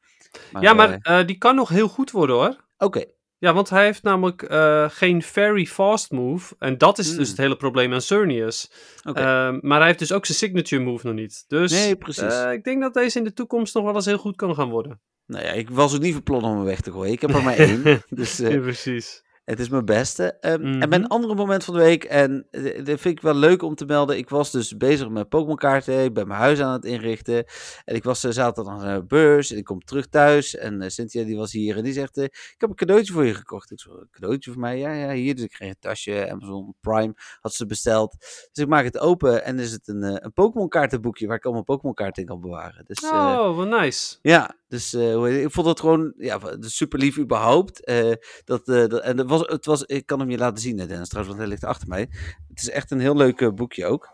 Maar, 0.51 0.61
ja, 0.61 0.73
maar 0.73 1.25
die 1.25 1.37
kan 1.37 1.55
nog 1.55 1.69
heel 1.69 1.87
goed 1.87 2.11
worden 2.11 2.35
hoor. 2.35 2.65
Oké, 2.77 3.03
Ja, 3.39 3.53
want 3.53 3.69
hij 3.69 3.83
heeft 3.85 4.03
namelijk 4.03 4.41
eh, 4.41 4.85
geen 4.89 5.21
very 5.21 5.65
fast 5.65 6.11
move. 6.11 6.55
En 6.59 6.77
dat 6.77 6.97
is 6.97 7.05
dus 7.05 7.15
Hmm. 7.15 7.25
het 7.25 7.37
hele 7.37 7.55
probleem 7.55 7.93
aan 7.93 8.01
Cernius. 8.01 8.71
Ehm, 9.03 9.57
maar 9.61 9.77
hij 9.77 9.87
heeft 9.87 9.99
dus 9.99 10.11
ook 10.11 10.25
zijn 10.25 10.37
signature 10.37 10.81
move 10.83 11.05
nog 11.07 11.15
niet. 11.15 11.43
Dus 11.47 11.71
Nee, 11.71 11.95
precies. 11.95 12.33
eh, 12.33 12.51
ik 12.51 12.63
denk 12.63 12.81
dat 12.81 12.93
deze 12.93 13.17
in 13.17 13.23
de 13.23 13.33
toekomst 13.33 13.73
nog 13.73 13.83
wel 13.83 13.95
eens 13.95 14.05
heel 14.05 14.17
goed 14.17 14.35
kan 14.35 14.55
gaan 14.55 14.69
worden. 14.69 14.99
Nou 15.25 15.43
ja, 15.45 15.51
ik 15.51 15.69
was 15.69 15.95
ook 15.95 16.01
niet 16.01 16.13
van 16.13 16.23
plan 16.23 16.43
om 16.43 16.55
hem 16.55 16.63
weg 16.65 16.81
te 16.81 16.91
gooien. 16.91 17.11
Ik 17.13 17.21
heb 17.21 17.33
er 17.33 17.43
maar 17.43 17.57
één. 17.57 18.01
Dus 18.09 18.39
eh, 18.39 18.51
Ja, 18.53 18.59
precies. 18.59 19.23
Het 19.47 19.59
is 19.59 19.69
mijn 19.69 19.85
beste. 19.85 20.37
Ehm, 20.39 20.81
En 20.81 20.89
mijn 20.89 21.07
andere 21.07 21.35
moment 21.35 21.63
van 21.63 21.73
de 21.73 21.79
week, 21.79 22.03
en 22.03 22.47
eh, 22.51 22.63
dat 22.85 22.99
vind 22.99 23.17
ik 23.17 23.21
wel 23.21 23.33
leuk 23.35 23.61
om 23.61 23.75
te 23.75 23.85
melden. 23.85 24.17
Ik 24.17 24.29
was 24.29 24.51
dus 24.51 24.77
bezig 24.77 25.09
met 25.09 25.29
Pokémon 25.29 25.55
kaarten. 25.55 26.03
Ik 26.03 26.13
ben 26.13 26.27
mijn 26.27 26.39
huis 26.39 26.59
aan 26.61 26.73
het 26.73 26.85
inrichten. 26.85 27.45
En 27.85 27.95
ik 27.95 28.03
was 28.03 28.23
eh, 28.23 28.31
zaterdag 28.31 28.81
naar 28.81 28.99
de 28.99 29.05
beurs. 29.05 29.51
En 29.51 29.57
ik 29.57 29.63
kom 29.63 29.79
terug 29.79 30.07
thuis. 30.07 30.55
En 30.55 30.81
eh, 30.81 30.89
Cynthia 30.89 31.23
die 31.23 31.37
was 31.37 31.51
hier. 31.51 31.77
En 31.77 31.83
die 31.83 31.93
zegt, 31.93 32.17
eh, 32.17 32.23
ik 32.23 32.55
heb 32.57 32.69
een 32.69 32.75
cadeautje 32.75 33.13
voor 33.13 33.25
je 33.25 33.33
gekocht. 33.33 33.71
Ik 33.71 33.79
zo, 33.79 33.91
een 33.91 34.07
cadeautje 34.11 34.51
voor 34.51 34.61
mij? 34.61 34.77
Ja, 34.77 34.93
ja, 34.93 35.11
hier. 35.11 35.35
Dus 35.35 35.43
ik 35.43 35.51
kreeg 35.51 35.69
een 35.69 35.75
tasje. 35.79 36.29
Amazon 36.31 36.75
Prime 36.81 37.13
had 37.41 37.53
ze 37.53 37.65
besteld. 37.65 38.15
Dus 38.51 38.63
ik 38.63 38.67
maak 38.67 38.83
het 38.83 38.99
open. 38.99 39.43
En 39.43 39.59
is 39.59 39.71
het 39.71 39.87
een, 39.87 40.03
eh, 40.03 40.15
een 40.17 40.33
Pokémon 40.33 40.69
kaartenboekje 40.69 41.27
waar 41.27 41.37
ik 41.37 41.45
allemaal 41.45 41.63
Pokémon 41.63 41.93
kaarten 41.95 42.21
in 42.21 42.27
kan 42.29 42.41
bewaren. 42.41 42.85
Dus, 42.85 43.03
eh, 43.03 43.09
Oh, 43.39 43.55
wat 43.55 43.67
nice. 43.67 44.17
ja, 44.21 44.55
dus 44.67 44.93
eh, 44.93 45.41
ik 45.43 45.51
vond 45.51 45.67
het 45.67 45.79
gewoon 45.79 46.13
ja, 46.17 46.39
super 46.59 46.99
lief 46.99 47.17
überhaupt. 47.17 47.85
eh, 47.85 48.11
dat, 48.45 48.67
eh, 48.67 48.87
dat, 48.87 49.01
en 49.01 49.17
het 49.17 49.29
was, 49.29 49.41
het 49.41 49.65
was, 49.65 49.83
ik 49.83 50.05
kan 50.05 50.19
hem 50.19 50.29
je 50.29 50.37
laten 50.37 50.61
zien, 50.61 50.79
hè, 50.79 50.87
Dennis, 50.87 51.07
trouwens, 51.09 51.35
want 51.37 51.47
hij 51.47 51.57
ligt 51.57 51.71
achter 51.71 51.87
mij. 51.87 52.07
Het 52.47 52.59
is 52.61 52.69
echt 52.69 52.91
een 52.91 52.99
heel 52.99 53.15
leuk 53.15 53.55
boekje 53.55 53.85
ook. 53.85 54.09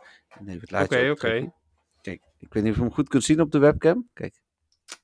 Oké, 0.82 1.10
oké. 1.12 1.52
Kijk, 2.02 2.22
ik 2.40 2.54
weet 2.54 2.64
niet 2.64 2.72
of 2.72 2.78
je 2.78 2.84
hem 2.84 2.94
goed 2.94 3.10
kunt 3.10 3.24
zien 3.24 3.42
op 3.42 3.52
de 3.52 3.58
webcam. 3.60 4.10
Kijk. 4.14 4.42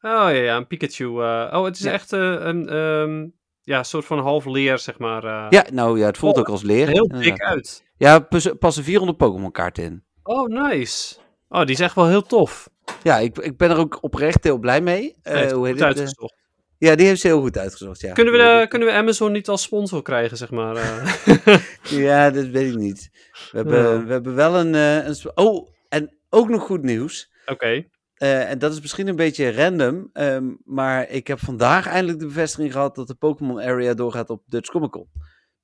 Oh 0.01 0.11
ja, 0.11 0.29
ja, 0.29 0.57
een 0.57 0.67
Pikachu. 0.67 1.05
oh, 1.05 1.63
het 1.63 1.75
is 1.75 1.81
Ja. 1.83 1.91
echt 1.91 2.11
een 2.11 2.69
ehm, 2.69 3.27
ja, 3.61 3.83
soort 3.83 4.05
van 4.05 4.19
half 4.19 4.45
leer, 4.45 4.79
zeg 4.79 4.97
maar. 4.99 5.53
Ja, 5.53 5.65
nou 5.71 5.99
ja, 5.99 6.05
het 6.05 6.17
voelt 6.17 6.33
Oh, 6.33 6.39
ook 6.39 6.49
als 6.49 6.61
leer. 6.61 6.87
heel 6.87 7.07
dik 7.07 7.39
uit. 7.41 7.83
Ja, 7.97 8.19
pas- 8.19 8.53
passen 8.59 8.83
400 8.83 9.17
Pokémon 9.17 9.51
kaarten 9.51 9.83
in. 9.83 10.03
Oh, 10.23 10.47
nice. 10.47 11.15
Oh, 11.49 11.59
die 11.65 11.75
is 11.75 11.79
echt 11.79 11.95
wel 11.95 12.07
heel 12.07 12.21
tof. 12.23 12.69
Ja, 13.03 13.17
ik, 13.17 13.37
ik 13.37 13.57
ben 13.57 13.69
er 13.69 13.77
ook 13.77 13.97
oprecht 14.03 14.43
heel 14.43 14.57
blij 14.57 14.81
mee. 14.81 15.15
Eh, 15.23 15.31
Hij 15.33 15.41
heeft 15.41 15.53
hoe 15.53 15.65
heet 15.67 15.73
het? 15.79 15.81
eh? 15.81 15.87
uitgezocht. 15.87 16.33
ja, 16.77 16.95
die 16.95 17.05
heeft 17.07 17.21
ze 17.21 17.27
heel 17.27 17.41
goed 17.41 17.57
uitgezocht. 17.57 17.99
Ja. 18.01 18.13
Kunnen, 18.13 18.33
we 18.33 18.39
de, 18.39 18.65
kunnen 18.67 18.87
we 18.87 18.93
Amazon 18.93 19.31
niet 19.31 19.47
als 19.47 19.61
sponsor 19.61 20.01
krijgen, 20.01 20.37
zeg 20.37 20.51
maar? 20.51 20.75
eh? 20.75 21.57
Ja, 22.05 22.29
dat 22.31 22.45
weet 22.45 22.71
ik 22.71 22.77
niet. 22.77 23.09
We 23.51 23.57
hebben, 23.57 23.83
Ja. 23.83 24.03
we 24.05 24.11
hebben 24.11 24.35
wel 24.35 24.55
een, 24.55 24.75
eh, 24.75 25.05
een. 25.07 25.15
Oh, 25.35 25.69
en 25.89 26.17
ook 26.29 26.49
nog 26.49 26.63
goed 26.63 26.83
nieuws. 26.83 27.31
Oké. 27.45 27.85
Eh, 28.15 28.49
en 28.49 28.59
dat 28.59 28.73
is 28.73 28.81
misschien 28.81 29.07
een 29.07 29.15
beetje 29.15 29.51
random, 29.53 30.09
ehm, 30.13 30.45
maar 30.65 31.09
ik 31.09 31.27
heb 31.27 31.39
vandaag 31.39 31.87
eindelijk 31.87 32.19
de 32.19 32.25
bevestiging 32.25 32.71
gehad 32.71 32.95
dat 32.95 33.07
de 33.07 33.15
Pokémon 33.15 33.59
Area 33.61 33.93
doorgaat 33.93 34.29
op 34.29 34.41
Dutch 34.45 34.69
Comic 34.71 34.89
Con. 34.91 35.07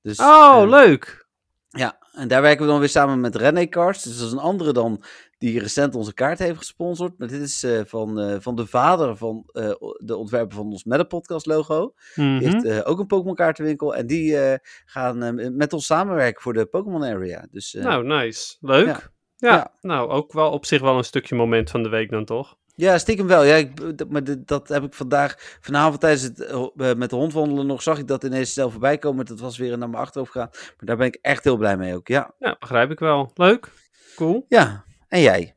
Dus, 0.01 0.19
Oh, 0.19 0.59
eh, 0.61 0.69
leuk. 0.69 1.27
Ja, 1.69 1.97
en 2.13 2.27
daar 2.27 2.41
werken 2.41 2.65
we 2.65 2.71
dan 2.71 2.79
weer 2.79 2.89
samen 2.89 3.19
met 3.19 3.36
René 3.36 3.67
Cards. 3.67 4.03
Dus 4.03 4.17
dat 4.17 4.25
is 4.27 4.31
een 4.33 4.39
andere 4.39 4.73
dan 4.73 5.03
die 5.38 5.59
recent 5.59 5.95
onze 5.95 6.13
kaart 6.13 6.39
heeft 6.39 6.57
gesponsord. 6.57 7.13
Maar 7.17 7.27
dit 7.27 7.41
is 7.41 7.63
eh, 7.63 7.81
van, 7.86 8.19
eh, 8.19 8.36
van 8.39 8.55
de 8.55 8.67
vader 8.67 9.17
van 9.17 9.43
eh, 9.51 9.71
de 9.97 10.15
ontwerper 10.17 10.55
van 10.57 10.65
ons 10.71 10.83
Meta 10.83 11.03
Podcast 11.03 11.45
logo. 11.45 11.93
Mhm. 12.15 12.38
Die 12.39 12.47
heeft 12.49 12.83
ook 12.86 12.99
een 12.99 13.07
Pokémon 13.07 13.36
kaartenwinkel. 13.36 13.95
En 13.95 14.07
die 14.07 14.38
gaan 14.86 15.36
met 15.57 15.73
ons 15.73 15.86
samenwerken 15.86 16.41
voor 16.41 16.53
de 16.53 16.65
Pokémon 16.65 17.03
Area. 17.03 17.47
Dus 17.51 17.73
Nou, 17.73 18.03
nice. 18.05 18.55
Leuk. 18.59 18.86
ja. 18.86 18.99
Ja. 19.38 19.53
Ja. 19.55 19.71
nou, 19.81 20.09
ook 20.09 20.33
wel 20.33 20.51
op 20.51 20.65
zich 20.65 20.81
wel 20.81 20.97
een 20.97 21.03
stukje 21.03 21.36
moment 21.36 21.69
van 21.69 21.83
de 21.83 21.89
week 21.89 22.09
dan 22.09 22.25
toch? 22.25 22.55
Ja, 22.75 22.97
stiekem 22.97 23.27
wel. 23.27 23.43
Ja, 23.43 23.55
ik, 23.55 23.97
dat, 23.97 24.09
maar 24.09 24.23
dit- 24.23 24.47
dat 24.47 24.67
heb 24.67 24.83
ik 24.83 24.93
vandaag, 24.93 25.36
vanavond 25.61 25.99
tijdens 25.99 26.21
het 26.23 26.97
met 26.97 27.09
de 27.09 27.15
hond 27.15 27.33
wandelen 27.33 27.65
nog, 27.65 27.81
zag 27.81 27.97
ik 27.99 28.07
dat 28.07 28.23
ineens 28.23 28.51
snel 28.51 28.69
voorbij 28.69 28.97
komen. 28.97 29.25
Dat 29.25 29.39
was 29.39 29.57
weer 29.57 29.77
naar 29.77 29.89
mijn 29.89 30.01
achterhoofd 30.03 30.31
gegaan. 30.31 30.49
Maar 30.51 30.75
daar 30.86 30.97
ben 30.97 31.07
ik 31.07 31.17
echt 31.21 31.43
heel 31.43 31.57
blij 31.57 31.77
mee 31.77 31.95
ook. 31.95 32.07
Ja, 32.07 32.33
Ja, 32.39 32.55
begrijp 32.59 32.91
ik 32.91 32.99
wel. 32.99 33.31
Leuk. 33.33 33.71
Cool. 34.15 34.45
ja. 34.47 34.84
En 35.07 35.21
jij? 35.21 35.55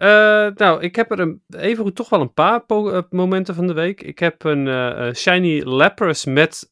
Eh, 0.00 0.46
nou, 0.54 0.82
ik 0.82 0.96
heb 0.96 1.10
er 1.10 1.20
een, 1.20 1.42
even 1.48 1.94
toch 1.94 2.08
wel 2.08 2.20
een 2.20 2.32
paar 2.32 2.62
eh, 2.66 3.02
momenten 3.10 3.54
van 3.54 3.66
de 3.66 3.72
week. 3.72 4.02
Ik 4.02 4.18
heb 4.18 4.44
een 4.44 4.68
eh, 4.68 5.14
Shiny 5.14 5.62
Lapras 5.62 6.24
met 6.24 6.68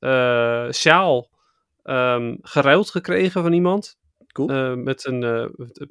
sjaal 0.71 1.31
ehm, 1.83 2.37
geruild 2.43 2.91
gekregen 2.91 3.43
van 3.43 3.53
iemand. 3.53 3.97
Cool. 4.33 4.77
Met 4.77 5.07
een, 5.07 5.23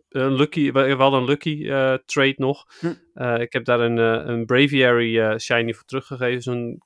een 0.10 0.34
Lucky, 0.34 0.72
we 0.72 0.96
we 0.96 1.02
hadden 1.02 1.20
een 1.20 1.26
Lucky 1.26 1.68
trade 2.06 2.36
nog. 2.38 2.66
Hm. 2.80 3.32
Ik 3.42 3.54
heb 3.54 3.66
daar 3.66 3.80
een, 3.80 3.98
een 4.30 4.46
Braviary 4.46 5.40
Shiny 5.40 5.74
voor 5.74 5.86
teruggegeven. 5.86 6.42
Zo'n 6.42 6.82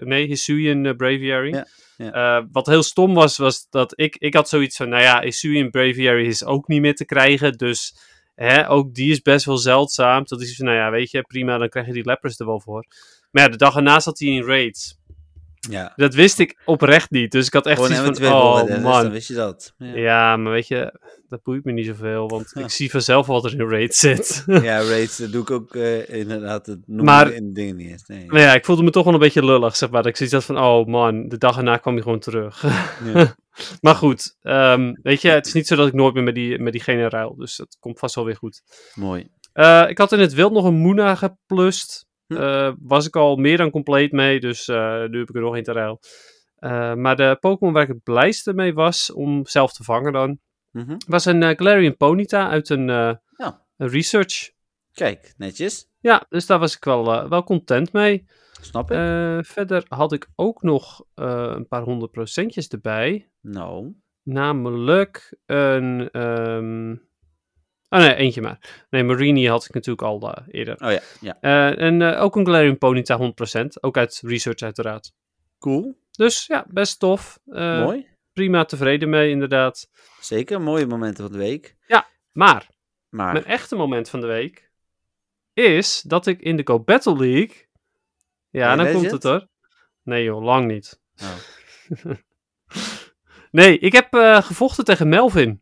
nee, 0.00 0.26
Hisuian 0.26 0.96
Braviary. 0.96 1.54
Ja, 1.54 1.66
ja. 1.96 2.48
Wat 2.52 2.66
heel 2.66 2.82
stom 2.82 3.14
was, 3.14 3.36
was 3.36 3.66
dat 3.70 3.92
ik, 3.96 4.16
ik 4.16 4.34
had 4.34 4.48
zoiets 4.48 4.76
van, 4.76 4.88
nou 4.88 5.02
ja, 5.02 5.20
Hisuian 5.20 5.70
Braviary 5.70 6.26
is 6.26 6.44
ook 6.44 6.68
niet 6.68 6.80
meer 6.80 6.94
te 6.94 7.04
krijgen. 7.04 7.52
Dus 7.52 7.94
hè, 8.34 8.70
ook 8.70 8.94
die 8.94 9.10
is 9.10 9.22
best 9.22 9.44
wel 9.44 9.56
zeldzaam. 9.56 10.22
Dat 10.24 10.40
is 10.40 10.56
van, 10.56 10.66
nou 10.66 10.78
ja, 10.78 10.90
weet 10.90 11.10
je, 11.10 11.22
prima, 11.22 11.58
dan 11.58 11.68
krijg 11.68 11.86
je 11.86 11.92
die 11.92 12.04
Lapras 12.04 12.38
er 12.38 12.46
wel 12.46 12.60
voor. 12.60 12.86
Maar 13.30 13.42
ja, 13.42 13.48
de 13.48 13.56
dag 13.56 13.76
erna 13.76 14.00
zat 14.00 14.18
hij 14.18 14.28
in 14.28 14.44
raids. 14.44 15.00
Ja. 15.70 15.92
Dat 15.96 16.14
wist 16.14 16.38
ik 16.38 16.60
oprecht 16.64 17.10
niet. 17.10 17.30
Dus 17.32 17.46
ik 17.46 17.52
had 17.52 17.66
echt 17.66 17.80
Gewoon 17.80 17.96
zoiets 17.96 18.20
van, 18.20 18.32
oh 18.32 18.64
dus 18.66 18.78
man. 18.80 19.02
dan 19.02 19.10
wist 19.12 19.28
je 19.28 19.34
dat. 19.34 19.74
Ja, 19.78 19.94
Ja, 19.96 20.36
maar 20.36 20.52
weet 20.52 20.68
je, 20.68 20.98
dat 21.28 21.42
boeit 21.42 21.64
me 21.64 21.72
niet 21.72 21.86
zoveel, 21.86 22.28
want 22.28 22.50
Ja. 22.54 22.60
ik 22.62 22.70
zie 22.80 22.90
vanzelf 22.90 23.26
wat 23.26 23.44
er 23.44 23.52
in 23.60 23.68
raid 23.68 23.94
zit. 23.94 24.44
ja 24.46 24.80
raids, 24.82 25.16
dat 25.16 25.32
doe 25.32 25.42
ik 25.42 25.50
ook 25.50 25.74
eh, 25.74 26.08
inderdaad. 26.08 26.64
Dat 26.66 26.78
noem 26.86 27.04
Maar- 27.04 27.32
in 27.32 27.52
dingen 27.52 27.76
niet 27.76 27.90
eens. 27.90 28.06
Nee. 28.06 28.26
maar 28.26 28.40
ja, 28.40 28.54
ik 28.54 28.64
voelde 28.64 28.82
me 28.82 28.90
toch 28.90 29.04
wel 29.04 29.12
een 29.14 29.18
beetje 29.18 29.44
lullig, 29.44 29.76
zeg 29.76 29.90
maar. 29.90 30.02
Dat 30.02 30.10
ik 30.10 30.16
zoiets 30.16 30.34
had 30.34 30.44
van, 30.44 30.58
oh 30.58 30.86
man, 30.86 31.28
de 31.28 31.38
dag 31.38 31.56
erna 31.56 31.76
kwam 31.76 31.94
hij 31.94 32.02
gewoon 32.02 32.20
terug. 32.20 32.62
Ja. 33.14 33.34
maar 33.80 33.94
goed, 33.94 34.36
ehm, 34.42 34.92
weet 35.02 35.20
je, 35.22 35.28
het 35.28 35.46
is 35.46 35.52
niet 35.52 35.66
zo 35.66 35.76
dat 35.76 35.86
ik 35.86 35.92
nooit 35.92 36.14
meer 36.14 36.22
met, 36.24 36.34
die, 36.34 36.58
met 36.58 36.72
diegene 36.72 37.08
ruil, 37.08 37.36
dus 37.36 37.56
dat 37.56 37.76
komt 37.80 37.98
vast 37.98 38.14
wel 38.14 38.24
weer 38.24 38.36
goed. 38.36 38.62
Mooi. 38.94 39.28
Eh, 39.52 39.84
ik 39.88 39.98
had 39.98 40.12
in 40.12 40.18
het 40.20 40.32
wild 40.34 40.52
nog 40.52 40.64
een 40.64 40.74
Moona 40.74 41.14
geplust. 41.14 42.06
Hm. 42.36 42.42
eh, 42.42 42.72
was 42.80 43.06
ik 43.06 43.16
al 43.16 43.36
meer 43.36 43.56
dan 43.56 43.70
compleet 43.70 44.12
mee, 44.12 44.40
dus 44.40 44.68
eh, 44.68 45.04
nu 45.04 45.18
heb 45.18 45.28
ik 45.28 45.34
er 45.34 45.40
nog 45.40 45.56
in 45.56 45.62
te 45.62 45.72
ruil. 45.72 46.00
Eh, 46.56 46.94
maar 46.94 47.16
de 47.16 47.36
Pokémon 47.40 47.72
waar 47.74 47.82
ik 47.82 47.88
het 47.88 48.02
blijste 48.02 48.52
mee 48.54 48.74
was, 48.74 49.12
om 49.12 49.46
zelf 49.46 49.72
te 49.72 49.84
vangen 49.84 50.12
dan, 50.12 50.38
Mhm. 50.70 50.96
was 51.06 51.24
een 51.24 51.42
Galarian 51.42 51.96
Ponyta 51.96 52.48
uit 52.48 52.68
een, 52.68 52.86
Ja. 52.86 53.64
een 53.76 53.88
research. 53.88 54.50
Kijk, 54.92 55.34
netjes. 55.36 55.88
Ja, 56.00 56.26
dus 56.28 56.46
daar 56.46 56.58
was 56.58 56.76
ik 56.76 56.84
wel, 56.84 57.28
wel 57.28 57.44
content 57.44 57.92
mee. 57.92 58.26
Snap 58.60 58.90
ik. 58.90 58.96
Verder 59.46 59.84
had 59.88 60.12
ik 60.12 60.28
ook 60.34 60.62
nog 60.62 61.04
een 61.14 61.68
paar 61.68 61.82
honderd 61.82 62.10
procentjes 62.10 62.68
erbij. 62.68 63.30
nou, 63.40 63.92
Namelijk 64.24 65.36
een. 65.46 66.10
ehm, 66.10 66.96
Oh 67.92 67.98
nee, 67.98 68.14
eentje 68.14 68.40
maar. 68.40 68.84
Nee, 68.90 69.02
Marini 69.02 69.48
had 69.48 69.64
ik 69.64 69.74
natuurlijk 69.74 70.02
al 70.02 70.32
eh, 70.34 70.44
eerder. 70.50 70.74
oh 70.84 70.90
ja, 70.90 71.00
ja. 71.20 71.36
Eh, 71.40 71.86
en 71.86 72.02
eh, 72.02 72.22
ook 72.22 72.36
een 72.36 72.46
Galarian 72.46 72.78
Ponyta 72.78 73.18
100%. 73.18 73.66
Ook 73.80 73.96
uit 73.96 74.20
research 74.24 74.60
uiteraard. 74.60 75.12
Cool. 75.58 75.98
Dus 76.10 76.46
ja, 76.46 76.64
best 76.68 76.98
tof. 76.98 77.38
Mooi. 77.44 78.06
Prima 78.32 78.64
tevreden 78.64 79.08
mee 79.08 79.30
inderdaad. 79.30 79.88
Zeker, 80.20 80.60
mooie 80.60 80.86
momenten 80.86 81.24
van 81.24 81.32
de 81.32 81.38
week. 81.38 81.76
Maar 82.32 82.68
Maar, 83.08 83.32
mijn 83.32 83.44
echte 83.44 83.76
moment 83.76 84.08
van 84.08 84.20
de 84.20 84.26
week 84.26 84.70
is 85.52 86.02
dat 86.06 86.26
ik 86.26 86.40
in 86.40 86.56
de 86.56 86.66
Go 86.66 86.80
Battle 86.80 87.16
League... 87.16 87.66
Ja, 88.50 88.66
Hey, 88.66 88.84
dan 88.84 88.92
komt 88.92 89.10
het 89.10 89.22
hoor. 89.22 89.48
Nee 90.02 90.24
joh, 90.24 90.42
lang 90.42 90.66
niet. 90.66 91.00
oh. 91.22 92.12
Nee, 93.50 93.78
ik 93.78 93.92
heb 93.92 94.08
gevochten 94.44 94.84
tegen 94.84 95.08
Melvin. 95.08 95.61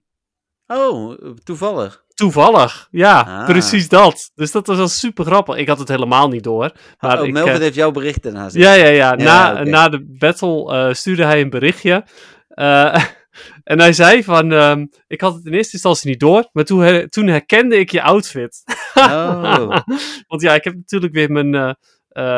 Oh, 0.74 1.18
toevallig. 1.44 2.04
Toevallig, 2.14 2.88
ja, 2.90 3.20
Ah. 3.20 3.44
precies 3.46 3.88
dat. 3.88 4.30
Dus 4.34 4.50
dat 4.52 4.66
was 4.66 4.76
wel 4.76 4.88
super 4.88 5.24
grappig. 5.24 5.56
Ik 5.56 5.68
had 5.68 5.78
het 5.78 5.88
helemaal 5.88 6.28
niet 6.28 6.42
door. 6.44 6.70
Maar 6.98 7.20
oh, 7.20 7.26
ik, 7.26 7.32
Melvin 7.32 7.54
eh, 7.54 7.60
heeft 7.60 7.74
jouw 7.74 7.90
bericht 7.90 8.22
daarna 8.22 8.48
ja, 8.52 8.72
ja, 8.72 8.86
ja. 8.86 9.14
Ja, 9.18 9.52
Na, 9.52 9.62
na 9.62 9.88
de 9.88 10.04
battle 10.18 10.72
eh, 10.72 10.94
stuurde 10.94 11.24
hij 11.24 11.40
een 11.40 11.50
berichtje. 11.50 12.04
Eh, 12.48 13.04
en 13.64 13.78
hij 13.80 13.92
zei 13.92 14.24
van, 14.24 14.52
ehm, 14.52 14.86
ik 15.06 15.20
had 15.20 15.34
het 15.34 15.44
in 15.46 15.52
eerste 15.52 15.72
instantie 15.72 16.10
niet 16.10 16.20
door, 16.20 16.48
maar 16.52 16.64
toen, 16.64 16.80
her- 16.80 17.08
toen 17.08 17.26
herkende 17.26 17.76
ik 17.78 17.90
je 17.90 18.02
outfit. 18.02 18.62
Oh. 18.94 19.76
Want 20.28 20.42
ja, 20.42 20.54
ik 20.54 20.64
heb 20.64 20.74
natuurlijk 20.74 21.14
weer 21.14 21.30
mijn, 21.32 21.76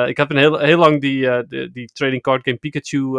ik 0.09 0.17
heb 0.17 0.31
een 0.31 0.37
heel, 0.37 0.59
heel 0.59 0.79
lang 0.79 1.01
die, 1.01 1.21
de- 1.47 1.71
die 1.73 1.91
trading 1.93 2.23
card 2.23 2.41
game 2.45 2.57
Pikachu 2.57 3.19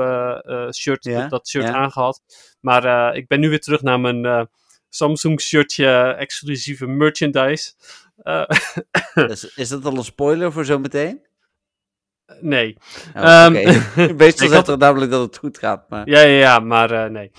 shirt, 0.73 1.29
dat, 1.29 1.47
shirt 1.47 1.65
aangehad. 1.65 2.21
Maar 2.61 3.15
ik 3.15 3.27
ben 3.27 3.39
nu 3.39 3.49
weer 3.49 3.59
terug 3.61 3.81
naar 3.81 3.99
mijn 3.99 4.47
Samsung 4.95 5.41
shirtje 5.41 6.15
exclusieve 6.17 6.87
merchandise. 6.87 7.73
Eh, 8.23 8.43
Dus 9.27 9.55
is 9.55 9.69
dat 9.69 9.85
al 9.85 9.97
een 9.97 10.03
spoiler 10.03 10.51
voor 10.51 10.65
zometeen? 10.65 11.21
nee. 12.41 12.77
Oh, 13.15 13.23
Ehm. 13.23 13.51
Meestal 14.17 14.47
ik 14.47 14.53
zegt 14.53 14.67
er 14.67 14.77
namelijk 14.77 15.11
dat 15.11 15.21
het 15.21 15.37
goed 15.37 15.57
gaat, 15.57 15.89
maar... 15.89 16.09
Ja, 16.09 16.19
ja, 16.21 16.37
ja, 16.39 16.59
maar 16.59 16.91
eh, 16.91 17.09
nee. 17.09 17.31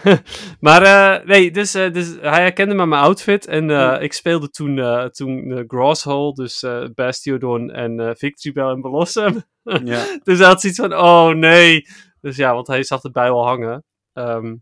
maar 0.66 0.82
eh, 0.82 1.26
nee, 1.26 1.50
dus, 1.50 1.74
eh, 1.74 1.92
dus 1.92 2.08
hij 2.20 2.40
herkende 2.42 2.74
maar 2.74 2.88
mijn 2.88 3.02
outfit. 3.02 3.46
En 3.46 3.70
eh, 3.70 3.92
Hmm. 3.94 4.02
ik 4.02 4.12
speelde 4.12 4.50
toen, 4.50 4.78
eh 4.78 5.04
toen 5.04 5.52
eh, 5.52 5.64
Grosshole, 5.66 6.32
dus 6.34 6.62
eh 6.62 6.84
Bastiodon 6.94 7.70
en 7.70 8.00
eh 8.00 8.10
Victory 8.14 8.54
Bell 8.54 8.68
en 8.68 8.80
Blossom. 8.80 9.42
Ja. 9.84 10.04
dus 10.22 10.38
hij 10.38 10.46
had 10.46 10.60
zoiets 10.60 10.78
van, 10.80 10.94
oh 10.94 11.28
nee. 11.28 11.86
Dus 12.20 12.36
ja, 12.36 12.54
want 12.54 12.66
hij 12.66 12.82
zag 12.82 13.02
erbij 13.02 13.28
wel 13.30 13.46
hangen. 13.46 13.84
Ehm, 14.12 14.54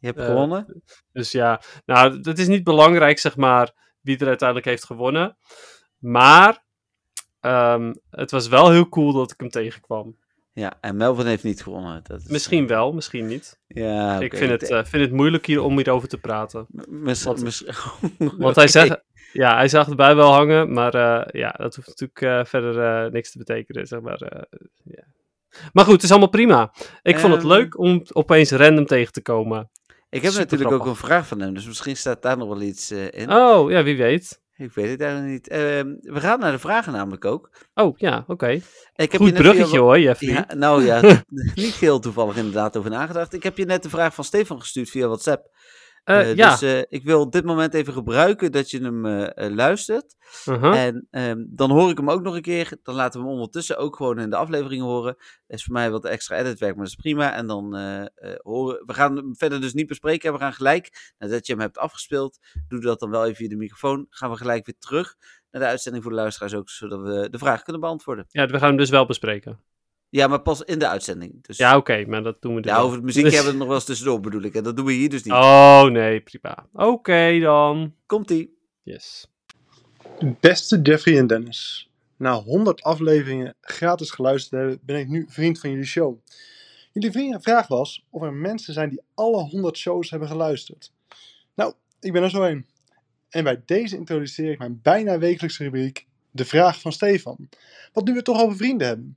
Je 0.00 0.06
hebt 0.06 0.18
Eh, 0.18 0.24
gewonnen? 0.26 0.82
dus 1.12 1.32
ja, 1.32 1.60
nou, 1.86 2.18
het 2.22 2.38
is 2.38 2.46
niet 2.48 2.64
belangrijk, 2.64 3.18
zeg 3.18 3.36
maar, 3.36 3.70
wie 4.00 4.18
er 4.18 4.26
uiteindelijk 4.26 4.68
heeft 4.68 4.84
gewonnen. 4.84 5.36
Maar 5.98 6.64
ehm, 7.40 7.92
het 8.10 8.30
was 8.30 8.48
wel 8.48 8.70
heel 8.70 8.88
cool 8.88 9.12
dat 9.12 9.30
ik 9.32 9.40
hem 9.40 9.48
tegenkwam. 9.50 10.16
Ja, 10.52 10.72
en 10.80 10.96
Melvin 10.96 11.26
heeft 11.26 11.44
niet 11.44 11.62
gewonnen. 11.62 12.00
Dat 12.02 12.20
is, 12.20 12.26
Misschien 12.28 12.66
wel, 12.66 12.92
misschien 12.92 13.26
niet. 13.26 13.60
Ja, 13.66 14.20
ik 14.20 14.36
vind 14.36 14.50
het, 14.50 14.62
eh, 14.70 14.84
vind 14.84 15.02
het 15.02 15.12
moeilijk 15.12 15.46
hier 15.46 15.62
om 15.62 15.76
hierover 15.76 16.08
te 16.08 16.18
praten. 16.18 16.66
Mis- 16.88 17.22
wat- 17.24 17.42
mis- 17.42 17.64
Want 18.18 18.56
hij 18.62 18.68
zegt, 18.68 19.02
ja, 19.32 19.54
hij 19.56 19.68
zag 19.68 19.88
erbij 19.88 20.14
wel 20.16 20.32
hangen, 20.32 20.72
maar 20.72 20.94
eh, 20.94 21.40
ja, 21.40 21.50
dat 21.50 21.74
hoeft 21.76 21.88
natuurlijk 21.88 22.20
eh, 22.20 22.44
verder 22.44 23.04
eh, 23.04 23.12
niks 23.12 23.30
te 23.30 23.38
betekenen, 23.38 23.86
zeg 23.86 24.00
maar. 24.00 24.20
eh. 24.20 24.42
Maar 25.72 25.84
goed, 25.84 25.94
het 25.94 26.02
is 26.02 26.10
allemaal 26.10 26.28
prima. 26.28 26.72
Ik 27.02 27.18
vond 27.18 27.32
het 27.32 27.42
Ehm. 27.42 27.50
leuk 27.52 27.78
om 27.78 28.02
opeens 28.12 28.50
random 28.50 28.86
tegen 28.86 29.12
te 29.12 29.22
komen. 29.22 29.70
Ik 30.10 30.22
heb 30.22 30.32
natuurlijk 30.32 30.70
ook 30.70 30.86
een 30.86 30.96
vraag 30.96 31.26
van 31.26 31.40
hem, 31.40 31.54
dus 31.54 31.66
misschien 31.66 31.96
staat 31.96 32.22
daar 32.22 32.36
nog 32.36 32.48
wel 32.48 32.60
iets 32.60 32.90
eh, 32.90 33.10
in. 33.10 33.32
Oh, 33.32 33.70
ja, 33.70 33.82
wie 33.82 33.96
weet. 33.96 34.40
Ik 34.56 34.72
weet 34.72 34.90
het 34.90 35.00
eigenlijk 35.00 35.32
niet. 35.32 35.48
Ehm, 35.48 35.94
we 36.00 36.20
gaan 36.20 36.40
naar 36.40 36.52
de 36.52 36.58
vragen 36.58 36.92
namelijk 36.92 37.24
ook. 37.24 37.50
Oh, 37.74 37.98
ja, 37.98 38.24
oké. 38.26 38.46
Je 38.46 38.62
Goed 38.94 39.20
net 39.20 39.34
bruggetje 39.34 39.78
hoor, 39.78 40.00
Jeffrey. 40.00 40.32
Ja, 40.32 40.46
nou 40.54 40.84
ja, 40.84 41.22
niet 41.54 41.74
heel 41.74 41.98
toevallig 41.98 42.36
inderdaad 42.36 42.76
over 42.76 42.90
nagedacht. 42.90 43.32
Ik 43.32 43.42
heb 43.42 43.56
je 43.56 43.64
net 43.64 43.82
de 43.82 43.88
vraag 43.88 44.14
van 44.14 44.24
Stefan 44.24 44.60
gestuurd 44.60 44.90
via 44.90 45.06
WhatsApp. 45.06 45.50
Eh, 46.04 46.30
Eh, 46.30 46.36
ja, 46.36 46.50
Dus 46.50 46.62
eh, 46.62 46.82
ik 46.88 47.04
wil 47.04 47.30
dit 47.30 47.44
moment 47.44 47.74
even 47.74 47.92
gebruiken 47.92 48.52
dat 48.52 48.70
je 48.70 48.82
hem 48.82 49.06
luistert. 49.54 50.16
uh-huh. 50.46 50.84
En 50.84 51.06
ehm, 51.10 51.44
dan 51.48 51.70
hoor 51.70 51.90
ik 51.90 51.96
hem 51.96 52.10
ook 52.10 52.22
nog 52.22 52.34
een 52.34 52.42
keer. 52.42 52.76
Dan 52.82 52.94
laten 52.94 53.20
we 53.20 53.26
hem 53.26 53.34
ondertussen 53.34 53.76
ook 53.78 53.96
gewoon 53.96 54.18
in 54.18 54.30
de 54.30 54.36
aflevering 54.36 54.82
horen. 54.82 55.14
Dat 55.46 55.58
is 55.58 55.64
voor 55.64 55.72
mij 55.72 55.90
wat 55.90 56.04
extra 56.04 56.36
editwerk, 56.36 56.74
maar 56.74 56.84
dat 56.84 56.94
is 56.94 57.02
prima. 57.02 57.32
En 57.32 57.46
dan 57.46 57.64
horen 58.42 58.82
we 58.86 58.94
gaan 58.94 59.16
hem 59.16 59.36
verder 59.36 59.60
dus 59.60 59.74
niet 59.74 59.86
bespreken. 59.86 60.32
We 60.32 60.38
gaan 60.38 60.52
gelijk, 60.52 61.12
nadat 61.18 61.46
je 61.46 61.52
hem 61.52 61.62
hebt 61.62 61.78
afgespeeld, 61.78 62.38
doe 62.68 62.80
dat 62.80 63.00
dan 63.00 63.10
wel 63.10 63.24
even 63.24 63.36
via 63.36 63.48
de 63.48 63.56
microfoon. 63.56 64.06
Gaan 64.10 64.30
we 64.30 64.36
gelijk 64.36 64.66
weer 64.66 64.78
terug 64.78 65.16
naar 65.50 65.62
de 65.62 65.68
uitzending 65.68 66.02
voor 66.04 66.12
de 66.12 66.18
luisteraars 66.18 66.54
ook, 66.54 66.68
zodat 66.68 67.00
we 67.00 67.30
de 67.30 67.38
vraag 67.38 67.62
kunnen 67.62 67.80
beantwoorden. 67.80 68.24
ja, 68.28 68.46
we 68.46 68.58
gaan 68.58 68.68
hem 68.68 68.76
dus 68.76 68.90
wel 68.90 69.06
bespreken. 69.06 69.60
Ja, 70.10 70.26
maar 70.26 70.40
pas 70.40 70.62
in 70.62 70.78
de 70.78 70.88
uitzending. 70.88 71.46
Dus 71.46 71.56
Ja, 71.56 71.76
oké, 71.76 72.04
maar 72.06 72.22
dat 72.22 72.42
doen 72.42 72.54
we 72.54 72.60
dus 72.60 72.70
ja, 72.70 72.78
over 72.78 72.96
het 72.96 73.04
muziek 73.04 73.22
hebben 73.22 73.42
we 73.42 73.48
het 73.48 73.58
nog 73.58 73.66
wel 73.66 73.76
eens 73.76 73.84
tussendoor 73.84 74.20
bedoel 74.20 74.42
ik. 74.42 74.54
En 74.54 74.62
dat 74.62 74.76
doen 74.76 74.86
we 74.86 74.92
hier 74.92 75.08
dus 75.08 75.22
niet. 75.22 75.32
Oh, 75.32 75.84
nee, 75.84 76.20
prima. 76.20 76.66
Oké 76.72 77.38
dan. 77.40 77.94
Komt-ie. 78.06 78.58
Yes. 78.82 79.28
Beste 80.40 80.80
Jeffrey 80.82 81.18
en 81.18 81.26
Dennis, 81.26 81.90
na 82.16 82.34
100 82.34 82.82
afleveringen 82.82 83.54
gratis 83.60 84.10
geluisterd 84.10 84.50
te 84.50 84.56
hebben, 84.56 84.80
ben 84.82 84.96
ik 84.96 85.08
nu 85.08 85.26
vriend 85.28 85.60
van 85.60 85.70
jullie 85.70 85.84
show. 85.84 86.18
Jullie 86.92 87.10
vrienden 87.10 87.42
vraag 87.42 87.66
was 87.66 88.06
of 88.10 88.22
er 88.22 88.32
mensen 88.32 88.74
zijn 88.74 88.88
die 88.88 89.02
alle 89.14 89.42
100 89.42 89.76
shows 89.76 90.10
hebben 90.10 90.28
geluisterd. 90.28 90.92
Nou, 91.54 91.74
ik 92.00 92.12
ben 92.12 92.22
er 92.22 92.30
zo 92.30 92.42
een. 92.42 92.66
En 93.28 93.44
bij 93.44 93.62
deze 93.66 93.96
introduceer 93.96 94.50
ik 94.50 94.58
mijn 94.58 94.80
bijna 94.82 95.18
wekelijkse 95.18 95.62
rubriek 95.62 96.06
De 96.30 96.44
Vraag 96.44 96.80
van 96.80 96.92
Stefan. 96.92 97.48
Wat 97.92 98.04
nu 98.04 98.10
we 98.10 98.16
het 98.16 98.26
toch 98.26 98.42
over 98.42 98.56
vrienden 98.56 98.86
hebben. 98.86 99.16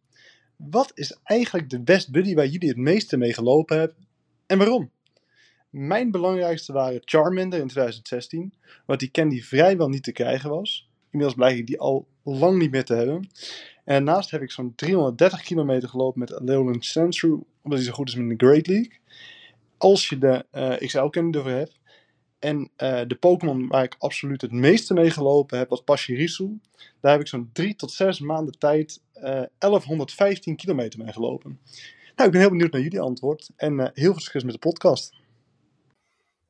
Wat 0.56 0.92
is 0.94 1.18
eigenlijk 1.24 1.70
de 1.70 1.80
best 1.80 2.12
buddy 2.12 2.34
waar 2.34 2.48
jullie 2.48 2.70
het 2.70 2.78
meeste 2.78 3.18
mee 3.18 3.34
gelopen 3.34 3.78
hebben 3.78 3.98
en 4.46 4.58
waarom? 4.58 4.92
Mijn 5.70 6.12
belangrijkste 6.12 6.74
waren 6.74 7.02
Charmander 7.06 7.60
in 7.60 7.68
2016, 7.68 8.54
want 8.86 9.00
die 9.00 9.12
candy 9.12 9.42
vrijwel 9.42 9.90
niet 9.90 10.04
te 10.04 10.12
krijgen 10.12 10.50
was. 10.50 10.90
Inmiddels 11.04 11.38
blijkt 11.38 11.60
ik 11.60 11.68
die 11.68 11.80
al 11.80 12.08
lang 12.24 12.58
niet 12.58 12.72
meer 12.72 12.84
te 12.84 12.94
hebben. 12.94 13.30
En 13.86 14.06
daarnaast 14.06 14.32
heb 14.32 14.42
ik 14.42 14.52
zo'n 14.52 14.76
330 14.76 15.42
kilometer 15.42 15.90
gelopen 15.90 16.20
met 16.20 16.34
Alolan 16.34 16.82
Sandshrew, 16.82 17.42
omdat 17.62 17.80
hij 17.80 17.88
zo 17.88 17.94
goed 17.94 18.08
is 18.08 18.16
met 18.16 18.40
de 18.40 18.46
Great 18.46 18.68
League. 18.68 19.00
Als 19.78 20.10
je 20.10 20.18
de 20.18 20.46
eh 20.52 20.88
XL 20.88 21.06
candy 21.06 21.38
ervoor 21.38 21.52
hebt. 21.52 21.82
En 22.40 22.70
eh, 22.76 23.02
de 23.08 23.16
Pokémon 23.16 23.68
waar 23.68 23.84
ik 23.84 23.96
absoluut 23.98 24.42
het 24.42 24.52
meeste 24.52 24.94
mee 24.94 25.10
gelopen 25.10 25.58
heb, 25.58 25.70
was 25.70 25.84
Pachirisu. 25.84 26.60
Daar 27.02 27.12
heb 27.12 27.22
ik 27.22 27.28
zo'n 27.28 27.50
3 27.54 27.76
tot 27.76 27.92
6 27.92 28.20
maanden 28.20 28.60
tijd 28.60 29.02
1115 29.58 30.56
kilometer 30.56 31.00
mee 31.04 31.14
gelopen. 31.14 31.60
Nou, 32.16 32.26
ik 32.28 32.32
ben 32.32 32.40
heel 32.42 32.50
benieuwd 32.50 32.72
naar 32.72 32.82
jullie 32.82 33.00
antwoord. 33.00 33.50
En 33.56 33.80
eh, 33.80 33.90
heel 33.94 34.12
veel 34.12 34.22
succes 34.22 34.44
met 34.44 34.54
de 34.54 34.60
podcast. 34.60 35.14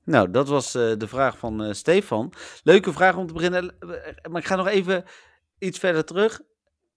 Nou, 0.05 0.31
dat 0.31 0.47
was 0.47 0.75
eh, 0.75 0.91
de 0.97 1.07
vraag 1.07 1.37
van 1.37 1.63
eh, 1.63 1.73
Stefan. 1.73 2.33
Leuke 2.63 2.93
vraag 2.93 3.17
om 3.17 3.27
te 3.27 3.33
beginnen. 3.33 3.75
Eh, 3.79 3.87
Maar 4.31 4.41
ik 4.41 4.47
ga 4.47 4.55
nog 4.55 4.67
even 4.67 5.03
iets 5.59 5.79
verder 5.79 6.05
terug. 6.05 6.41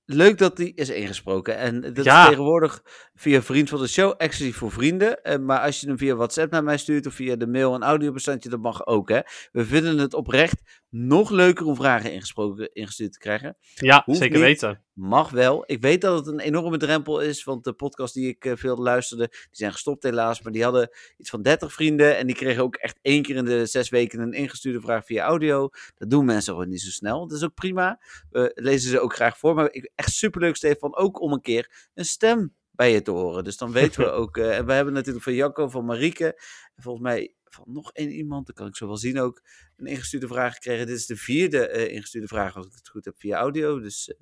Leuk 0.09 0.39
dat 0.39 0.57
die 0.57 0.74
is 0.74 0.89
ingesproken. 0.90 1.57
En 1.57 1.81
dat 1.94 2.05
Ja. 2.05 2.23
is 2.23 2.28
tegenwoordig 2.28 2.82
via 3.15 3.43
Vriend 3.43 3.69
van 3.69 3.81
de 3.81 3.86
Show, 3.89 4.15
exclusief 4.16 4.57
voor 4.57 4.70
vrienden. 4.73 5.23
Eh, 5.23 5.39
maar 5.39 5.61
als 5.61 5.81
je 5.81 5.86
hem 5.86 5.98
via 5.98 6.15
WhatsApp 6.15 6.51
naar 6.53 6.65
mij 6.65 6.77
stuurt 6.78 7.07
of 7.07 7.15
via 7.15 7.36
de 7.36 7.47
mail 7.47 7.74
een 7.74 7.82
audiobestandje, 7.82 8.48
dat 8.48 8.61
mag 8.61 8.86
ook. 8.86 9.09
Hè? 9.09 9.20
We 9.53 9.65
vinden 9.65 9.98
het 9.98 10.15
oprecht 10.15 10.62
nog 10.90 11.31
leuker 11.31 11.66
om 11.66 11.77
vragen 11.77 12.12
ingesproken, 12.12 12.73
ingestuurd 12.73 13.12
te 13.12 13.19
krijgen. 13.19 13.57
Ja, 13.74 14.03
Hoeft 14.05 14.19
zeker 14.19 14.36
niet. 14.36 14.44
weten. 14.47 14.82
Mag 14.97 15.31
wel. 15.31 15.62
Ik 15.66 15.81
weet 15.81 16.01
dat 16.01 16.18
het 16.18 16.27
een 16.35 16.40
enorme 16.40 16.77
drempel 16.77 17.20
is, 17.20 17.44
want 17.44 17.64
de 17.64 17.73
podcast 17.73 18.14
die 18.14 18.28
ik 18.28 18.44
eh, 18.44 18.52
veel 18.56 18.77
luisterde, 18.77 19.28
die 19.28 19.39
zijn 19.51 19.73
gestopt 19.73 20.02
helaas. 20.02 20.43
Maar 20.43 20.52
die 20.52 20.62
hadden 20.62 20.90
iets 21.16 21.31
van 21.31 21.43
30 21.43 21.73
vrienden 21.73 22.16
en 22.16 22.27
die 22.27 22.36
kregen 22.36 22.62
ook 22.62 22.74
echt 22.77 22.98
één 23.02 23.23
keer 23.23 23.36
in 23.36 23.44
de 23.44 23.66
zes 23.66 23.89
weken 23.89 24.20
een 24.20 24.32
ingestuurde 24.32 24.81
vraag 24.81 25.05
via 25.05 25.24
audio. 25.24 25.68
Dat 25.97 26.10
doen 26.10 26.24
mensen 26.24 26.52
gewoon 26.52 26.68
niet 26.68 26.81
zo 26.81 26.90
snel. 26.90 27.27
Dat 27.28 27.36
is 27.36 27.44
ook 27.44 27.55
prima. 27.55 28.01
We 28.31 28.52
lezen 28.55 28.90
ze 28.90 29.01
ook 29.01 29.14
graag 29.14 29.39
voor. 29.39 29.55
Maar 29.55 29.73
ik, 29.73 29.90
echt 29.94 30.12
superleuk, 30.12 30.56
Stefan, 30.56 30.97
ook 30.97 31.20
om 31.20 31.32
een 31.32 31.40
keer 31.40 31.89
een 31.94 32.05
stem 32.05 32.55
bij 32.70 32.93
je 32.93 33.02
te 33.02 33.10
horen. 33.10 33.44
Dus 33.44 33.56
dan 33.56 33.73
weten 33.73 34.01
we 34.01 34.10
ook. 34.20 34.36
eh, 34.36 34.56
en 34.56 34.66
we 34.66 34.73
hebben 34.73 34.94
natuurlijk 34.94 35.24
van 35.24 35.35
Jacco, 35.35 35.68
van 35.68 35.85
Marieke, 35.85 36.27
en 36.74 36.82
volgens 36.82 37.05
mij 37.05 37.35
van 37.44 37.64
nog 37.73 37.93
één 37.93 38.10
iemand, 38.10 38.47
dat 38.47 38.56
kan 38.56 38.66
ik 38.66 38.77
zo 38.77 38.86
wel 38.86 38.97
zien 38.97 39.20
ook, 39.20 39.43
een 39.77 39.86
ingestuurde 39.86 40.27
vraag 40.27 40.55
gekregen. 40.55 40.86
Dit 40.86 40.97
is 40.97 41.06
de 41.06 41.16
vierde 41.16 41.68
eh, 41.68 41.94
ingestuurde 41.94 42.28
vraag, 42.28 42.56
als 42.56 42.66
ik 42.66 42.73
het 42.74 42.89
goed 42.89 43.05
heb, 43.05 43.14
via 43.18 43.39
audio. 43.39 43.81
Dus 43.81 44.14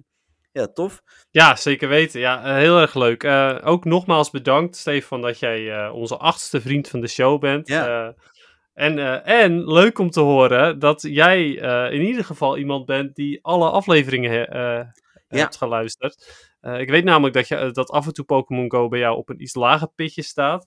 Ja, 0.55 0.67
tof. 0.73 1.03
Ja, 1.31 1.57
zeker 1.57 1.89
weten. 1.89 2.21
Ja, 2.21 2.45
eh, 2.45 2.55
heel 2.55 2.81
erg 2.81 2.95
leuk. 2.95 3.23
Eh, 3.23 3.59
ook 3.65 3.85
nogmaals 3.85 4.31
bedankt, 4.31 4.77
Stefan, 4.77 5.21
dat 5.21 5.39
jij 5.39 5.73
eh, 5.85 5.95
onze 5.95 6.17
achtste 6.17 6.61
vriend 6.61 6.89
van 6.89 7.01
de 7.01 7.07
show 7.09 7.41
bent. 7.41 7.69
Ja. 7.69 8.15
En, 8.75 9.25
en 9.25 9.73
leuk 9.73 9.99
om 9.99 10.11
te 10.11 10.21
horen 10.21 10.79
dat 10.79 11.03
jij 11.03 11.47
in 11.93 12.03
ieder 12.03 12.25
geval 12.25 12.59
iemand 12.59 12.87
bent 12.87 13.15
die 13.15 13.45
alle 13.45 13.71
afleveringen 13.71 14.49
eh, 14.49 14.81
hebt 15.29 15.57
geluisterd. 15.57 16.49
Ik 16.61 16.91
weet 16.91 17.05
namelijk 17.05 17.35
dat, 17.35 17.49
je, 17.49 17.71
dat 17.73 17.91
af 17.91 18.07
en 18.07 18.13
toe 18.13 18.25
Pokémon 18.25 18.71
Go 18.71 18.89
bij 18.89 18.99
jou 18.99 19.17
op 19.17 19.29
een 19.29 19.43
iets 19.43 19.55
lager 19.55 19.89
pitje 19.95 20.23
staat. 20.23 20.67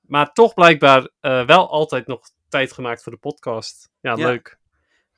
Maar 0.00 0.32
toch 0.32 0.54
blijkbaar 0.54 1.08
wel 1.20 1.70
altijd 1.70 2.06
nog 2.06 2.20
tijd 2.48 2.72
gemaakt 2.72 3.02
voor 3.02 3.12
de 3.12 3.18
podcast. 3.18 3.90
Ja, 4.00 4.16
Ja. 4.16 4.26
leuk. 4.26 4.60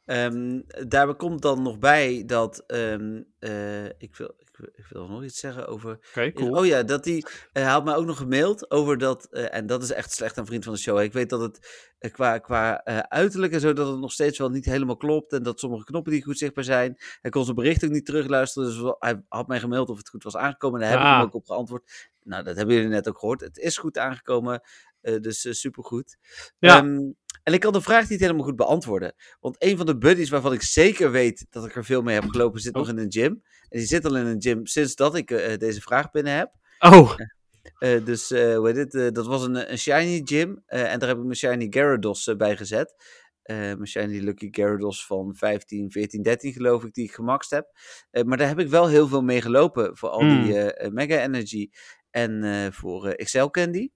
Ehm, 0.05 0.61
daarbij 0.89 1.17
komt 1.17 1.43
dan 1.43 1.63
nog 1.63 1.79
bij 1.79 2.23
dat. 2.27 2.65
ehm, 2.67 3.23
eh, 3.39 3.85
ik, 3.85 4.17
wil, 4.17 4.35
ik, 4.39 4.57
wil, 4.57 4.69
ik 4.73 4.87
wil 4.91 5.07
nog 5.09 5.25
iets 5.25 5.39
zeggen 5.41 5.67
over. 5.67 5.99
Cool. 6.35 6.57
Oh 6.59 6.67
ja, 6.67 6.83
dat 6.83 7.05
die, 7.05 7.27
hij 7.53 7.63
had 7.63 7.85
mij 7.85 7.95
ook 7.95 8.05
nog 8.07 8.17
gemaild 8.17 8.71
over 8.71 8.99
dat. 8.99 9.27
eh, 9.31 9.55
en 9.55 9.67
dat 9.67 9.83
is 9.83 9.93
echt 9.93 10.13
slecht 10.13 10.39
aan 10.39 10.47
vriend 10.47 10.65
van 10.65 10.73
de 10.73 10.79
show. 10.79 11.01
Ik 11.01 11.13
weet 11.13 11.29
dat 11.31 11.41
het 11.41 11.87
eh, 11.99 12.13
qua, 12.13 12.39
qua 12.39 12.85
uiterlijk 13.09 13.53
en 13.53 13.61
zo. 13.61 13.73
dat 13.73 13.89
het 13.89 13.99
nog 13.99 14.13
steeds 14.13 14.39
wel 14.39 14.49
niet 14.51 14.65
helemaal 14.65 14.97
klopt. 14.97 15.33
En 15.33 15.43
dat 15.43 15.61
sommige 15.61 15.85
knoppen 15.85 16.13
niet 16.13 16.25
goed 16.25 16.39
zichtbaar 16.39 16.65
zijn. 16.65 16.97
Hij 17.21 17.31
kon 17.31 17.45
zijn 17.45 17.57
bericht 17.57 17.85
ook 17.85 17.91
niet 17.91 18.07
terugluisteren. 18.07 18.69
Dus 18.69 18.81
wel- 18.81 18.97
hij 18.99 19.23
had 19.29 19.47
mij 19.49 19.61
gemaild 19.61 19.89
of 19.89 19.97
het 19.99 20.09
goed 20.09 20.23
was 20.25 20.37
aangekomen. 20.37 20.81
En 20.81 20.87
daar 20.89 20.97
heb 20.99 21.07
ik 21.07 21.13
Ah. 21.13 21.19
hem 21.19 21.27
ook 21.27 21.35
op 21.35 21.47
geantwoord. 21.47 22.11
Nou, 22.23 22.43
dat 22.45 22.57
hebben 22.57 22.75
jullie 22.75 22.91
net 22.91 23.09
ook 23.09 23.19
gehoord. 23.19 23.41
Het 23.41 23.59
is 23.59 23.79
goed 23.79 23.99
aangekomen. 23.99 24.61
dus 25.21 25.61
supergoed. 25.61 26.17
Ja. 26.59 26.77
Ehm, 26.79 26.99
en 27.45 27.53
ik 27.53 27.61
kan 27.61 27.73
de 27.73 27.81
vraag 27.81 28.09
niet 28.09 28.21
helemaal 28.21 28.45
goed 28.45 28.57
beantwoorden. 28.57 29.15
Want 29.41 29.57
een 29.59 29.77
van 29.77 29.87
de 29.87 29.99
buddies 29.99 30.31
waarvan 30.31 30.53
ik 30.53 30.63
zeker 30.63 31.11
weet 31.11 31.47
dat 31.51 31.67
ik 31.67 31.77
er 31.77 31.85
veel 31.85 32.03
mee 32.03 32.15
heb 32.15 32.29
gelopen, 32.29 32.61
zit 32.61 32.75
Oh. 32.75 32.81
nog 32.81 32.91
in 32.91 32.99
een 32.99 33.13
gym. 33.13 33.43
En 33.69 33.79
die 33.79 33.87
zit 33.87 34.05
al 34.05 34.17
in 34.17 34.27
een 34.27 34.43
gym 34.43 34.67
sinds 34.67 34.95
dat 34.95 35.15
ik 35.17 35.31
eh, 35.31 35.57
deze 35.59 35.81
vraag 35.81 36.11
binnen 36.11 36.33
heb. 36.37 36.53
Oh, 36.79 37.15
Eh, 37.79 38.05
dus 38.05 38.31
eh, 38.31 38.57
hoe 38.57 38.67
heet 38.67 38.77
het? 38.77 38.95
eh, 38.95 39.09
dat 39.13 39.27
was 39.27 39.43
een, 39.45 39.71
een 39.73 39.79
shiny 39.79 40.21
gym. 40.25 40.63
eh, 40.67 40.93
en 40.93 40.99
daar 40.99 41.09
heb 41.09 41.19
ik 41.19 41.25
mijn 41.25 41.37
shiny 41.37 41.67
Gyarados 41.71 42.27
eh, 42.27 42.37
bij 42.37 42.57
gezet. 42.57 42.95
Eh, 43.43 43.57
mijn 43.57 43.87
shiny 43.87 44.19
Lucky 44.19 44.49
Gyarados 44.51 45.07
van 45.07 45.35
15, 45.37 45.91
14, 45.91 46.23
13 46.23 46.53
geloof 46.53 46.85
ik, 46.85 46.93
die 46.95 47.05
ik 47.05 47.13
gemaxt 47.15 47.51
heb. 47.51 47.67
Eh, 48.11 48.23
maar 48.23 48.39
daar 48.39 48.49
heb 48.49 48.59
ik 48.59 48.69
wel 48.69 48.89
heel 48.89 49.09
veel 49.09 49.23
mee 49.23 49.41
gelopen. 49.41 49.97
Voor 49.97 50.09
al 50.09 50.21
Mm. 50.21 50.43
die 50.45 50.59
eh, 50.59 50.87
eh, 50.87 50.93
Mega 50.93 51.23
Energy 51.23 51.69
en 52.11 52.45
eh, 52.45 52.73
voor 52.73 53.07
eh, 53.07 53.13
Excel 53.17 53.51
Candy. 53.51 53.89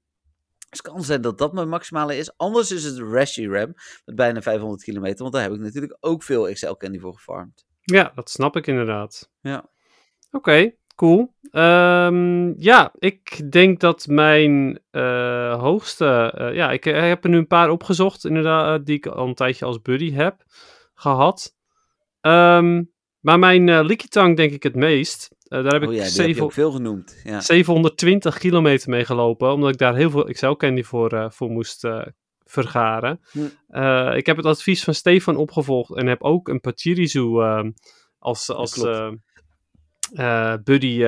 Dus 0.71 0.79
het 0.79 0.93
kan 0.93 1.03
zijn 1.03 1.21
dat 1.21 1.39
dat 1.39 1.53
mijn 1.53 1.69
maximale 1.69 2.17
is. 2.17 2.37
Anders 2.37 2.71
is 2.73 2.85
het 2.85 2.99
Rashi 2.99 3.49
Ram 3.49 3.75
met 4.05 4.15
bijna 4.17 4.43
500 4.43 4.83
kilometer. 4.83 5.19
Want 5.19 5.33
daar 5.33 5.43
heb 5.43 5.53
ik 5.53 5.59
natuurlijk 5.61 5.97
ook 6.01 6.23
veel 6.23 6.49
Excel 6.49 6.77
Candy 6.77 6.99
voor 6.99 7.15
gefarmd. 7.15 7.67
ja, 7.83 8.13
dat 8.15 8.31
snap 8.31 8.57
ik 8.57 8.67
inderdaad. 8.67 9.31
Ja. 9.41 9.69
Oké, 10.31 10.73
cool. 10.95 11.35
Ehm, 11.51 12.53
ja, 12.61 12.93
ik 12.99 13.53
denk 13.53 13.81
dat 13.81 14.07
mijn 14.07 14.81
eh, 14.91 15.61
hoogste. 15.61 16.33
eh, 16.37 16.55
ja, 16.55 16.71
ik 16.71 16.87
eh, 16.87 17.01
heb 17.01 17.25
er 17.25 17.31
nu 17.31 17.37
een 17.37 17.47
paar 17.47 17.71
opgezocht, 17.71 18.25
inderdaad, 18.25 18.87
die 18.87 18.97
ik 18.97 19.07
al 19.07 19.27
een 19.27 19.35
tijdje 19.35 19.65
als 19.65 19.83
buddy 19.83 20.13
heb 20.13 20.43
gehad. 20.95 21.55
Ehm, 22.21 22.83
maar 23.29 23.39
mijn 23.39 23.69
eh 23.69 23.85
Likitang 23.85 24.37
denk 24.37 24.53
ik 24.53 24.63
het 24.63 24.75
meest. 24.75 25.29
Eh, 25.43 25.63
daar 25.63 25.73
heb 25.73 25.83
oh 25.83 25.95
ik 25.95 26.15
ja, 26.15 26.23
heb 26.23 26.41
ook 26.41 26.53
veel 26.53 26.71
genoemd. 26.71 27.21
Ja. 27.25 27.41
720 27.41 28.39
kilometer 28.39 28.91
mee 28.91 29.05
gelopen, 29.05 29.53
omdat 29.53 29.71
ik 29.71 29.79
daar 29.79 29.97
heel 29.97 30.11
veel 30.11 30.29
Excel 30.29 30.57
Candy 30.57 30.83
voor, 30.83 31.13
eh, 31.13 31.31
voor 31.31 31.51
moest 31.51 31.87
vergaren. 32.45 33.21
Hm. 33.31 34.17
Ik 34.17 34.27
heb 34.27 34.37
het 34.37 34.47
advies 34.47 34.85
van 34.85 34.95
Stefan 34.95 35.37
opgevolgd 35.37 35.97
en 35.97 36.07
heb 36.07 36.23
ook 36.23 36.49
een 36.49 36.61
Pachirisu 36.61 37.41
ehm, 37.41 37.71
als, 38.19 38.51
als 38.51 38.87
buddy 40.65 41.05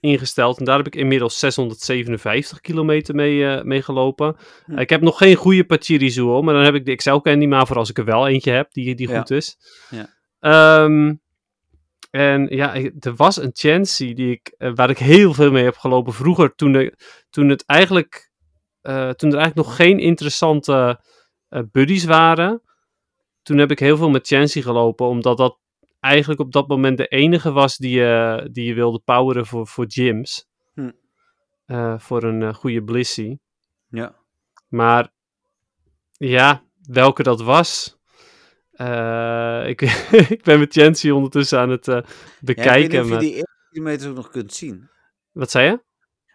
ingesteld. 0.00 0.58
En 0.58 0.64
daar 0.64 0.76
heb 0.76 0.86
ik 0.86 0.96
inmiddels 0.96 1.38
657 1.38 2.60
kilometer 2.60 3.14
mee, 3.14 3.64
mee 3.64 3.82
gelopen. 3.82 4.36
Hm. 4.64 4.78
ik 4.78 4.90
heb 4.90 5.00
nog 5.00 5.18
geen 5.18 5.36
goede 5.36 5.64
Pachirisu 5.64 6.24
maar 6.24 6.54
dan 6.54 6.64
heb 6.64 6.74
ik 6.74 6.84
de 6.84 6.92
Excel 6.92 7.20
Candy 7.20 7.46
maar 7.46 7.66
voor 7.66 7.76
als 7.76 7.90
ik 7.90 7.98
er 7.98 8.04
wel 8.04 8.28
eentje 8.28 8.50
heb 8.50 8.72
die, 8.72 8.94
die 8.94 9.08
Ja. 9.08 9.18
goed 9.18 9.30
is. 9.30 9.56
Ja. 9.90 10.18
Ehm, 10.40 11.14
en 12.10 12.46
ja, 12.48 12.74
er 13.00 13.14
was 13.16 13.36
een 13.36 13.50
Chancy 13.52 14.14
die 14.14 14.30
ik, 14.30 14.54
eh, 14.58 14.72
waar 14.74 14.90
ik 14.90 14.98
heel 14.98 15.34
veel 15.34 15.50
mee 15.50 15.64
heb 15.64 15.76
gelopen 15.76 16.12
vroeger, 16.12 16.54
toen, 16.54 16.72
de, 16.72 16.96
toen, 17.30 17.48
het 17.48 17.64
eigenlijk, 17.66 18.30
eh, 18.80 19.10
toen 19.10 19.30
er 19.30 19.38
eigenlijk 19.38 19.66
nog 19.66 19.76
geen 19.76 19.98
interessante 19.98 21.00
eh, 21.48 21.62
buddies 21.72 22.04
waren. 22.04 22.62
Toen 23.42 23.58
heb 23.58 23.70
ik 23.70 23.78
heel 23.78 23.96
veel 23.96 24.10
met 24.10 24.26
Chancy 24.26 24.62
gelopen, 24.62 25.06
omdat 25.06 25.36
dat 25.36 25.58
eigenlijk 26.00 26.40
op 26.40 26.52
dat 26.52 26.68
moment 26.68 26.96
de 26.96 27.06
enige 27.06 27.52
was 27.52 27.76
die, 27.76 27.90
je 27.90 28.48
die 28.52 28.64
je 28.64 28.74
wilde 28.74 28.98
poweren 28.98 29.46
voor, 29.46 29.66
voor 29.66 29.84
gyms. 29.88 30.48
Hm. 30.74 30.90
Voor 31.98 32.22
een 32.22 32.54
goede 32.54 32.82
Blissey. 32.82 33.38
ja. 33.88 34.18
Maar 34.68 35.12
ja, 36.12 36.64
welke 36.82 37.22
dat 37.22 37.40
was. 37.40 37.99
Eh, 38.80 39.68
ik, 39.68 39.80
ik 40.36 40.42
ben 40.42 40.58
met 40.58 40.72
Chancy 40.72 41.10
ondertussen 41.10 41.58
aan 41.58 41.70
het 41.70 41.88
eh, 41.88 41.94
Ja, 41.94 42.00
ik 42.00 42.06
weet 42.06 42.56
bekijken. 42.56 42.90
niet 42.90 43.00
of 43.00 43.08
je 43.10 43.18
die 43.18 43.32
eerste 43.34 43.66
kilometers 43.70 44.08
ook 44.10 44.16
nog 44.16 44.30
kunt 44.30 44.52
zien. 44.52 44.88
Wat 45.32 45.50
zei 45.50 45.70
je? 45.70 45.80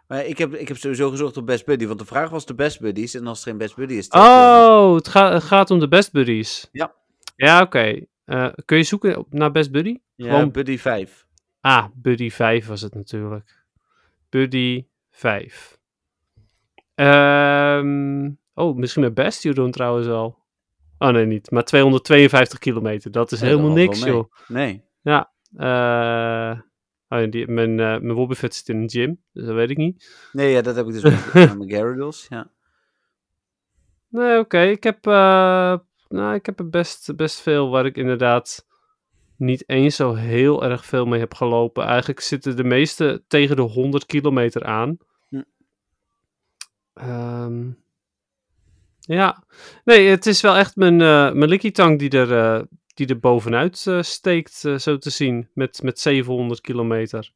Maar 0.07 0.25
ik 0.25 0.37
heb, 0.37 0.53
ik 0.53 0.67
heb 0.67 0.77
sowieso 0.77 1.09
gezocht 1.09 1.37
op 1.37 1.45
Best 1.45 1.65
Buddy, 1.65 1.87
want 1.87 1.99
de 1.99 2.05
vraag 2.05 2.29
was 2.29 2.45
de 2.45 2.55
Best 2.55 2.79
Buddies. 2.79 3.13
En 3.15 3.27
als 3.27 3.39
er 3.43 3.47
geen 3.49 3.57
Best 3.57 3.75
Buddy 3.75 3.93
is... 3.93 4.07
Oh, 4.09 4.95
het, 4.95 5.07
gaat 5.07 5.33
het 5.33 5.43
gaat 5.43 5.71
om 5.71 5.79
de 5.79 5.87
Best 5.87 6.11
Buddies. 6.11 6.69
Ja. 6.71 6.93
Ja, 7.35 7.61
oké. 7.61 7.99
Eh, 8.25 8.47
kun 8.65 8.77
je 8.77 8.83
zoeken 8.83 9.17
op, 9.17 9.33
naar 9.33 9.51
Best 9.51 9.71
Buddy? 9.71 9.97
ja, 10.15 10.29
gewoon- 10.29 10.51
Buddy 10.51 10.77
5. 10.77 11.25
Ah, 11.61 11.85
Buddy 11.95 12.29
5 12.29 12.67
was 12.67 12.81
het 12.81 12.93
natuurlijk. 12.95 13.63
Buddy 14.29 14.85
5. 15.11 15.77
Ehm, 16.95 18.29
oh, 18.53 18.75
misschien 18.75 19.01
met 19.03 19.13
Bastion 19.13 19.71
trouwens 19.71 20.07
al. 20.07 20.43
Oh 20.97 21.09
nee, 21.09 21.25
niet. 21.25 21.51
Maar 21.51 21.63
252 21.63 22.59
kilometer. 22.59 23.11
Dat 23.11 23.31
is 23.31 23.39
Nee, 23.39 23.49
helemaal 23.49 23.71
niks, 23.71 24.03
joh. 24.03 24.31
Nee. 24.47 24.83
Eh, 25.55 26.59
oh, 27.07 27.19
ja, 27.19 27.25
die, 27.29 27.47
mijn, 27.47 27.79
eh 27.79 27.99
mijn 27.99 28.13
Wobbuffet 28.13 28.55
zit 28.55 28.69
in 28.69 28.81
een 28.81 28.89
gym, 28.89 29.21
dus 29.31 29.45
dat 29.45 29.55
weet 29.55 29.69
ik 29.69 29.77
niet. 29.77 30.29
Nee, 30.31 30.51
ja, 30.51 30.61
dat 30.61 30.75
heb 30.75 30.87
ik 30.87 30.93
dus 30.93 31.03
met, 31.03 31.33
mijn 31.57 31.69
Gyarados. 31.69 32.25
Ja. 32.29 32.51
Nee, 34.09 34.39
oké. 34.39 34.61
Ik 34.61 34.83
heb, 34.83 35.07
eh, 35.07 35.77
nou, 36.07 36.33
ik 36.33 36.45
heb 36.45 36.59
er 36.59 36.69
best, 36.69 37.15
best 37.15 37.41
veel 37.41 37.69
waar 37.69 37.85
ik 37.85 37.97
inderdaad 37.97 38.65
niet 39.37 39.69
eens 39.69 39.95
zo 39.95 40.13
heel 40.13 40.63
erg 40.63 40.85
veel 40.85 41.05
mee 41.05 41.19
heb 41.19 41.33
gelopen. 41.33 41.85
Eigenlijk 41.85 42.19
zitten 42.19 42.55
de 42.55 42.63
meeste 42.63 43.23
tegen 43.27 43.55
de 43.55 43.61
100 43.61 44.05
kilometer 44.05 44.63
aan. 44.63 44.97
Hm. 45.29 45.41
Ehm, 46.93 47.71
ja, 49.05 49.43
nee, 49.83 50.07
het 50.07 50.25
is 50.25 50.41
wel 50.41 50.55
echt 50.55 50.75
mijn, 50.75 51.01
eh 51.01 51.31
mijn 51.31 51.49
Likitang 51.49 51.99
die 51.99 52.09
er, 52.09 52.33
eh, 52.37 52.61
die 52.93 53.07
er 53.07 53.19
bovenuit 53.19 53.85
eh, 53.87 54.01
steekt, 54.01 54.53
zo 54.77 54.97
te 54.97 55.09
zien, 55.09 55.49
met, 55.53 55.81
met 55.83 55.99
700 55.99 56.61
kilometer. 56.61 57.31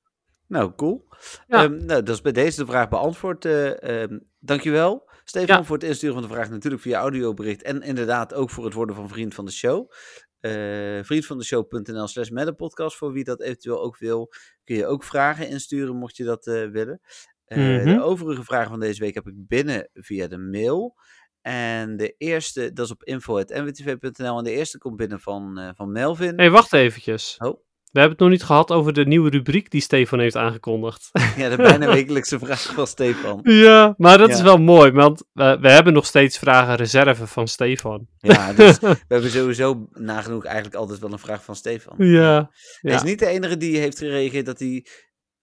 Nou, 0.47 0.71
cool. 0.75 1.07
Ja. 1.47 1.63
Ehm, 1.63 1.85
nou, 1.85 2.03
dat 2.03 2.09
is 2.15 2.21
bij 2.21 2.31
deze 2.31 2.59
de 2.59 2.71
vraag 2.71 2.89
beantwoord. 2.89 3.45
ehm, 3.45 4.19
dankjewel, 4.39 5.09
Stefan, 5.23 5.55
Ja. 5.57 5.63
voor 5.63 5.75
het 5.75 5.85
insturen 5.85 6.15
van 6.15 6.23
de 6.27 6.33
vraag. 6.33 6.49
Natuurlijk 6.49 6.81
via 6.81 6.99
audiobericht. 6.99 7.61
En 7.61 7.81
inderdaad 7.81 8.33
ook 8.33 8.49
voor 8.49 8.65
het 8.65 8.73
worden 8.73 8.95
van 8.95 9.09
vriend 9.09 9.33
van 9.33 9.45
de 9.45 9.51
show. 9.51 9.91
Eh 10.39 10.99
vriendvandeshow.nl 11.03 12.07
slash 12.07 12.29
podcast. 12.55 12.97
Voor 12.97 13.11
wie 13.11 13.23
dat 13.23 13.41
eventueel 13.41 13.81
ook 13.81 13.97
wil, 13.97 14.31
kun 14.63 14.75
je 14.75 14.85
ook 14.87 15.03
vragen 15.03 15.49
insturen, 15.49 15.95
mocht 15.95 16.17
je 16.17 16.23
dat 16.23 16.45
willen. 16.45 17.01
Eh, 17.45 17.57
Mhm. 17.57 17.83
De 17.85 18.01
overige 18.01 18.43
vragen 18.43 18.69
van 18.69 18.79
deze 18.79 18.99
week 19.01 19.13
heb 19.13 19.27
ik 19.27 19.47
binnen 19.47 19.89
via 19.93 20.27
de 20.27 20.37
mail. 20.37 20.95
En 21.41 21.97
de 21.97 22.15
eerste, 22.17 22.73
dat 22.73 22.85
is 22.85 22.91
op 22.91 23.03
info.nwtv.nl. 23.03 24.37
En 24.37 24.43
de 24.43 24.51
eerste 24.51 24.77
komt 24.77 24.95
binnen 24.95 25.19
van, 25.19 25.57
eh, 25.57 25.69
van 25.75 25.91
Melvin. 25.91 26.27
Hé, 26.29 26.35
hey, 26.35 26.49
wacht 26.49 26.73
eventjes. 26.73 27.35
Oh. 27.37 27.67
We 27.91 27.99
hebben 27.99 28.17
het 28.17 28.27
nog 28.27 28.29
niet 28.37 28.43
gehad 28.47 28.71
over 28.71 28.93
de 28.93 29.05
nieuwe 29.05 29.29
rubriek 29.29 29.71
die 29.71 29.81
Stefan 29.81 30.19
heeft 30.19 30.35
aangekondigd. 30.35 31.09
Ja, 31.37 31.49
de 31.49 31.55
bijna 31.55 31.87
wekelijkse 31.93 32.39
vraag 32.39 32.61
van 32.61 32.87
Stefan. 32.87 33.39
Ja, 33.43 33.93
maar 33.97 34.17
dat 34.17 34.29
is 34.29 34.41
wel 34.41 34.57
mooi, 34.57 34.91
want 34.91 35.23
we 35.33 35.69
hebben 35.69 35.93
nog 35.93 36.05
steeds 36.05 36.37
vragen 36.37 36.75
reserve 36.75 37.27
van 37.27 37.47
Stefan. 37.47 38.07
Ja, 38.17 38.53
dus 38.53 38.79
we 38.79 38.97
hebben 39.07 39.29
sowieso 39.29 39.87
nagenoeg 39.91 40.45
eigenlijk 40.45 40.75
altijd 40.75 40.99
wel 40.99 41.11
een 41.11 41.19
vraag 41.19 41.43
van 41.43 41.55
Stefan. 41.55 41.95
Ja. 41.97 42.51
Hij 42.79 42.93
is 42.93 43.03
niet 43.03 43.19
de 43.19 43.25
enige 43.25 43.57
die 43.57 43.77
heeft 43.77 43.97
gereageerd 43.97 44.45
dat 44.45 44.59
hij, 44.59 44.85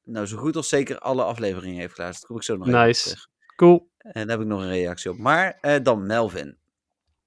nou 0.02 0.26
zo 0.26 0.36
goed 0.36 0.56
als 0.56 0.68
zeker 0.68 0.98
alle 0.98 1.22
afleveringen 1.22 1.80
heeft 1.80 1.94
geluisterd. 1.94 2.28
Daar 2.28 2.30
kom 2.30 2.36
ik 2.36 2.42
zo 2.42 2.72
nog 2.72 2.84
Nice. 2.84 3.02
terug. 3.02 3.28
Cool. 3.56 3.90
En 4.12 4.26
daar 4.26 4.36
heb 4.36 4.40
ik 4.40 4.52
nog 4.52 4.60
een 4.60 4.68
reactie 4.68 5.10
op. 5.10 5.18
Maar 5.18 5.58
eh, 5.60 5.82
dan 5.82 6.06
Melvin. 6.06 6.56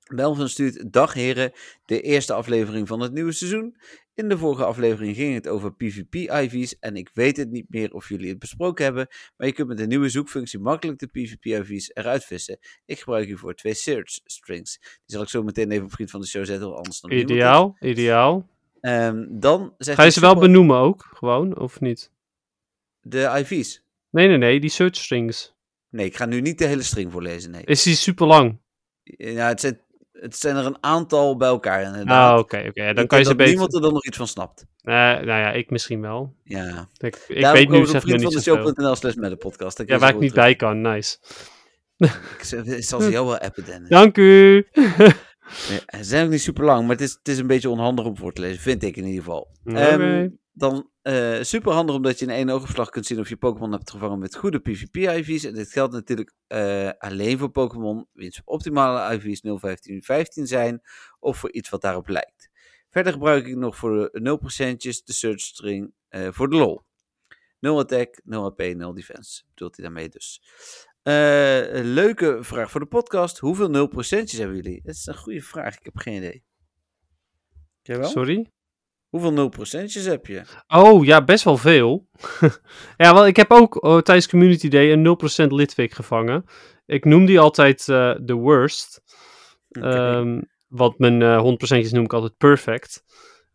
Melvin 0.08 0.50
stuurt, 0.50 0.94
dag 0.94 1.14
heren, 1.14 1.52
de 1.86 2.02
eerste 2.02 2.34
aflevering 2.34 2.88
van 2.88 3.00
het 3.00 3.14
nieuwe 3.14 3.32
seizoen. 3.32 3.76
In 4.14 4.30
de 4.30 4.38
vorige 4.38 4.66
aflevering 4.66 5.16
ging 5.16 5.34
het 5.34 5.48
over 5.48 5.74
PvP-IV's 5.74 6.80
en 6.80 6.96
ik 6.96 7.10
weet 7.14 7.38
het 7.38 7.52
niet 7.52 7.66
meer 7.70 7.94
of 7.94 8.10
jullie 8.10 8.30
het 8.30 8.40
besproken 8.40 8.84
hebben, 8.84 9.08
maar 9.38 9.48
je 9.48 9.54
kunt 9.54 9.68
met 9.68 9.78
de 9.78 9.88
nieuwe 9.88 10.10
zoekfunctie 10.10 10.60
makkelijk 10.60 11.00
de 11.00 11.08
PvP-IV's 11.08 11.92
eruit 11.94 12.26
vissen. 12.26 12.60
Ik 12.86 13.00
gebruik 13.00 13.26
hiervoor 13.26 13.56
twee 13.56 13.74
search 13.74 14.20
strings. 14.24 14.78
Die 14.80 15.00
zal 15.06 15.22
ik 15.22 15.30
zo 15.30 15.44
meteen 15.44 15.72
even 15.72 15.86
op 15.86 15.92
vriend 15.92 16.12
van 16.12 16.22
de 16.22 16.28
show 16.28 16.46
zetten, 16.46 16.76
anders 16.76 17.00
dan. 17.02 17.12
Ideaal, 17.12 17.76
ideaal. 17.80 18.48
Ehm, 18.82 19.26
dan 19.30 19.74
zegt 19.78 19.98
Ga 19.98 20.04
je 20.04 20.12
ze 20.12 20.20
wel 20.20 20.36
benoemen 20.36 20.78
ook, 20.78 21.08
gewoon, 21.14 21.58
of 21.58 21.80
niet? 21.80 22.12
De 23.02 23.36
IV's. 23.38 23.84
Nee, 24.10 24.28
nee, 24.28 24.38
nee, 24.38 24.60
die 24.60 24.70
search 24.70 24.96
strings. 24.96 25.54
Nee, 25.90 26.06
ik 26.06 26.16
ga 26.16 26.26
nu 26.26 26.42
niet 26.42 26.58
de 26.58 26.66
hele 26.66 26.84
string 26.84 27.12
voorlezen, 27.12 27.52
nee. 27.52 27.64
Is 27.66 27.84
die 27.84 27.96
super 27.96 28.28
lang? 28.28 28.60
Ja, 29.04 29.48
het 29.48 29.60
zijn, 29.60 29.80
het 30.12 30.36
zijn 30.36 30.56
er 30.56 30.66
een 30.66 30.78
aantal 30.84 31.38
bij 31.38 31.48
elkaar 31.48 31.84
inderdaad. 31.84 32.32
Ah, 32.34 32.40
oké, 32.40 32.58
oké. 32.68 32.84
ja, 32.84 32.94
Dan 32.94 33.04
Ik 33.04 33.10
kan 33.10 33.20
je 33.20 33.26
ze 33.26 33.36
beter... 33.36 33.52
niemand 33.52 33.74
er 33.76 33.82
dan 33.82 33.94
nog 33.94 34.06
iets 34.06 34.18
van 34.18 34.28
snapt. 34.28 34.66
Eh, 34.82 34.94
nou 34.94 35.26
ja, 35.26 35.52
ik 35.52 35.70
misschien 35.70 36.02
wel. 36.02 36.34
Ja. 36.44 36.90
Ik, 36.98 37.26
ik 37.28 37.42
Daarom 37.42 37.60
weet 37.60 37.70
nu 37.70 37.86
zeg 37.86 38.06
maar 38.06 38.18
niet 38.18 38.34
zoveel. 38.34 38.96
slash 38.96 39.16
met 39.16 39.30
de 39.30 39.38
podcast. 39.38 39.84
Ja, 39.86 39.98
waar 39.98 40.10
ik 40.10 40.20
niet 40.20 40.34
bij 40.34 40.56
kan, 40.56 40.82
nice. 40.82 41.18
Ik 42.78 42.84
zal 42.84 43.02
ze 43.02 43.10
jou 43.12 43.26
wel 43.28 43.38
appen, 43.38 43.66
Dennis. 43.66 43.90
Dank 43.90 44.18
u! 44.18 44.68
Ze 44.72 45.84
zijn 46.00 46.26
ook 46.26 46.32
niet 46.32 46.42
super 46.42 46.64
lang, 46.64 46.82
maar 46.82 46.92
het 46.96 47.02
is, 47.02 47.12
het 47.12 47.28
is 47.28 47.38
een 47.38 47.48
beetje 47.48 47.70
onhandig 47.70 48.06
om 48.06 48.18
voor 48.18 48.34
te 48.34 48.42
lezen, 48.42 48.62
vind 48.62 48.84
ik 48.84 48.96
in 48.98 49.06
ieder 49.06 49.24
geval. 49.24 49.48
Oké. 49.66 49.80
Ehm, 49.80 50.30
dan 50.60 50.90
eh 51.02 51.42
super 51.42 51.72
handig 51.72 51.96
omdat 51.96 52.20
je 52.20 52.26
in 52.26 52.32
één 52.32 52.50
oogopslag 52.50 52.90
kunt 52.90 53.06
zien 53.06 53.20
of 53.20 53.30
je 53.30 53.38
Pokémon 53.38 53.72
hebt 53.72 53.92
gevangen 53.92 54.20
met 54.20 54.36
goede 54.36 54.60
PvP-IV's. 54.60 55.44
En 55.44 55.54
dit 55.54 55.72
geldt 55.72 55.94
natuurlijk 55.94 56.34
eh, 56.48 56.90
alleen 56.98 57.38
voor 57.38 57.50
Pokémon 57.50 58.08
wiens 58.14 58.42
optimale 58.46 59.16
IV's 59.16 59.42
01515 59.42 60.48
zijn 60.48 60.82
of 61.20 61.38
voor 61.38 61.52
iets 61.52 61.70
wat 61.70 61.82
daarop 61.82 62.08
lijkt. 62.08 62.50
Verder 62.90 63.14
gebruik 63.14 63.48
ik 63.48 63.56
nog 63.56 63.78
voor 63.78 64.10
de 64.12 64.40
0%'tjes 64.42 65.04
de 65.04 65.14
search 65.14 65.40
string 65.40 65.94
eh, 66.08 66.28
voor 66.32 66.50
de 66.50 66.56
lol. 66.56 66.82
0 67.60 67.80
attack, 67.80 68.22
0 68.24 68.46
AP, 68.46 68.60
0 68.76 68.94
defense. 68.94 69.44
Bedoelt 69.50 69.76
hij 69.76 69.86
daarmee 69.86 70.10
dus. 70.10 70.42
Eh, 71.02 71.14
leuke 71.84 72.38
vraag 72.42 72.72
voor 72.72 72.80
de 72.80 72.86
podcast. 72.86 73.38
Hoeveel 73.38 73.70
0%'tjes 73.70 74.38
hebben 74.38 74.56
jullie? 74.56 74.82
Dat 74.84 74.96
is 74.96 75.06
een 75.06 75.18
goede 75.18 75.42
vraag. 75.42 75.78
Ik 75.78 75.86
heb 75.86 75.98
geen 75.98 76.16
idee. 76.16 76.44
Jij 77.82 77.98
wel? 77.98 78.10
Sorry? 78.10 78.52
Hoeveel 79.10 79.52
0%'tjes 79.52 80.06
heb 80.06 80.26
je? 80.26 80.42
Oh, 80.68 81.06
ja, 81.06 81.24
best 81.24 81.44
wel 81.44 81.58
veel. 81.58 82.08
ja, 82.98 83.14
wel, 83.14 83.28
ik 83.28 83.36
heb 83.36 83.52
ook 83.52 83.84
oh, 83.84 84.00
tijdens 84.00 84.30
Community 84.30 84.68
Day 84.68 84.92
een 84.92 85.18
0% 85.46 85.48
Litwik 85.48 85.94
gevangen. 85.94 86.44
Ik 86.86 87.06
noem 87.06 87.26
die 87.26 87.40
altijd 87.40 87.90
eh 87.90 88.16
de 88.22 88.34
worst. 88.34 89.02
Oké. 89.70 89.88
Ehm, 89.88 90.42
want 90.68 90.98
mijn 90.98 91.22
eh 91.22 91.44
100%'jes 91.44 91.92
noem 91.92 92.04
ik 92.04 92.14
altijd 92.14 92.38
perfect. 92.38 93.04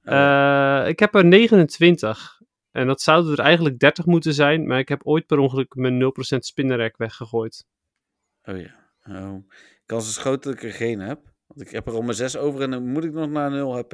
Oh. 0.04 0.14
Eh, 0.14 0.88
ik 0.88 0.98
heb 0.98 1.14
er 1.14 1.24
29. 1.24 2.40
En 2.70 2.86
dat 2.86 3.00
zouden 3.00 3.32
er 3.32 3.44
eigenlijk 3.44 3.78
30 3.78 4.06
moeten 4.06 4.34
zijn. 4.34 4.66
Maar 4.66 4.78
ik 4.78 4.88
heb 4.88 5.00
ooit 5.04 5.26
per 5.26 5.38
ongeluk 5.38 5.74
mijn 5.74 5.98
0% 5.98 6.44
spinnerrek 6.44 6.96
weggegooid. 6.96 7.66
Oh 8.42 8.60
ja. 8.60 8.74
Oh. 9.02 9.48
Kans 9.86 10.08
is 10.08 10.16
groot 10.16 10.42
dat 10.42 10.52
ik 10.52 10.62
er 10.62 10.72
geen 10.72 11.00
heb. 11.00 11.20
Want 11.46 11.60
ik 11.60 11.70
heb 11.70 11.86
er 11.86 11.92
al 11.92 12.02
maar 12.02 12.14
6 12.14 12.36
over 12.36 12.62
en 12.62 12.70
dan 12.70 12.86
moet 12.88 13.04
ik 13.04 13.12
nog 13.12 13.30
naar 13.30 13.50
0 13.50 13.76
HP. 13.76 13.92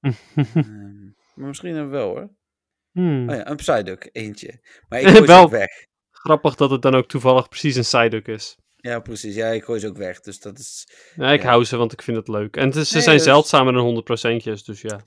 Ehm, 0.36 1.04
maar 1.34 1.48
misschien 1.48 1.74
hebben 1.74 1.90
we 1.92 1.96
wel 1.98 2.08
hoor. 2.08 2.30
Hmm. 2.92 3.28
Oh 3.28 3.34
ja, 3.36 3.48
een 3.48 3.56
Psyduck, 3.56 4.08
eentje. 4.12 4.60
Maar 4.88 4.98
ik 5.00 5.06
gooi 5.06 5.16
ze 5.20 5.26
Wel- 5.26 5.42
ook 5.42 5.50
weg. 5.50 5.68
Grappig 6.10 6.54
dat 6.54 6.70
het 6.70 6.82
dan 6.82 6.94
ook 6.94 7.08
toevallig 7.08 7.48
precies 7.48 7.76
een 7.76 7.82
Psyduck 7.82 8.26
is. 8.28 8.56
Ja, 8.76 9.00
precies. 9.00 9.34
Ja, 9.34 9.46
ik 9.48 9.64
gooi 9.64 9.80
ze 9.80 9.88
ook 9.88 9.96
weg. 9.96 10.20
Dus 10.20 10.40
dat 10.40 10.58
is... 10.58 10.88
Ja, 11.16 11.30
ik 11.30 11.42
Ja. 11.42 11.48
hou 11.48 11.64
ze, 11.64 11.76
want 11.76 11.92
ik 11.92 12.02
vind 12.02 12.16
het 12.16 12.28
leuk. 12.28 12.56
En 12.56 12.66
het 12.66 12.76
is- 12.76 12.88
ze 12.88 12.94
Nee, 12.94 13.02
zijn 13.02 13.16
dat 13.16 13.24
zeldzamer 13.24 13.72
dan 13.72 13.84
100%'jes, 13.84 14.64
dus 14.64 14.80
ja. 14.80 15.00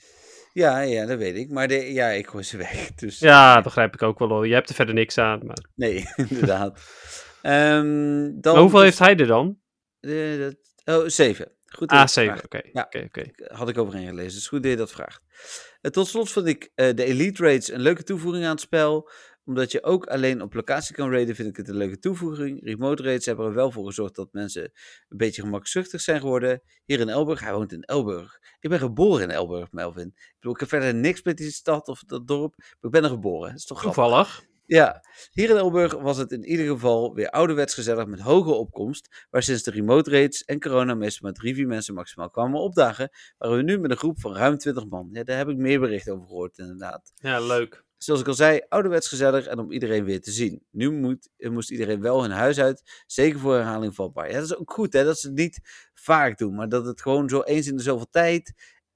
Ja, 0.53 0.79
ja, 0.79 1.05
dat 1.05 1.17
weet 1.17 1.35
ik. 1.35 1.49
Maar 1.49 1.67
de... 1.67 1.93
ja, 1.93 2.07
ik 2.09 2.27
gooi 2.27 2.43
ze 2.43 2.57
weg. 2.67 2.93
Dus... 2.95 3.19
Ja, 3.19 3.61
begrijp 3.61 3.93
ik 3.93 4.01
ook 4.01 4.19
wel 4.19 4.27
hoor. 4.29 4.47
Je 4.47 4.53
hebt 4.53 4.69
er 4.69 4.75
verder 4.75 4.93
niks 4.93 5.17
aan. 5.17 5.45
Maar... 5.45 5.65
Nee, 5.75 6.05
inderdaad. 6.15 6.79
Ehm, 7.41 8.31
dan 8.41 8.53
Maar 8.53 8.61
hoeveel 8.61 8.79
dus- 8.79 8.87
heeft 8.87 8.99
hij 8.99 9.15
er 9.17 9.27
dan? 9.27 9.57
eh, 9.99 10.39
dat- 10.39 10.61
Oh, 10.85 11.07
7. 11.07 11.51
Goed 11.77 11.89
dat 11.89 12.13
je 12.13 12.21
A7, 12.21 12.33
dat 12.33 12.43
oké. 12.43 13.03
oké. 13.03 13.31
Had 13.35 13.69
ik 13.69 13.77
overheen 13.77 14.07
gelezen. 14.07 14.33
Dus 14.33 14.47
goed 14.47 14.61
dat 14.61 14.71
je 14.71 14.77
dat 14.77 14.91
vraagt. 14.91 15.21
Eh, 15.81 15.91
tot 15.91 16.07
slot 16.07 16.31
vond 16.31 16.47
ik 16.47 16.71
eh, 16.75 16.95
de 16.95 17.03
Elite 17.03 17.43
Raids 17.43 17.71
een 17.71 17.81
leuke 17.81 18.03
toevoeging 18.03 18.45
aan 18.45 18.51
het 18.51 18.59
spel. 18.59 19.09
Omdat 19.45 19.71
je 19.71 19.83
ook 19.83 20.05
alleen 20.05 20.41
op 20.41 20.53
locatie 20.53 20.95
kan 20.95 21.11
raiden, 21.11 21.35
vind 21.35 21.49
ik 21.49 21.57
het 21.57 21.67
een 21.67 21.75
leuke 21.75 21.99
toevoeging. 21.99 22.65
Remote 22.65 23.03
raids 23.03 23.25
hebben 23.25 23.45
er 23.45 23.53
wel 23.53 23.71
voor 23.71 23.85
gezorgd 23.85 24.15
dat 24.15 24.29
mensen 24.31 24.63
een 24.63 25.17
beetje 25.17 25.41
gemakzuchtig 25.41 26.01
zijn 26.01 26.19
geworden. 26.19 26.61
Hier 26.85 26.99
in 26.99 27.09
Elburg, 27.09 27.39
hij 27.39 27.53
woont 27.53 27.71
in 27.71 27.81
Elburg. 27.81 28.39
Ik 28.59 28.69
ben 28.69 28.79
geboren 28.79 29.23
in 29.23 29.31
Elburg, 29.31 29.71
Melvin. 29.71 30.07
Ik 30.07 30.33
bedoel, 30.35 30.53
ik 30.53 30.59
heb 30.59 30.69
verder 30.69 30.95
niks 30.95 31.23
met 31.23 31.37
die 31.37 31.51
stad 31.51 31.87
of 31.87 31.99
dat 31.99 32.27
dorp, 32.27 32.53
maar 32.57 32.67
ik 32.81 32.91
ben 32.91 33.03
er 33.03 33.09
geboren. 33.09 33.49
Dat 33.49 33.59
is 33.59 33.65
toch 33.65 33.79
grappig? 33.79 34.43
Ja, 34.65 35.03
hier 35.31 35.49
in 35.49 35.55
Elburg 35.55 35.93
was 35.93 36.17
het 36.17 36.31
in 36.31 36.43
ieder 36.43 36.65
geval 36.65 37.13
weer 37.13 37.29
ouderwets 37.29 37.73
gezellig 37.73 38.05
met 38.05 38.19
hoge 38.19 38.51
opkomst. 38.51 39.25
Waar 39.29 39.43
sinds 39.43 39.63
de 39.63 39.71
remote 39.71 40.09
raids 40.09 40.43
en 40.43 40.59
corona 40.59 40.93
meestal 40.93 41.21
maar 41.29 41.39
drie, 41.39 41.55
vier 41.55 41.67
mensen 41.67 41.93
maximaal 41.93 42.29
kwamen 42.29 42.59
opdagen. 42.59 43.09
Waren 43.37 43.57
we 43.57 43.63
nu 43.63 43.79
met 43.79 43.91
een 43.91 43.97
groep 43.97 44.19
van 44.19 44.35
ruim 44.35 44.57
20 44.57 44.85
man. 44.85 45.09
Ja, 45.11 45.23
daar 45.23 45.37
heb 45.37 45.49
ik 45.49 45.57
meer 45.57 45.79
bericht 45.79 46.09
over 46.09 46.27
gehoord 46.27 46.57
inderdaad. 46.57 47.11
Ja, 47.15 47.39
leuk. 47.39 47.83
Zoals 47.97 48.21
ik 48.21 48.27
al 48.27 48.33
zei, 48.33 48.61
ouderwets 48.69 49.07
gezellig 49.07 49.45
en 49.45 49.59
om 49.59 49.71
iedereen 49.71 50.03
weer 50.03 50.21
te 50.21 50.31
zien. 50.31 50.63
Nu 50.71 50.91
moet, 50.91 51.29
eh, 51.37 51.49
moest 51.49 51.71
iedereen 51.71 52.01
wel 52.01 52.21
hun 52.21 52.31
huis 52.31 52.59
uit, 52.59 53.03
zeker 53.05 53.39
voor 53.39 53.53
herhaling 53.55 53.95
vatbaar. 53.95 54.27
Ja, 54.27 54.33
dat 54.33 54.43
is 54.43 54.55
ook 54.55 54.71
goed 54.71 54.93
hè, 54.93 55.03
dat 55.03 55.19
ze 55.19 55.27
het 55.27 55.35
niet 55.35 55.59
vaak 55.93 56.37
doen. 56.37 56.55
Maar 56.55 56.69
dat 56.69 56.85
het 56.85 57.01
gewoon 57.01 57.29
zo 57.29 57.41
eens 57.41 57.67
in 57.67 57.75
de 57.75 57.83
zoveel 57.83 58.09
tijd, 58.09 58.53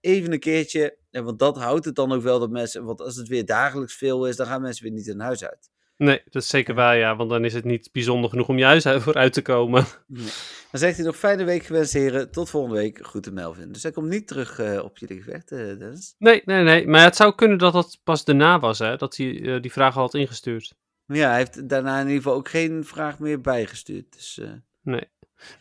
even 0.07 0.31
een 0.33 0.39
keertje. 0.39 0.97
En 1.11 1.23
want 1.23 1.39
dat 1.39 1.57
houdt 1.57 1.85
het 1.85 1.95
dan 1.95 2.11
ook 2.11 2.21
wel 2.21 2.39
dat 2.39 2.49
mensen, 2.49 2.83
want 2.83 3.01
als 3.01 3.15
het 3.15 3.27
weer 3.27 3.45
dagelijks 3.45 3.95
veel 3.95 4.27
is, 4.27 4.35
dan 4.35 4.47
gaan 4.47 4.61
mensen 4.61 4.83
weer 4.83 4.93
niet 4.93 5.05
hun 5.05 5.19
huis 5.19 5.43
uit. 5.45 5.69
Nee, 5.97 6.21
dat 6.29 6.41
is 6.41 6.47
zeker 6.49 6.75
waar, 6.75 6.97
ja. 6.97 7.15
Want 7.15 7.29
dan 7.29 7.45
is 7.45 7.53
het 7.53 7.63
niet 7.63 7.89
bijzonder 7.91 8.29
genoeg 8.29 8.47
om 8.47 8.57
je 8.57 8.63
huis 8.65 8.85
uit- 8.85 9.01
vooruit 9.01 9.33
te 9.33 9.41
komen. 9.41 9.85
Dan 10.71 10.79
zegt 10.79 10.95
hij 10.97 11.05
nog 11.05 11.15
fijne 11.17 11.43
week 11.43 11.63
gewenst 11.63 11.93
heren, 11.93 12.31
tot 12.31 12.49
volgende 12.49 12.75
week. 12.77 12.99
Groeten 13.05 13.33
Melvin. 13.33 13.71
Dus 13.71 13.83
hij 13.83 13.91
komt 13.91 14.07
niet 14.09 14.27
terug 14.27 14.59
eh, 14.59 14.83
op 14.83 14.97
jullie 14.97 15.21
gevecht, 15.21 15.51
eh, 15.51 15.57
Dennis. 15.57 16.15
Nee, 16.17 16.41
nee, 16.45 16.63
nee. 16.63 16.87
Maar 16.87 17.03
het 17.03 17.15
zou 17.15 17.35
kunnen 17.35 17.57
dat 17.57 17.73
dat 17.73 17.99
pas 18.03 18.25
daarna 18.25 18.59
was, 18.59 18.79
hè. 18.79 18.95
Dat 18.95 19.15
hij 19.15 19.41
eh, 19.41 19.61
die 19.61 19.71
vraag 19.71 19.95
al 19.95 20.01
had 20.01 20.13
ingestuurd. 20.13 20.73
Ja, 21.05 21.27
hij 21.29 21.37
heeft 21.37 21.69
daarna 21.69 21.95
in 21.99 22.05
ieder 22.07 22.21
geval 22.21 22.37
ook 22.37 22.49
geen 22.49 22.85
vraag 22.85 23.19
meer 23.19 23.41
bijgestuurd. 23.41 24.13
Dus 24.13 24.41
Nee. 24.81 25.09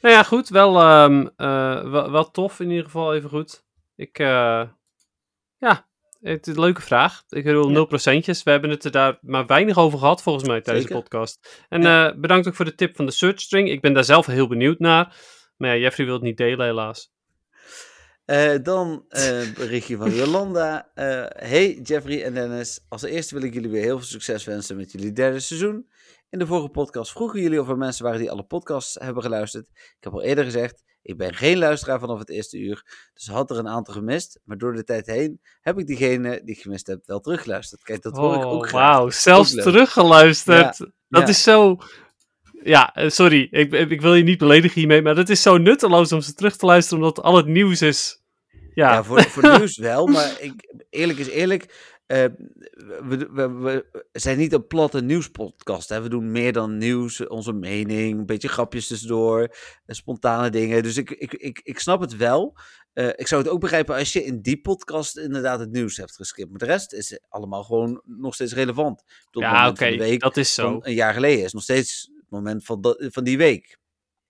Nou 0.01 0.14
ja, 0.14 0.23
goed. 0.23 0.48
Wel, 0.48 0.81
ehm, 0.81 1.27
eh, 1.36 1.90
wel, 1.90 2.10
wel 2.10 2.31
tof 2.31 2.60
in 2.60 2.68
ieder 2.70 2.85
geval, 2.85 3.14
even 3.14 3.28
goed. 3.31 3.64
Ik, 3.97 4.18
eh, 4.18 4.68
ja, 5.56 5.89
het 6.20 6.47
is 6.47 6.55
een 6.55 6.60
leuke 6.60 6.81
vraag. 6.82 7.23
Ik 7.28 7.44
bedoel, 7.44 7.68
Ja. 7.68 7.74
0%'jes. 7.74 8.43
We 8.43 8.51
hebben 8.51 8.70
het 8.70 8.85
er 8.85 8.90
daar 8.90 9.18
maar 9.20 9.47
weinig 9.47 9.78
over 9.78 9.98
gehad, 9.98 10.23
volgens 10.23 10.48
mij, 10.48 10.60
tijdens 10.60 10.86
Zeker. 10.86 11.02
de 11.02 11.09
podcast. 11.09 11.64
En 11.68 11.86
eh, 11.86 12.12
bedankt 12.16 12.48
ook 12.48 12.55
voor 12.55 12.64
de 12.64 12.74
tip 12.74 12.97
van 12.97 13.06
de 13.06 13.12
search 13.12 13.40
string. 13.40 13.70
Ik 13.70 13.81
ben 13.81 13.93
daar 13.93 14.05
zelf 14.05 14.27
heel 14.27 14.48
benieuwd 14.48 14.78
naar. 14.78 15.16
Maar 15.56 15.70
ja, 15.70 15.77
Jeffrey 15.82 16.06
wil 16.06 16.14
het 16.14 16.24
niet 16.24 16.36
delen, 16.36 16.66
helaas. 16.66 17.14
Eh, 18.24 18.55
dan 18.62 19.05
een 19.09 19.55
berichtje 19.55 19.97
van 19.97 20.10
Jolanda. 20.20 20.90
Hey 21.35 21.73
Jeffrey 21.82 22.24
en 22.24 22.35
Dennis. 22.35 22.85
Als 22.89 23.02
eerste 23.02 23.35
wil 23.35 23.44
ik 23.44 23.55
jullie 23.55 23.70
weer 23.70 23.82
heel 23.82 23.98
veel 23.98 24.06
succes 24.06 24.44
wensen 24.44 24.77
met 24.77 24.93
jullie 24.93 25.12
derde 25.12 25.40
seizoen. 25.40 25.89
In 26.31 26.39
de 26.39 26.47
vorige 26.47 26.68
podcast 26.68 27.10
vroegen 27.12 27.40
jullie 27.40 27.60
of 27.60 27.68
er 27.68 27.77
mensen 27.77 28.05
waren 28.05 28.18
die 28.20 28.31
alle 28.31 28.44
podcasts 28.44 28.94
hebben 28.94 29.23
geluisterd. 29.23 29.68
Ik 29.68 29.97
heb 30.01 30.12
al 30.12 30.23
eerder 30.23 30.44
gezegd, 30.44 30.82
ik 31.07 31.16
ben 31.16 31.35
geen 31.35 31.59
luisteraar 31.59 31.99
vanaf 32.01 32.19
het 32.19 32.31
eerste 32.31 32.59
uur. 32.59 33.09
Dus 33.15 33.27
had 33.27 33.51
er 33.51 33.59
een 33.59 33.69
aantal 33.69 33.95
gemist. 33.95 34.41
Maar 34.45 34.59
door 34.59 34.74
de 34.74 34.85
tijd 34.85 35.07
heen 35.07 35.41
heb 35.61 35.78
ik 35.78 35.87
diegene 35.87 36.41
die 36.45 36.55
ik 36.55 36.61
gemist 36.62 36.87
heb 36.87 37.01
wel 37.07 37.20
teruggeluisterd. 37.20 37.83
Kijk, 37.83 38.03
dat 38.03 38.16
hoor 38.16 38.35
ik 38.35 38.45
ook 38.45 38.62
Oh, 38.62 38.69
graag. 38.69 38.73
wauw. 38.97 39.11
Zelfs 39.11 39.53
teruggeluisterd. 39.55 40.78
Dat 41.09 41.23
Ja. 41.23 41.27
is 41.27 41.43
zo... 41.43 41.77
Ja, 42.65 42.95
eh, 42.95 43.09
sorry. 43.11 43.49
Ik, 43.51 43.73
ik 43.73 44.01
wil 44.01 44.15
je 44.15 44.23
niet 44.23 44.39
beledigen 44.39 44.78
hiermee, 44.78 45.03
maar 45.03 45.15
dat 45.15 45.28
is 45.28 45.43
zo 45.43 45.57
nutteloos 45.59 46.12
om 46.12 46.20
ze 46.20 46.35
terug 46.35 46.57
te 46.57 46.66
luisteren, 46.66 47.05
omdat 47.05 47.24
al 47.24 47.37
het 47.37 47.47
nieuws 47.47 47.83
is... 47.83 48.23
Ja, 48.74 48.93
Ja, 48.93 49.05
voor, 49.05 49.23
voor 49.23 49.43
nieuws 49.59 49.77
wel, 49.77 50.07
maar 50.07 50.37
ik, 50.41 50.53
eerlijk 50.91 51.19
is 51.19 51.28
eerlijk. 51.28 51.95
Eh, 52.07 52.24
we, 53.05 53.28
we, 53.33 53.51
we 53.59 53.87
zijn 54.12 54.39
niet 54.39 54.53
een 54.53 54.66
platte 54.66 55.03
nieuwspodcast. 55.03 55.89
Hè. 55.89 56.03
We 56.03 56.09
doen 56.09 56.31
meer 56.31 56.53
dan 56.53 56.78
nieuws, 56.78 57.27
onze 57.27 57.53
mening, 57.53 58.19
een 58.19 58.27
beetje 58.27 58.49
grapjes 58.49 58.87
tussendoor, 58.87 59.43
eh, 59.43 59.49
spontane 59.87 60.51
dingen. 60.51 60.83
Dus 60.83 60.97
ik, 60.97 61.11
ik, 61.11 61.33
ik, 61.33 61.61
ik 61.62 61.78
snap 61.78 62.01
het 62.01 62.16
wel. 62.16 62.59
Eh, 62.93 63.09
ik 63.09 63.27
zou 63.27 63.43
het 63.43 63.51
ook 63.51 63.61
begrijpen 63.61 63.97
als 63.97 64.12
je 64.12 64.24
in 64.24 64.41
die 64.41 64.61
podcast 64.61 65.16
inderdaad 65.16 65.61
het 65.61 65.70
nieuws 65.70 65.97
hebt 65.97 66.15
geskipt. 66.15 66.51
Maar 66.51 66.59
de 66.59 66.65
rest 66.65 66.93
is 66.93 67.20
allemaal 67.28 67.65
gewoon 67.65 68.03
nog 68.05 68.35
steeds 68.35 68.55
relevant. 68.55 69.03
Tot 69.31 69.43
ja 69.43 69.69
oké, 69.69 70.16
dat 70.16 70.37
is 70.37 70.55
zo. 70.55 70.78
een 70.83 70.95
jaar 70.95 71.15
geleden 71.15 71.45
is 71.45 71.53
nog 71.53 71.62
steeds 71.62 72.11
het 72.16 72.31
moment 72.31 72.65
van, 72.65 72.97
van 72.99 73.24
die 73.24 73.39
week. 73.39 73.78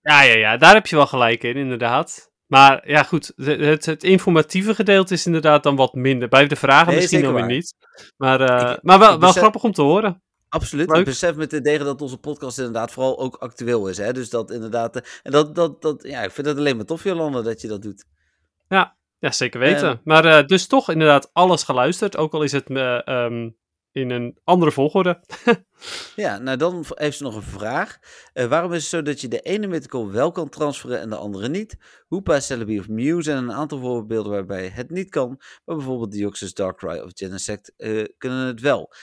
Ja, 0.01 0.21
ja, 0.21 0.35
ja, 0.35 0.57
daar 0.57 0.73
heb 0.73 0.87
je 0.87 0.95
wel 0.95 1.07
gelijk 1.07 1.43
in, 1.43 1.55
inderdaad. 1.55 2.31
Maar 2.47 2.89
ja, 2.89 3.03
goed, 3.03 3.31
het, 3.35 3.85
het 3.85 4.03
informatieve 4.03 4.75
gedeelte 4.75 5.13
is 5.13 5.25
inderdaad 5.25 5.63
dan 5.63 5.75
wat 5.75 5.93
minder. 5.93 6.27
Bij 6.27 6.47
de 6.47 6.55
vragen 6.55 6.87
Nee, 6.87 6.95
misschien 6.95 7.21
dan 7.21 7.33
weer 7.33 7.45
niet. 7.45 7.73
Maar, 8.17 8.41
eh, 8.41 8.71
Ik- 8.71 8.79
maar 8.83 8.99
wel, 8.99 9.19
wel 9.19 9.31
grappig 9.31 9.63
om 9.63 9.71
te 9.71 9.81
horen. 9.81 10.21
Absoluut. 10.49 10.89
Leuk. 10.89 10.97
Ik 10.99 11.05
besef 11.05 11.35
met 11.35 11.49
de 11.49 11.61
degen 11.61 11.85
dat 11.85 12.01
onze 12.01 12.17
podcast 12.17 12.57
inderdaad 12.57 12.91
vooral 12.91 13.19
ook 13.19 13.35
actueel 13.35 13.87
is. 13.87 13.97
Hè? 13.97 14.13
Dus 14.13 14.29
dat 14.29 14.51
inderdaad. 14.51 14.95
eh, 14.95 15.01
En 15.23 15.31
dat, 15.31 15.55
dat, 15.55 15.81
dat, 15.81 16.03
ja, 16.03 16.21
ik 16.23 16.31
vind 16.31 16.47
het 16.47 16.57
alleen 16.57 16.75
maar 16.75 16.85
tof, 16.85 17.03
Jolanda, 17.03 17.41
dat 17.41 17.61
je 17.61 17.67
dat 17.67 17.81
doet. 17.81 18.05
Ja, 19.19 19.31
zeker 19.31 19.59
weten. 19.59 20.01
Maar 20.03 20.25
eh, 20.25 20.45
dus 20.45 20.67
toch 20.67 20.89
inderdaad 20.89 21.29
alles 21.33 21.63
geluisterd. 21.63 22.17
Ook 22.17 22.33
al 22.33 22.43
is 22.43 22.51
het, 22.51 22.69
eh, 22.69 23.07
ehm, 23.07 23.49
in 23.97 24.09
een 24.09 24.37
andere 24.43 24.71
volgorde. 24.71 25.19
Ja, 26.15 26.37
nou 26.37 26.57
dan 26.57 26.85
heeft 26.87 27.17
ze 27.17 27.23
nog 27.23 27.35
een 27.35 27.41
vraag. 27.41 27.97
Eh, 28.33 28.45
waarom 28.45 28.73
is 28.73 28.81
het 28.81 28.89
zo 28.89 29.01
dat 29.01 29.21
je 29.21 29.27
de 29.27 29.39
ene 29.39 29.67
mythical 29.67 30.11
wel 30.11 30.31
kan 30.31 30.49
transferen 30.49 30.99
en 30.99 31.09
de 31.09 31.15
andere 31.15 31.49
niet? 31.49 31.77
Hoopa, 32.07 32.39
Celebi 32.39 32.79
of 32.79 32.87
Mew 32.87 33.21
zijn 33.21 33.37
een 33.37 33.51
aantal 33.51 33.79
voorbeelden 33.79 34.31
waarbij 34.31 34.67
het 34.67 34.89
niet 34.89 35.09
kan. 35.09 35.41
Maar 35.65 35.75
bijvoorbeeld 35.75 36.11
Deoxys, 36.11 36.53
Darkrai 36.53 37.01
of 37.01 37.11
Genesect 37.13 37.73
eh 37.77 38.05
kunnen 38.17 38.47
het 38.47 38.61
wel. 38.61 38.93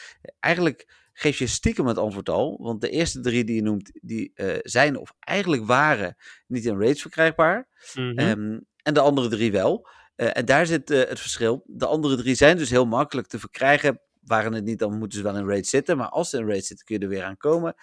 Eigenlijk 0.41 1.09
geef 1.13 1.39
je 1.39 1.47
stiekem 1.47 1.87
het 1.87 1.99
antwoord 1.99 2.29
al. 2.29 2.59
Want 2.61 2.81
de 2.81 2.91
eerste 2.91 3.21
drie 3.21 3.45
die 3.45 3.57
je 3.57 3.63
noemt, 3.63 3.91
die 4.03 4.31
eh, 4.35 4.57
zijn 4.63 4.99
of 4.99 5.15
eigenlijk 5.21 5.65
waren 5.67 6.17
niet 6.47 6.65
in 6.65 6.81
raids 6.81 7.01
verkrijgbaar. 7.01 7.69
Mhm. 7.95 8.19
Ehm, 8.19 8.59
en 8.83 8.95
de 8.95 9.01
andere 9.01 9.29
drie 9.29 9.53
wel. 9.53 9.89
En 10.17 10.45
daar 10.45 10.67
zit 10.67 10.89
het 10.89 11.21
verschil. 11.21 11.63
De 11.67 11.87
andere 11.87 12.17
drie 12.17 12.35
zijn 12.35 12.57
dus 12.57 12.71
heel 12.71 12.87
makkelijk 12.87 13.27
te 13.29 13.39
verkrijgen. 13.39 14.01
Waren 14.27 14.53
het 14.53 14.65
niet, 14.65 14.79
dan 14.79 14.99
moeten 14.99 15.19
ze 15.19 15.25
wel 15.25 15.37
in 15.37 15.49
raid 15.49 15.67
zitten. 15.67 15.97
Maar 15.97 16.09
als 16.09 16.31
ze 16.31 16.39
in 16.39 16.49
raid 16.49 16.67
zitten, 16.67 16.87
kun 16.87 16.97
je 16.97 17.03
er 17.03 17.09
weer 17.09 17.25
aan 17.25 17.37
komen. 17.37 17.75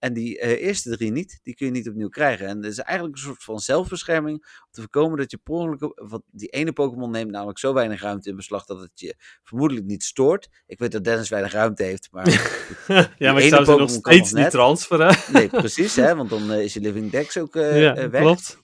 En 0.00 0.12
die 0.12 0.38
eh, 0.38 0.66
eerste 0.66 0.96
drie 0.96 1.10
niet, 1.10 1.40
die 1.42 1.54
kun 1.54 1.66
je 1.66 1.72
niet 1.72 1.88
opnieuw 1.88 2.08
krijgen. 2.08 2.46
En 2.46 2.60
dat 2.60 2.70
is 2.70 2.78
eigenlijk 2.78 3.16
een 3.16 3.22
soort 3.22 3.44
van 3.44 3.58
zelfbescherming. 3.58 4.36
Om 4.36 4.68
te 4.70 4.80
voorkomen 4.80 5.18
dat 5.18 5.30
je 5.30 5.36
per 5.36 5.54
ongeluk, 5.54 5.92
wat 5.94 6.22
die 6.26 6.48
ene 6.48 6.72
Pokémon 6.72 7.10
neemt 7.10 7.30
namelijk 7.30 7.58
zo 7.58 7.72
weinig 7.72 8.00
ruimte 8.00 8.28
in 8.28 8.36
beslag 8.36 8.64
dat 8.64 8.80
het 8.80 8.90
je 8.94 9.14
vermoedelijk 9.42 9.86
niet 9.86 10.04
stoort. 10.04 10.48
Ik 10.66 10.78
weet 10.78 10.92
dat 10.92 11.04
Dennis 11.04 11.28
weinig 11.28 11.52
ruimte 11.52 11.82
heeft, 11.82 12.08
maar 12.10 12.26
ja, 13.18 13.32
maar 13.32 13.42
ik 13.42 13.48
zou 13.48 13.64
ze 13.64 13.76
nog 13.76 13.90
steeds 13.90 14.32
niet 14.32 14.42
net. 14.42 14.50
transferen. 14.50 15.16
nee, 15.32 15.48
precies, 15.48 15.96
hè, 15.96 16.14
want 16.14 16.30
dan 16.30 16.50
eh, 16.50 16.62
is 16.62 16.74
je 16.74 16.80
Living 16.80 17.10
Dex 17.10 17.38
ook 17.38 17.56
eh, 17.56 17.80
ja, 17.80 18.10
weg. 18.10 18.22
klopt. 18.22 18.58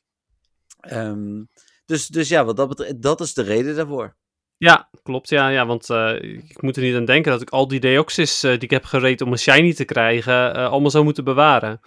Ehm, 0.80 1.44
dus, 1.84 2.06
dus 2.06 2.28
ja, 2.28 2.44
wat 2.44 2.56
dat 2.56 2.68
betreft, 2.68 3.02
dat 3.02 3.20
is 3.20 3.34
de 3.34 3.42
reden 3.42 3.76
daarvoor. 3.76 4.16
Ja, 4.58 4.88
klopt. 5.02 5.28
Ja, 5.28 5.48
ja 5.48 5.66
want 5.66 5.90
eh, 5.90 6.22
ik 6.22 6.62
moet 6.62 6.76
er 6.76 6.82
niet 6.82 6.96
aan 6.96 7.04
denken 7.04 7.32
dat 7.32 7.42
ik 7.42 7.50
al 7.50 7.68
die 7.68 7.80
Deoxys 7.80 8.42
eh, 8.42 8.50
die 8.50 8.60
ik 8.60 8.70
heb 8.70 8.84
gereed 8.84 9.20
om 9.20 9.32
een 9.32 9.38
shiny 9.38 9.74
te 9.74 9.84
krijgen, 9.84 10.54
eh, 10.54 10.70
allemaal 10.70 10.90
zou 10.90 11.04
moeten 11.04 11.24
bewaren. 11.24 11.80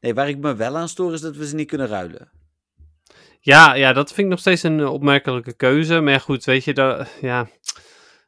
Nee, 0.00 0.14
waar 0.14 0.28
ik 0.28 0.38
me 0.38 0.54
wel 0.54 0.76
aan 0.76 0.88
stoor 0.88 1.12
is 1.12 1.20
dat 1.20 1.36
we 1.36 1.46
ze 1.46 1.54
niet 1.54 1.68
kunnen 1.68 1.86
ruilen. 1.86 2.30
Ja, 3.40 3.74
ja, 3.74 3.92
dat 3.92 4.08
vind 4.08 4.18
ik 4.18 4.26
nog 4.26 4.38
steeds 4.38 4.62
een 4.62 4.86
opmerkelijke 4.86 5.56
keuze. 5.56 6.00
Maar 6.00 6.12
ja, 6.12 6.18
goed, 6.18 6.44
weet 6.44 6.64
je, 6.64 6.74
dat, 6.74 7.08
ja. 7.20 7.48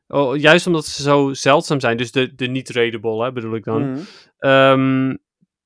Oh, 0.07 0.37
juist 0.37 0.67
omdat 0.67 0.87
ze 0.87 1.03
zo 1.03 1.33
zeldzaam 1.33 1.81
zijn, 1.81 1.97
dus 1.97 2.12
de, 2.12 2.35
de 2.35 2.47
niet-raidable, 2.47 3.25
hè, 3.25 3.33
bedoel 3.33 3.55
ik 3.55 3.65
dan. 3.65 3.91
Mhm. 3.91 4.01
Ehm, 4.39 5.17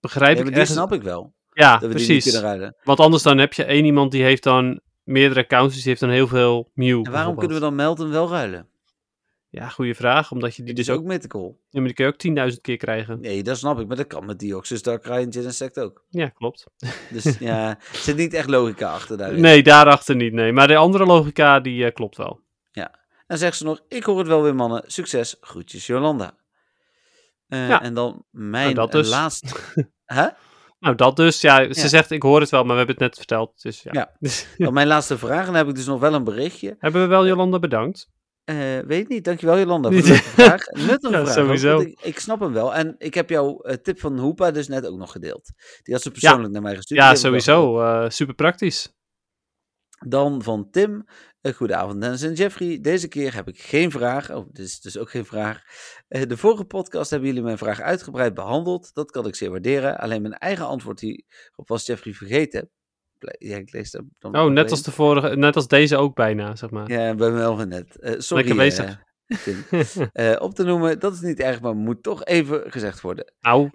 begrijp 0.00 0.32
Nee, 0.34 0.40
ik 0.42 0.48
die 0.48 0.58
ergens... 0.58 0.76
snap 0.76 0.92
ik 0.92 1.02
wel. 1.02 1.34
Ja, 1.52 1.72
Dat 1.72 1.80
we 1.80 1.86
die 1.88 1.96
niet 1.96 2.06
precies. 2.06 2.24
kunnen 2.24 2.42
ruilen. 2.50 2.76
Want 2.84 3.00
anders 3.00 3.22
dan 3.22 3.38
heb 3.38 3.52
je 3.52 3.64
één 3.64 3.84
iemand 3.84 4.10
die 4.10 4.22
heeft 4.22 4.42
dan 4.42 4.80
meerdere 5.04 5.40
accounts, 5.40 5.74
dus 5.74 5.82
die 5.82 5.88
heeft 5.88 6.00
dan 6.00 6.10
heel 6.10 6.28
veel 6.28 6.70
Mew. 6.74 7.06
En 7.06 7.12
waarom 7.12 7.36
kunnen 7.36 7.56
we 7.56 7.62
dan 7.62 7.74
Melton 7.74 8.10
wel 8.10 8.28
ruilen? 8.28 8.68
Ja, 9.48 9.68
goede 9.68 9.94
vraag. 9.94 10.30
Omdat 10.30 10.56
je 10.56 10.62
die 10.62 10.74
dus 10.74 10.90
ook... 10.90 10.98
ook 10.98 11.04
mythical. 11.04 11.60
Ja, 11.70 11.80
maar 11.80 11.94
die 11.94 11.94
kun 11.94 12.04
je 12.04 12.42
ook 12.42 12.50
10.000 12.52 12.60
keer 12.60 12.76
krijgen. 12.76 13.20
Nee, 13.20 13.42
dat 13.42 13.58
snap 13.58 13.80
ik. 13.80 13.86
Maar 13.86 13.96
dat 13.96 14.06
kan 14.06 14.26
met 14.26 14.38
Deoxys, 14.38 14.82
Darkrai 14.82 15.24
en 15.24 15.32
Genesect 15.32 15.80
ook. 15.80 16.04
Ja, 16.08 16.28
klopt. 16.28 16.66
Dus 17.10 17.24
ja, 17.38 17.68
er 17.68 17.96
zit 17.96 18.16
niet 18.16 18.34
echt 18.34 18.48
logica 18.48 18.92
achter 18.92 19.16
daarin. 19.16 19.40
Nee, 19.40 19.62
daarachter 19.62 20.16
niet, 20.16 20.32
nee. 20.32 20.52
Maar 20.52 20.68
de 20.68 20.76
andere 20.76 21.04
logica, 21.04 21.60
die 21.60 21.84
eh, 21.84 21.92
klopt 21.92 22.16
wel. 22.16 22.42
Dan 23.26 23.38
zegt 23.38 23.56
ze 23.56 23.64
nog, 23.64 23.80
ik 23.88 24.04
hoor 24.04 24.18
het 24.18 24.26
wel 24.26 24.42
weer 24.42 24.54
mannen. 24.54 24.82
Succes, 24.86 25.36
groetjes 25.40 25.86
Jolanda. 25.86 26.36
Eh, 27.48 27.68
Ja. 27.68 27.82
En 27.82 27.94
dan 27.94 28.24
mijn 28.30 28.76
eh, 28.76 28.88
dus. 28.88 29.08
laatste... 29.08 29.54
Hè? 30.04 30.28
Nou, 30.84 30.96
dat 30.96 31.16
dus. 31.16 31.40
Ja, 31.40 31.72
ze 31.72 31.80
Ja. 31.80 31.88
zegt, 31.88 32.10
ik 32.10 32.22
hoor 32.22 32.40
het 32.40 32.50
wel, 32.50 32.60
maar 32.64 32.70
we 32.72 32.76
hebben 32.78 32.94
het 32.94 33.04
net 33.04 33.16
verteld. 33.16 33.62
Dus 33.62 33.82
ja. 33.82 34.12
Ja. 34.56 34.70
Mijn 34.70 34.86
laatste 34.86 35.18
vraag. 35.18 35.38
En 35.40 35.46
dan 35.46 35.54
heb 35.54 35.68
ik 35.68 35.74
dus 35.74 35.86
nog 35.86 36.00
wel 36.00 36.14
een 36.14 36.24
berichtje. 36.24 36.76
hebben 36.78 37.02
we 37.02 37.08
wel 37.08 37.26
Jolanda 37.26 37.58
bedankt? 37.58 38.08
Eh, 38.44 38.56
weet 38.86 39.08
niet, 39.08 39.24
dankjewel 39.24 39.58
Jolanda 39.58 39.90
voor 39.90 40.02
de 40.02 40.14
vraag. 40.36 40.66
Nuttige 40.66 41.12
Ja, 41.14 41.22
vraag. 41.22 41.34
sowieso. 41.34 41.80
ik, 41.80 41.98
ik 42.02 42.18
snap 42.18 42.40
hem 42.40 42.52
wel. 42.52 42.74
En 42.74 42.94
ik 42.98 43.14
heb 43.14 43.30
jouw 43.30 43.60
eh, 43.60 43.74
tip 43.76 44.00
van 44.00 44.18
Hoepa 44.18 44.50
dus 44.50 44.68
net 44.68 44.86
ook 44.86 44.98
nog 44.98 45.12
gedeeld. 45.12 45.52
Die 45.82 45.94
had 45.94 46.02
ze 46.02 46.10
persoonlijk 46.10 46.52
naar 46.52 46.62
mij 46.62 46.76
gestuurd. 46.76 47.00
Ja, 47.00 47.14
sowieso. 47.14 47.80
eh, 47.80 48.08
super 48.10 48.34
praktisch. 48.34 48.92
Dan 50.08 50.42
van 50.42 50.70
Tim. 50.70 51.04
Uh, 51.42 51.52
goedenavond 51.52 52.00
Dennis 52.00 52.22
en 52.22 52.32
Jeffrey. 52.32 52.80
Deze 52.80 53.08
keer 53.08 53.34
heb 53.34 53.48
ik 53.48 53.60
geen 53.62 53.90
vraag. 53.90 54.30
Oh, 54.30 54.46
dit 54.52 54.66
is 54.66 54.80
dus 54.80 54.98
ook 54.98 55.10
geen 55.10 55.24
vraag. 55.24 55.62
Eh, 56.08 56.22
de 56.28 56.36
vorige 56.36 56.64
podcast 56.64 57.10
hebben 57.10 57.28
jullie 57.28 57.42
mijn 57.42 57.58
vraag 57.58 57.80
uitgebreid 57.80 58.34
behandeld. 58.34 58.90
Dat 58.94 59.10
kan 59.10 59.26
ik 59.26 59.34
zeer 59.34 59.50
waarderen. 59.50 59.98
Alleen 59.98 60.22
mijn 60.22 60.34
eigen 60.34 60.66
antwoord 60.66 61.00
hierop 61.00 61.68
was 61.68 61.86
Jeffrey 61.86 62.12
vergeten. 62.12 62.70
Ja, 63.38 63.56
ik 63.56 63.72
lees 63.72 63.90
dat 63.90 64.02
dan 64.18 64.36
Oh, 64.36 64.50
net 64.50 64.70
als 64.70 64.82
de 64.82 64.90
vorige, 64.92 65.36
net 65.36 65.56
als 65.56 65.68
deze 65.68 65.96
ook 65.96 66.14
bijna, 66.14 66.56
zeg 66.56 66.70
maar. 66.70 66.90
Ja, 66.90 67.14
bij 67.14 67.32
wel 67.32 67.56
net. 67.56 67.96
Eh, 68.00 68.14
sorry. 68.18 68.44
Lekker 68.44 68.64
bezig. 68.64 68.84
eh. 68.86 70.08
Eh, 70.32 70.40
op 70.42 70.54
te 70.54 70.64
noemen, 70.64 70.98
dat 71.00 71.12
is 71.12 71.20
niet 71.20 71.40
erg, 71.40 71.60
maar 71.60 71.74
moet 71.76 72.02
toch 72.02 72.24
even 72.24 72.70
gezegd 72.72 73.00
worden. 73.00 73.32
nou, 73.40 73.70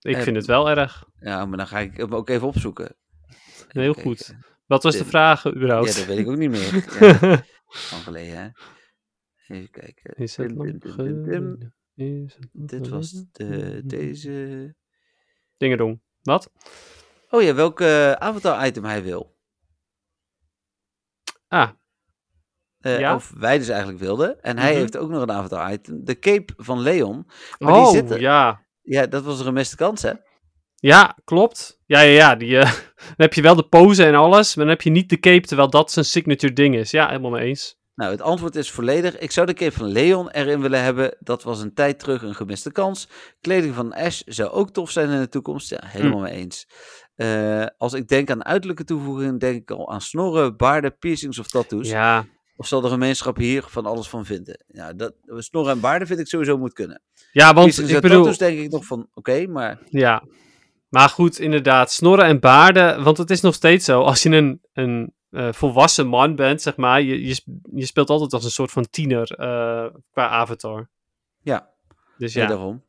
ik 0.00 0.16
Eh, 0.16 0.22
vind 0.22 0.36
het 0.36 0.46
wel 0.46 0.70
erg. 0.70 1.04
Ja, 1.20 1.46
maar 1.46 1.56
dan 1.58 1.66
ga 1.66 1.78
ik 1.78 1.96
hem 1.96 2.14
ook 2.14 2.28
even 2.28 2.46
opzoeken. 2.46 2.96
Heel 3.68 3.94
kijken. 3.94 4.44
Wat 4.72 4.82
was 4.82 4.96
de 4.96 5.04
vraag 5.04 5.42
Ja, 5.42 5.54
überhaupt? 5.54 5.96
dat 5.96 6.04
weet 6.04 6.18
ik 6.18 6.28
ook 6.28 6.36
niet 6.36 6.50
meer. 6.50 6.72
Ja, 7.00 7.90
lang 7.90 8.02
geleden, 8.02 8.36
hè. 8.36 8.48
Even 9.54 9.70
kijken. 9.70 10.14
Is 10.14 10.36
het 10.36 10.50
het 10.56 11.68
Dit 12.52 12.88
was 12.88 13.24
de, 13.32 13.82
deze. 13.84 14.74
Dingedong. 15.56 16.02
Wat? 16.22 16.52
Oh 17.30 17.42
ja, 17.42 17.54
welke 17.54 17.84
eh, 17.84 18.12
avatar-item 18.12 18.84
hij 18.84 19.02
wil. 19.02 19.36
Ah, 21.48 21.70
Eh, 22.78 22.98
Ja? 22.98 23.14
Of 23.14 23.32
wij 23.36 23.58
dus 23.58 23.68
eigenlijk 23.68 23.98
wilden. 24.00 24.42
En 24.42 24.58
hij 24.58 24.70
Mhm. 24.70 24.78
heeft 24.80 24.96
ook 24.96 25.10
nog 25.10 25.22
een 25.22 25.32
avatar-item. 25.32 26.04
De 26.04 26.18
cape 26.18 26.52
van 26.56 26.80
Leon. 26.80 27.24
Maar 27.58 27.72
die 27.72 27.82
oh, 27.82 27.90
zitten- 27.90 28.20
ja. 28.20 28.66
Ja, 28.82 29.06
dat 29.06 29.24
was 29.24 29.38
een 29.38 29.44
gemiste 29.44 29.76
kans, 29.76 30.02
hè? 30.02 30.12
Ja, 30.82 31.18
klopt. 31.24 31.80
Ja, 31.86 32.00
ja, 32.00 32.12
ja. 32.12 32.36
Die, 32.36 32.58
eh, 32.58 32.72
dan 32.96 33.16
heb 33.16 33.34
je 33.34 33.42
wel 33.42 33.54
de 33.54 33.68
pose 33.68 34.04
en 34.04 34.14
alles, 34.14 34.54
maar 34.54 34.64
dan 34.64 34.74
heb 34.74 34.82
je 34.82 34.90
niet 34.90 35.08
de 35.08 35.18
cape, 35.20 35.46
terwijl 35.46 35.70
dat 35.70 35.92
zijn 35.92 36.04
signature 36.04 36.52
ding 36.52 36.76
is. 36.76 36.90
Ja, 36.90 37.08
helemaal 37.08 37.30
mee 37.30 37.46
eens. 37.48 37.80
Nou, 37.94 38.10
het 38.10 38.22
antwoord 38.22 38.56
is 38.56 38.70
volledig. 38.70 39.18
Ik 39.18 39.30
zou 39.30 39.46
de 39.46 39.52
cape 39.52 39.72
van 39.72 39.86
Leon 39.92 40.30
erin 40.30 40.60
willen 40.60 40.82
hebben. 40.82 41.16
Dat 41.20 41.42
was 41.42 41.60
een 41.60 41.74
tijd 41.74 41.98
terug 41.98 42.22
een 42.22 42.34
gemiste 42.34 42.72
kans. 42.72 43.08
Kleding 43.40 43.74
van 43.74 43.92
Ash 43.92 44.20
zou 44.24 44.50
ook 44.50 44.70
tof 44.70 44.90
zijn 44.90 45.10
in 45.10 45.20
de 45.20 45.28
toekomst. 45.28 45.70
Ja, 45.70 45.80
helemaal 45.84 46.20
mee 46.20 46.32
eens. 46.32 46.66
Eh, 47.14 47.66
als 47.78 47.92
ik 47.92 48.08
denk 48.08 48.30
aan 48.30 48.44
uiterlijke 48.44 48.84
toevoegingen, 48.84 49.38
denk 49.38 49.62
ik 49.62 49.70
al 49.70 49.92
aan 49.92 50.00
snorren, 50.00 50.56
baarden, 50.56 50.98
piercings 50.98 51.38
of 51.38 51.48
tattoos. 51.48 51.88
Ja, 51.88 52.26
Of 52.56 52.66
zal 52.66 52.80
de 52.80 52.88
gemeenschap 52.88 53.36
hier 53.36 53.64
van 53.68 53.86
alles 53.86 54.08
van 54.08 54.24
vinden? 54.24 54.64
Ja, 54.66 54.92
dat, 54.92 55.14
snorren 55.36 55.72
en 55.72 55.80
baarden 55.80 56.06
vind 56.08 56.20
ik 56.20 56.26
sowieso 56.26 56.58
moet 56.58 56.72
kunnen. 56.72 57.02
ja 57.32 57.44
want 57.44 57.64
Piercings 57.64 57.90
ik 57.90 57.96
en 57.96 58.02
bedoel... 58.02 58.16
tattoos 58.16 58.38
denk 58.38 58.58
ik 58.58 58.70
nog 58.70 58.84
van, 58.84 59.08
oké, 59.14 59.46
maar 59.46 59.78
Ja, 59.88 60.22
maar 60.92 61.08
goed, 61.08 61.38
inderdaad, 61.38 61.90
snorren 61.92 62.24
en 62.24 62.40
baarden, 62.40 63.02
want 63.02 63.18
het 63.18 63.30
is 63.30 63.40
nog 63.40 63.54
steeds 63.54 63.84
zo, 63.84 64.02
als 64.02 64.22
je 64.22 64.30
een, 64.30 64.60
een 64.72 65.14
eh, 65.30 65.52
volwassen 65.52 66.06
man 66.06 66.36
bent, 66.36 66.62
zeg 66.62 66.76
maar, 66.76 67.02
je, 67.02 67.26
je, 67.26 67.42
je 67.74 67.86
speelt 67.86 68.10
altijd 68.10 68.32
als 68.32 68.44
een 68.44 68.50
soort 68.50 68.70
van 68.70 68.86
tiener 68.90 69.30
eh, 69.30 69.86
qua 70.10 70.28
avatar. 70.28 70.90
ja, 71.42 71.70
Dus 72.18 72.32
ja. 72.32 72.46
daarom. 72.46 72.84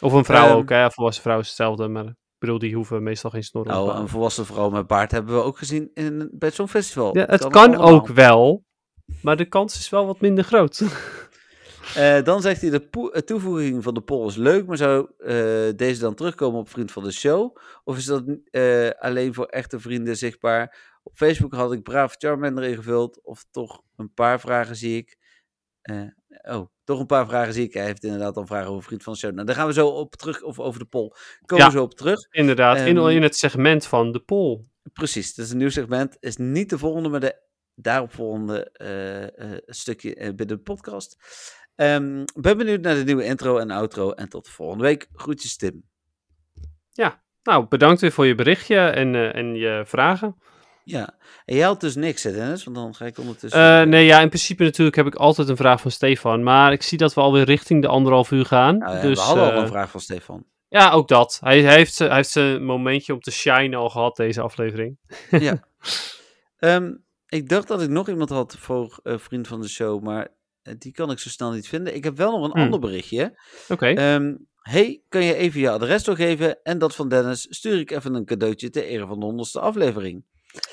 of 0.00 0.12
een 0.12 0.24
vrouw 0.24 0.46
Ehm, 0.46 0.56
ook, 0.56 0.68
hè, 0.68 0.90
volwassen 0.90 1.22
vrouw 1.22 1.38
is 1.38 1.46
hetzelfde, 1.46 1.88
maar 1.88 2.04
ik 2.04 2.16
bedoel, 2.38 2.58
die 2.58 2.74
hoeven 2.74 3.02
meestal 3.02 3.30
geen 3.30 3.44
snorren. 3.44 3.78
of 3.78 3.86
Nou, 3.86 4.00
een 4.00 4.08
volwassen 4.08 4.46
vrouw 4.46 4.70
met 4.70 4.86
baard 4.86 5.10
hebben 5.10 5.34
we 5.34 5.42
ook 5.42 5.58
gezien 5.58 5.90
in, 5.94 6.30
bij 6.32 6.50
zo'n 6.50 6.68
festival. 6.68 7.18
ja, 7.18 7.24
het 7.26 7.40
Kan 7.40 7.50
kan 7.50 7.76
ook 7.76 8.06
wel, 8.06 8.64
maar 9.22 9.36
de 9.36 9.48
kans 9.48 9.78
is 9.78 9.88
wel 9.88 10.06
wat 10.06 10.20
minder 10.20 10.44
groot. 10.44 10.82
Eh, 11.94 12.22
dan 12.22 12.40
zegt 12.42 12.60
hij, 12.60 12.70
de 12.70 12.88
eh, 12.90 13.20
toevoeging 13.22 13.82
van 13.82 13.94
de 13.94 14.00
poll 14.00 14.26
is 14.26 14.36
leuk, 14.36 14.66
maar 14.66 14.76
zou 14.76 15.10
eh, 15.18 15.68
deze 15.76 16.00
dan 16.00 16.14
terugkomen 16.14 16.60
op 16.60 16.68
Vriend 16.68 16.92
van 16.92 17.04
de 17.04 17.12
Show? 17.12 17.56
Of 17.84 17.96
is 17.96 18.04
dat 18.04 18.24
alleen 18.98 19.34
voor 19.34 19.46
echte 19.46 19.80
vrienden 19.80 20.16
zichtbaar? 20.16 20.98
Op 21.02 21.16
Facebook 21.16 21.54
had 21.54 21.72
ik 21.72 21.82
braaf 21.82 22.14
Charmander 22.18 22.64
ingevuld, 22.64 23.24
of 23.24 23.44
toch 23.50 23.82
een 23.96 24.14
paar 24.14 24.40
vragen 24.40 24.76
zie 24.76 24.96
ik. 24.96 25.18
Oh, 26.42 26.66
toch 26.84 27.00
een 27.00 27.06
paar 27.06 27.26
vragen 27.26 27.52
zie 27.52 27.64
ik. 27.64 27.72
Hij 27.72 27.84
heeft 27.84 28.04
inderdaad 28.04 28.36
al 28.36 28.46
vragen 28.46 28.70
over 28.70 28.82
Vriend 28.82 29.02
van 29.02 29.12
de 29.12 29.18
Show. 29.18 29.32
Nou, 29.32 29.46
daar 29.46 29.56
gaan 29.56 29.66
we 29.66 29.72
zo 29.72 29.88
op 29.88 30.16
terug, 30.16 30.42
of 30.42 30.58
over 30.58 30.80
de 30.80 30.86
poll. 30.86 31.12
Komen 31.46 31.64
Ja. 31.64 31.70
we 31.70 31.76
zo 31.78 31.84
op 31.84 31.94
terug. 31.94 32.18
inderdaad, 32.30 32.78
in, 32.78 32.96
Ehm, 32.96 33.08
in 33.08 33.22
het 33.22 33.36
segment 33.36 33.86
van 33.86 34.12
de 34.12 34.20
poll. 34.20 34.64
Precies, 34.92 35.34
dat 35.34 35.44
is 35.44 35.50
een 35.50 35.58
nieuw 35.58 35.68
segment. 35.70 36.16
Is 36.20 36.36
niet 36.36 36.70
de 36.70 36.78
volgende, 36.78 37.08
maar 37.08 37.20
de 37.20 37.48
daaropvolgende 37.74 38.70
eh, 38.70 39.56
stukje 39.66 40.14
eh, 40.14 40.34
binnen 40.34 40.56
de 40.56 40.62
podcast. 40.62 41.16
Ehm, 41.80 42.24
ben 42.40 42.56
benieuwd 42.56 42.80
naar 42.80 42.94
de 42.94 43.04
nieuwe 43.04 43.24
intro 43.24 43.58
en 43.58 43.70
outro. 43.70 44.10
En 44.10 44.28
tot 44.28 44.44
de 44.44 44.50
volgende 44.50 44.84
week. 44.84 45.08
Groetjes 45.12 45.56
Tim. 45.56 45.82
Nou, 47.42 47.66
bedankt 47.68 48.00
weer 48.00 48.12
voor 48.12 48.26
je 48.26 48.34
berichtje 48.34 48.78
en, 48.78 49.14
eh, 49.14 49.34
en 49.34 49.54
je 49.54 49.82
vragen. 49.86 50.36
Ja, 50.84 51.14
en 51.44 51.56
jij 51.56 51.66
had 51.66 51.80
dus 51.80 51.94
niks 51.94 52.22
hè 52.22 52.32
Dennis? 52.32 52.64
Want 52.64 52.76
dan 52.76 52.94
ga 52.94 53.06
ik 53.06 53.18
ondertussen... 53.18 53.80
Eh, 53.80 53.86
nee, 53.86 54.04
ja, 54.04 54.20
in 54.20 54.28
principe 54.28 54.62
natuurlijk 54.62 54.96
heb 54.96 55.06
ik 55.06 55.14
altijd 55.14 55.48
een 55.48 55.56
vraag 55.56 55.80
van 55.80 55.90
Stefan. 55.90 56.42
Maar 56.42 56.72
ik 56.72 56.82
zie 56.82 56.98
dat 56.98 57.14
we 57.14 57.20
alweer 57.20 57.44
richting 57.44 57.82
de 57.82 57.88
anderhalf 57.88 58.30
uur 58.30 58.44
gaan. 58.44 58.78
Nou 58.78 58.96
ja, 58.96 59.02
dus, 59.02 59.18
we 59.18 59.24
hadden 59.24 59.44
al 59.44 59.52
eh, 59.52 59.58
een 59.58 59.66
vraag 59.66 59.90
van 59.90 60.00
Stefan. 60.00 60.44
Ja, 60.68 60.90
ook 60.90 61.08
dat. 61.08 61.38
Hij, 61.40 61.62
hij 61.62 61.74
heeft, 61.74 61.98
hij 61.98 62.14
heeft 62.14 62.30
zijn 62.30 62.64
momentje 62.64 63.12
om 63.12 63.20
te 63.20 63.30
shine 63.30 63.76
al 63.76 63.90
gehad, 63.90 64.16
deze 64.16 64.40
aflevering. 64.40 64.98
ja. 65.30 65.58
Ehm, 66.56 66.92
ik 67.26 67.48
dacht 67.48 67.68
dat 67.68 67.82
ik 67.82 67.88
nog 67.88 68.08
iemand 68.08 68.30
had 68.30 68.56
voor 68.58 68.98
vriend 69.02 69.48
van 69.48 69.60
de 69.60 69.68
show, 69.68 70.02
maar 70.02 70.28
die 70.78 70.92
kan 70.92 71.10
ik 71.10 71.18
zo 71.18 71.28
snel 71.28 71.50
niet 71.52 71.68
vinden. 71.68 71.94
Ik 71.94 72.04
heb 72.04 72.16
wel 72.16 72.30
nog 72.30 72.44
een 72.44 72.50
Hmm. 72.52 72.60
ander 72.62 72.80
berichtje. 72.80 73.40
Oké. 73.68 73.86
Ehm, 73.86 74.34
hey, 74.60 75.02
kan 75.08 75.24
je 75.24 75.34
even 75.34 75.60
je 75.60 75.70
adres 75.70 76.04
doorgeven? 76.04 76.62
En 76.62 76.78
dat 76.78 76.94
van 76.94 77.08
Dennis 77.08 77.46
stuur 77.50 77.78
ik 77.78 77.90
even 77.90 78.14
een 78.14 78.24
cadeautje 78.24 78.70
ter 78.70 78.84
ere 78.84 79.06
van 79.06 79.18
de 79.20 79.24
honderdste 79.24 79.60
aflevering. 79.60 80.24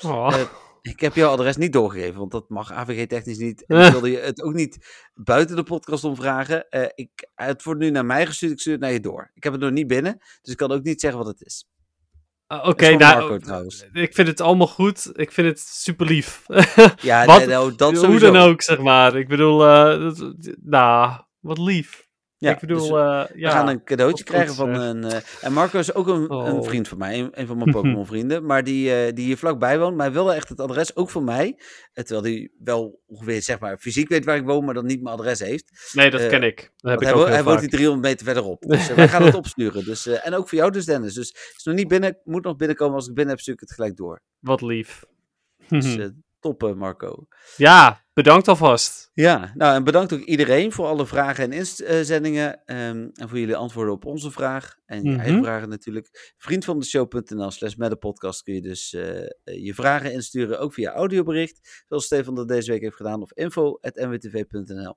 Oh. 0.02 0.28
eh, 0.34 0.40
Ik 0.82 1.00
heb 1.00 1.14
jouw 1.14 1.30
adres 1.30 1.56
niet 1.56 1.72
doorgegeven, 1.72 2.18
want 2.18 2.30
dat 2.30 2.48
mag 2.48 2.72
AVG-technisch 2.72 3.38
niet. 3.38 3.66
En 3.66 3.76
ik 3.86 3.92
wilde 3.92 4.10
je 4.10 4.18
het 4.18 4.42
ook 4.42 4.54
niet 4.54 4.78
buiten 5.14 5.56
de 5.56 5.62
podcast 5.62 6.04
om 6.04 6.16
vragen. 6.16 6.68
Eh, 6.68 6.86
ik, 6.94 7.28
het 7.34 7.62
wordt 7.62 7.80
nu 7.80 7.90
naar 7.90 8.06
mij 8.06 8.26
gestuurd, 8.26 8.52
ik 8.52 8.60
stuur 8.60 8.72
het 8.72 8.82
naar 8.82 8.92
je 8.92 9.00
door. 9.00 9.30
Ik 9.34 9.42
heb 9.44 9.52
het 9.52 9.62
nog 9.62 9.70
niet 9.70 9.86
binnen, 9.86 10.16
dus 10.42 10.52
ik 10.52 10.56
kan 10.56 10.72
ook 10.72 10.82
niet 10.82 11.00
zeggen 11.00 11.18
wat 11.18 11.28
het 11.28 11.40
is. 11.46 11.66
Ah, 12.50 12.68
Oké, 12.68 12.96
nou, 12.96 13.40
trouwens. 13.40 13.86
ik 13.92 14.14
vind 14.14 14.28
het 14.28 14.40
allemaal 14.40 14.66
goed. 14.66 15.10
Ik 15.14 15.32
vind 15.32 15.46
het 15.48 15.60
super 15.60 16.06
lief. 16.06 16.42
Ja, 17.00 17.24
Wat- 17.24 17.38
nee, 17.38 17.46
nou, 17.46 17.74
dat 17.76 17.90
Hoe 17.90 17.98
sowieso. 18.00 18.32
dan 18.32 18.42
ook, 18.48 18.62
zeg 18.62 18.78
maar. 18.78 19.16
Ik 19.16 19.28
bedoel, 19.28 19.66
eh, 19.66 20.00
dat- 20.00 20.34
nou, 20.62 21.12
wat 21.40 21.58
lief. 21.58 22.06
Ja, 22.40 22.50
ik 22.52 22.58
bedoel, 22.60 22.78
dus 22.78 22.88
eh, 22.88 23.24
we 23.26 23.38
ja. 23.38 23.50
gaan 23.50 23.68
een 23.68 23.84
cadeautje 23.84 24.24
krijgen 24.24 24.54
van 24.54 24.74
zeg. 24.74 24.84
een... 24.84 25.04
eh, 25.04 25.20
en 25.40 25.52
Marco 25.52 25.78
is 25.78 25.94
ook 25.94 26.06
een, 26.06 26.22
een 26.22 26.30
Oh. 26.30 26.64
vriend 26.66 26.88
van 26.88 26.98
mij, 26.98 27.18
een, 27.18 27.28
een 27.40 27.46
van 27.46 27.56
mijn 27.58 27.70
Pokémon-vrienden. 27.70 28.44
Maar 28.46 28.64
die, 28.64 28.94
eh, 28.94 29.14
die 29.14 29.24
hier 29.24 29.36
vlakbij 29.36 29.78
woont. 29.78 29.96
Maar 29.96 30.04
hij 30.04 30.14
wilde 30.14 30.32
echt 30.32 30.48
het 30.48 30.60
adres 30.60 30.96
ook 30.96 31.10
van 31.10 31.24
mij. 31.24 31.58
eh, 31.92 32.04
Terwijl 32.04 32.22
hij 32.34 32.50
wel 32.58 33.00
ongeveer, 33.06 33.42
zeg 33.42 33.58
maar, 33.58 33.78
fysiek 33.78 34.08
weet 34.08 34.24
waar 34.24 34.36
ik 34.36 34.44
woon, 34.44 34.64
maar 34.64 34.74
dan 34.74 34.86
niet 34.86 35.02
mijn 35.02 35.16
adres 35.16 35.38
heeft. 35.40 35.90
Nee, 35.92 36.10
dat 36.10 36.20
eh, 36.20 36.28
ken 36.28 36.42
ik. 36.42 36.72
Dat 36.76 36.90
heb 36.90 37.00
ik 37.00 37.06
hij, 37.06 37.16
ook 37.16 37.22
wo- 37.22 37.32
hij 37.32 37.44
woont 37.44 37.60
hier 37.60 37.68
300 37.70 38.02
meter 38.06 38.24
verderop. 38.26 38.62
Dus 38.62 38.88
eh, 38.88 38.96
wij 39.02 39.08
gaan 39.08 39.22
het 39.22 39.34
opsturen. 39.34 39.84
Dus, 39.84 40.06
eh, 40.06 40.26
en 40.26 40.34
ook 40.34 40.48
voor 40.48 40.58
jou 40.58 40.70
dus, 40.70 40.84
Dennis. 40.84 41.14
Dus 41.14 41.28
het 41.28 41.54
is 41.56 41.64
nog 41.64 41.74
niet 41.74 41.88
binnen. 41.88 42.18
Moet 42.24 42.44
nog 42.44 42.56
binnenkomen. 42.56 42.94
Als 42.94 43.08
ik 43.08 43.14
binnen 43.14 43.32
heb, 43.34 43.42
stuur 43.42 43.54
ik 43.54 43.60
het 43.60 43.72
gelijk 43.72 43.96
door. 43.96 44.20
Wat 44.38 44.60
lief. 44.60 45.04
Dus 45.68 45.96
eh 45.98 46.06
top, 46.40 46.62
eh, 46.62 46.72
Marco. 46.74 47.26
ja, 47.56 48.04
bedankt 48.22 48.48
alvast. 48.48 49.10
Ja, 49.14 49.52
nou 49.54 49.74
en 49.74 49.84
bedankt 49.84 50.12
ook 50.12 50.20
iedereen 50.20 50.72
voor 50.72 50.86
alle 50.86 51.06
vragen 51.06 51.44
en 51.44 51.52
inzendingen. 51.52 52.64
ehm, 52.64 53.08
en 53.14 53.28
voor 53.28 53.38
jullie 53.38 53.56
antwoorden 53.56 53.94
op 53.94 54.04
onze 54.04 54.30
vraag. 54.30 54.76
En 54.86 55.02
je 55.02 55.16
eigen 55.16 55.42
vragen 55.42 55.68
natuurlijk. 55.68 56.34
Vriend 56.36 56.64
van 56.64 56.78
de 56.78 56.84
show.nl 56.84 57.50
slash 57.50 57.74
met 57.74 57.90
de 57.90 57.96
podcast 57.96 58.42
kun 58.42 58.54
je 58.54 58.62
dus 58.62 58.92
eh, 58.94 59.22
eh, 59.22 59.28
je 59.44 59.74
vragen 59.74 60.12
insturen. 60.12 60.58
Ook 60.58 60.74
via 60.74 60.92
audiobericht. 60.92 61.84
Zoals 61.88 62.04
Stefan 62.04 62.34
dat 62.34 62.48
deze 62.48 62.70
week 62.70 62.80
heeft 62.80 62.96
gedaan. 62.96 63.22
Of 63.22 63.32
info.nwtv.nl 63.32 64.96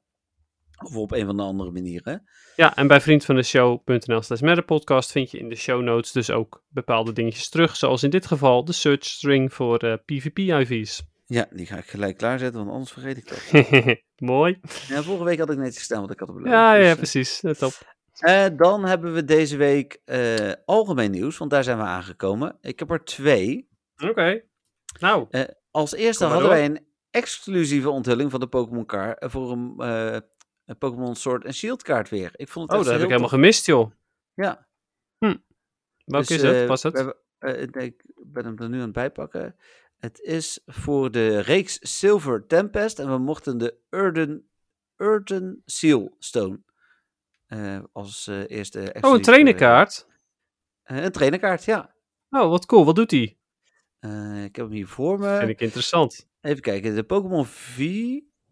Of 0.86 0.96
op 0.96 1.12
een 1.12 1.26
van 1.26 1.38
de 1.38 1.44
andere 1.44 1.72
manieren. 1.72 2.24
Ja, 2.56 2.76
en 2.76 2.88
bij 2.88 3.02
vriendvandeshow.nl 3.02 4.22
slash 4.22 4.42
met 4.42 4.56
de 4.56 4.62
podcast 4.62 5.12
vind 5.12 5.32
je 5.32 5.38
in 5.38 5.50
de 5.50 5.56
show 5.56 5.82
notes 5.82 6.12
dus 6.12 6.32
ook 6.32 6.64
bepaalde 6.68 7.14
dingetjes 7.14 7.50
terug. 7.50 7.76
Zoals 7.76 8.04
in 8.04 8.10
dit 8.10 8.26
geval 8.26 8.66
de 8.66 8.74
search 8.74 9.06
string 9.06 9.54
voor 9.54 9.78
eh, 9.78 9.94
PvP-IV's. 10.06 11.10
Ja, 11.32 11.48
die 11.52 11.66
ga 11.66 11.78
ik 11.78 11.86
gelijk 11.86 12.18
klaarzetten, 12.18 12.60
want 12.60 12.72
anders 12.72 12.92
vergeet 12.92 13.18
ik 13.18 13.28
dat. 13.28 13.98
Mooi. 14.30 14.60
Ja, 14.88 15.02
vorige 15.04 15.24
week 15.24 15.40
had 15.40 15.50
ik 15.50 15.58
netjes 15.58 15.78
gestaan, 15.78 16.00
want 16.00 16.12
ik 16.12 16.20
had 16.20 16.28
het 16.28 16.38
beloofd. 16.38 16.54
Ja, 16.56 16.74
Dus, 16.76 16.84
ja, 16.86 16.92
eh, 16.92 16.96
precies. 16.98 17.42
Eh, 17.42 17.52
Top. 17.52 17.74
Eh, 18.20 18.46
dan 18.58 18.86
hebben 18.86 19.14
we 19.14 19.26
deze 19.26 19.58
week 19.58 20.02
eh, 20.06 20.52
algemeen 20.66 21.12
nieuws, 21.12 21.38
want 21.38 21.52
daar 21.52 21.64
zijn 21.64 21.78
we 21.78 21.84
aangekomen. 21.84 22.58
Ik 22.62 22.80
heb 22.80 22.92
er 22.92 23.04
twee. 23.04 23.70
Oké. 24.04 24.42
Nou, 25.00 25.28
Als 25.72 25.94
eerste 25.94 26.24
hadden 26.24 26.42
door. 26.44 26.52
wij 26.52 26.66
een 26.66 26.86
exclusieve 27.12 27.90
onthulling 27.90 28.32
van 28.32 28.40
de 28.40 28.48
Pokémon 28.48 28.86
kaart 28.86 29.32
voor 29.32 29.52
een, 29.52 29.76
Pokémon 30.78 31.16
Sword 31.16 31.46
en 31.46 31.54
Shield 31.54 31.84
kaart 31.84 32.10
weer. 32.10 32.32
Ik 32.36 32.50
vond 32.50 32.70
het 32.72 32.80
oh, 32.80 32.84
dat 32.86 32.94
heb 32.94 33.02
ik 33.04 33.08
helemaal 33.10 33.30
gemist, 33.30 33.66
joh. 33.66 33.92
Ja. 34.34 34.68
Welke 36.06 36.28
Dus, 36.28 36.30
is 36.30 36.42
het? 36.42 36.68
Was 36.68 36.82
we 36.82 36.88
het? 36.90 36.98
hebben- 36.98 37.16
eh, 37.38 37.68
nee, 37.72 37.86
ik 37.86 38.04
ben 38.26 38.46
hem 38.46 38.58
er 38.58 38.70
nu 38.70 38.76
aan 38.78 38.84
het 38.84 38.92
bijpakken. 38.94 39.56
Het 40.02 40.20
is 40.20 40.60
voor 40.66 41.12
de 41.12 41.40
reeks 41.40 41.78
Silver 41.98 42.48
Tempest 42.48 43.00
en 43.00 43.10
we 43.12 43.18
mochten 43.18 43.58
de 43.58 43.78
Urden, 43.90 44.50
Urden 44.98 45.62
Seal 45.66 46.16
Stone 46.20 46.62
eh, 47.48 47.80
als 47.92 48.28
eh, 48.28 48.50
eerste 48.50 48.80
Oh, 48.80 48.84
een 48.86 48.92
exclusieve, 48.94 49.22
trainerkaart. 49.32 50.08
eh, 50.84 51.04
een 51.04 51.12
trainerkaart, 51.12 51.64
ja. 51.66 51.96
Oh, 52.30 52.50
wat 52.50 52.66
cool. 52.66 52.86
Wat 52.86 52.96
doet 52.96 53.10
die? 53.10 53.40
Eh, 54.00 54.44
ik 54.44 54.56
heb 54.56 54.66
hem 54.66 54.76
hier 54.76 54.88
voor 54.88 55.20
me. 55.20 55.38
Vind 55.38 55.50
ik 55.50 55.62
interessant. 55.62 56.28
Even 56.42 56.62
kijken, 56.62 56.96
de 56.96 57.04
Pokémon 57.04 57.46
V. 57.46 57.80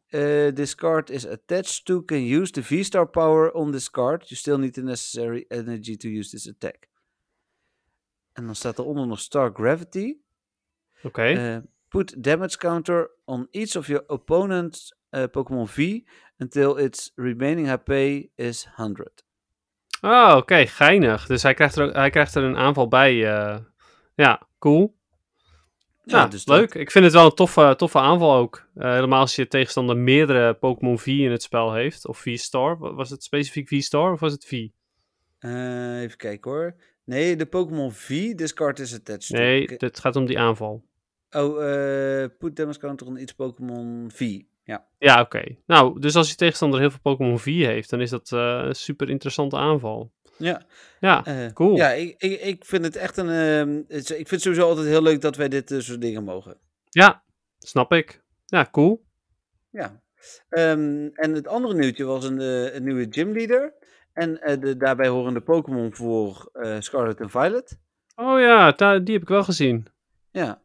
eh 0.08 0.48
this 0.48 0.76
card 0.76 1.10
is 1.10 1.28
attached 1.28 1.86
to 1.86 2.04
can 2.04 2.22
use 2.24 2.52
the 2.52 2.64
V-Star 2.64 3.08
power 3.10 3.52
on 3.52 3.72
this 3.72 3.90
card. 3.90 4.22
You 4.30 4.36
still 4.40 4.58
need 4.58 4.74
the 4.74 4.82
necessary 4.82 5.46
energy 5.48 5.98
to 5.98 6.08
use 6.10 6.30
this 6.30 6.50
attack. 6.50 6.88
En 8.34 8.46
dan 8.46 8.56
staat 8.56 8.80
eronder 8.80 9.08
nog 9.08 9.20
Star 9.20 9.52
Gravity. 9.54 10.18
Oké. 11.04 11.22
Eh, 11.24 11.58
put 11.88 12.24
damage 12.24 12.58
counter 12.58 13.12
on 13.26 13.48
each 13.52 13.76
of 13.76 13.88
your 13.88 14.04
opponent's 14.08 14.96
eh, 15.10 15.24
Pokémon 15.32 15.68
V 15.68 16.00
until 16.38 16.78
its 16.78 17.12
remaining 17.16 17.68
HP 17.68 17.90
is 18.36 18.68
100. 18.76 19.24
Ah, 20.02 20.38
oké. 20.38 20.66
Geinig. 20.66 21.26
Dus 21.26 21.44
hij 21.44 21.54
krijgt, 21.54 21.76
er, 21.76 21.88
ook- 21.88 21.94
hij 21.94 22.10
krijgt 22.10 22.36
er 22.36 22.44
een 22.44 22.58
aanval 22.58 22.88
bij. 22.88 23.26
eh. 23.36 23.58
ja, 24.16 24.48
cool. 24.60 24.98
Ja, 26.04 26.28
dus 26.28 26.44
dat- 26.46 26.58
leuk. 26.58 26.74
Ik 26.76 26.92
vind 26.92 27.04
het 27.06 27.14
wel 27.14 27.26
een 27.26 27.32
toffe, 27.36 27.74
toffe 27.78 27.98
aanval 28.00 28.36
ook. 28.36 28.68
Helemaal 28.76 29.20
als 29.20 29.36
je 29.36 29.48
tegenstander 29.48 29.98
meerdere 29.98 30.54
Pokémon 30.54 31.00
V 31.00 31.06
in 31.08 31.32
het 31.32 31.44
spel 31.44 31.74
heeft. 31.74 32.08
Of 32.08 32.18
V-Star. 32.18 32.78
Wa- 32.78 32.94
Was 32.94 33.10
het 33.10 33.24
specifiek 33.24 33.68
V-Star 33.68 34.12
of 34.12 34.20
was 34.20 34.32
het 34.32 34.46
V? 34.46 34.52
Even 35.40 36.18
kijken 36.18 36.52
hoor. 36.52 36.76
Nee, 37.04 37.36
de 37.36 37.46
Pokémon 37.46 37.92
V, 37.92 38.34
this 38.36 38.54
card 38.54 38.80
is 38.80 38.94
attached. 38.94 39.30
Nee, 39.30 39.70
het 39.78 40.00
gaat 40.00 40.16
om 40.16 40.26
die 40.26 40.40
aanval. 40.40 40.84
Oh, 41.32 41.64
eh, 41.64 42.30
put 42.40 42.56
damage 42.56 42.80
counter 42.80 43.08
on 43.08 43.18
each 43.18 43.36
Pokémon 43.36 44.10
V. 44.14 44.40
Ja. 44.64 44.88
Ja, 44.98 45.22
oké. 45.22 45.56
Nou, 45.66 46.00
dus 46.00 46.16
als 46.16 46.30
je 46.30 46.36
tegenstander 46.36 46.80
heel 46.80 46.90
veel 46.90 47.00
Pokémon 47.02 47.40
V 47.40 47.46
heeft, 47.46 47.90
dan 47.90 48.02
is 48.02 48.10
dat 48.10 48.32
eh, 48.32 48.62
een 48.66 48.76
super 48.76 49.10
interessante 49.10 49.58
aanval. 49.58 50.12
Ja, 50.38 50.62
Ja, 51.00 51.26
eh, 51.26 51.52
cool. 51.54 51.76
ja 51.76 51.90
ik, 51.92 52.16
ik, 52.18 52.42
ik 52.42 52.66
vind 52.66 52.86
het 52.86 52.96
echt 52.96 53.18
een. 53.18 53.30
ehm, 53.30 53.78
ik 53.98 54.06
vind 54.08 54.30
het 54.30 54.42
sowieso 54.42 54.68
altijd 54.68 54.88
heel 54.88 55.02
leuk 55.02 55.22
dat 55.22 55.36
wij 55.36 55.50
dit 55.50 55.72
eh, 55.72 55.80
soort 55.80 56.02
dingen 56.02 56.24
mogen. 56.24 56.58
ja, 56.90 57.24
snap 57.60 57.92
ik. 57.94 58.24
Ja, 58.46 58.68
cool. 58.72 59.06
Ja. 59.72 60.02
Ehm, 60.50 61.08
en 61.14 61.34
het 61.34 61.48
andere 61.48 61.74
nieuwtje 61.74 62.04
was 62.04 62.26
een, 62.26 62.40
een 62.76 62.84
nieuwe 62.84 63.08
gymleader. 63.10 63.74
En 64.14 64.34
de 64.60 64.78
daarbij 64.78 65.08
horende 65.08 65.42
Pokémon 65.42 65.94
voor 65.96 66.52
Scarlet 66.80 67.20
en 67.20 67.30
Violet. 67.30 67.80
Oh 68.16 68.40
ja, 68.40 68.72
die 69.00 69.14
heb 69.14 69.22
ik 69.22 69.28
wel 69.28 69.44
gezien. 69.44 69.88
Ja, 70.32 70.62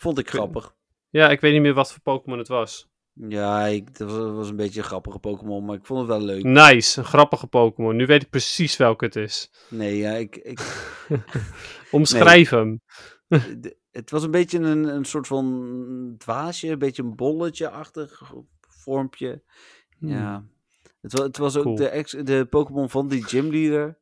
vond 0.00 0.18
ik 0.18 0.30
grappig. 0.30 0.74
Ja, 1.08 1.30
ik 1.30 1.40
weet 1.40 1.52
niet 1.52 1.60
meer 1.62 1.74
wat 1.74 1.92
voor 1.92 2.00
Pokémon 2.02 2.38
het 2.38 2.48
was. 2.48 2.88
Ja, 3.12 3.66
ik, 3.66 3.98
dat 3.98 4.10
was, 4.10 4.30
was 4.34 4.48
een 4.48 4.56
beetje 4.56 4.80
een 4.80 4.86
grappige 4.86 5.18
Pokémon, 5.18 5.64
maar 5.64 5.76
ik 5.76 5.86
vond 5.86 6.00
het 6.00 6.08
wel 6.08 6.20
leuk. 6.20 6.42
Nice, 6.44 6.98
een 6.98 7.04
grappige 7.04 7.46
Pokémon. 7.46 7.96
Nu 7.96 8.06
weet 8.06 8.22
ik 8.22 8.30
precies 8.30 8.76
welke 8.76 9.04
het 9.04 9.16
is. 9.16 9.50
Nee, 9.68 9.96
ja, 9.96 10.10
ik, 10.12 10.36
ik, 10.36 10.60
Omschrijf 11.90 12.50
hem. 12.50 12.80
de- 13.28 13.76
het 13.90 14.10
was 14.10 14.22
een 14.22 14.30
beetje 14.30 14.58
een, 14.58 14.84
een 14.84 15.04
soort 15.04 15.26
van 15.26 16.14
dwaasje, 16.18 16.68
een 16.68 16.78
beetje 16.78 17.02
een 17.02 17.16
bolletje-achtig 17.16 18.32
vormpje. 18.60 19.42
Ja. 19.98 20.44
Het 21.00 21.12
was, 21.12 21.22
het 21.22 21.36
was 21.36 21.56
ook 21.56 21.62
Cool. 21.62 21.76
de, 21.76 21.88
ex, 21.88 22.12
de 22.12 22.46
Pokémon 22.50 22.90
van 22.90 23.08
die 23.08 23.24
gymleader. 23.24 23.98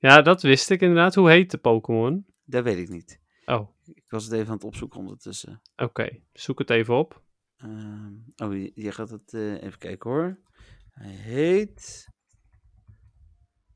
Ja, 0.00 0.22
dat 0.22 0.42
wist 0.42 0.70
ik 0.70 0.80
inderdaad. 0.80 1.14
Hoe 1.14 1.30
heet 1.30 1.50
de 1.50 1.58
Pokémon? 1.58 2.26
Dat 2.44 2.64
weet 2.64 2.78
ik 2.78 2.88
niet. 2.88 3.20
Oh, 3.44 3.68
was 4.12 4.24
het 4.24 4.32
even 4.32 4.46
aan 4.46 4.54
het 4.54 4.64
opzoeken 4.64 4.98
ondertussen. 5.00 5.62
oké. 5.76 6.20
Zoek 6.32 6.58
het 6.58 6.70
even 6.70 6.94
op. 6.94 7.22
Ehm, 7.56 8.12
oh, 8.36 8.52
je, 8.54 8.72
je 8.74 8.92
gaat 8.92 9.10
het 9.10 9.34
eh, 9.34 9.62
even 9.62 9.78
kijken 9.78 10.10
hoor. 10.10 10.38
Hij 10.90 11.10
heet. 11.10 12.08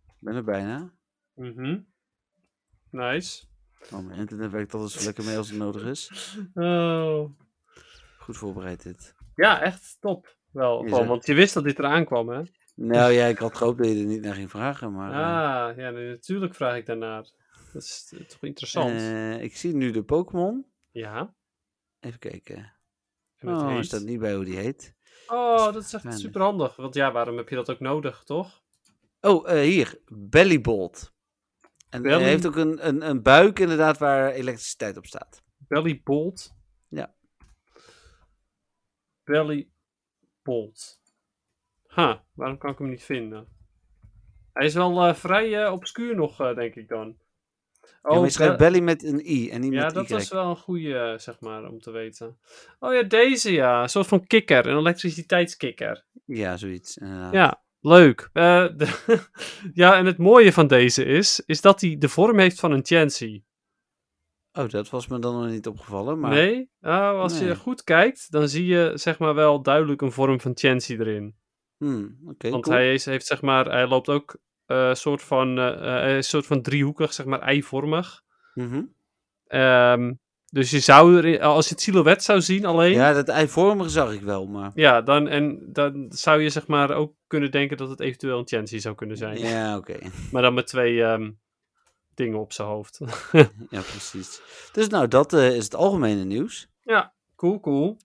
Ik 0.07 0.23
ben 0.23 0.35
er 0.35 0.45
bijna. 0.45 0.93
Mhm. 1.35 1.79
Nice. 2.91 3.45
Oh, 3.93 4.07
mijn 4.07 4.19
internet 4.19 4.51
werkt 4.51 4.75
altijd 4.75 4.93
zo 4.93 5.05
lekker 5.05 5.25
mee 5.25 5.37
als 5.37 5.49
het 5.49 5.59
nodig 5.59 5.85
is. 5.85 6.11
Oh. 6.55 7.31
Goed 8.19 8.37
voorbereid 8.37 8.83
dit. 8.83 9.15
Ja, 9.35 9.61
echt 9.63 9.97
top. 10.01 10.37
Wel, 10.53 10.73
Je 10.77 10.83
gewoon, 10.83 10.97
zegt- 10.97 11.09
want 11.09 11.27
je 11.27 11.35
wist 11.35 11.55
dat 11.55 11.65
dit 11.65 11.79
eraan 11.79 12.05
kwam, 12.05 12.29
hè? 12.29 12.43
Nou 12.75 13.13
ja, 13.13 13.27
ik 13.27 13.39
had 13.39 13.57
gehoopt 13.57 13.79
dat 13.79 13.87
je 13.87 13.99
er 13.99 14.05
niet 14.07 14.23
naar 14.23 14.35
ging 14.35 14.51
vragen, 14.51 14.93
maar... 14.93 15.11
eh, 15.11 15.17
Ah, 15.69 15.77
ja, 15.77 15.91
nee, 15.91 16.09
natuurlijk 16.09 16.55
vraag 16.55 16.77
ik 16.77 16.87
daarnaar. 16.87 17.31
Dat 17.77 17.85
is 17.85 18.13
eh, 18.19 18.21
toch 18.27 18.43
interessant. 18.43 18.91
eh, 18.91 19.43
ik 19.43 19.57
zie 19.57 19.75
nu 19.75 19.91
de 19.91 20.03
Pokémon. 20.05 20.67
ja. 20.91 21.35
Even 22.01 22.19
kijken. 22.19 22.73
En 23.37 23.49
Oh, 23.49 23.69
heet... 23.69 23.85
staat 23.85 24.03
niet 24.03 24.19
bij 24.19 24.35
hoe 24.35 24.45
die 24.45 24.57
heet. 24.57 24.95
Oh, 25.27 25.73
dat 25.73 25.83
is 25.83 25.93
echt 25.93 26.19
super 26.19 26.41
handig. 26.41 26.77
Want 26.77 26.95
ja, 26.95 27.13
waarom 27.13 27.37
heb 27.37 27.49
je 27.49 27.55
dat 27.55 27.71
ook 27.71 27.81
nodig, 27.81 28.25
toch? 28.25 28.63
Oh, 29.21 29.51
eh, 29.51 29.61
hier. 29.61 30.01
Bellybolt. 30.07 31.15
En 31.91 32.03
Belly- 32.03 32.21
hij 32.21 32.29
heeft 32.29 32.47
ook 32.47 32.57
een, 32.57 32.87
een, 32.87 33.09
een 33.09 33.23
buik 33.23 33.59
inderdaad 33.59 33.99
waar 33.99 34.31
elektriciteit 34.33 34.97
op 34.97 35.07
staat. 35.07 35.43
Belly 35.57 36.01
Bolt. 36.05 36.55
Ja. 36.89 37.15
Belly 39.25 39.69
Bolt. 40.43 41.01
Ha, 41.87 42.25
waarom 42.33 42.59
kan 42.59 42.71
ik 42.71 42.79
hem 42.79 42.89
niet 42.89 43.05
vinden? 43.05 43.49
Hij 44.53 44.67
is 44.67 44.75
wel 44.75 45.15
vrij 45.15 45.65
eh, 45.65 45.73
obscuur 45.73 46.15
nog, 46.17 46.37
denk 46.37 46.75
ik 46.75 46.89
dan. 46.89 47.19
Ja, 48.09 48.15
maar 48.15 48.25
je 48.25 48.31
schrijft 48.31 48.57
Be- 48.57 48.65
Belly 48.65 48.81
met 48.81 49.05
een 49.05 49.21
i 49.27 49.51
en 49.51 49.61
niet 49.61 49.73
Ja, 49.73 49.85
met 49.85 49.95
dat 49.95 50.11
y. 50.11 50.13
was 50.13 50.29
wel 50.29 50.51
een 50.51 50.57
goede, 50.57 51.15
zeg 51.19 51.41
maar, 51.41 51.69
om 51.69 51.81
te 51.81 51.91
weten. 51.91 52.39
Oh 52.79 52.95
ja, 52.95 53.03
deze 53.03 53.53
ja. 53.53 53.83
Een 53.83 53.89
soort 53.89 54.07
van 54.07 54.27
kikker. 54.27 54.67
Een 54.67 54.77
elektriciteitskikker. 54.79 56.05
Ja, 56.25 56.57
zoiets. 56.57 56.95
Ja, 57.33 57.63
leuk. 57.81 58.31
Eh, 58.33 58.67
de- 58.77 59.21
ja, 59.75 59.97
en 59.97 60.07
het 60.07 60.19
mooie 60.19 60.53
van 60.53 60.67
deze 60.67 61.05
is, 61.05 61.43
is 61.47 61.61
dat 61.61 61.81
hij 61.81 61.97
de 61.99 62.09
vorm 62.09 62.39
heeft 62.39 62.61
van 62.61 62.73
een 62.73 62.85
Chancy. 62.85 63.43
Oh, 64.53 64.69
dat 64.69 64.91
was 64.91 65.07
me 65.07 65.19
dan 65.19 65.41
nog 65.41 65.51
niet 65.51 65.67
opgevallen. 65.67 66.19
Maar... 66.21 66.31
Nee? 66.31 66.71
Nou, 66.81 67.19
als 67.21 67.39
Nee. 67.39 67.49
je 67.49 67.57
goed 67.57 67.85
kijkt, 67.85 68.31
dan 68.31 68.49
zie 68.49 68.67
je 68.67 68.91
zeg 68.95 69.19
maar 69.19 69.35
wel 69.35 69.63
duidelijk 69.63 70.03
een 70.03 70.13
vorm 70.13 70.41
van 70.41 70.53
Chancy 70.55 70.93
erin. 70.93 71.37
Hmm, 71.77 72.19
Want 72.23 72.39
cool. 72.39 72.63
hij 72.63 72.93
is, 72.95 73.05
heeft 73.05 73.27
zeg 73.27 73.43
maar, 73.43 73.65
hij 73.67 73.87
loopt 73.89 74.09
ook 74.09 74.39
eh 74.67 74.95
soort 74.95 75.23
van, 75.23 75.59
eh, 75.59 76.17
eh, 76.17 76.23
soort 76.23 76.47
van 76.47 76.63
driehoekig, 76.63 77.13
zeg 77.13 77.27
maar, 77.27 77.41
eivormig. 77.41 78.23
Ehm, 79.47 80.13
dus 80.51 80.71
je 80.71 80.81
zou 80.81 81.23
er, 81.23 81.41
als 81.41 81.69
je 81.69 81.75
het 81.75 81.83
silhouet 81.83 82.23
zou 82.23 82.41
zien 82.41 82.65
alleen, 82.65 82.93
ja. 82.93 83.09
Ja, 83.09 83.15
dat 83.15 83.29
eivormige 83.29 83.89
zag 83.91 84.13
ik 84.13 84.21
wel, 84.21 84.47
maar... 84.47 84.71
dan, 85.03 85.29
en 85.29 85.73
dan 85.73 86.07
zou 86.09 86.41
je 86.41 86.49
zeg 86.49 86.67
maar 86.67 86.91
ook 86.91 87.15
kunnen 87.27 87.51
denken 87.51 87.77
dat 87.77 87.89
het 87.89 88.01
eventueel 88.01 88.39
een 88.39 88.49
Chancy 88.49 88.79
zou 88.79 88.95
kunnen 88.95 89.17
zijn. 89.17 89.39
Ja, 89.39 89.77
oké. 89.77 89.99
Maar 90.33 90.43
dan 90.43 90.55
met 90.55 90.67
twee 90.67 91.03
ehm, 91.03 91.31
dingen 92.15 92.39
op 92.39 92.53
zijn 92.53 92.69
hoofd. 92.69 93.01
Ja, 93.71 93.81
precies. 93.81 94.41
Dus 94.73 94.89
nou, 94.89 95.09
dat 95.09 95.33
is 95.33 95.65
het 95.65 95.75
algemene 95.75 96.25
nieuws. 96.25 96.69
ja, 96.83 97.13
cool, 97.37 97.61
cool. 97.61 97.97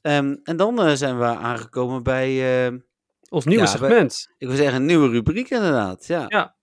Ehm, 0.00 0.36
en 0.42 0.56
dan 0.56 0.96
zijn 0.96 1.18
we 1.18 1.24
aangekomen 1.24 2.02
bij, 2.02 2.32
Ons 3.28 3.44
nieuwe 3.44 3.62
Ja, 3.64 3.68
segment. 3.70 4.34
ik 4.38 4.46
wil 4.48 4.56
zeggen, 4.56 4.76
een 4.76 4.86
nieuwe 4.86 5.08
rubriek 5.08 5.50
inderdaad. 5.50 6.06
Ja. 6.06 6.24
Ja. 6.28 6.54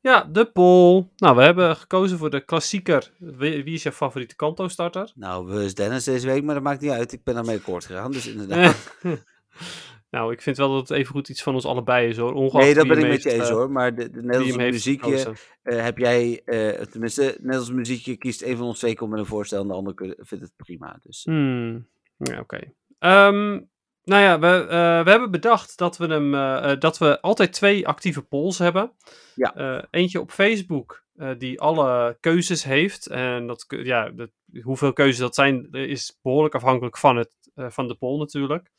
Ja, 0.00 0.24
de 0.24 0.44
poll. 0.44 1.08
Nou, 1.16 1.36
we 1.36 1.42
hebben 1.42 1.76
gekozen 1.76 2.18
voor 2.18 2.30
de 2.30 2.44
klassieker. 2.44 3.12
Wie, 3.18 3.64
wie 3.64 3.74
is 3.74 3.82
jouw 3.82 3.92
favoriete 3.92 4.36
kanto-starter? 4.36 5.12
Nou, 5.14 5.46
we 5.46 5.64
is 5.64 5.74
Dennis 5.74 6.04
deze 6.04 6.26
week, 6.26 6.42
maar 6.44 6.54
dat 6.54 6.62
maakt 6.64 6.80
niet 6.80 6.90
uit. 6.90 7.12
Ik 7.12 7.24
ben 7.24 7.34
daarmee 7.34 7.56
akkoord 7.56 7.84
gegaan, 7.84 8.12
dus 8.12 8.26
inderdaad. 8.26 8.96
nou, 10.10 10.32
ik 10.32 10.42
vind 10.42 10.56
wel 10.56 10.72
dat 10.72 10.88
het 10.88 10.98
even 10.98 11.12
goed 11.12 11.28
iets 11.28 11.42
van 11.42 11.54
ons 11.54 11.64
allebei 11.64 12.08
is 12.08 12.16
hoor. 12.16 12.32
Ongeacht 12.32 12.64
Nee, 12.64 12.74
dat 12.74 12.86
ben 12.88 12.98
ik 12.98 13.08
met 13.08 13.22
je 13.22 13.30
eens 13.32 13.48
eh, 13.48 13.54
hoor. 13.54 13.70
Maar 13.70 13.94
de, 13.94 14.10
de 14.10 14.22
Nederlandse 14.22 14.58
muziekje 14.58 15.34
eh, 15.62 15.82
heb 15.82 15.98
jij, 15.98 16.42
eh, 16.44 16.80
tenminste, 16.80 17.22
Nederlandse 17.38 17.74
muziekje 17.74 18.16
kiest 18.16 18.42
een 18.42 18.56
van 18.56 18.66
ons 18.66 18.78
twee 18.78 18.94
komt 18.94 19.10
met 19.10 19.18
een 19.20 19.26
voorstel 19.26 19.60
en 19.62 19.68
de 19.68 19.74
ander 19.74 19.94
vindt 20.18 20.44
het 20.44 20.56
prima. 20.56 20.98
Dus 21.02 21.24
Hmm, 21.24 21.88
Ja, 22.16 22.40
oké. 22.40 22.72
Ehm, 22.98 23.60
nou 24.04 24.22
ja, 24.22 24.38
we, 24.38 24.66
eh, 24.66 25.04
we 25.04 25.10
hebben 25.10 25.30
bedacht 25.30 25.78
dat 25.78 25.96
we, 25.96 26.06
hem, 26.06 26.34
eh, 26.34 26.70
eh, 26.70 26.80
dat 26.80 26.98
we 26.98 27.20
altijd 27.20 27.52
twee 27.52 27.88
actieve 27.88 28.22
polls 28.22 28.58
hebben. 28.58 28.92
Ja. 29.34 29.86
Eentje 29.90 30.20
op 30.20 30.30
Facebook, 30.30 31.04
die 31.38 31.60
alle 31.60 32.16
keuzes 32.20 32.64
heeft. 32.64 33.06
En 33.06 33.46
dat, 33.46 33.64
ja, 33.68 34.10
dat, 34.10 34.30
hoeveel 34.62 34.92
keuzes 34.92 35.18
dat 35.18 35.34
zijn, 35.34 35.68
is 35.70 36.18
behoorlijk 36.22 36.54
afhankelijk 36.54 36.98
van, 36.98 37.16
het, 37.16 37.34
van 37.54 37.88
de 37.88 37.94
poll 37.94 38.18
natuurlijk. 38.18 38.70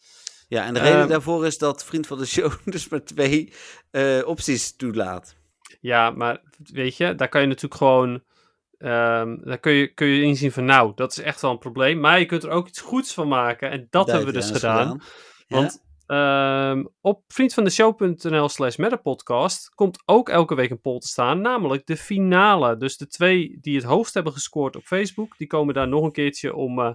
ja, 0.48 0.66
en 0.66 0.74
de 0.74 0.80
reden 0.80 1.00
Ehm, 1.00 1.08
daarvoor 1.08 1.46
is 1.46 1.58
dat 1.58 1.86
vriend 1.86 2.08
van 2.08 2.18
de 2.18 2.26
show 2.26 2.52
dus 2.66 2.90
maar 2.90 3.04
twee 3.04 3.54
opties 4.26 4.76
toelaat. 4.76 5.36
Ja, 5.80 6.10
maar 6.10 6.42
weet 6.58 6.98
je, 6.98 7.16
daar 7.16 7.30
kan 7.30 7.42
je 7.42 7.48
natuurlijk 7.48 7.76
gewoon. 7.76 8.24
Ehm, 8.84 9.38
daar 9.44 9.58
kun 9.58 9.72
je, 9.72 9.94
kun 9.94 10.08
je 10.08 10.22
inzien 10.22 10.52
van, 10.52 10.66
nou, 10.66 10.92
dat 10.96 11.12
is 11.12 11.20
echt 11.20 11.42
wel 11.42 11.52
een 11.52 11.58
probleem. 11.58 12.00
Maar 12.00 12.20
je 12.20 12.26
kunt 12.26 12.44
er 12.44 12.50
ook 12.50 12.68
iets 12.68 12.82
goeds 12.82 13.14
van 13.14 13.28
maken. 13.28 13.72
En 13.72 13.88
dat 13.90 14.08
hebben 14.08 14.26
we 14.26 14.34
dus 14.34 14.52
gedaan. 14.52 14.88
Dennis 14.88 15.06
Ja. 15.48 15.56
Want 15.58 15.84
ehm, 16.06 16.86
op 17.02 17.24
vriendvandeshow.nl 17.28 18.50
slash 18.50 18.76
metapodcast 18.76 19.70
komt 19.70 20.04
ook 20.06 20.30
elke 20.30 20.56
week 20.56 20.70
een 20.70 20.82
poll 20.82 21.00
te 21.00 21.08
staan, 21.08 21.42
namelijk 21.42 21.86
de 21.86 21.98
finale. 21.98 22.78
Dus 22.78 22.98
de 22.98 23.08
twee 23.08 23.58
die 23.62 23.76
het 23.76 23.86
hoogst 23.86 24.14
hebben 24.14 24.34
gescoord 24.34 24.76
op 24.76 24.84
Facebook, 24.84 25.38
die 25.38 25.48
komen 25.48 25.74
daar 25.74 25.88
nog 25.88 26.04
een 26.04 26.12
keertje 26.12 26.56
om, 26.56 26.80
eh, 26.80 26.94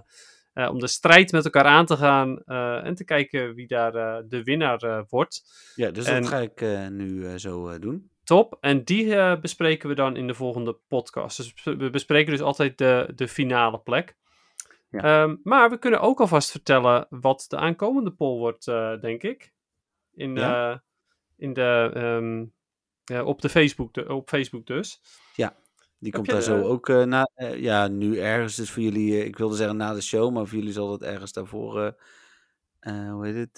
eh, 0.53 0.69
om 0.69 0.79
de 0.79 0.87
strijd 0.87 1.31
met 1.31 1.45
elkaar 1.45 1.65
aan 1.65 1.85
te 1.85 1.97
gaan 1.97 2.41
eh, 2.45 2.85
en 2.85 2.95
te 2.95 3.03
kijken 3.03 3.55
wie 3.55 3.67
daar 3.67 3.91
de 4.27 4.43
winnaar 4.43 5.05
wordt. 5.09 5.43
Ja, 5.75 5.91
dus 5.91 6.05
En- 6.05 6.21
dat 6.21 6.31
ga 6.31 6.39
ik 6.39 6.89
nu 6.91 7.37
zo 7.39 7.79
doen. 7.79 8.09
Top. 8.29 8.57
En 8.61 8.83
die 8.83 9.15
eh, 9.15 9.39
bespreken 9.39 9.89
we 9.89 9.95
dan 9.95 10.15
in 10.15 10.27
de 10.27 10.33
volgende 10.33 10.73
podcast. 10.87 11.37
Dus 11.37 11.63
we 11.63 11.89
bespreken 11.89 12.31
dus 12.31 12.41
altijd 12.41 12.77
de, 12.77 13.11
de 13.15 13.27
finale 13.27 13.79
plek. 13.79 14.15
Ja. 14.89 15.01
Ehm, 15.01 15.35
maar 15.43 15.69
we 15.69 15.77
kunnen 15.77 16.01
ook 16.01 16.19
alvast 16.19 16.51
vertellen 16.51 17.07
wat 17.09 17.45
de 17.47 17.57
aankomende 17.57 18.11
poll 18.11 18.37
wordt, 18.37 18.67
eh, 18.67 18.99
denk 18.99 19.23
ik. 19.23 19.53
In, 20.13 20.35
Ja. 20.35 20.71
eh, 20.71 20.77
in 21.37 21.53
de, 21.53 21.91
ehm, 21.93 22.45
ja, 23.03 23.23
op, 23.23 23.41
de 23.41 23.49
Facebook, 23.49 23.93
de, 23.93 24.13
op 24.13 24.29
Facebook 24.29 24.65
dus. 24.65 25.01
Die 25.35 25.45
Heb 26.11 26.13
komt 26.13 26.25
je, 26.25 26.31
daar 26.31 26.41
zo 26.41 26.61
ook 26.61 26.87
na. 26.87 27.29
ja, 27.55 27.87
nu 27.87 28.19
ergens 28.19 28.55
dus 28.55 28.71
voor 28.71 28.83
jullie. 28.83 29.25
ik 29.25 29.37
wilde 29.37 29.55
zeggen 29.55 29.77
na 29.77 29.93
de 29.93 30.01
show, 30.01 30.33
maar 30.33 30.47
voor 30.47 30.57
jullie 30.57 30.73
zal 30.73 30.91
het 30.91 31.01
ergens 31.01 31.33
daarvoor. 31.33 31.95
hoe 32.79 33.27
heet 33.27 33.57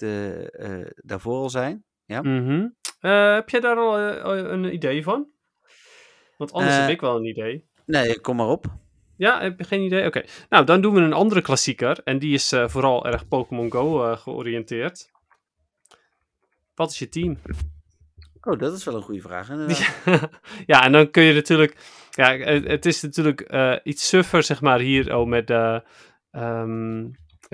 daarvoor 0.96 1.36
al 1.36 1.50
zijn. 1.50 1.84
Ja. 2.04 2.22
Mhm. 2.22 2.68
Eh, 3.02 3.34
heb 3.34 3.48
jij 3.48 3.60
daar 3.60 3.76
al 3.76 3.98
eh, 3.98 4.24
al 4.24 4.36
een 4.36 4.74
idee 4.74 5.02
van? 5.02 5.26
Want 6.36 6.52
anders 6.52 6.74
Eh, 6.74 6.80
heb 6.80 6.90
ik 6.90 7.00
wel 7.00 7.16
een 7.16 7.24
idee. 7.24 7.66
Nee, 7.86 8.20
kom 8.20 8.36
maar 8.36 8.48
op. 8.48 8.66
Ja, 9.16 9.40
heb 9.40 9.58
je 9.58 9.64
geen 9.64 9.80
idee? 9.80 10.06
Oké. 10.06 10.22
Nou, 10.48 10.64
dan 10.64 10.80
doen 10.80 10.94
we 10.94 11.00
een 11.00 11.12
andere 11.12 11.40
klassieker. 11.40 12.00
En 12.04 12.18
die 12.18 12.34
is 12.34 12.52
eh, 12.52 12.68
vooral 12.68 13.06
erg 13.06 13.28
Pokémon 13.28 13.72
Go 13.72 14.04
eh, 14.04 14.16
georiënteerd. 14.16 15.10
Wat 16.74 16.90
is 16.90 16.98
je 16.98 17.08
team? 17.08 17.38
Oh, 18.40 18.58
dat 18.58 18.72
is 18.72 18.84
wel 18.84 18.94
een 18.94 19.02
goede 19.02 19.20
vraag. 19.20 19.48
ja, 20.66 20.84
en 20.84 20.92
dan 20.92 21.10
kun 21.10 21.22
je 21.22 21.34
natuurlijk. 21.34 21.76
Ja, 22.10 22.36
het, 22.36 22.86
is 22.86 23.02
natuurlijk 23.02 23.40
eh, 23.40 23.76
iets 23.82 24.08
suffer, 24.08 24.42
zeg 24.42 24.60
maar, 24.60 24.78
hier 24.78 25.16
oh, 25.16 25.28
met, 25.28 25.46
de, 25.46 25.82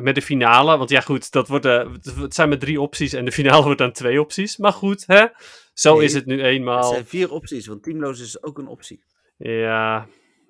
met 0.03 0.15
de 0.15 0.23
finale. 0.23 0.77
Want 0.79 0.91
ja, 0.91 1.01
goed, 1.01 1.33
dat 1.33 1.49
wordt, 1.49 1.65
eh, 1.65 1.87
het 2.21 2.35
zijn 2.35 2.49
maar 2.49 2.59
drie 2.59 2.81
opties 2.81 3.13
en 3.13 3.25
de 3.25 3.33
finale 3.33 3.63
wordt 3.69 3.79
dan 3.79 3.93
twee 3.93 4.21
opties. 4.21 4.57
Maar 4.57 4.73
goed, 4.73 5.05
hè? 5.07 5.27
Zo 5.73 5.97
Nee, 5.97 6.05
is 6.05 6.15
het 6.15 6.27
nu 6.27 6.39
Er 6.39 6.45
eenmaal. 6.45 6.93
zijn 6.93 7.07
vier 7.07 7.31
opties, 7.33 7.67
want 7.67 7.83
teamloos 7.83 8.21
is 8.21 8.43
ook 8.43 8.59
een 8.59 8.67
optie. 8.69 9.03
Ja, 9.37 10.07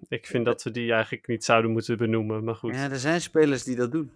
ik 0.08 0.26
vind 0.26 0.44
dat 0.44 0.62
we 0.62 0.70
die 0.70 0.92
eigenlijk 0.92 1.26
niet 1.26 1.44
zouden 1.44 1.70
moeten 1.70 1.96
benoemen. 1.96 2.44
Maar 2.44 2.54
goed. 2.54 2.74
Ja, 2.74 2.90
er 2.90 2.98
zijn 2.98 3.20
spelers 3.20 3.62
die 3.64 3.76
dat 3.76 3.92
doen. 3.92 4.10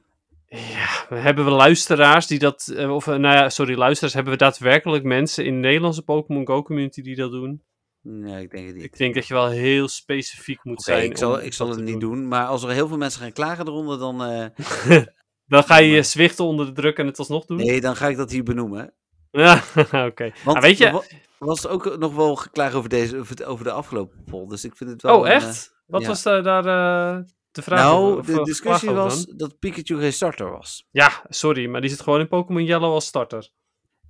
Ja, 0.48 1.06
hebben 1.16 1.44
we 1.44 1.50
luisteraars 1.50 2.26
die 2.26 2.38
dat. 2.38 2.72
eh, 2.76 2.94
Of, 2.94 3.06
eh, 3.06 3.14
nou 3.16 3.36
ja, 3.36 3.48
sorry, 3.48 3.76
luisteraars. 3.76 4.14
Hebben 4.14 4.32
we 4.32 4.38
daadwerkelijk 4.38 5.04
mensen 5.04 5.44
in 5.44 5.54
de 5.54 5.60
Nederlandse 5.60 6.02
Pokémon 6.02 6.46
Go 6.46 6.62
community 6.62 7.02
die 7.02 7.16
dat 7.16 7.30
doen? 7.30 7.62
Nee, 8.02 8.42
ik 8.42 8.50
denk 8.50 8.66
het 8.66 8.74
niet. 8.74 8.84
Ik 8.84 8.96
denk 8.96 9.14
dat 9.14 9.26
je 9.26 9.34
wel 9.34 9.48
heel 9.48 9.88
specifiek 9.88 10.64
moet 10.64 10.78
Oké, 10.78 10.82
zijn. 10.92 11.10
ik 11.10 11.16
zal, 11.16 11.42
ik 11.42 11.52
zal 11.52 11.68
het 11.68 11.80
niet 11.80 12.00
doen. 12.00 12.28
Maar 12.28 12.46
als 12.46 12.62
er 12.62 12.70
heel 12.70 12.88
veel 12.88 12.96
mensen 12.96 13.20
gaan 13.20 13.32
klagen 13.32 13.66
eronder, 13.66 13.98
dan... 13.98 14.20
Dan 15.52 15.64
ga 15.64 15.76
je 15.76 16.02
zwichten 16.02 16.44
onder 16.44 16.66
de 16.66 16.72
druk 16.72 16.98
en 16.98 17.06
het 17.06 17.18
alsnog 17.18 17.44
doen? 17.44 17.56
nee, 17.56 17.80
dan 17.80 17.96
ga 17.96 18.08
ik 18.08 18.16
dat 18.16 18.30
hier 18.30 18.42
benoemen. 18.42 18.94
Ja, 19.30 19.62
oké. 20.06 20.32
Want 20.44 20.56
Ah, 20.56 20.62
weet 20.62 20.78
je- 20.78 20.86
er 20.86 20.92
wa- 20.92 21.04
was 21.38 21.66
ook 21.66 21.98
nog 21.98 22.14
wel 22.14 22.36
geklaagd 22.36 22.74
over, 22.74 22.88
deze, 22.88 23.24
over, 23.44 23.64
de 23.64 23.72
afgelopen 23.72 24.24
poll. 24.24 24.48
Dus 24.48 24.64
ik 24.64 24.76
vind 24.76 24.90
het 24.90 25.02
wel... 25.02 25.18
Oh, 25.18 25.26
een, 25.26 25.32
echt? 25.32 25.74
Wat 25.86 26.00
ja. 26.02 26.08
was 26.08 26.22
daar, 26.22 26.42
daar 26.42 26.64
eh, 26.66 27.24
de 27.50 27.62
vraag 27.62 27.82
nou, 27.82 28.12
over? 28.12 28.32
De 28.32 28.38
eh, 28.38 28.44
discussie 28.44 28.90
was 28.90 29.26
dan? 29.26 29.36
dat 29.36 29.58
Pikachu 29.58 30.00
geen 30.00 30.12
starter 30.12 30.50
was. 30.50 30.86
Ja, 30.90 31.24
sorry, 31.28 31.66
maar 31.66 31.80
die 31.80 31.90
zit 31.90 32.00
gewoon 32.00 32.20
in 32.20 32.28
Pokémon 32.28 32.64
Yellow 32.64 32.92
als 32.92 33.06
starter. 33.06 33.50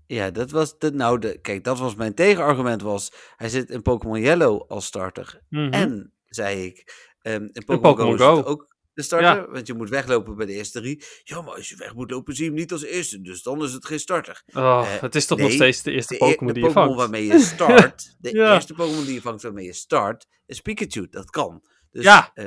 Ja, 0.06 0.30
dat 0.30 0.50
was 0.50 0.78
de, 0.78 0.90
nou, 0.92 1.18
de, 1.18 1.38
kijk, 1.40 1.64
dat 1.64 1.78
was 1.78 1.94
mijn 1.94 2.14
tegenargument 2.14 2.82
was, 2.82 3.12
hij 3.36 3.48
zit 3.48 3.70
in 3.70 3.82
Pokémon 3.82 4.20
Yellow 4.20 4.70
als 4.70 4.84
starter. 4.84 5.40
Mhm. 5.48 5.72
En, 5.72 6.12
zei 6.26 6.64
ik, 6.64 6.84
ehm, 7.20 7.48
in 7.52 7.64
Pokémon 7.64 7.96
Go, 7.96 8.14
is 8.14 8.20
Go. 8.20 8.36
het 8.36 8.46
ook 8.46 8.71
de 8.94 9.02
starter, 9.02 9.50
want 9.52 9.66
je 9.66 9.74
moet 9.74 9.88
weglopen 9.88 10.36
bij 10.36 10.46
de 10.46 10.52
eerste 10.52 10.80
drie. 10.80 11.04
Ja, 11.22 11.40
maar 11.42 11.54
als 11.54 11.68
je 11.68 11.76
weg 11.76 11.94
moet 11.94 12.10
lopen, 12.10 12.34
zie 12.34 12.44
je 12.44 12.50
hem 12.50 12.58
niet 12.60 12.72
als 12.72 12.84
eerste, 12.84 13.20
dus 13.20 13.42
dan 13.42 13.62
is 13.62 13.72
het 13.72 13.86
geen 13.86 14.00
starter. 14.00 14.42
Oh, 14.52 14.84
eh, 14.94 15.00
het 15.00 15.14
is 15.14 15.26
toch 15.26 15.38
nee, 15.38 15.46
nog 15.46 15.56
steeds 15.56 15.82
de 15.82 15.90
eerste 15.92 16.14
e- 16.14 16.18
Pokémon 16.18 16.52
die 16.52 16.62
je 16.62 16.68
Pokémon 16.68 16.96
vangt. 16.96 17.00
waarmee 17.12 17.26
je 17.26 17.38
start, 17.38 18.14
de 18.18 18.34
Ja. 18.34 18.54
eerste 18.54 18.74
Pokémon 18.74 19.04
die 19.04 19.14
je 19.14 19.20
vangt 19.20 19.42
waarmee 19.42 19.64
je 19.64 19.72
start, 19.72 20.26
is 20.46 20.60
Pikachu. 20.60 21.08
Dat 21.10 21.30
kan. 21.30 21.62
Dus, 21.90 22.04
Ja. 22.04 22.30
eh, 22.34 22.46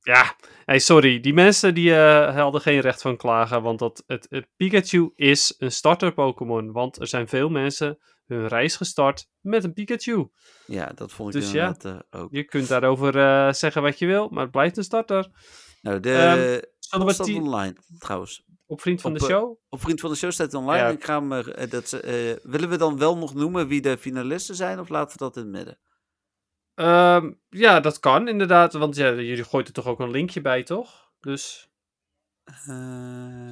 Ja, 0.00 0.36
hey, 0.64 0.78
sorry. 0.78 1.20
Die 1.20 1.34
mensen 1.34 1.74
die 1.74 1.94
eh, 1.94 2.34
hadden 2.36 2.60
geen 2.60 2.80
recht 2.80 3.02
van 3.02 3.16
klagen. 3.16 3.62
Want 3.62 3.78
dat, 3.78 4.02
het, 4.06 4.26
het 4.30 4.46
Pikachu 4.56 5.10
is 5.14 5.54
een 5.58 5.72
starter 5.72 6.12
Pokémon. 6.12 6.72
Want 6.72 7.00
er 7.00 7.06
zijn 7.06 7.28
veel 7.28 7.48
mensen 7.48 7.98
hun 8.26 8.48
reis 8.48 8.76
gestart 8.76 9.26
met 9.40 9.64
een 9.64 9.72
Pikachu. 9.72 10.28
ja, 10.66 10.86
dat 10.94 11.12
vond 11.12 11.34
ik 11.34 11.40
Dus 11.40 11.50
ja. 11.50 11.76
ook. 12.10 12.28
Je 12.32 12.44
kunt 12.44 12.68
daarover 12.68 13.12
zeggen 13.54 13.82
wat 13.82 13.98
je 13.98 14.06
wil, 14.06 14.28
maar 14.28 14.42
het 14.42 14.50
blijft 14.50 14.76
een 14.76 14.84
starter. 14.84 15.28
Nou, 15.86 16.00
de 16.00 16.62
um, 16.94 17.10
staat 17.10 17.26
die- 17.26 17.40
online, 17.40 17.74
trouwens. 17.98 18.44
Op 18.66 18.80
Vriend 18.80 19.00
van 19.00 19.12
Op, 19.12 19.18
de 19.18 19.24
eh, 19.24 19.30
Show? 19.30 19.58
Op 19.68 19.80
Vriend 19.80 20.00
van 20.00 20.10
de 20.10 20.16
Show 20.16 20.30
staat 20.30 20.54
online. 20.54 20.82
Ja. 20.86 20.88
Ik 20.88 21.04
ga 21.04 21.22
er, 21.30 21.52
eh, 21.54 21.70
dat, 21.70 21.92
eh, 21.92 22.32
willen 22.42 22.68
we 22.68 22.76
dan 22.76 22.98
wel 22.98 23.16
nog 23.16 23.34
noemen 23.34 23.68
wie 23.68 23.80
de 23.80 23.98
finalisten 23.98 24.54
zijn, 24.54 24.78
of 24.80 24.88
laten 24.88 25.18
we 25.18 25.24
dat 25.24 25.36
in 25.36 25.42
het 25.42 25.52
midden? 25.52 25.78
Ehm, 26.74 27.32
ja, 27.48 27.80
dat 27.80 28.00
kan 28.00 28.28
inderdaad. 28.28 28.72
Want 28.72 28.96
ja, 28.96 29.12
jullie 29.12 29.44
gooit 29.44 29.66
er 29.66 29.72
toch 29.72 29.86
ook 29.86 30.00
een 30.00 30.10
linkje 30.10 30.40
bij, 30.40 30.62
toch? 30.62 31.10
Dus, 31.20 31.70
Eh, 32.44 32.66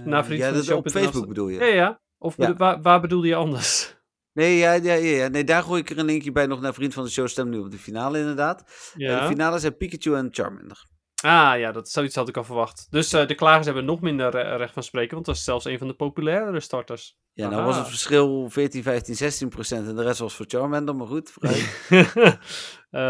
Naar 0.04 0.24
Vriend 0.24 0.40
ja, 0.40 0.48
van 0.48 0.58
de 0.58 0.64
Show 0.64 0.76
op 0.78 0.90
Facebook 0.90 1.26
bedoel 1.28 1.48
je? 1.48 1.58
ja, 1.58 1.64
ja. 1.66 2.00
Of 2.18 2.36
Ja. 2.36 2.54
waar, 2.54 2.82
waar 2.82 3.00
bedoel 3.00 3.22
je 3.22 3.34
anders? 3.34 3.96
Nee, 4.32 4.56
ja, 4.56 4.72
ja, 4.72 4.92
ja, 4.94 5.28
nee, 5.28 5.44
daar 5.44 5.62
gooi 5.62 5.80
ik 5.80 5.90
er 5.90 5.98
een 5.98 6.04
linkje 6.04 6.32
bij 6.32 6.46
nog 6.46 6.60
naar 6.60 6.74
Vriend 6.74 6.94
van 6.94 7.04
de 7.04 7.10
Show. 7.10 7.28
Stem 7.28 7.48
nu 7.48 7.58
op 7.58 7.70
de 7.70 7.78
finale 7.78 8.18
inderdaad. 8.18 8.60
Eh, 8.60 8.92
Ja. 9.08 9.20
de 9.20 9.26
finale 9.26 9.58
zijn 9.58 9.76
Pikachu 9.76 10.14
en 10.16 10.28
Charmander. 10.30 10.86
Ah 11.24 11.58
ja, 11.58 11.72
dat, 11.72 11.88
zoiets 11.88 12.14
had 12.14 12.28
ik 12.28 12.36
al 12.36 12.44
verwacht. 12.44 12.86
Dus 12.90 13.12
eh, 13.12 13.26
de 13.26 13.34
klagers 13.34 13.66
hebben 13.66 13.84
nog 13.84 14.00
minder 14.00 14.30
re- 14.30 14.56
recht 14.56 14.72
van 14.72 14.82
spreken, 14.82 15.14
want 15.14 15.26
dat 15.26 15.34
is 15.34 15.44
zelfs 15.44 15.64
een 15.64 15.78
van 15.78 15.86
de 15.86 15.94
populairdere 15.94 16.60
starters. 16.60 17.16
Ja, 17.32 17.48
nou 17.48 17.64
was 17.64 17.76
het 17.76 17.88
verschil 17.88 18.50
14, 18.50 18.82
15, 18.82 19.14
16 19.14 19.48
procent 19.48 19.88
en 19.88 19.96
de 19.96 20.02
rest 20.02 20.18
was 20.18 20.34
voor 20.34 20.46
Charmander, 20.48 20.96
maar 20.96 21.06
goed. 21.06 21.32
Eh, 22.90 23.00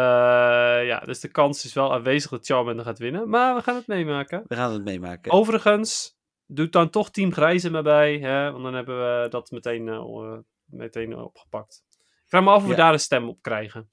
ja, 0.86 0.98
dus 0.98 1.20
de 1.20 1.28
kans 1.28 1.64
is 1.64 1.72
wel 1.72 1.92
aanwezig 1.92 2.30
dat 2.30 2.46
Charmander 2.46 2.84
gaat 2.84 2.98
winnen, 2.98 3.28
maar 3.28 3.54
we 3.54 3.62
gaan 3.62 3.74
het 3.74 3.86
meemaken. 3.86 4.44
We 4.46 4.54
gaan 4.54 4.72
het 4.72 4.84
meemaken. 4.84 5.32
Overigens, 5.32 6.16
doe 6.46 6.68
dan 6.68 6.90
toch 6.90 7.10
Team 7.10 7.32
Grijze 7.32 7.70
maar 7.70 7.82
bij, 7.82 8.18
hè, 8.18 8.50
want 8.50 8.64
dan 8.64 8.74
hebben 8.74 8.96
we 8.96 9.28
dat 9.28 9.50
meteen, 9.50 9.88
eh, 9.88 10.38
meteen 10.64 11.16
opgepakt. 11.16 11.82
Ik 11.98 12.24
vraag 12.26 12.42
me 12.42 12.50
af 12.50 12.62
of 12.62 12.68
we 12.68 12.74
daar 12.74 12.92
een 12.92 13.00
stem 13.00 13.28
op 13.28 13.42
krijgen. 13.42 13.88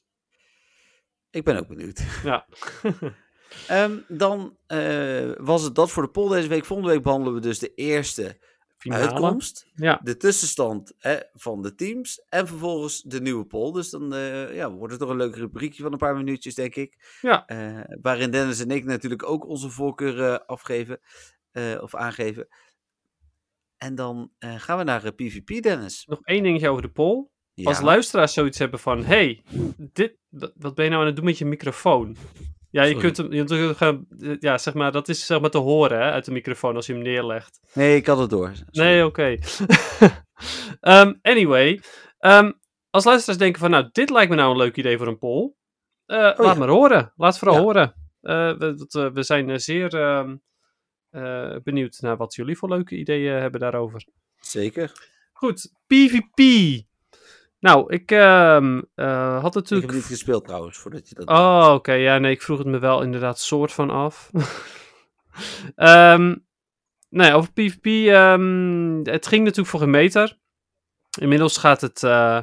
Ik 1.29 1.43
ben 1.43 1.57
ook 1.57 1.67
benieuwd. 1.67 2.03
Ja. 2.23 2.45
Ehm, 3.67 3.97
dan 4.07 4.57
eh, 4.67 5.31
was 5.37 5.63
het 5.63 5.75
dat 5.75 5.91
voor 5.91 6.03
de 6.03 6.09
poll 6.09 6.29
deze 6.29 6.47
week. 6.47 6.65
Volgende 6.65 6.91
week 6.91 7.03
behandelen 7.03 7.33
we 7.33 7.39
dus 7.39 7.59
de 7.59 7.73
eerste 7.73 8.37
Finale. 8.77 9.03
uitkomst. 9.03 9.67
Ja. 9.75 9.99
De 10.03 10.17
tussenstand 10.17 10.93
hè, 10.97 11.17
van 11.33 11.61
de 11.61 11.75
teams. 11.75 12.23
En 12.29 12.47
vervolgens 12.47 13.01
de 13.01 13.21
nieuwe 13.21 13.45
poll. 13.45 13.71
Dus 13.71 13.89
dan 13.89 14.13
eh, 14.13 14.55
ja, 14.55 14.71
wordt 14.71 14.91
het 14.91 15.01
toch 15.01 15.09
een 15.09 15.17
leuk 15.17 15.35
rubriekje 15.35 15.83
van 15.83 15.91
een 15.91 15.97
paar 15.97 16.15
minuutjes, 16.15 16.55
denk 16.55 16.75
ik. 16.75 17.17
Ja. 17.21 17.45
Eh, 17.45 17.79
waarin 18.01 18.31
Dennis 18.31 18.59
en 18.59 18.71
ik 18.71 18.85
natuurlijk 18.85 19.23
ook 19.23 19.47
onze 19.47 19.69
voorkeur 19.69 20.45
afgeven. 20.45 20.99
of 21.81 21.95
aangeven. 21.95 22.47
En 23.77 23.95
dan 23.95 24.31
gaan 24.39 24.77
we 24.77 24.83
naar 24.83 25.13
PvP, 25.13 25.63
Dennis. 25.63 26.05
Nog 26.05 26.19
één 26.23 26.43
dingetje 26.43 26.69
over 26.69 26.81
de 26.81 26.91
poll. 26.91 27.27
Ja. 27.53 27.67
Als 27.67 27.81
luisteraars 27.81 28.33
zoiets 28.33 28.59
hebben 28.59 28.79
van, 28.79 29.03
hey, 29.03 29.41
dit, 29.77 30.17
wat 30.55 30.75
ben 30.75 30.83
je 30.83 30.89
nou 30.89 31.01
aan 31.01 31.07
het 31.07 31.15
doen 31.15 31.25
met 31.25 31.37
je 31.37 31.45
microfoon? 31.45 32.17
Ja, 32.71 32.83
je 32.83 32.91
Sorry. 32.93 33.03
kunt 33.11 33.17
hem, 33.17 33.33
je 33.33 33.43
kunt 33.45 33.79
hem, 33.79 34.07
eh, 34.19 34.35
ja, 34.39 34.57
zeg 34.57 34.73
maar, 34.73 34.91
dat 34.91 35.09
is 35.09 35.25
zeg 35.25 35.39
maar 35.41 35.49
te 35.49 35.57
horen 35.57 35.97
hè, 35.97 36.11
uit 36.11 36.25
de 36.25 36.31
microfoon 36.31 36.75
als 36.75 36.85
je 36.85 36.93
hem 36.93 37.01
neerlegt. 37.01 37.59
Nee, 37.73 37.95
ik 37.95 38.05
had 38.05 38.17
het 38.19 38.29
door. 38.29 38.51
Sorry. 38.55 38.89
Nee, 38.89 39.05
oké. 39.05 39.37
Ehm, 40.79 41.13
anyway, 41.21 41.81
ehm, 42.19 42.51
als 42.89 43.03
luisteraars 43.03 43.39
denken 43.39 43.59
van, 43.59 43.69
nou, 43.69 43.89
dit 43.91 44.09
lijkt 44.09 44.29
me 44.29 44.35
nou 44.35 44.51
een 44.51 44.57
leuk 44.57 44.75
idee 44.77 44.97
voor 44.97 45.07
een 45.07 45.17
poll. 45.17 45.53
eh, 46.05 46.17
laat 46.17 46.37
ja. 46.37 46.53
maar 46.53 46.67
horen. 46.67 47.13
Laat 47.15 47.37
vooral 47.37 47.57
Ja. 47.57 47.63
horen. 47.63 47.93
Eh, 48.21 48.57
we, 48.57 49.09
we 49.13 49.23
zijn 49.23 49.59
zeer 49.61 49.95
ehm, 49.95 50.35
eh, 51.09 51.55
benieuwd 51.63 51.97
naar 52.01 52.17
wat 52.17 52.35
jullie 52.35 52.57
voor 52.57 52.69
leuke 52.69 52.95
ideeën 52.97 53.33
hebben 53.33 53.59
daarover. 53.59 54.05
Zeker. 54.39 54.91
Goed, 55.31 55.71
PvP. 55.87 56.39
Nou, 57.61 57.93
ik 57.93 58.11
ehm, 58.11 58.81
eh, 58.95 59.41
had 59.41 59.45
Ik 59.45 59.53
heb 59.53 59.53
natuurlijk... 59.53 59.93
niet 59.93 60.03
gespeeld 60.03 60.45
trouwens, 60.45 60.77
voordat 60.77 61.09
je 61.09 61.15
dat. 61.15 61.27
Oh, 61.27 61.71
oké. 61.73 61.91
Ja, 61.91 62.17
nee, 62.17 62.31
ik 62.31 62.41
vroeg 62.41 62.57
het 62.57 62.67
me 62.67 62.79
wel 62.79 63.01
inderdaad 63.01 63.39
soort 63.39 63.71
van 63.71 63.89
af. 63.89 64.29
Ehm 65.75 66.35
nee, 67.09 67.33
over 67.33 67.51
PvP. 67.51 67.85
ehm, 67.85 68.99
het 69.03 69.27
ging 69.27 69.41
natuurlijk 69.43 69.69
voor 69.69 69.79
geen 69.79 69.89
meter. 69.89 70.39
Inmiddels 71.19 71.57
gaat 71.57 71.81
het 71.81 72.03
eh, 72.03 72.41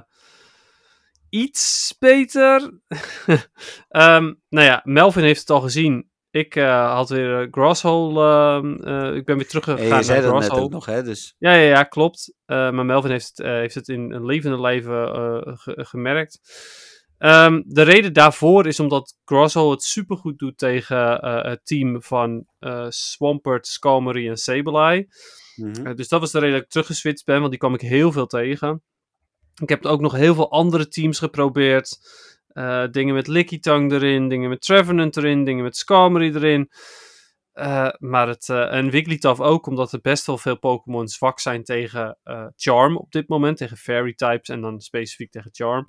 iets 1.29 1.97
beter. 1.99 2.81
Ehm 3.89 4.35
nou 4.49 4.67
ja, 4.67 4.81
Melvin 4.85 5.23
heeft 5.23 5.41
het 5.41 5.51
al 5.51 5.61
gezien. 5.61 6.11
Ik 6.39 6.57
eh, 6.57 6.95
had 6.95 7.09
weer 7.09 7.41
eh, 7.43 7.47
Grasshole. 7.51 8.21
ehm, 8.23 8.73
eh, 8.75 9.15
ik 9.17 9.25
ben 9.25 9.37
weer 9.37 9.37
Hey, 9.37 9.45
teruggegaan 9.45 9.99
je 9.99 10.05
zei 10.05 10.21
naar 10.21 10.31
dat 10.31 10.33
net 10.33 10.43
Grasshole. 10.43 10.61
ook 10.63 10.71
nog, 10.71 10.87
hè? 10.87 11.03
Dus 11.03 11.35
Ja, 11.39 11.53
ja, 11.55 11.69
ja, 11.69 11.83
klopt. 11.83 12.35
Maar 12.47 12.85
Melvin 12.87 13.11
heeft 13.11 13.29
het, 13.35 13.47
heeft 13.47 13.75
het 13.75 13.89
in 13.89 14.13
een 14.13 14.25
levende 14.25 15.57
ge- 15.59 15.85
gemerkt. 15.89 16.41
Ehm, 17.19 17.63
de 17.67 17.83
reden 17.83 18.13
daarvoor 18.13 18.67
is 18.67 18.81
omdat 18.81 19.17
Grosso 19.25 19.71
het 19.71 19.83
supergoed 19.83 20.39
doet 20.39 20.59
tegen 20.59 21.27
het 21.49 21.61
team 21.65 22.03
van 22.03 22.47
Swampert, 22.89 23.67
Skarmory 23.67 24.29
en 24.29 24.37
Sableye. 24.37 25.09
mhm. 25.57 25.95
Dus 25.95 26.09
dat 26.09 26.21
was 26.21 26.31
de 26.31 26.39
reden 26.39 26.55
dat 26.55 26.65
ik 26.65 26.71
teruggeswitcht 26.71 27.25
ben, 27.25 27.39
want 27.39 27.51
die 27.51 27.59
kwam 27.59 27.75
ik 27.75 27.81
heel 27.81 28.13
veel 28.13 28.27
tegen. 28.27 28.83
Ik 29.63 29.69
heb 29.69 29.85
ook 29.85 30.01
nog 30.01 30.13
heel 30.13 30.35
veel 30.35 30.51
andere 30.51 30.89
teams 30.89 31.19
geprobeerd. 31.19 31.99
Eh, 32.59 32.85
dingen 32.91 33.15
met 33.15 33.27
Lickitung 33.27 33.93
erin, 33.93 34.29
dingen 34.29 34.49
met 34.49 34.61
Trevenant 34.61 35.17
erin, 35.17 35.45
dingen 35.45 35.65
met 35.65 35.77
Skarmory 35.77 36.35
erin. 36.35 36.71
Eh, 37.53 37.89
maar 37.99 38.29
het, 38.29 38.49
eh, 38.49 38.73
en 38.73 38.91
Wigglytuff 38.91 39.41
ook, 39.41 39.67
omdat 39.67 39.93
er 39.93 40.01
best 40.01 40.27
wel 40.27 40.39
veel 40.39 40.59
Pokémon 40.59 41.09
zwak 41.09 41.41
zijn 41.41 41.65
tegen 41.65 42.19
Charm 42.57 42.97
op 42.97 43.13
dit 43.13 43.29
moment. 43.29 43.57
Tegen 43.57 43.77
Fairy 43.77 44.15
types 44.15 44.49
en 44.49 44.61
dan 44.61 44.81
specifiek 44.81 45.31
tegen 45.31 45.51
Charm. 45.55 45.89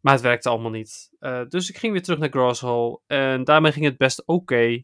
Maar 0.00 0.12
het 0.12 0.22
werkte 0.22 0.48
allemaal 0.48 0.70
niet. 0.70 1.10
Dus 1.48 1.68
ik 1.68 1.78
ging 1.78 1.92
weer 1.92 2.02
terug 2.02 2.18
naar 2.18 2.30
Grasshole. 2.30 3.00
En 3.06 3.44
daarmee 3.44 3.72
ging 3.72 3.84
het 3.84 3.96
best 3.96 4.26
oké. 4.26 4.82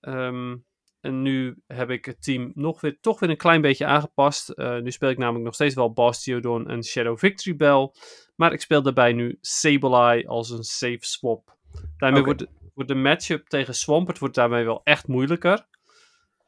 Ehm, 0.00 0.56
en 1.00 1.22
nu 1.22 1.62
heb 1.66 1.90
ik 1.90 2.04
het 2.04 2.22
team 2.22 2.52
nog 2.54 2.80
weer, 2.80 2.98
toch 3.00 3.20
weer 3.20 3.30
een 3.30 3.36
klein 3.36 3.60
beetje 3.60 3.86
aangepast. 3.86 4.48
Eh, 4.48 4.76
nu 4.78 4.90
speel 4.90 5.08
ik 5.10 5.18
namelijk 5.18 5.44
nog 5.44 5.54
steeds 5.54 5.74
wel 5.74 5.92
Bastiodon 5.92 6.68
en 6.68 6.84
Shadow 6.84 7.18
Victory 7.18 7.56
Bell. 7.56 7.90
Maar 8.36 8.52
ik 8.52 8.60
speel 8.60 8.82
daarbij 8.82 9.12
nu 9.12 9.38
Sableye 9.40 10.28
als 10.28 10.50
een 10.50 10.62
safe 10.62 10.98
swap. 11.00 11.56
Daarmee 11.96 12.22
wordt, 12.24 12.38
de- 12.38 12.48
wordt 12.74 12.90
de 12.90 12.96
matchup 12.96 13.46
tegen 13.48 13.74
Swampert 13.74 14.18
wordt 14.18 14.34
daarmee 14.34 14.64
wel 14.64 14.80
echt 14.84 15.06
moeilijker. 15.08 15.66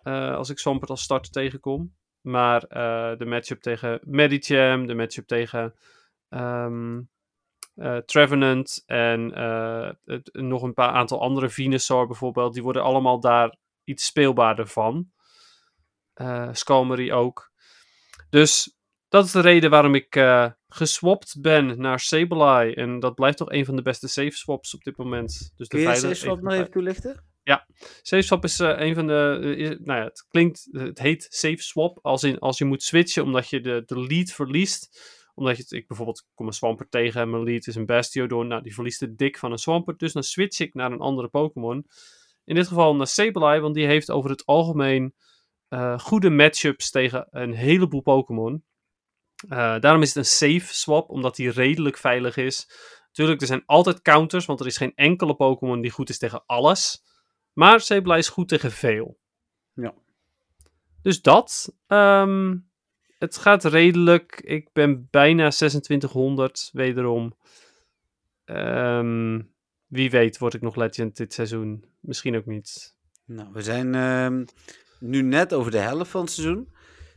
eh, 0.02 0.34
als 0.34 0.50
ik 0.50 0.58
Swampert 0.58 0.90
als 0.90 1.02
starter 1.02 1.32
tegenkom. 1.32 1.94
Maar 2.20 2.62
eh, 2.64 3.18
de 3.18 3.24
matchup 3.24 3.60
tegen 3.60 4.00
Medicham, 4.04 4.86
de 4.86 4.94
matchup 4.94 5.26
tegen 5.26 5.74
eh, 6.28 7.96
Trevenant 8.04 8.82
en 8.86 9.32
het- 10.04 10.28
nog 10.32 10.62
een 10.62 10.74
paar 10.74 10.90
aantal 10.92 11.20
andere 11.20 11.48
Venusaur 11.48 12.06
bijvoorbeeld, 12.06 12.54
die 12.54 12.62
worden 12.62 12.82
allemaal 12.82 13.20
daar 13.20 13.56
iets 13.90 14.04
speelbaarder 14.06 14.66
van. 14.66 15.10
Skarmory 16.52 17.10
ook. 17.12 17.50
Dus 18.30 18.76
dat 19.08 19.24
is 19.24 19.32
de 19.32 19.40
reden 19.40 19.70
waarom 19.70 19.94
ik 19.94 20.16
eh 20.16 20.50
geswapt 20.68 21.40
ben 21.40 21.80
naar 21.80 22.00
Sableye. 22.00 22.74
En 22.74 22.98
dat 23.00 23.14
blijft 23.14 23.38
toch 23.38 23.50
een 23.50 23.64
van 23.64 23.76
de 23.76 23.82
beste 23.82 24.08
safe 24.08 24.36
swaps 24.36 24.74
op 24.74 24.82
dit 24.82 24.96
moment. 24.96 25.28
Dus 25.56 25.68
de 25.68 25.76
Kun 25.76 25.78
je 25.78 25.84
veilige- 25.84 26.06
Safe 26.14 26.20
Swap 26.20 26.36
een 26.36 26.44
nog 26.44 26.52
even 26.52 26.70
toelichten? 26.70 27.24
Safe 28.02 28.22
swap 28.22 28.44
is 28.44 28.60
eh, 28.60 28.74
een 28.80 28.94
van 28.94 29.06
de. 29.06 29.54
is- 29.56 29.68
nou 29.80 29.98
ja, 29.98 30.04
het 30.04 30.26
klinkt. 30.28 30.68
Het 30.72 30.98
heet 30.98 31.26
safe 31.30 31.62
swap. 31.62 31.98
Als, 32.02 32.22
in, 32.22 32.38
als 32.38 32.58
je 32.58 32.64
moet 32.64 32.82
switchen 32.82 33.22
omdat 33.22 33.48
je 33.48 33.60
de, 33.60 33.82
de 33.86 34.00
lead 34.00 34.30
verliest. 34.30 35.00
Omdat 35.34 35.56
je. 35.56 35.62
het- 35.62 35.72
Ik 35.72 35.86
bijvoorbeeld 35.88 36.26
kom 36.34 36.46
een 36.46 36.52
Swampert 36.52 36.90
tegen 36.90 37.20
en 37.20 37.30
mijn 37.30 37.42
lead 37.42 37.66
is 37.66 37.74
een 37.74 37.86
Bastiodon. 37.86 38.46
Nou, 38.48 38.62
die 38.62 38.74
verliest 38.74 39.00
de 39.00 39.14
dik 39.14 39.38
van 39.38 39.52
een 39.52 39.58
Swampert. 39.58 39.98
Dus 39.98 40.12
dan 40.12 40.22
switch 40.22 40.60
ik 40.60 40.74
naar 40.74 40.92
een 40.92 41.00
andere 41.00 41.28
Pokémon. 41.28 41.86
In 42.44 42.54
dit 42.54 42.68
geval 42.68 42.96
naar 42.96 43.06
Sableye, 43.06 43.60
want 43.60 43.74
die 43.74 43.86
heeft 43.86 44.10
over 44.10 44.30
het 44.30 44.46
algemeen 44.46 45.14
eh, 45.68 45.98
goede 45.98 46.30
matchups 46.30 46.90
tegen 46.90 47.26
een 47.30 47.52
heleboel 47.52 48.02
Pokémon. 48.02 48.64
Eh, 49.48 49.78
daarom 49.78 50.02
is 50.02 50.08
het 50.08 50.16
een 50.16 50.24
safe 50.60 50.74
swap, 50.74 51.08
omdat 51.08 51.36
die 51.36 51.50
redelijk 51.50 51.96
veilig 51.96 52.36
is. 52.36 52.68
Natuurlijk, 53.06 53.40
er 53.40 53.46
zijn 53.46 53.62
altijd 53.66 54.02
counters, 54.02 54.46
want 54.46 54.60
er 54.60 54.66
is 54.66 54.76
geen 54.76 54.94
enkele 54.94 55.34
Pokémon 55.34 55.80
die 55.80 55.90
goed 55.90 56.08
is 56.08 56.18
tegen 56.18 56.42
alles. 56.46 57.02
Maar 57.52 57.80
Sableye 57.80 58.18
is 58.18 58.28
goed 58.28 58.48
tegen 58.48 58.70
veel. 58.70 59.18
Ja. 59.72 59.94
Dus 61.02 61.22
dat. 61.22 61.76
ehm, 61.86 62.56
het 63.18 63.36
gaat 63.36 63.64
redelijk. 63.64 64.40
Ik 64.40 64.72
ben 64.72 65.08
bijna 65.10 65.50
2600 65.50 66.70
wederom. 66.72 67.36
Ehm, 68.44 69.40
wie 69.90 70.10
weet 70.10 70.38
word 70.38 70.54
ik 70.54 70.60
nog 70.60 70.76
legend 70.76 71.16
dit 71.16 71.32
seizoen. 71.34 71.84
Misschien 72.00 72.36
ook 72.36 72.46
niet. 72.46 72.94
Nou, 73.24 73.48
we 73.52 73.62
zijn 73.62 73.94
ehm, 73.94 74.44
nu 75.00 75.22
net 75.22 75.54
over 75.54 75.70
de 75.70 75.78
helft 75.78 76.10
van 76.10 76.20
het 76.20 76.30
seizoen. 76.30 76.68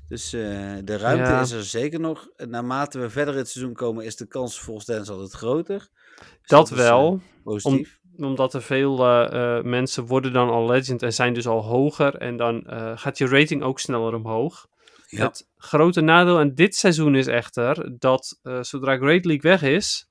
Dus 0.07 0.33
eh, 0.33 0.41
de 0.83 0.97
ruimte 0.97 1.29
Ja. 1.31 1.41
is 1.41 1.51
er 1.51 1.63
zeker 1.63 1.99
nog. 1.99 2.27
Naarmate 2.35 2.99
we 2.99 3.09
verder 3.09 3.33
in 3.33 3.39
het 3.39 3.49
seizoen 3.49 3.73
komen, 3.73 4.05
is 4.05 4.15
de 4.15 4.27
kans 4.27 4.59
volgens 4.59 4.85
Dennis 4.85 5.09
altijd 5.09 5.31
groter. 5.31 5.87
Dus 6.17 6.27
dat 6.45 6.71
is, 6.71 6.77
wel. 6.77 7.13
eh, 7.35 7.43
positief. 7.43 7.99
omdat 8.17 8.53
er 8.53 8.61
veel 8.61 9.05
eh, 9.05 9.57
eh, 9.57 9.63
mensen 9.63 10.05
worden 10.05 10.33
dan 10.33 10.49
al 10.49 10.65
legend 10.67 11.03
en 11.03 11.13
zijn 11.13 11.33
dus 11.33 11.47
al 11.47 11.63
hoger. 11.63 12.15
En 12.15 12.37
dan 12.37 12.65
eh, 12.65 12.91
gaat 12.97 13.17
je 13.17 13.27
rating 13.27 13.63
ook 13.63 13.79
sneller 13.79 14.13
omhoog. 14.13 14.67
Ja. 15.07 15.25
Het 15.27 15.47
grote 15.57 16.01
nadeel 16.01 16.37
aan 16.39 16.53
dit 16.53 16.75
seizoen 16.75 17.15
is 17.15 17.27
echter 17.27 17.95
dat 17.99 18.39
eh, 18.43 18.61
zodra 18.61 18.97
Great 18.97 19.25
League 19.25 19.51
weg 19.51 19.61
is, 19.61 20.07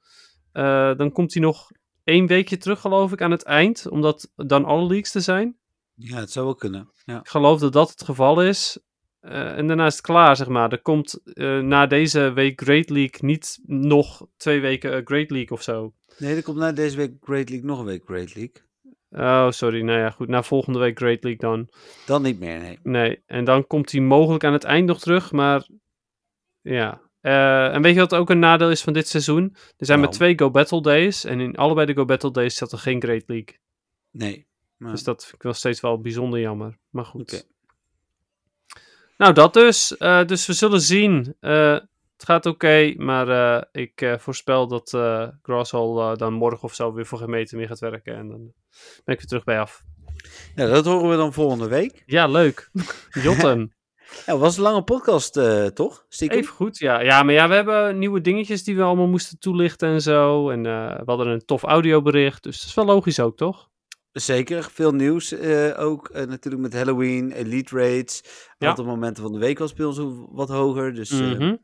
eh, 0.52 0.94
dan 0.96 1.12
komt 1.12 1.32
hij 1.34 1.42
nog 1.42 1.70
één 2.04 2.26
weekje 2.26 2.56
terug, 2.56 2.80
geloof 2.80 3.12
ik, 3.12 3.22
aan 3.22 3.30
het 3.30 3.42
eind. 3.42 3.88
Omdat 3.88 4.30
dan 4.34 4.64
alle 4.64 4.86
leagues 4.86 5.14
er 5.14 5.20
zijn. 5.20 5.58
ja, 5.94 6.16
het 6.16 6.30
zou 6.30 6.44
wel 6.44 6.54
kunnen. 6.54 6.90
Ja. 7.04 7.18
Ik 7.18 7.28
geloof 7.28 7.60
dat 7.60 7.72
dat 7.72 7.90
het 7.90 8.04
geval 8.04 8.42
is. 8.42 8.78
Eh, 9.20 9.58
en 9.58 9.66
daarna 9.66 9.86
is 9.86 9.92
het 9.92 10.02
klaar, 10.02 10.36
zeg 10.36 10.48
maar. 10.48 10.72
Er 10.72 10.82
komt 10.82 11.20
eh, 11.24 11.58
na 11.58 11.86
deze 11.86 12.32
week 12.32 12.60
Great 12.60 12.90
League 12.90 13.18
niet 13.20 13.58
nog 13.62 14.26
twee 14.36 14.60
weken 14.60 14.92
eh, 14.92 15.00
Great 15.04 15.30
League 15.30 15.56
of 15.56 15.62
zo. 15.62 15.94
Nee, 16.18 16.36
er 16.36 16.42
komt 16.42 16.56
na 16.56 16.72
deze 16.72 16.96
week 16.96 17.16
Great 17.20 17.48
League 17.48 17.66
nog 17.66 17.78
een 17.78 17.84
week 17.84 18.04
Great 18.04 18.34
League. 18.34 18.70
Oh, 19.10 19.50
sorry. 19.50 19.82
Nou 19.82 19.98
ja, 19.98 20.10
goed. 20.10 20.28
Na 20.28 20.42
volgende 20.42 20.78
week 20.78 20.98
Great 20.98 21.22
League 21.24 21.40
dan. 21.40 21.68
Dan 22.06 22.22
niet 22.22 22.38
meer, 22.38 22.58
nee. 22.58 22.78
Nee, 22.82 23.22
en 23.26 23.44
dan 23.44 23.66
komt 23.66 23.92
hij 23.92 24.00
mogelijk 24.00 24.44
aan 24.44 24.52
het 24.52 24.64
eind 24.64 24.86
nog 24.86 25.00
terug, 25.00 25.32
maar 25.32 25.66
ja, 26.60 27.00
Eh, 27.22 27.74
en 27.74 27.82
weet 27.82 27.94
je 27.94 28.00
wat 28.00 28.14
ook 28.14 28.30
een 28.30 28.38
nadeel 28.38 28.70
is 28.70 28.82
van 28.82 28.92
dit 28.92 29.08
seizoen? 29.08 29.56
Er 29.76 29.86
zijn 29.86 29.98
maar 29.98 30.08
Nou. 30.08 30.18
twee 30.18 30.38
Go 30.38 30.50
Battle 30.50 30.82
Days. 30.82 31.24
En 31.24 31.40
in 31.40 31.56
allebei 31.56 31.86
de 31.86 31.94
Go 31.94 32.04
Battle 32.04 32.30
Days 32.30 32.56
zat 32.56 32.72
er 32.72 32.78
geen 32.78 33.02
Great 33.02 33.22
League. 33.26 33.56
Nee. 34.10 34.46
Maar, 34.76 34.90
Dus 34.90 35.02
dat 35.02 35.22
vind 35.22 35.34
ik 35.34 35.42
nog 35.42 35.56
steeds 35.56 35.80
wel 35.80 36.00
bijzonder 36.00 36.40
jammer. 36.40 36.78
Maar 36.90 37.04
goed. 37.04 37.46
Nou, 39.16 39.32
dat 39.32 39.54
dus. 39.54 39.96
Eh, 39.96 40.24
dus 40.26 40.46
we 40.46 40.52
zullen 40.52 40.80
zien. 40.80 41.36
Eh, 41.40 41.72
het 42.12 42.30
gaat 42.30 42.46
oké, 42.46 42.94
maar 42.96 43.66
ik 43.72 44.14
voorspel 44.18 44.66
dat 44.68 44.94
eh 44.94 45.28
Grasshall 45.42 46.16
dan 46.16 46.32
morgen 46.32 46.62
of 46.62 46.74
zo 46.74 46.92
weer 46.92 47.06
voor 47.06 47.18
geen 47.18 47.30
meter 47.30 47.56
meer 47.58 47.66
gaat 47.66 47.78
werken. 47.78 48.16
En 48.16 48.28
dan 48.28 48.52
ben 49.04 49.14
ik 49.14 49.18
weer 49.18 49.26
terug 49.26 49.44
bij 49.44 49.60
af. 49.60 49.82
ja, 50.54 50.66
dat 50.66 50.84
horen 50.84 51.10
we 51.10 51.16
dan 51.16 51.32
volgende 51.32 51.68
week. 51.68 52.02
Ja, 52.06 52.26
leuk. 52.26 52.70
Jotten. 53.22 53.74
Ja, 54.26 54.36
was 54.38 54.56
een 54.56 54.62
lange 54.62 54.82
podcast, 54.82 55.36
eh, 55.36 55.66
toch? 55.66 56.04
Stiekem? 56.08 56.38
Even 56.38 56.54
goed, 56.54 56.78
ja. 56.78 57.00
Ja, 57.00 57.22
maar 57.22 57.34
ja, 57.34 57.48
we 57.48 57.54
hebben 57.54 57.98
nieuwe 57.98 58.20
dingetjes 58.20 58.64
die 58.64 58.76
we 58.76 58.82
allemaal 58.82 59.06
moesten 59.06 59.38
toelichten 59.38 59.88
en 59.88 60.00
zo. 60.02 60.50
En 60.50 60.66
eh, 60.66 60.96
we 60.96 61.02
hadden 61.04 61.26
een 61.26 61.44
tof 61.44 61.62
audiobericht, 61.62 62.42
dus 62.42 62.58
dat 62.60 62.68
is 62.68 62.74
wel 62.74 62.84
logisch 62.84 63.20
ook, 63.20 63.36
toch? 63.36 63.70
Zeker, 64.12 64.62
veel 64.72 64.92
nieuws 64.92 65.32
eh, 65.32 65.78
ook. 65.80 66.12
natuurlijk 66.12 66.62
met 66.62 66.72
Halloween, 66.74 67.32
Elite. 67.32 67.76
Een 67.78 68.22
Ja. 68.58 68.68
aantal 68.68 68.84
momenten 68.84 69.22
van 69.22 69.32
de 69.32 69.38
week 69.38 69.58
was 69.58 69.72
bij 69.72 69.86
ons 69.86 70.00
wat 70.30 70.48
hoger. 70.48 70.94
Dus 70.94 71.10
Mhm. 71.10 71.56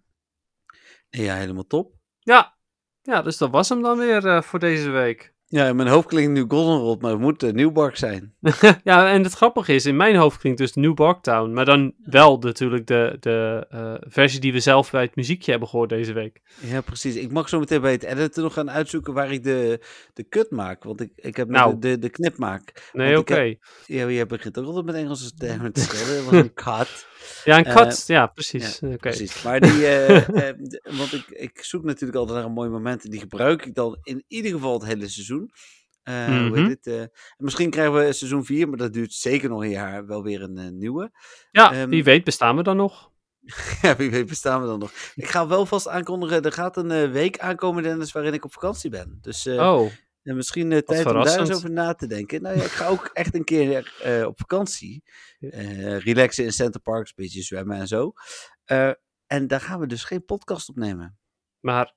ja, 1.11 1.35
helemaal 1.35 1.67
top. 1.67 1.93
Ja. 2.19 2.57
ja, 3.03 3.23
dus 3.23 3.37
dat 3.37 3.51
was 3.51 3.69
hem 3.69 3.83
dan 3.83 3.99
weer 3.99 4.43
voor 4.45 4.59
deze 4.59 4.91
week. 4.91 5.35
Ja, 5.51 5.67
in 5.67 5.77
mijn 5.77 5.89
hoofd 5.89 6.09
klinkt 6.09 6.33
nu 6.33 6.45
Goldenrod, 6.49 7.01
maar 7.01 7.11
het 7.11 7.21
moet 7.21 7.43
uh, 7.43 7.53
Nieuwbark 7.53 7.97
zijn. 7.97 8.35
ja, 8.85 9.13
en 9.13 9.23
het 9.23 9.33
grappige 9.33 9.75
is, 9.75 9.87
in 9.87 9.97
mijn 9.97 10.17
hoofd 10.17 10.39
klinkt 10.39 10.59
dus 10.59 10.75
New 10.75 10.95
Barktown. 10.95 11.53
Maar 11.53 11.65
dan 11.65 11.95
wel 12.05 12.39
natuurlijk 12.39 12.87
de, 12.87 13.17
de 13.21 13.67
eh, 13.71 13.95
versie 14.01 14.41
die 14.41 14.53
we 14.53 14.61
zelf 14.61 14.91
bij 14.91 15.03
het 15.03 15.17
muziekje 15.17 15.51
hebben 15.51 15.69
gehoord 15.69 15.89
deze 15.89 16.13
week. 16.13 16.41
Ja, 16.61 16.81
precies. 16.81 17.15
Ik 17.15 17.31
mag 17.33 17.49
zo 17.49 17.59
meteen 17.59 17.81
bij 17.81 17.93
het 17.93 18.03
editen 18.03 18.43
nog 18.43 18.53
gaan 18.53 18.71
uitzoeken 18.71 19.13
waar 19.13 19.33
ik 19.33 19.45
de, 19.45 19.81
de 20.15 20.29
cut 20.29 20.51
maak. 20.51 20.85
Want 20.85 21.01
ik, 21.01 21.11
ik 21.15 21.37
heb 21.37 21.49
Nou. 21.49 21.73
de, 21.73 21.79
de, 21.79 21.99
de 21.99 22.09
knip 22.09 22.37
maak. 22.37 22.91
Nee, 22.93 23.19
oké. 23.19 23.41
ik 23.41 23.59
Ja, 23.87 24.09
je 24.09 24.27
begint 24.27 24.59
ook 24.59 24.67
altijd 24.67 24.85
met 24.85 24.95
Engelse 24.95 25.35
termen 25.35 25.73
te 25.73 25.81
stellen. 25.91 26.15
Dat 26.17 26.25
was 26.25 26.41
een 26.43 26.55
cut. 26.55 27.07
Ja, 27.45 27.59
een 27.59 27.65
Eh, 27.65 27.75
cut. 27.75 28.05
ja, 28.07 28.27
precies. 28.27 28.81
Precies. 28.97 29.43
Maar 29.43 29.61
die, 29.61 29.87
eh, 29.87 30.49
eh, 30.51 30.57
want 30.83 31.13
ik, 31.13 31.29
ik 31.29 31.65
zoek 31.65 31.85
natuurlijk 31.85 32.19
altijd 32.19 32.37
naar 32.39 32.47
een 32.47 32.53
mooi 32.53 32.69
moment. 32.71 33.05
En 33.05 33.11
die 33.11 33.21
gebruik 33.21 33.67
ik 33.67 33.75
dan 33.75 33.99
in 34.03 34.25
ieder 34.29 34.51
geval 34.51 34.73
het 34.75 34.85
hele 34.89 35.09
seizoen. 35.09 35.51
Hoe 36.03 36.51
heet 36.59 36.69
het? 36.69 36.87
eh, 36.87 37.01
en 37.01 37.11
misschien 37.37 37.71
krijgen 37.71 37.95
we 37.95 38.13
seizoen 38.13 38.45
4, 38.45 38.69
maar 38.69 38.79
dat 38.79 38.93
duurt 38.93 39.13
zeker 39.13 39.49
nog 39.49 39.63
een 39.63 39.71
jaar. 39.71 40.07
Wel 40.07 40.23
weer 40.23 40.43
een 40.43 40.79
nieuwe. 40.79 41.11
Ja, 41.51 41.73
Ehm, 41.73 41.89
wie 41.89 42.05
weet 42.05 42.25
bestaan 42.25 42.57
we 42.57 42.63
dan 42.63 42.77
nog. 42.77 43.11
ja, 43.83 43.97
wie 43.97 44.11
weet 44.11 44.27
bestaan 44.27 44.61
we 44.61 44.67
dan 44.67 44.79
nog. 44.79 44.93
Ik 45.15 45.27
ga 45.29 45.47
wel 45.49 45.67
vast 45.67 45.89
aankondigen. 45.89 46.43
Er 46.43 46.53
gaat 46.53 46.77
een 46.77 47.11
week 47.13 47.39
aankomen, 47.39 47.83
Dennis, 47.83 48.13
waarin 48.13 48.33
ik 48.33 48.45
op 48.45 48.53
vakantie 48.53 48.91
ben. 48.91 49.19
Dus 49.21 49.47
Oh, 49.47 49.91
en 50.29 50.37
misschien 50.37 50.73
eh, 50.73 50.79
tijd 50.79 51.07
om 51.07 51.13
daar 51.13 51.39
eens 51.39 51.55
over 51.55 51.71
na 51.71 51.95
te 51.95 52.07
denken. 52.07 52.43
Nou 52.43 52.57
ja, 52.57 52.63
ik 52.63 52.71
ga 52.71 52.87
ook 52.87 53.11
echt 53.13 53.35
een 53.35 53.45
keer 53.45 53.95
eh, 54.03 54.27
op 54.27 54.39
vakantie. 54.39 55.03
Eh, 55.41 55.99
relaxen 55.99 56.45
in 56.45 56.53
Center 56.53 56.81
Parks, 56.81 57.09
een 57.09 57.25
beetje 57.25 57.43
zwemmen 57.43 57.77
en 57.77 57.87
zo. 57.87 58.13
En 59.27 59.47
daar 59.47 59.61
gaan 59.61 59.81
we 59.81 59.87
dus 59.87 60.05
geen 60.05 60.25
podcast 60.25 60.69
opnemen. 60.69 61.19
maar 61.61 61.95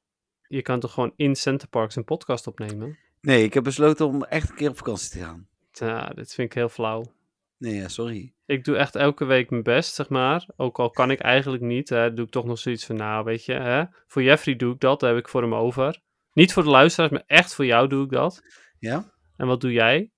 je 0.48 0.62
kan 0.62 0.80
toch 0.80 0.94
gewoon 0.94 1.14
in 1.16 1.36
Center 1.36 1.68
Parks 1.68 1.96
een 1.96 2.04
podcast 2.04 2.48
opnemen? 2.48 2.98
Nee, 3.22 3.44
ik 3.44 3.54
heb 3.54 3.64
besloten 3.64 4.06
om 4.06 4.24
echt 4.24 4.50
een 4.50 4.56
keer 4.56 4.70
op 4.70 4.78
vakantie 4.78 5.10
te 5.10 5.20
gaan. 5.20 5.48
Ja, 5.72 6.10
dit 6.10 6.34
vind 6.34 6.48
ik 6.48 6.54
heel 6.54 6.70
flauw. 6.70 7.14
Nee, 7.58 7.76
ja, 7.76 7.88
sorry. 7.88 8.34
Ik 8.46 8.64
doe 8.64 8.78
echt 8.78 8.96
elke 8.96 9.26
week 9.26 9.50
mijn 9.50 9.64
best, 9.64 9.94
zeg 9.96 10.10
maar. 10.10 10.46
Ook 10.56 10.80
al 10.80 10.90
kan 10.90 11.12
ik 11.12 11.20
eigenlijk 11.20 11.64
niet, 11.64 11.90
hè, 11.90 12.14
doe 12.14 12.26
ik 12.26 12.32
toch 12.32 12.46
nog 12.46 12.60
zoiets 12.60 12.86
van, 12.86 12.96
nou, 12.96 13.24
weet 13.24 13.46
je, 13.46 13.54
hè, 13.54 13.84
voor 14.08 14.24
Jeffrey 14.24 14.56
doe 14.56 14.74
ik 14.74 14.80
dat, 14.80 15.00
daar 15.00 15.10
heb 15.10 15.20
ik 15.20 15.30
voor 15.30 15.42
hem 15.42 15.56
over. 15.56 16.02
Niet 16.34 16.54
voor 16.54 16.64
de 16.64 16.70
luisteraars, 16.70 17.12
maar 17.12 17.24
echt 17.28 17.54
voor 17.56 17.66
jou 17.66 17.88
doe 17.88 18.04
ik 18.04 18.12
dat. 18.12 18.42
Ja? 18.80 19.12
En 19.38 19.48
wat 19.48 19.62
doe 19.62 19.72
jij? 19.72 20.12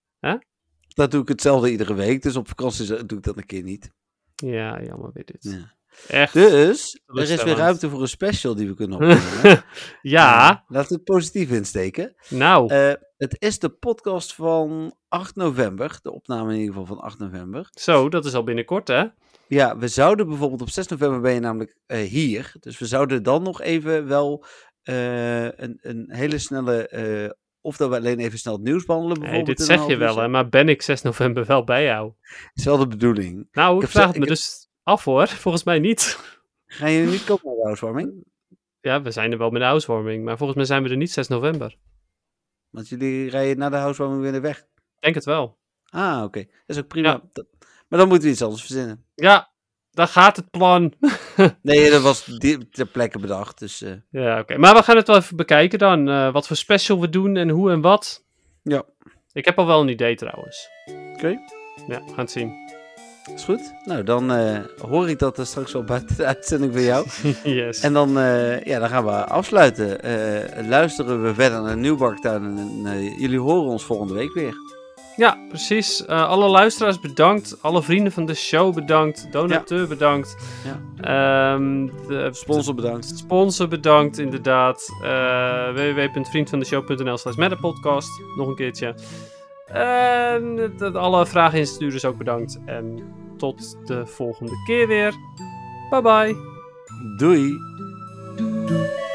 Dat 0.95 1.11
doe 1.11 1.21
ik 1.21 1.27
hetzelfde 1.27 1.71
iedere 1.71 1.93
week, 1.93 2.21
dus 2.21 2.35
op 2.35 2.47
vakantie 2.47 3.05
doe 3.05 3.17
ik 3.17 3.23
dat 3.23 3.37
een 3.37 3.45
keer 3.45 3.63
niet. 3.63 3.91
Ja, 4.35 4.81
jammer 4.81 5.09
weer 5.13 5.25
dit. 5.25 5.37
Ja. 5.43 5.73
Echt. 6.07 6.33
Dus, 6.33 6.99
er 7.05 7.29
is 7.29 7.43
weer 7.43 7.55
ruimte 7.55 7.89
voor 7.89 8.01
een 8.01 8.07
special 8.07 8.55
die 8.55 8.67
we 8.67 8.73
kunnen 8.75 8.97
opnemen. 9.01 9.63
ja, 10.01 10.63
Laten 10.67 10.89
we 10.89 10.95
het 10.95 11.03
positief 11.03 11.51
insteken. 11.51 12.15
nou, 12.29 12.69
Eh, 12.73 12.93
het 13.17 13.35
is 13.41 13.59
de 13.59 13.69
podcast 13.69 14.33
van 14.35 14.95
8 15.07 15.35
november. 15.35 15.99
De 16.01 16.11
opname 16.13 16.53
in 16.53 16.59
ieder 16.59 16.73
geval 16.73 16.95
van 16.95 16.99
8 17.03 17.19
november. 17.19 17.67
zo, 17.71 18.09
dat 18.09 18.25
is 18.25 18.33
al 18.33 18.43
binnenkort, 18.43 18.87
hè? 18.87 19.05
Ja, 19.47 19.77
we 19.77 19.87
zouden 19.87 20.27
bijvoorbeeld 20.27 20.61
op 20.61 20.69
6 20.69 20.87
november 20.87 21.21
ben 21.21 21.33
je 21.33 21.39
namelijk 21.39 21.77
eh, 21.85 21.99
hier. 22.09 22.53
Dus 22.59 22.79
we 22.79 22.85
zouden 22.85 23.23
dan 23.23 23.43
nog 23.43 23.61
even 23.61 24.07
wel 24.07 24.45
eh, 24.83 25.43
een, 25.45 25.79
een 25.81 26.05
hele 26.11 26.37
snelle... 26.37 26.87
eh, 26.87 27.29
of 27.61 27.77
dat 27.77 27.89
we 27.89 27.95
alleen 27.95 28.19
even 28.19 28.39
snel 28.39 28.53
het 28.53 28.63
nieuws 28.63 28.85
behandelen 28.85 29.17
Nee, 29.19 29.27
bijvoorbeeld. 29.29 29.57
dit 29.57 29.67
zeg 29.67 29.87
je 29.87 29.95
wel, 29.97 30.17
hè? 30.17 30.27
Maar 30.27 30.49
ben 30.49 30.69
ik 30.69 30.81
6 30.81 31.01
november 31.01 31.45
wel 31.45 31.63
bij 31.63 31.83
jou? 31.83 32.13
is 32.53 32.65
wel 32.65 32.77
de 32.77 32.87
bedoeling. 32.87 33.47
Nou, 33.51 33.75
ik, 33.75 33.81
heb 33.81 33.89
vraag 33.89 34.05
het 34.07 34.15
ik 34.15 34.21
me 34.21 34.27
heb- 34.27 34.35
dus 34.35 34.67
af, 34.83 35.03
hoor. 35.03 35.27
Volgens 35.45 35.63
mij 35.63 35.79
niet. 35.79 36.19
Ga 36.65 36.87
je 36.87 37.05
niet 37.05 37.23
komen 37.23 37.45
naar 37.45 37.55
de 37.55 37.61
housewarming? 37.63 38.11
Ja, 38.79 39.01
we 39.01 39.11
zijn 39.11 39.31
er 39.31 39.37
wel 39.37 39.49
met 39.49 39.61
de 39.61 39.67
housewarming, 39.67 40.23
maar 40.23 40.37
volgens 40.37 40.57
mij 40.57 40.67
zijn 40.67 40.83
we 40.83 40.89
er 40.89 40.97
niet 40.97 41.11
6 41.11 41.27
november. 41.27 41.77
Want 42.69 42.89
jullie 42.89 43.29
rijden 43.29 43.57
na 43.57 43.69
de 43.69 43.75
housewarming 43.75 44.21
weer 44.31 44.41
weg. 44.41 44.65
Denk 44.99 45.15
het 45.15 45.25
wel. 45.25 45.57
Ah, 45.89 46.23
oké. 46.23 46.39
Dat 46.43 46.51
is 46.65 46.77
ook 46.77 46.87
prima. 46.87 47.09
Ja. 47.09 47.43
Maar 47.87 47.99
dan 47.99 48.07
moeten 48.07 48.27
we 48.27 48.33
iets 48.33 48.41
anders 48.43 48.61
verzinnen. 48.65 49.05
Ja, 49.13 49.52
daar 49.93 50.07
gaat 50.07 50.35
het 50.35 50.51
plan. 50.51 50.93
Nee, 51.61 51.89
dat 51.91 52.01
was 52.01 52.29
ter 52.71 52.85
plekke 52.91 53.19
bedacht. 53.19 53.59
Dus 53.59 53.81
eh, 53.81 53.91
Ja, 54.09 54.39
oké. 54.39 54.57
Maar 54.57 54.75
we 54.75 54.83
gaan 54.83 54.95
het 54.95 55.07
wel 55.07 55.15
even 55.17 55.35
bekijken 55.35 55.79
dan. 55.79 56.09
eh, 56.09 56.33
wat 56.33 56.47
voor 56.47 56.55
special 56.55 56.99
we 57.01 57.09
doen 57.09 57.37
en 57.37 57.49
hoe 57.49 57.71
en 57.71 57.81
wat. 57.81 58.23
ja, 58.63 58.83
Ik 59.33 59.45
heb 59.45 59.59
al 59.59 59.65
wel 59.65 59.81
een 59.81 59.87
idee 59.87 60.15
trouwens. 60.15 60.69
oké. 61.13 61.27
Ja, 61.87 61.99
we 62.05 62.07
gaan 62.07 62.15
het 62.17 62.31
zien. 62.31 62.61
Is 63.35 63.43
goed. 63.43 63.73
Nou, 63.85 64.03
dan 64.03 64.31
eh, 64.31 64.59
hoor 64.81 65.09
ik 65.09 65.19
dat 65.19 65.37
er 65.37 65.45
straks 65.45 65.71
wel 65.73 65.83
buiten 65.83 66.17
de 66.17 66.25
uitzending 66.25 66.73
bij 66.73 66.83
jou. 66.83 67.07
yes. 67.43 67.79
En 67.79 67.93
dan, 67.93 68.09
ja, 68.63 68.79
dan 68.79 68.89
gaan 68.89 69.05
we 69.05 69.11
afsluiten. 69.25 69.99
Luisteren 70.67 71.23
we 71.23 71.33
verder 71.33 71.61
naar 71.61 71.77
Nieuwbarktuin. 71.77 72.43
En 72.85 73.03
jullie 73.17 73.39
horen 73.39 73.71
ons 73.71 73.83
volgende 73.83 74.13
week 74.13 74.33
weer. 74.33 74.55
Ja, 75.15 75.37
precies. 75.49 76.05
Eh, 76.05 76.27
alle 76.27 76.47
luisteraars 76.47 76.99
bedankt. 76.99 77.57
Alle 77.61 77.83
vrienden 77.83 78.11
van 78.11 78.25
de 78.25 78.33
show 78.33 78.73
bedankt. 78.73 79.31
Donateur 79.31 79.87
bedankt. 79.87 80.35
Ehm, 81.01 81.85
de 82.07 82.29
Sponsor 82.31 82.75
bedankt. 82.75 83.05
sponsor 83.17 83.67
bedankt, 83.67 84.17
inderdaad. 84.17 84.87
Eh 85.03 85.69
www.vriendvandeshow.nl 85.73 87.17
slash 87.17 87.35
metapodcast. 87.35 88.09
Nog 88.37 88.47
een 88.47 88.55
keertje. 88.55 88.95
En 89.65 90.71
alle 90.93 91.25
vragen 91.25 91.59
instuurders 91.59 92.05
ook 92.05 92.17
bedankt. 92.17 92.59
En 92.65 93.03
tot 93.37 93.87
de 93.87 94.05
volgende 94.05 94.53
keer 94.65 94.87
weer. 94.87 95.13
Bye 95.89 96.01
bye. 96.01 96.35
Doei. 97.17 97.51
Doei. 98.65 99.11